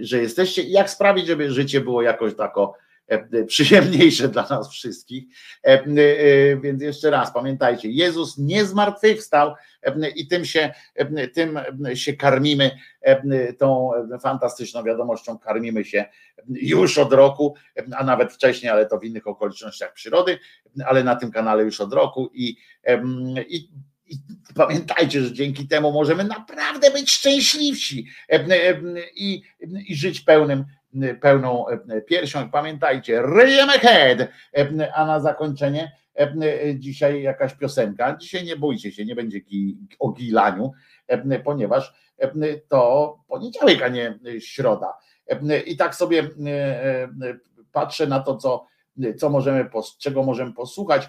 że 0.00 0.22
jesteście 0.22 0.62
jak 0.62 0.90
sprawić, 0.90 1.26
żeby 1.26 1.50
życie 1.50 1.80
było 1.80 2.02
jakoś 2.02 2.34
tako 2.34 2.74
E, 3.08 3.44
przyjemniejsze 3.44 4.28
dla 4.34 4.46
nas 4.50 4.70
wszystkich. 4.70 5.24
E, 5.64 5.68
e, 5.68 6.56
więc 6.56 6.82
jeszcze 6.82 7.10
raz 7.10 7.32
pamiętajcie, 7.32 7.88
Jezus 7.90 8.38
nie 8.38 8.64
zmartwychwstał 8.64 9.54
i 10.16 10.26
tym 10.28 10.44
się, 10.44 10.74
tym 11.34 11.58
się 11.94 12.12
karmimy, 12.12 12.70
tą 13.58 13.90
fantastyczną 14.22 14.82
wiadomością 14.82 15.38
karmimy 15.38 15.84
się 15.84 16.04
już 16.48 16.98
od 16.98 17.12
roku, 17.12 17.54
a 17.96 18.04
nawet 18.04 18.32
wcześniej, 18.32 18.72
ale 18.72 18.86
to 18.86 18.98
w 18.98 19.04
innych 19.04 19.26
okolicznościach 19.26 19.92
przyrody, 19.92 20.38
ale 20.86 21.04
na 21.04 21.16
tym 21.16 21.30
kanale 21.30 21.62
już 21.62 21.80
od 21.80 21.92
roku 21.92 22.30
i, 22.34 22.56
i 23.48 23.68
i 24.08 24.16
pamiętajcie, 24.54 25.22
że 25.22 25.32
dzięki 25.32 25.68
temu 25.68 25.92
możemy 25.92 26.24
naprawdę 26.24 26.90
być 26.90 27.10
szczęśliwsi 27.10 28.06
i, 29.14 29.42
i 29.88 29.96
żyć 29.96 30.20
pełnym 30.20 30.64
pełną 31.20 31.68
e, 31.68 32.00
piersią. 32.00 32.50
Pamiętajcie, 32.50 33.22
ryjemy 33.22 33.72
head, 33.72 34.20
e, 34.20 34.94
a 34.94 35.06
na 35.06 35.20
zakończenie 35.20 35.92
e, 36.14 36.34
dzisiaj 36.78 37.22
jakaś 37.22 37.54
piosenka. 37.54 38.16
Dzisiaj 38.16 38.44
nie 38.44 38.56
bójcie 38.56 38.92
się, 38.92 39.04
nie 39.04 39.14
będzie 39.14 39.40
o 39.98 40.12
gilaniu, 40.12 40.72
ponieważ 41.44 41.94
to 42.68 43.18
poniedziałek, 43.28 43.82
a 43.82 43.88
nie 43.88 44.18
środa. 44.38 44.92
I 45.66 45.76
tak 45.76 45.94
sobie 45.94 46.30
patrzę 47.72 48.06
na 48.06 48.20
to, 48.20 48.36
co, 48.36 48.66
co 49.16 49.30
możemy, 49.30 49.70
czego 49.98 50.22
możemy 50.22 50.52
posłuchać, 50.52 51.08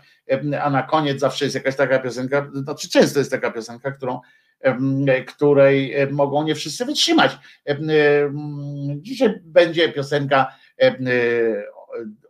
a 0.62 0.70
na 0.70 0.84
koniec 0.84 1.20
zawsze 1.20 1.46
jest 1.46 1.56
jakaś 1.56 1.76
taka 1.76 2.00
piosenka, 2.00 2.52
znaczy 2.54 2.90
często 2.90 3.20
jest 3.20 3.32
taka 3.32 3.52
piosenka, 3.52 3.92
którą 3.92 4.20
której 5.28 5.94
mogą 6.12 6.44
nie 6.44 6.56
wszyscy 6.56 6.86
wytrzymać. 6.86 7.38
Dzisiaj 8.98 9.40
będzie 9.44 9.90
piosenka 9.90 10.56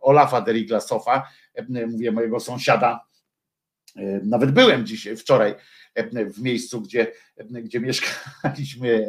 Olafa 0.00 0.40
Deriglasofa, 0.40 1.28
mówię 1.68 2.12
mojego 2.12 2.40
sąsiada 2.40 3.07
Nawet 4.22 4.50
byłem 4.50 4.86
dzisiaj, 4.86 5.16
wczoraj 5.16 5.54
w 6.34 6.42
miejscu, 6.42 6.80
gdzie, 6.80 7.06
gdzie 7.50 7.80
mieszkaliśmy 7.80 9.06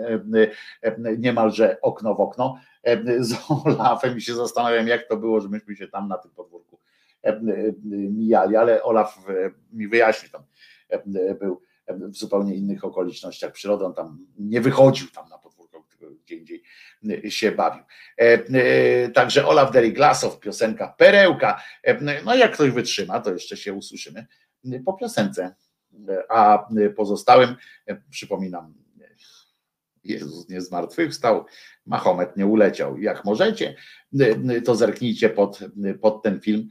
niemalże 1.18 1.82
okno 1.82 2.16
w 2.16 2.20
okno 2.20 2.60
z 3.20 3.34
Olafem 3.66 4.18
i 4.18 4.22
się 4.22 4.36
zastanawiam, 4.36 4.88
jak 4.88 5.08
to 5.08 5.18
było, 5.18 5.42
że 5.42 5.50
myśmy 5.50 5.76
się 5.76 5.88
tam 5.88 6.08
na 6.08 6.18
tym 6.18 6.32
podwórku 6.32 6.80
mijali, 7.92 8.56
ale 8.56 8.84
Olaf 8.84 9.20
mi 9.74 9.88
wyjaśni, 9.88 10.30
tam 10.30 10.44
był 11.40 11.62
w 11.88 12.16
zupełnie 12.16 12.56
innych 12.56 12.84
okolicznościach 12.84 13.52
przyrody, 13.52 13.86
on 13.86 13.94
tam 13.94 14.28
nie 14.40 14.62
wychodził 14.62 15.08
tam 15.08 15.30
na 15.30 15.38
podwórko, 15.38 15.86
gdzie 16.26 16.36
indziej 16.36 16.64
się 17.30 17.52
bawił. 17.52 17.84
Także 19.14 19.48
Olaf 19.48 19.72
Deriglasow, 19.72 20.40
piosenka 20.40 20.88
Perełka. 20.98 21.62
No 22.26 22.36
jak 22.36 22.54
ktoś 22.54 22.72
wytrzyma, 22.72 23.20
to 23.20 23.34
jeszcze 23.34 23.58
się 23.58 23.74
usłyszymy 23.74 24.26
po 24.86 24.94
piosence. 24.94 25.56
A 26.30 26.68
pozostałym 26.96 27.56
przypominam, 28.10 28.74
Jezus 30.04 30.50
nie 30.50 30.62
zmartwychwstał, 30.62 31.46
Mahomet 31.86 32.38
nie 32.38 32.46
uleciał. 32.46 32.98
Jak 32.98 33.26
możecie, 33.26 33.76
to 34.66 34.76
zerknijcie 34.76 35.30
pod, 35.30 35.60
pod 36.02 36.24
ten 36.24 36.42
film, 36.42 36.70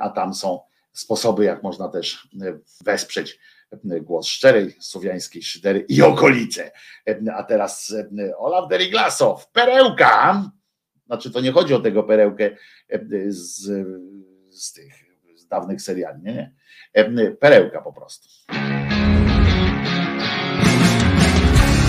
a 0.00 0.10
tam 0.10 0.34
są 0.34 0.60
sposoby, 0.92 1.44
jak 1.44 1.62
można 1.62 1.88
też 1.88 2.28
wesprzeć 2.84 3.38
głos 4.02 4.26
szczerej 4.26 4.76
słowiańskiej 4.80 5.42
szydery 5.42 5.86
i 5.88 6.02
okolice. 6.02 6.72
A 7.34 7.42
teraz 7.42 7.94
Olaf 8.38 8.68
Deriglasow, 8.70 9.50
perełka. 9.50 10.50
Znaczy 11.06 11.30
to 11.30 11.40
nie 11.40 11.52
chodzi 11.52 11.74
o 11.74 11.80
tego 11.80 12.02
perełkę 12.02 12.50
z, 13.28 13.70
z 14.50 14.72
tych 14.72 15.05
dawnych 15.50 15.82
seriali, 15.82 16.22
nie, 16.22 16.52
nie. 17.10 17.30
Perełka 17.30 17.82
po 17.82 17.92
prostu. 17.92 18.28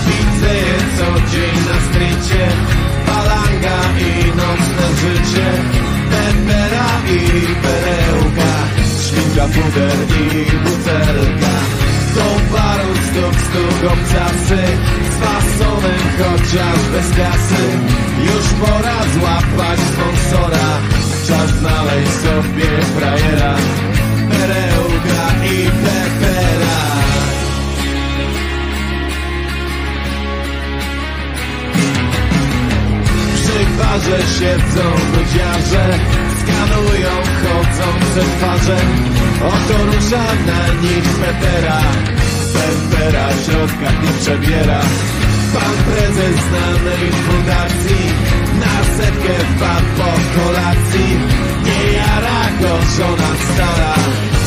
Widzę 0.06 0.54
je 0.54 0.78
co 0.98 1.30
dzień 1.30 1.56
na 1.68 1.80
strycie, 1.88 2.48
palanga 3.06 3.78
i 3.98 4.28
nocne 4.28 4.86
życie, 5.00 5.46
pepera 6.10 6.88
i 7.10 7.20
perełka, 7.62 8.50
ślinka, 9.02 9.48
puder 9.48 9.96
i 10.20 10.56
butelka. 10.56 11.87
Są 12.18 12.56
paru 12.56 12.92
stóp, 13.06 13.92
obcasy, 13.92 14.62
z 15.10 15.14
fasonem 15.22 16.02
chociaż 16.18 16.78
bez 16.92 17.08
kasy. 17.16 17.64
Już 18.28 18.46
pora 18.60 18.98
złapać 19.14 19.78
sponsora, 19.80 20.68
czas 21.26 21.50
znaleźć 21.50 22.12
sobie 22.12 22.82
frajera, 22.96 23.54
perełka 24.30 25.44
i 25.44 25.64
pepera. 25.64 26.78
Przy 33.34 33.66
barze 33.78 34.18
siedzą 34.38 34.87
Oto 38.68 39.76
rusza 39.86 40.24
na 40.46 40.60
nich 40.82 41.08
Pepera, 41.20 41.80
Pepera 42.54 43.28
w 43.28 43.44
środkach 43.44 44.02
nie 44.02 44.12
przebiera. 44.20 44.80
Pan 45.54 45.74
prezes 45.86 46.36
znanej 46.48 47.04
fundacji 47.24 48.02
na 48.62 48.74
setkę 48.96 49.34
wpadł 49.50 49.88
po 49.98 50.10
kolacji. 50.34 51.10
Nie 51.64 51.92
jara 51.92 52.40
go 52.60 52.72
żona 52.96 53.30
stara, 53.46 53.94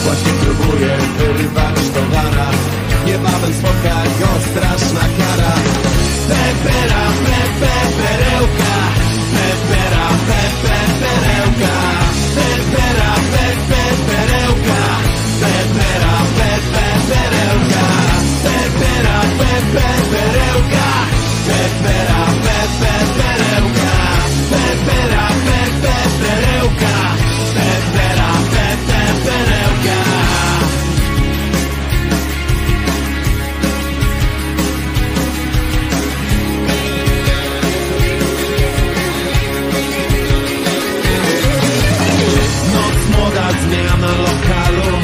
właśnie 0.04 0.34
próbuje 0.42 0.94
wyrwać 1.18 1.80
towara. 1.96 2.50
Niebawem 3.06 3.54
spotka 3.54 3.96
go 4.20 4.30
straszna 4.50 5.06
kara. 5.18 5.54
Pepera, 6.30 7.04
pepe, 7.26 7.74
perełka, 7.98 8.74
pepera, 9.34 10.08
pepe, 10.28 10.78
perełka, 11.02 11.71
pepera, 18.82 19.20
pepe, 19.40 19.88
perełka, 20.12 20.90
pepera, 21.48 22.22
pepe, 22.46 22.94
perełka, 23.18 23.94
pepera, 24.52 25.26
pepe, 25.46 25.96
perełka, 26.22 26.96
pepera, 27.56 28.32
pepe, 28.54 29.02
perełka. 29.26 30.00
Noc 42.74 43.00
młoda 43.18 43.48
zmiana 43.64 44.12
lokalu 44.26 44.98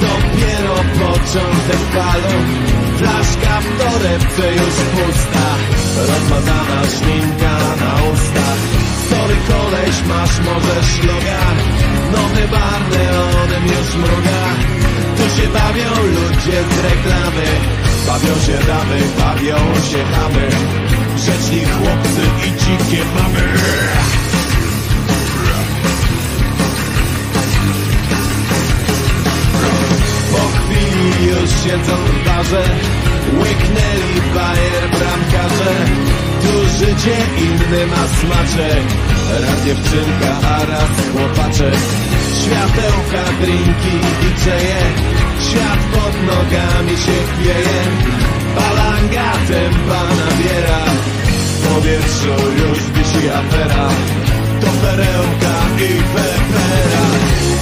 Dopiero 0.00 0.74
początek 0.98 1.80
balu 1.94 2.73
W 3.60 3.78
torebce 3.78 4.52
już 4.52 4.76
pusta 4.94 5.46
Rozmazana 5.96 6.82
szminka 6.96 7.58
na 7.80 8.10
ustach 8.12 8.62
Sorry 9.10 9.36
koleś, 9.48 10.02
masz 10.08 10.38
może 10.40 10.82
szloga 10.82 11.44
Nowy 12.12 12.48
bar 12.48 12.80
neonem 12.90 13.64
już 13.64 13.94
mruga. 13.94 14.40
Tu 15.16 15.24
się 15.36 15.48
bawią 15.48 15.90
ludzie 16.14 16.58
z 16.70 16.78
reklamy. 16.84 17.46
Bawią 18.06 18.34
się 18.46 18.66
damy, 18.66 19.00
bawią 19.18 19.56
się 19.90 20.04
chamy. 20.12 20.48
Grzeczni 21.16 21.64
chłopcy 21.64 22.22
i 22.46 22.50
dzikie 22.50 23.04
mamy. 23.14 23.48
Po 30.32 30.42
chwili 30.58 31.26
już 31.26 31.50
siedzą 31.50 31.96
w 31.96 32.24
barze 32.26 32.64
Łyknęli 33.38 34.20
bajer 34.34 34.84
bramkarze 34.90 35.74
Tu 36.42 36.54
życie 36.78 37.16
inny 37.38 37.86
ma 37.86 38.04
smaczek 38.18 38.84
Raz 39.42 39.64
dziewczynka, 39.64 40.48
a 40.48 40.64
raz 40.64 40.92
chłopaczek 41.12 41.78
Światełka, 42.40 43.22
drinki 43.40 43.96
i 44.26 44.44
czeje 44.44 44.80
Świat 45.48 45.78
pod 45.92 46.14
nogami 46.26 46.90
się 46.90 47.18
chwieje 47.30 47.80
Balanga 48.56 49.30
tempa 49.48 50.02
nabiera. 50.20 50.80
W 51.58 51.68
powietrzu 51.68 52.36
już 52.60 52.78
wisi 52.94 53.28
afera. 53.28 53.88
To 54.60 54.70
perełka 54.82 55.54
i 55.88 55.92
pepera. 56.14 57.04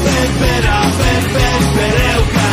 Pepera, 0.04 0.80
pepe, 0.98 1.46
perełka. 1.74 2.48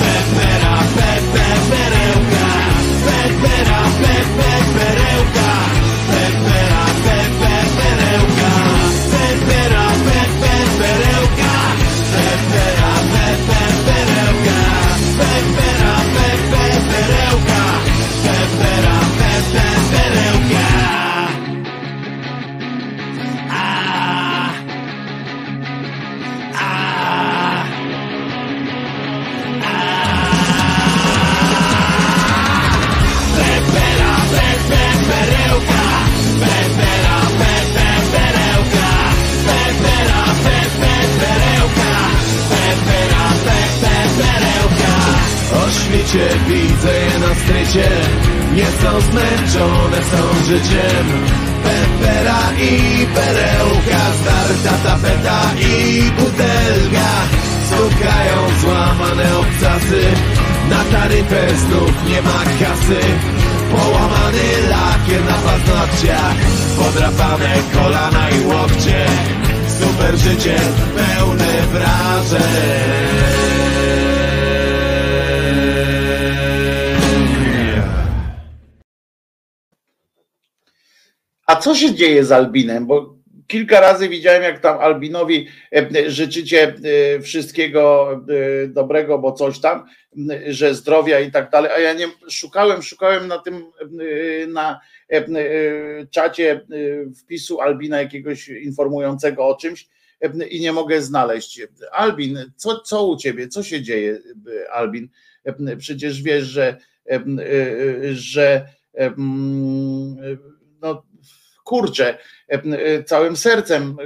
Pepera, 0.00 0.76
pepe, 0.96 1.46
perełka 1.70 2.43
Pepera, 3.04 3.80
pe, 4.00 4.14
pe, 4.36 4.50
perełka 4.74 5.50
Pepera, 6.10 6.84
pe, 7.04 7.18
pe, 7.40 7.54
perełka 7.76 8.52
Pepera, 9.12 9.86
pe, 10.06 10.20
pe, 10.40 10.54
perełka 10.78 11.54
Pepera, 12.12 12.92
pe, 13.12 13.26
pe, 13.48 13.62
perełka 13.88 14.60
Pepera, 15.18 15.94
pe, 16.14 16.28
pe, 16.50 16.64
perełka 16.90 17.62
Pepera, 18.24 18.98
pe, 19.18 19.32
pe, 19.52 19.66
perełka 19.90 20.33
Świcie 46.04 46.28
widzę 46.48 46.92
je 46.92 47.18
na 47.18 47.34
strycie 47.34 47.88
Nie 48.54 48.66
są 48.66 49.00
zmęczone, 49.00 49.96
są 50.10 50.44
życiem. 50.44 51.06
Pepera 51.64 52.40
i 52.60 53.06
perełka 53.06 54.00
Zdarta 54.20 54.78
tapeta 54.84 55.40
i 55.60 56.02
butelka. 56.10 57.10
Stukają 57.66 58.38
złamane 58.60 59.36
obcasy. 59.38 60.02
Na 60.70 60.84
taryfę 60.84 61.56
znów 61.56 62.08
nie 62.08 62.22
ma 62.22 62.40
kasy. 62.60 63.00
Połamany 63.72 64.48
lakier 64.68 65.24
na 65.24 65.34
paznokciach. 65.34 66.36
Podrapane 66.76 67.54
kolana 67.74 68.30
i 68.30 68.40
łokcie. 68.46 69.06
Super 69.80 70.16
życie 70.18 70.56
pełne 70.96 71.62
wrażeń 71.72 73.63
co 81.64 81.74
się 81.74 81.94
dzieje 81.94 82.24
z 82.24 82.32
Albinem? 82.32 82.86
Bo 82.86 83.16
kilka 83.46 83.80
razy 83.80 84.08
widziałem, 84.08 84.42
jak 84.42 84.60
tam 84.60 84.78
Albinowi 84.78 85.48
e, 85.72 86.10
życzycie 86.10 86.74
e, 87.16 87.20
wszystkiego 87.20 88.12
e, 88.12 88.68
dobrego, 88.68 89.18
bo 89.18 89.32
coś 89.32 89.60
tam, 89.60 89.84
że 90.46 90.74
zdrowia 90.74 91.20
i 91.20 91.30
tak 91.30 91.50
dalej, 91.50 91.70
a 91.74 91.78
ja 91.78 91.92
nie 91.92 92.06
szukałem, 92.28 92.82
szukałem 92.82 93.28
na 93.28 93.38
tym 93.38 93.64
na 94.48 94.80
czacie 96.10 96.66
wpisu 97.22 97.60
Albina 97.60 98.00
jakiegoś 98.00 98.48
informującego 98.48 99.46
o 99.48 99.56
czymś 99.56 99.88
i 100.50 100.60
nie 100.60 100.72
mogę 100.72 101.02
znaleźć. 101.02 101.60
Albin, 101.92 102.38
co, 102.56 102.80
co 102.80 103.06
u 103.06 103.16
ciebie, 103.16 103.48
co 103.48 103.62
się 103.62 103.82
dzieje, 103.82 104.18
Albin? 104.72 105.08
Przecież 105.78 106.22
wiesz, 106.22 106.44
że, 106.44 106.76
że 108.12 108.68
no, 110.82 111.02
kurczę, 111.64 112.18
całym 113.06 113.36
sercem, 113.36 113.96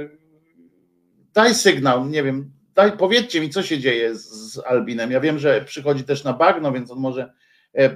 daj 1.33 1.55
sygnał, 1.55 2.05
nie 2.05 2.23
wiem, 2.23 2.51
daj, 2.75 2.97
powiedzcie 2.97 3.41
mi, 3.41 3.49
co 3.49 3.63
się 3.63 3.79
dzieje 3.79 4.15
z, 4.15 4.53
z 4.53 4.57
Albinem. 4.65 5.11
Ja 5.11 5.19
wiem, 5.19 5.39
że 5.39 5.61
przychodzi 5.61 6.03
też 6.03 6.23
na 6.23 6.33
bagno, 6.33 6.71
więc 6.71 6.91
on 6.91 6.99
może 6.99 7.33
e, 7.75 7.83
e, 7.83 7.89
e, 7.89 7.95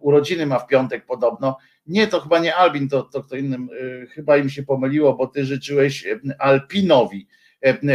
urodziny 0.00 0.46
ma 0.46 0.58
w 0.58 0.66
piątek 0.66 1.06
podobno. 1.06 1.58
Nie, 1.86 2.06
to 2.06 2.20
chyba 2.20 2.38
nie 2.38 2.56
Albin, 2.56 2.88
to, 2.88 3.02
to 3.02 3.22
kto 3.22 3.36
innym, 3.36 3.68
chyba 4.14 4.36
im 4.36 4.50
się 4.50 4.62
pomyliło, 4.62 5.14
bo 5.14 5.26
ty 5.26 5.44
życzyłeś 5.44 6.06
Alpinowi. 6.38 7.28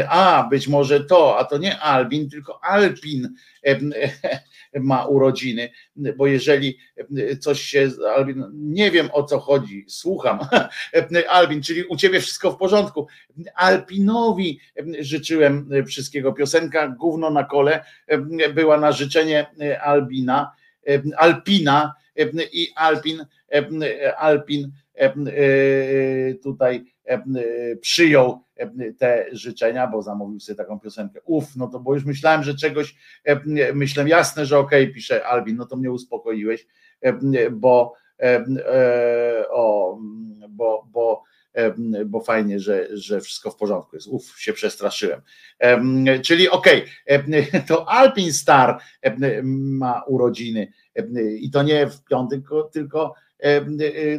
A, 0.09 0.47
być 0.49 0.67
może 0.67 1.03
to, 1.03 1.39
a 1.39 1.45
to 1.45 1.57
nie 1.57 1.79
Albin, 1.79 2.29
tylko 2.29 2.63
Alpin 2.63 3.35
ma 4.79 5.05
urodziny, 5.05 5.69
bo 6.17 6.27
jeżeli 6.27 6.77
coś 7.39 7.61
się, 7.61 7.89
Albin, 8.15 8.45
nie 8.53 8.91
wiem 8.91 9.09
o 9.13 9.23
co 9.23 9.39
chodzi, 9.39 9.85
słucham, 9.87 10.39
Albin, 11.29 11.61
czyli 11.61 11.83
u 11.83 11.97
ciebie 11.97 12.19
wszystko 12.19 12.51
w 12.51 12.57
porządku. 12.57 13.07
Alpinowi 13.55 14.59
życzyłem 14.99 15.69
wszystkiego. 15.87 16.33
Piosenka 16.33 16.87
Gówno 16.87 17.29
na 17.29 17.43
kole 17.43 17.85
była 18.53 18.77
na 18.77 18.91
życzenie 18.91 19.45
Albina, 19.81 20.51
Alpina 21.17 21.93
i 22.51 22.67
Alpin, 22.75 23.25
Alpin 24.17 24.71
tutaj 26.43 26.92
przyjął 27.81 28.43
te 28.97 29.25
życzenia, 29.31 29.87
bo 29.87 30.01
zamówił 30.01 30.39
sobie 30.39 30.57
taką 30.57 30.79
piosenkę. 30.79 31.19
Uf, 31.25 31.55
no 31.55 31.67
to 31.67 31.79
bo 31.79 31.93
już 31.93 32.05
myślałem, 32.05 32.43
że 32.43 32.55
czegoś, 32.55 32.95
myślałem 33.73 34.07
jasne, 34.07 34.45
że 34.45 34.59
okej, 34.59 34.83
okay, 34.83 34.93
pisze 34.93 35.27
Albin, 35.27 35.55
no 35.55 35.65
to 35.65 35.75
mnie 35.75 35.91
uspokoiłeś, 35.91 36.67
bo 37.51 37.93
o, 39.49 39.97
bo, 40.49 40.87
bo 40.91 41.23
bo 42.05 42.19
fajnie, 42.21 42.59
że, 42.59 42.87
że 42.97 43.21
wszystko 43.21 43.51
w 43.51 43.55
porządku 43.55 43.95
jest. 43.95 44.07
Uf, 44.07 44.39
się 44.39 44.53
przestraszyłem. 44.53 45.21
Czyli 46.23 46.49
okej, 46.49 46.85
okay, 47.07 47.61
to 47.67 47.89
Alpin 47.89 48.33
Star 48.33 48.79
ma 49.43 50.03
urodziny 50.07 50.67
i 51.39 51.51
to 51.51 51.63
nie 51.63 51.87
w 51.87 52.03
piątek, 52.03 52.41
tylko 52.71 53.13
Y, 53.32 53.32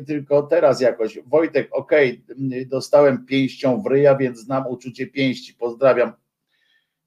tylko 0.07 0.43
teraz 0.43 0.81
jakoś. 0.81 1.19
Wojtek, 1.27 1.69
okej, 1.73 2.25
okay, 2.31 2.67
dostałem 2.67 3.27
pięścią 3.27 3.83
w 3.83 3.87
ryja, 3.87 4.17
więc 4.17 4.39
znam 4.39 4.67
uczucie 4.67 5.07
pięści. 5.07 5.55
Pozdrawiam. 5.55 6.13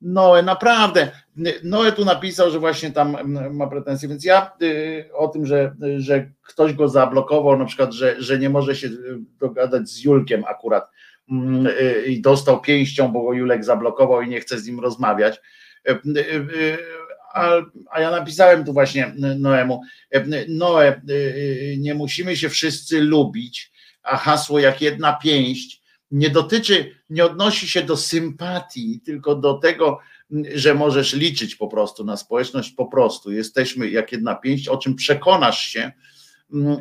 Noe, 0.02 0.44
naprawdę. 0.44 1.12
Noe 1.64 1.92
tu 1.92 2.06
napisał, 2.06 2.52
że 2.52 2.60
właśnie 2.60 2.92
tam 2.92 3.18
ma 3.52 3.68
pretensje, 3.68 4.10
więc 4.10 4.26
ja 4.26 4.52
y, 4.62 5.10
o 5.14 5.28
tym, 5.28 5.46
że, 5.46 5.76
że 5.98 6.32
ktoś 6.42 6.74
go 6.74 6.88
zablokował, 6.90 7.58
na 7.58 7.66
przykład, 7.66 7.94
że, 7.94 8.22
że 8.22 8.40
nie 8.40 8.50
może 8.50 8.76
się 8.76 8.90
dogadać 9.40 9.90
z 9.90 10.04
Julkiem 10.04 10.44
akurat 10.48 10.92
y, 11.82 12.06
i 12.06 12.22
dostał 12.22 12.62
pięścią, 12.62 13.12
bo 13.12 13.34
Julek 13.34 13.64
zablokował 13.64 14.22
i 14.22 14.30
nie 14.30 14.40
chce 14.40 14.60
z 14.60 14.68
nim 14.68 14.80
rozmawiać 14.80 15.42
a, 17.34 18.02
ja 18.02 18.12
napisałem 18.12 18.66
tu 18.66 18.74
właśnie 18.74 19.14
Noemu, 19.40 19.82
Noe, 20.48 21.02
nie 21.78 21.94
musimy 21.94 22.38
się 22.38 22.50
wszyscy 22.50 23.02
lubić, 23.02 23.72
a 24.04 24.18
hasło 24.18 24.60
jak 24.60 24.82
jedna 24.82 25.14
pięść 25.14 25.82
nie 26.12 26.30
dotyczy, 26.30 26.96
nie 27.10 27.26
odnosi 27.26 27.68
się 27.68 27.82
do 27.82 27.98
sympatii, 27.98 29.02
tylko 29.06 29.36
do 29.36 29.54
tego, 29.54 30.00
że 30.56 30.74
możesz 30.74 31.14
liczyć 31.14 31.56
po 31.56 31.68
prostu 31.68 32.04
na 32.04 32.18
społeczność, 32.18 32.72
po 32.72 32.86
prostu 32.86 33.32
jesteśmy 33.32 33.90
jak 33.90 34.12
jedna 34.12 34.36
pięść, 34.36 34.68
o 34.68 34.78
czym 34.78 34.96
przekonasz 34.96 35.60
się, 35.60 35.92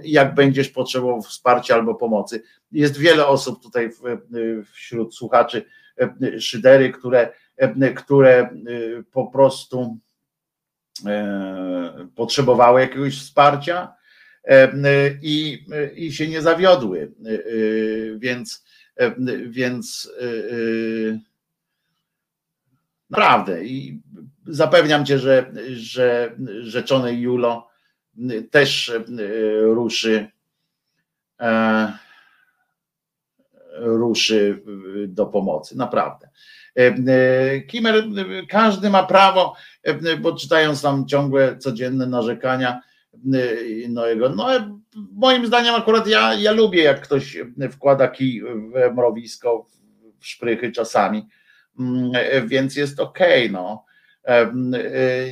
jak 0.05 0.35
będziesz 0.35 0.69
potrzebował 0.69 1.23
wsparcia 1.23 1.75
albo 1.75 1.95
pomocy. 1.95 2.43
Jest 2.73 2.99
wiele 2.99 3.27
osób 3.27 3.63
tutaj 3.63 3.91
wśród 4.73 5.17
słuchaczy 5.17 5.65
szydery, 6.39 6.93
które, 6.93 7.33
które 7.95 8.51
po 9.13 9.27
prostu 9.27 9.99
E, 10.06 10.06
potrzebowały 12.15 12.81
jakiegoś 12.81 13.19
wsparcia 13.19 13.95
e, 14.45 14.71
i, 15.23 15.65
i 15.95 16.13
się 16.13 16.29
nie 16.29 16.43
zawiodły. 16.43 17.13
E, 17.27 18.19
więc, 18.19 18.65
więc 19.47 20.13
naprawdę 23.11 23.65
i 23.65 24.03
zapewniam 24.47 25.07
cię, 25.07 25.19
że, 25.19 25.53
że 25.73 26.37
rzeczony 26.61 27.15
Julo 27.15 27.69
też 28.51 28.93
ruszy 29.61 30.29
ruszy 33.79 34.63
do 35.09 35.27
pomocy, 35.27 35.77
naprawdę. 35.77 36.29
Kimer, 37.67 38.05
każdy 38.49 38.91
ma 38.91 39.03
prawo 39.03 39.55
bo 40.21 40.37
czytając 40.37 40.83
tam 40.83 41.07
ciągłe 41.07 41.59
codzienne 41.59 42.07
narzekania 42.07 42.81
Noego, 43.89 44.29
no 44.29 44.49
moim 45.13 45.47
zdaniem 45.47 45.75
akurat 45.75 46.07
ja, 46.07 46.35
ja 46.35 46.53
lubię 46.53 46.83
jak 46.83 47.01
ktoś 47.01 47.39
wkłada 47.71 48.09
kij 48.09 48.43
w 48.43 48.95
mrowisko, 48.95 49.67
w 50.19 50.27
szprychy 50.27 50.73
czasami, 50.73 51.29
więc 52.47 52.77
jest 52.77 53.01
okej, 53.01 53.51
okay, 53.51 53.53
no. 53.53 53.85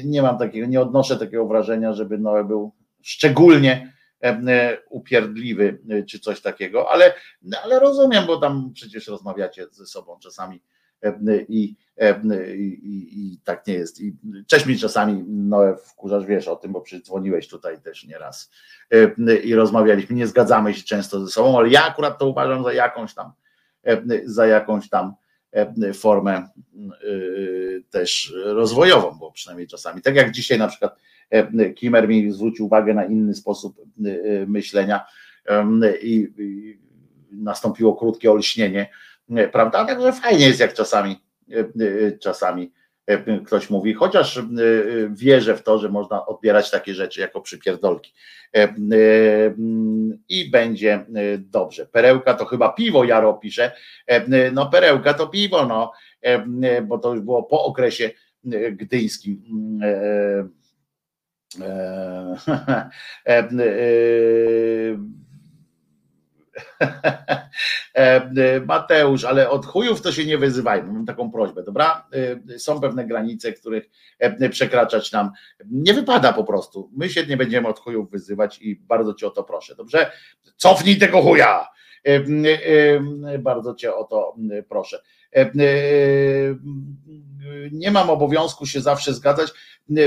Nie 0.05 0.23
mam 0.23 0.39
takiego, 0.39 0.67
nie 0.67 0.81
odnoszę 0.81 1.17
takiego 1.17 1.47
wrażenia, 1.47 1.93
żeby 1.93 2.19
Noe 2.19 2.45
był 2.45 2.73
szczególnie 3.03 3.93
upierdliwy 4.91 5.79
czy 6.09 6.19
coś 6.19 6.41
takiego, 6.41 6.91
ale, 6.91 7.15
ale 7.65 7.79
rozumiem, 7.79 8.27
bo 8.27 8.37
tam 8.37 8.71
przecież 8.75 9.09
rozmawiacie 9.09 9.67
ze 9.71 9.87
sobą 9.87 10.19
czasami 10.19 10.63
i, 11.49 11.77
i, 12.55 13.09
i 13.13 13.39
tak 13.45 13.67
nie 13.67 13.75
jest. 13.75 14.01
I 14.01 14.17
cześć 14.47 14.67
mi 14.67 14.79
czasami, 14.79 15.25
no 15.29 15.77
wkurzasz, 15.77 16.27
wiesz 16.27 16.49
o 16.49 16.57
tym, 16.57 16.73
bo 16.73 16.81
przydzwoniłeś 16.81 17.49
tutaj 17.49 17.81
też 17.81 18.05
nieraz 18.05 18.51
i 19.45 19.55
rozmawialiśmy, 19.55 20.17
nie 20.17 20.27
zgadzamy 20.27 20.75
się 20.75 20.83
często 20.83 21.27
ze 21.27 21.33
sobą, 21.33 21.59
ale 21.59 21.69
ja 21.69 21.85
akurat 21.85 22.19
to 22.19 22.29
uważam 22.29 22.65
za 22.65 22.73
jakąś 22.73 23.15
tam, 23.15 23.33
za 24.25 24.47
jakąś 24.47 24.89
tam 24.89 25.15
formę 25.95 26.49
też 27.91 28.35
rozwojową, 28.45 29.19
bo 29.19 29.33
przynajmniej 29.33 29.69
czasami, 29.69 30.03
tak 30.03 30.15
jak 30.15 30.31
dzisiaj 30.31 30.59
na 30.59 30.69
przykład 30.69 30.99
Kimer 31.77 32.09
mi 32.09 32.33
zwrócił 32.33 32.67
uwagę 32.67 32.95
na 32.95 33.05
inny 33.05 33.35
sposób 33.35 33.77
myślenia 34.47 35.05
i 36.03 36.33
nastąpiło 37.33 37.97
krótkie 37.97 38.33
olśnienie, 38.33 38.91
prawda? 39.53 39.85
Także 39.85 40.13
fajnie 40.13 40.47
jest, 40.47 40.61
jak 40.61 40.75
czasami, 40.75 41.17
e, 41.53 41.59
e, 41.59 41.65
czasami 42.19 42.73
e, 43.07 43.41
ktoś 43.41 43.71
mówi, 43.71 43.95
chociaż 43.95 44.43
wierzę 45.11 45.57
w 45.57 45.63
to, 45.63 45.79
że 45.79 45.89
można 45.89 46.27
odbierać 46.27 46.71
takie 46.71 46.95
rzeczy 46.95 47.21
jako 47.21 47.41
przypierdolki. 47.41 48.13
I 50.29 50.51
będzie 50.51 51.07
dobrze. 51.39 51.87
Perełka 51.87 52.35
to 52.35 52.45
chyba 52.45 52.73
piwo, 52.73 53.05
Jaro 53.05 53.35
pisze. 53.35 53.73
No 54.53 54.71
perełka 54.71 55.15
to 55.15 55.27
piwo, 55.27 55.67
no, 55.67 55.93
bo 56.83 56.99
to 56.99 57.15
już 57.15 57.23
było 57.23 57.43
po 57.43 57.65
okresie 57.65 58.11
gdyńskim. 58.73 59.43
E, 66.81 67.51
e, 68.37 68.61
Mateusz, 68.61 69.25
ale 69.25 69.51
od 69.51 69.67
chujów 69.67 70.01
to 70.01 70.13
się 70.13 70.27
nie 70.27 70.39
wyzywajmy. 70.39 70.93
Mam 70.93 71.07
taką 71.07 71.31
prośbę, 71.31 71.63
dobra? 71.63 72.09
E, 72.55 72.59
są 72.59 72.81
pewne 72.81 73.07
granice, 73.07 73.53
których 73.53 73.91
przekraczać 74.51 75.13
nam 75.13 75.31
nie 75.71 75.95
wypada 75.95 76.33
po 76.33 76.45
prostu. 76.45 76.91
My 76.97 77.09
się 77.09 77.27
nie 77.27 77.37
będziemy 77.37 77.69
od 77.69 77.79
chujów 77.79 78.11
wyzywać 78.11 78.63
i 78.63 78.77
bardzo 78.77 79.15
cię 79.15 79.27
o 79.27 79.31
to 79.31 79.45
proszę, 79.45 79.75
dobrze? 79.75 80.11
Cofnij 80.57 80.99
tego 80.99 81.23
chuja! 81.23 81.69
Bardzo 83.39 83.75
cię 83.75 83.95
o 83.95 84.05
to 84.05 84.37
proszę. 84.69 85.03
Nie 87.73 87.91
mam 87.91 88.11
obowiązku 88.11 88.67
się 88.67 88.81
zawsze 88.81 89.15
zgadzać, 89.15 89.51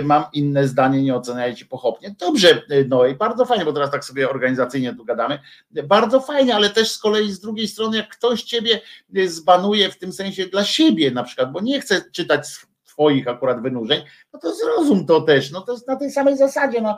mam 0.04 0.24
inne 0.34 0.68
zdanie, 0.68 1.04
nie 1.04 1.16
oceniajcie 1.16 1.66
pochopnie. 1.66 2.16
Dobrze, 2.20 2.62
no 2.88 3.06
i 3.06 3.16
bardzo 3.16 3.46
fajnie, 3.46 3.66
bo 3.66 3.74
teraz 3.74 3.92
tak 3.92 4.06
sobie 4.06 4.30
organizacyjnie 4.30 4.96
tu 4.96 5.06
gadamy. 5.06 5.40
Bardzo 5.84 6.20
fajnie, 6.20 6.56
ale 6.56 6.70
też 6.70 6.92
z 6.92 6.98
kolei 6.98 7.32
z 7.32 7.40
drugiej 7.40 7.68
strony, 7.68 7.98
jak 7.98 8.10
ktoś 8.10 8.44
ciebie 8.44 8.82
zbanuje 9.26 9.92
w 9.92 9.98
tym 9.98 10.14
sensie 10.14 10.46
dla 10.46 10.64
siebie 10.64 11.12
na 11.12 11.24
przykład, 11.24 11.52
bo 11.52 11.62
nie 11.62 11.82
chce 11.82 12.02
czytać 12.12 12.48
twoich 12.86 13.28
akurat 13.28 13.62
wynurzeń, 13.62 14.02
no 14.34 14.40
to 14.40 14.56
zrozum 14.56 15.06
to 15.06 15.22
też, 15.22 15.52
no 15.52 15.62
to 15.62 15.72
jest 15.72 15.88
na 15.88 15.96
tej 15.96 16.12
samej 16.12 16.38
zasadzie, 16.38 16.82
no 16.82 16.98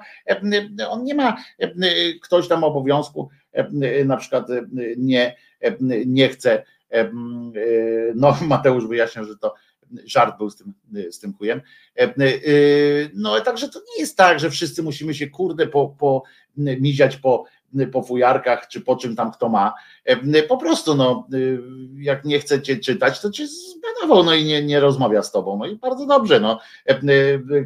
on 0.89 1.03
nie 1.03 1.15
ma 1.15 1.37
ktoś 2.21 2.47
tam 2.47 2.63
obowiązku, 2.63 3.29
na 4.05 4.17
przykład 4.17 4.47
nie, 4.97 5.35
nie 6.05 6.29
chce, 6.29 6.63
no 8.15 8.37
Mateusz 8.47 8.87
wyjaśniał, 8.87 9.25
że 9.25 9.37
to 9.37 9.53
żart 10.05 10.37
był 10.37 10.49
z 10.49 10.55
tym, 10.55 10.73
z 11.11 11.19
tym 11.19 11.33
chujem. 11.33 11.61
No 13.13 13.41
także 13.41 13.69
to 13.69 13.79
nie 13.79 14.01
jest 14.01 14.17
tak, 14.17 14.39
że 14.39 14.49
wszyscy 14.49 14.83
musimy 14.83 15.13
się 15.13 15.27
kurde 15.27 15.67
po, 15.67 15.95
po 15.99 16.23
miziać 16.57 17.17
po 17.17 17.45
po 17.91 18.03
fujarkach, 18.03 18.67
czy 18.67 18.81
po 18.81 18.95
czym 18.95 19.15
tam 19.15 19.31
kto 19.31 19.49
ma. 19.49 19.73
Po 20.47 20.57
prostu, 20.57 20.95
no, 20.95 21.27
jak 21.97 22.25
nie 22.25 22.39
chce 22.39 22.61
cię 22.61 22.77
czytać, 22.77 23.21
to 23.21 23.31
cię 23.31 23.47
zbanował, 23.47 24.23
no 24.23 24.33
i 24.33 24.45
nie, 24.45 24.63
nie 24.63 24.79
rozmawia 24.79 25.23
z 25.23 25.31
tobą. 25.31 25.57
No 25.57 25.65
i 25.65 25.75
bardzo 25.75 26.05
dobrze, 26.05 26.39
no. 26.39 26.59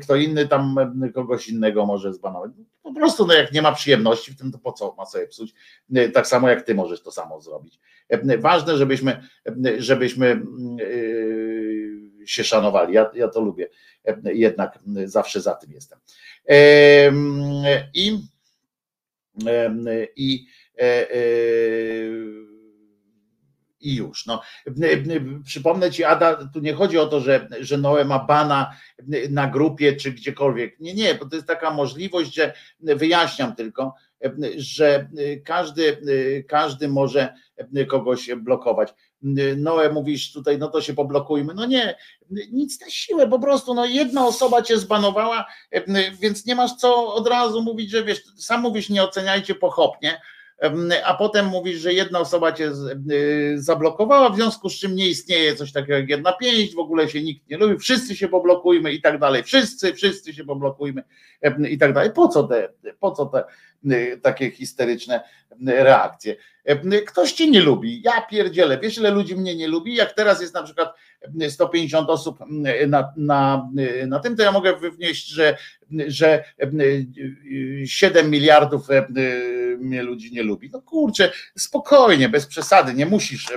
Kto 0.01 0.15
inny 0.15 0.47
tam 0.47 0.75
kogoś 1.13 1.49
innego 1.49 1.85
może 1.85 2.13
zbanować. 2.13 2.51
Po 2.83 2.93
prostu, 2.93 3.27
no 3.27 3.33
jak 3.33 3.51
nie 3.51 3.61
ma 3.61 3.71
przyjemności 3.71 4.31
w 4.31 4.37
tym, 4.37 4.51
to 4.51 4.57
po 4.57 4.71
co 4.71 4.95
ma 4.97 5.05
sobie 5.05 5.27
psuć? 5.27 5.53
Tak 6.13 6.27
samo 6.27 6.49
jak 6.49 6.61
ty 6.61 6.75
możesz 6.75 7.01
to 7.01 7.11
samo 7.11 7.41
zrobić. 7.41 7.79
Ważne, 8.39 8.77
żebyśmy, 8.77 9.23
żebyśmy 9.77 10.41
się 12.25 12.43
szanowali. 12.43 12.93
Ja, 12.93 13.11
ja 13.13 13.27
to 13.27 13.41
lubię. 13.41 13.69
Jednak 14.23 14.79
zawsze 15.05 15.41
za 15.41 15.53
tym 15.53 15.71
jestem. 15.71 15.99
I 17.93 18.19
i, 20.15 20.47
e, 20.79 21.11
e, 21.11 21.17
i 23.79 23.95
już. 23.95 24.25
No. 24.25 24.41
Przypomnę 25.45 25.91
ci, 25.91 26.03
Ada, 26.03 26.49
tu 26.53 26.59
nie 26.59 26.73
chodzi 26.73 26.97
o 26.97 27.05
to, 27.05 27.19
że, 27.19 27.47
że 27.59 27.77
Noe 27.77 28.05
ma 28.05 28.19
bana 28.19 28.75
na 29.29 29.47
grupie 29.47 29.95
czy 29.95 30.11
gdziekolwiek. 30.11 30.79
Nie, 30.79 30.93
nie, 30.93 31.15
bo 31.15 31.25
to 31.25 31.35
jest 31.35 31.47
taka 31.47 31.71
możliwość, 31.71 32.35
że 32.35 32.53
wyjaśniam 32.79 33.55
tylko, 33.55 33.93
że 34.57 35.09
każdy, 35.45 35.97
każdy 36.47 36.87
może 36.87 37.33
kogoś 37.87 38.29
blokować. 38.35 38.93
Noe 39.57 39.89
mówisz 39.89 40.31
tutaj, 40.31 40.57
no 40.57 40.67
to 40.67 40.81
się 40.81 40.93
poblokujmy. 40.93 41.53
No 41.53 41.65
nie, 41.65 41.95
nic 42.51 42.81
na 42.81 42.89
siłę, 42.89 43.27
po 43.27 43.39
prostu 43.39 43.73
no 43.73 43.85
jedna 43.85 44.27
osoba 44.27 44.61
cię 44.61 44.77
zbanowała, 44.77 45.45
więc 46.21 46.45
nie 46.45 46.55
masz 46.55 46.73
co 46.73 47.13
od 47.13 47.27
razu 47.27 47.61
mówić, 47.61 47.91
że 47.91 48.03
wiesz, 48.03 48.23
sam 48.37 48.61
mówisz, 48.61 48.89
nie 48.89 49.03
oceniajcie 49.03 49.55
pochopnie, 49.55 50.21
a 51.05 51.13
potem 51.13 51.45
mówisz, 51.45 51.79
że 51.79 51.93
jedna 51.93 52.19
osoba 52.19 52.51
cię 52.51 52.71
zablokowała, 53.55 54.29
w 54.29 54.35
związku 54.35 54.69
z 54.69 54.79
czym 54.79 54.95
nie 54.95 55.09
istnieje 55.09 55.55
coś 55.55 55.71
takiego 55.71 55.93
jak 55.93 56.09
jedna 56.09 56.33
pięść, 56.33 56.75
w 56.75 56.79
ogóle 56.79 57.09
się 57.09 57.23
nikt 57.23 57.49
nie 57.49 57.57
lubi, 57.57 57.77
wszyscy 57.77 58.15
się 58.15 58.27
poblokujmy 58.27 58.91
i 58.91 59.01
tak 59.01 59.19
dalej, 59.19 59.43
wszyscy, 59.43 59.93
wszyscy 59.93 60.33
się 60.33 60.43
poblokujmy 60.43 61.03
i 61.69 61.77
tak 61.77 61.93
dalej. 61.93 62.11
Po 62.11 62.27
co 62.27 62.43
te, 62.43 62.69
po 62.99 63.11
co 63.11 63.25
te 63.25 63.43
takie 64.21 64.51
histeryczne 64.51 65.23
reakcje? 65.65 66.35
Ktoś 67.07 67.33
cię 67.33 67.51
nie 67.51 67.61
lubi, 67.61 68.01
ja 68.01 68.21
pierdzielę, 68.21 68.77
wiesz 68.77 68.97
ile 68.97 69.11
ludzi 69.11 69.35
mnie 69.35 69.55
nie 69.55 69.67
lubi, 69.67 69.95
jak 69.95 70.13
teraz 70.13 70.41
jest 70.41 70.53
na 70.53 70.63
przykład 70.63 70.93
150 71.49 72.09
osób 72.09 72.39
na, 72.87 73.13
na, 73.17 73.69
na 74.07 74.19
tym, 74.19 74.35
to 74.35 74.43
ja 74.43 74.51
mogę 74.51 74.77
wywnieść, 74.77 75.27
że, 75.27 75.57
że 76.07 76.43
7 77.85 78.29
miliardów 78.29 78.87
mnie 79.79 80.03
ludzi 80.03 80.33
nie 80.33 80.43
lubi. 80.43 80.69
No 80.73 80.81
kurczę, 80.81 81.31
spokojnie, 81.57 82.29
bez 82.29 82.45
przesady, 82.45 82.93
nie 82.93 83.05
musisz, 83.05 83.47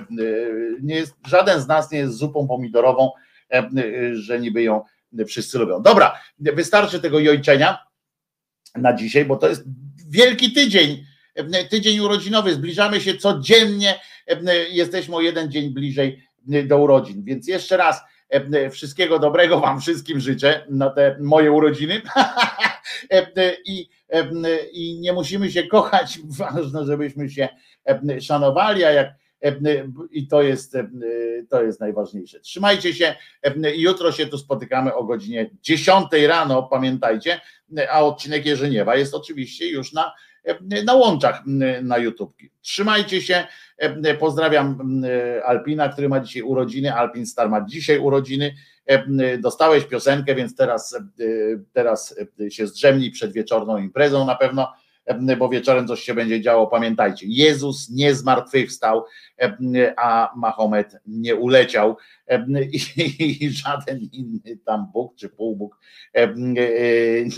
nie 0.82 0.94
jest, 0.94 1.14
żaden 1.26 1.60
z 1.60 1.68
nas 1.68 1.90
nie 1.90 1.98
jest 1.98 2.14
zupą 2.14 2.48
pomidorową, 2.48 3.10
że 4.12 4.40
niby 4.40 4.62
ją 4.62 4.82
wszyscy 5.26 5.58
lubią. 5.58 5.82
Dobra, 5.82 6.20
wystarczy 6.38 7.00
tego 7.00 7.18
jojczenia 7.18 7.78
na 8.74 8.92
dzisiaj, 8.92 9.24
bo 9.24 9.36
to 9.36 9.48
jest 9.48 9.64
wielki 10.08 10.52
tydzień 10.52 11.04
tydzień 11.70 12.00
urodzinowy, 12.00 12.54
zbliżamy 12.54 13.00
się 13.00 13.14
codziennie, 13.14 14.00
jesteśmy 14.70 15.16
o 15.16 15.20
jeden 15.20 15.50
dzień 15.50 15.70
bliżej 15.70 16.26
do 16.66 16.78
urodzin, 16.78 17.24
więc 17.24 17.48
jeszcze 17.48 17.76
raz 17.76 18.00
wszystkiego 18.70 19.18
dobrego 19.18 19.60
Wam 19.66 19.80
wszystkim 19.80 20.20
życzę 20.20 20.66
na 20.70 20.90
te 20.90 21.16
moje 21.20 21.52
urodziny 21.52 22.02
i, 23.66 23.88
i 24.72 25.00
nie 25.00 25.12
musimy 25.12 25.50
się 25.50 25.66
kochać, 25.66 26.18
ważne, 26.38 26.84
żebyśmy 26.84 27.30
się 27.30 27.48
szanowali, 28.20 28.84
a 28.84 28.90
jak 28.90 29.14
i 30.10 30.26
to 30.26 30.42
jest, 30.42 30.76
to 31.50 31.62
jest 31.62 31.80
najważniejsze. 31.80 32.40
Trzymajcie 32.40 32.94
się. 32.94 33.14
Jutro 33.76 34.12
się 34.12 34.26
tu 34.26 34.38
spotykamy 34.38 34.94
o 34.94 35.04
godzinie 35.04 35.50
10 35.62 36.06
rano, 36.26 36.62
pamiętajcie, 36.62 37.40
a 37.90 38.04
odcinek 38.04 38.46
Jerzyniewa 38.46 38.96
jest 38.96 39.14
oczywiście 39.14 39.68
już 39.68 39.92
na 39.92 40.12
na 40.84 40.94
łączach 40.94 41.42
na 41.82 41.98
YouTube. 41.98 42.34
Trzymajcie 42.60 43.22
się. 43.22 43.46
Pozdrawiam 44.18 45.02
Alpina, 45.44 45.88
który 45.88 46.08
ma 46.08 46.20
dzisiaj 46.20 46.42
urodziny. 46.42 46.94
Alpin 46.94 47.26
Star 47.26 47.48
ma 47.48 47.60
dzisiaj 47.60 47.98
urodziny. 47.98 48.54
Dostałeś 49.38 49.84
piosenkę, 49.84 50.34
więc 50.34 50.56
teraz, 50.56 50.98
teraz 51.72 52.14
się 52.50 52.66
zdrzemnij 52.66 53.10
przed 53.10 53.32
wieczorną 53.32 53.78
imprezą 53.78 54.26
na 54.26 54.34
pewno 54.34 54.72
bo 55.38 55.48
wieczorem 55.48 55.86
coś 55.86 56.02
się 56.02 56.14
będzie 56.14 56.40
działo. 56.40 56.66
Pamiętajcie, 56.66 57.26
Jezus 57.28 57.90
nie 57.90 58.14
zmartwychwstał, 58.14 59.04
a 59.96 60.32
Mahomet 60.36 60.96
nie 61.06 61.34
uleciał 61.34 61.96
i 63.18 63.50
żaden 63.50 64.00
inny 64.12 64.58
tam 64.64 64.86
Bóg 64.92 65.16
czy 65.16 65.28
półbóg 65.28 65.78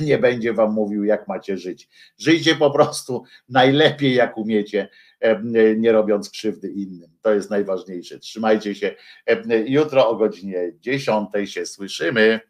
nie 0.01 0.19
będzie 0.19 0.53
wam 0.53 0.73
mówił, 0.73 1.05
jak 1.05 1.29
macie 1.29 1.59
żyć. 1.59 1.89
Żyjcie 2.19 2.55
po 2.55 2.71
prostu 2.71 3.23
najlepiej, 3.49 4.15
jak 4.15 4.39
umiecie, 4.39 4.89
nie 5.77 5.93
robiąc 5.93 6.31
krzywdy 6.31 6.69
innym. 6.69 7.11
To 7.23 7.35
jest 7.35 7.51
najważniejsze. 7.51 8.19
Trzymajcie 8.19 8.75
się. 8.75 8.95
Jutro 9.67 10.09
o 10.09 10.17
godzinie 10.17 10.73
10 10.81 11.29
się 11.45 11.67
słyszymy. 11.67 12.41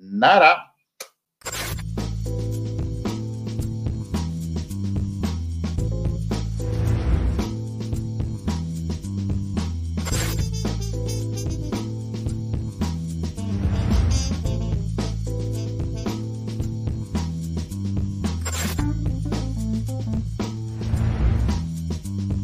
Nara. 0.00 0.75